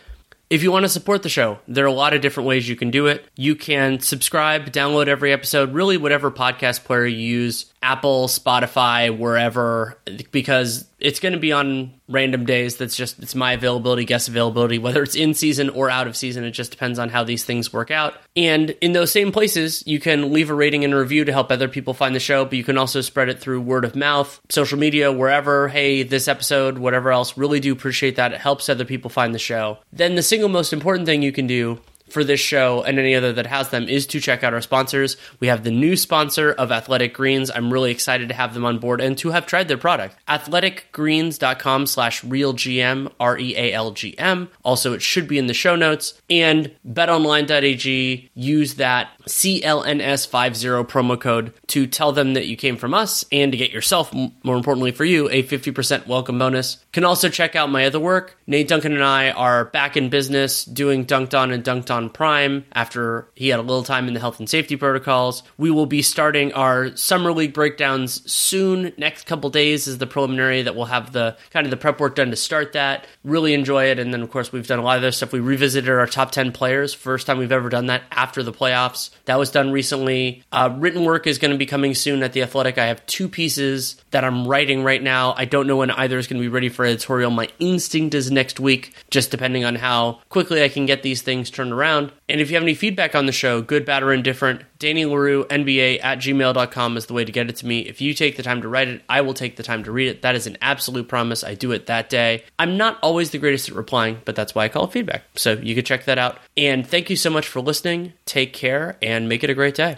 If 0.50 0.64
you 0.64 0.72
want 0.72 0.86
to 0.86 0.90
support 0.90 1.24
the 1.24 1.30
show, 1.30 1.60
there 1.68 1.84
are 1.84 1.90
a 1.90 1.92
lot 1.92 2.14
of 2.14 2.22
different 2.22 2.48
ways 2.48 2.70
you 2.70 2.78
can 2.78 2.90
do 2.90 3.08
it. 3.08 3.26
You 3.36 3.54
can 3.54 4.00
subscribe, 4.00 4.72
download 4.72 5.08
every 5.08 5.34
episode, 5.34 5.74
really 5.74 5.98
whatever 5.98 6.32
podcast 6.32 6.86
player 6.86 7.06
you 7.06 7.18
use, 7.18 7.66
Apple, 7.82 8.28
Spotify, 8.28 9.16
wherever, 9.16 9.98
because 10.32 10.86
it's 10.99 11.20
going 11.20 11.34
to 11.34 11.40
be 11.40 11.52
on 11.52 11.94
random 12.10 12.45
days. 12.45 12.78
That's 12.78 12.95
just, 12.95 13.20
it's 13.20 13.36
my 13.36 13.54
availability, 13.54 14.04
guest 14.04 14.28
availability, 14.28 14.80
whether 14.80 15.04
it's 15.04 15.16
in 15.16 15.34
season 15.34 15.70
or 15.70 15.90
out 15.90 16.08
of 16.08 16.18
season. 16.18 16.44
It 16.44 16.52
just 16.52 16.72
depends 16.72 16.98
on 16.98 17.10
how 17.10 17.24
these 17.24 17.44
things 17.44 17.72
work 17.72 17.91
out. 17.91 18.16
And 18.36 18.72
in 18.82 18.94
those 18.94 19.12
same 19.12 19.32
places, 19.32 19.84
you 19.86 19.99
can 19.99 20.34
leave 20.34 20.49
a 20.49 20.56
rating 20.56 20.84
and 20.84 20.94
a 20.94 20.98
review 20.99 21.24
to 21.26 21.32
help 21.32 21.52
other 21.52 21.68
people 21.68 21.94
find 21.94 22.16
the 22.16 22.20
show, 22.20 22.45
but 22.45 22.54
you 22.54 22.64
can 22.64 22.78
also 22.78 23.02
spread 23.02 23.30
it 23.30 23.40
through 23.40 23.62
word 23.62 23.86
of 23.86 23.95
mouth, 23.95 24.40
social 24.49 24.80
media, 24.80 25.12
wherever. 25.12 25.68
Hey, 25.68 26.04
this 26.04 26.28
episode, 26.28 26.80
whatever 26.80 27.12
else. 27.12 27.38
Really 27.38 27.60
do 27.60 27.74
appreciate 27.74 28.16
that. 28.16 28.34
It 28.34 28.40
helps 28.40 28.70
other 28.70 28.86
people 28.86 29.10
find 29.10 29.36
the 29.36 29.40
show. 29.40 29.78
Then 29.94 30.16
the 30.16 30.24
single 30.24 30.49
most 30.49 30.74
important 30.74 31.06
thing 31.06 31.22
you 31.22 31.32
can 31.32 31.48
do 31.48 31.80
for 32.10 32.24
this 32.24 32.40
show 32.40 32.84
and 32.84 33.00
any 33.00 33.16
other 33.16 33.34
that 33.34 33.46
has 33.48 33.70
them 33.70 33.88
is 33.88 34.08
to 34.08 34.20
check 34.20 34.44
out 34.44 34.54
our 34.54 34.62
sponsors. 34.62 35.18
We 35.40 35.48
have 35.48 35.64
the 35.64 35.72
new 35.72 35.96
sponsor 35.96 36.52
of 36.52 36.72
Athletic 36.72 37.14
Greens. 37.14 37.52
I'm 37.54 37.72
really 37.72 37.92
excited 37.92 38.30
to 38.30 38.36
have 38.36 38.54
them 38.54 38.66
on 38.66 38.80
board 38.80 39.02
and 39.02 39.18
to 39.20 39.30
have 39.30 39.46
tried 39.46 39.68
their 39.68 39.78
product. 39.78 40.16
Athleticgreens.com 40.28 41.88
slash 41.88 42.22
realgm, 42.22 43.12
R-E-A-L-G-M. 43.20 44.50
Also, 44.64 44.94
it 44.94 45.02
should 45.02 45.28
be 45.28 45.38
in 45.38 45.48
the 45.48 45.54
show 45.54 45.76
notes. 45.76 46.22
And 46.30 46.72
betonline.ag, 46.88 48.30
use 48.34 48.76
that 48.76 49.10
CLNS50 49.28 50.88
promo 50.88 51.20
code 51.20 51.54
to 51.68 51.88
tell 51.88 52.12
them 52.12 52.34
that 52.34 52.48
you 52.48 52.56
came 52.56 52.78
from 52.78 52.94
us 52.94 53.26
and 53.32 53.52
to 53.52 53.58
get 53.58 53.72
yourself, 53.72 54.14
more 54.14 54.58
importantly 54.58 54.92
for 54.92 55.06
you, 55.06 55.30
a 55.30 55.44
50% 55.44 56.08
welcome 56.08 56.40
bonus. 56.40 56.84
Can 56.92 57.04
also 57.04 57.30
check 57.30 57.56
out 57.56 57.70
my 57.70 57.86
other 57.86 58.00
work. 58.00 58.38
Nate 58.48 58.68
Duncan 58.68 58.94
and 58.94 59.04
I 59.04 59.32
are 59.32 59.66
back 59.66 59.98
in 59.98 60.10
business 60.10 60.66
doing 60.66 61.06
Dunked 61.06 61.38
On 61.38 61.52
and 61.52 61.64
Dunked 61.64 61.92
On 61.92 61.97
Prime 62.10 62.65
after 62.74 63.28
he 63.36 63.49
had 63.49 63.60
a 63.60 63.64
little 63.64 63.84
time 63.84 64.07
in 64.07 64.14
the 64.14 64.19
health 64.19 64.40
and 64.40 64.49
safety 64.49 64.76
protocols. 64.76 65.44
We 65.57 65.72
will 65.72 65.86
be 65.86 66.02
starting 66.02 66.53
our 66.53 66.95
summer 66.95 67.32
league 67.32 67.53
breakdowns 67.53 68.30
soon. 68.32 68.94
Next 68.98 69.26
couple 69.26 69.49
days 69.49 69.88
is 69.88 69.98
the 69.98 70.07
preliminary 70.07 70.61
that 70.61 70.76
we'll 70.76 70.86
have 70.86 71.14
the 71.14 71.38
kind 71.52 71.65
of 71.65 71.72
the 71.72 71.78
prep 71.78 71.99
work 71.99 72.15
done 72.15 72.30
to 72.30 72.36
start 72.36 72.74
that. 72.74 73.07
Really 73.24 73.53
enjoy 73.53 73.86
it. 73.86 73.99
And 73.99 74.14
then, 74.14 74.22
of 74.22 74.32
course, 74.32 74.52
we've 74.52 74.68
done 74.68 74.80
a 74.80 74.84
lot 74.84 74.98
of 74.98 75.03
other 75.03 75.11
stuff. 75.11 75.34
We 75.34 75.40
revisited 75.40 75.90
our 75.90 76.07
top 76.07 76.32
10 76.32 76.52
players. 76.52 76.94
First 76.94 77.28
time 77.28 77.38
we've 77.38 77.52
ever 77.52 77.69
done 77.69 77.88
that 77.88 78.03
after 78.11 78.44
the 78.44 78.53
playoffs. 78.53 79.10
That 79.26 79.40
was 79.40 79.52
done 79.52 79.72
recently. 79.72 80.44
Uh, 80.52 80.76
written 80.78 81.03
work 81.03 81.28
is 81.28 81.38
going 81.38 81.52
to 81.52 81.57
be 81.57 81.65
coming 81.65 81.94
soon 81.94 82.24
at 82.24 82.34
The 82.34 82.44
Athletic. 82.44 82.78
I 82.78 82.86
have 82.86 83.06
two 83.06 83.28
pieces 83.28 84.02
that 84.11 84.24
I'm 84.24 84.48
writing 84.48 84.84
right 84.84 85.02
now. 85.02 85.34
I 85.38 85.45
don't 85.45 85.68
know 85.68 85.78
when 85.78 85.91
either 85.91 86.18
is 86.18 86.28
going 86.28 86.41
to 86.41 86.45
be 86.45 86.53
ready 86.53 86.69
for 86.69 86.86
editorial. 86.86 87.32
My 87.32 87.49
instinct 87.60 88.15
is 88.15 88.32
next 88.32 88.60
week, 88.60 88.94
just 89.10 89.32
depending 89.32 89.65
on 89.65 89.76
how 89.76 90.19
quickly 90.30 90.64
I 90.64 90.69
can 90.69 90.86
get 90.86 91.03
these 91.03 91.22
things 91.22 91.49
turned 91.49 91.72
around. 91.72 91.87
And 91.88 92.42
if 92.42 92.50
you 92.50 92.56
have 92.56 92.64
any 92.64 92.74
feedback 92.74 93.16
on 93.16 93.26
the 93.26 93.32
show, 93.32 93.62
good, 93.62 93.86
bad, 93.86 94.04
or 94.04 94.14
indifferent, 94.14 94.62
Danny 94.80 95.06
Leroux, 95.06 95.46
NBA 95.46 96.04
at 96.04 96.20
gmail.com 96.20 96.98
is 96.98 97.06
the 97.06 97.14
way 97.14 97.26
to 97.26 97.32
get 97.32 97.50
it 97.50 97.56
to 97.58 97.66
me. 97.66 97.80
If 97.82 98.02
you 98.02 98.14
take 98.14 98.38
the 98.38 98.44
time 98.44 98.62
to 98.62 98.68
write 98.68 98.88
it, 98.88 99.02
I 99.10 99.22
will 99.22 99.34
take 99.34 99.56
the 99.56 99.64
time 99.64 99.84
to 99.86 99.92
read 99.92 100.10
it. 100.10 100.22
That 100.22 100.36
is 100.36 100.48
an 100.48 100.58
absolute 100.62 101.08
promise. 101.08 101.44
I 101.44 101.56
do 101.56 101.72
it 101.72 101.88
that 101.88 102.10
day. 102.10 102.44
I'm 102.60 102.78
not 102.78 103.00
always 103.02 103.32
the 103.32 103.38
greatest 103.38 103.70
at 103.70 103.76
replying, 103.76 104.22
but 104.26 104.36
that's 104.36 104.54
why 104.54 104.66
I 104.66 104.70
call 104.70 104.86
it 104.86 104.92
feedback. 104.92 105.24
So 105.36 105.54
you 105.54 105.76
can 105.76 105.86
check 105.86 106.06
that 106.06 106.18
out. 106.18 106.40
And 106.56 106.86
thank 106.86 107.10
you 107.10 107.16
so 107.16 107.30
much 107.30 107.48
for 107.48 107.62
listening. 107.62 108.14
Take 108.26 108.54
care 108.54 108.98
and 109.02 109.30
make 109.30 109.44
it 109.44 109.50
a 109.50 109.56
great 109.56 109.76
day. 109.76 109.98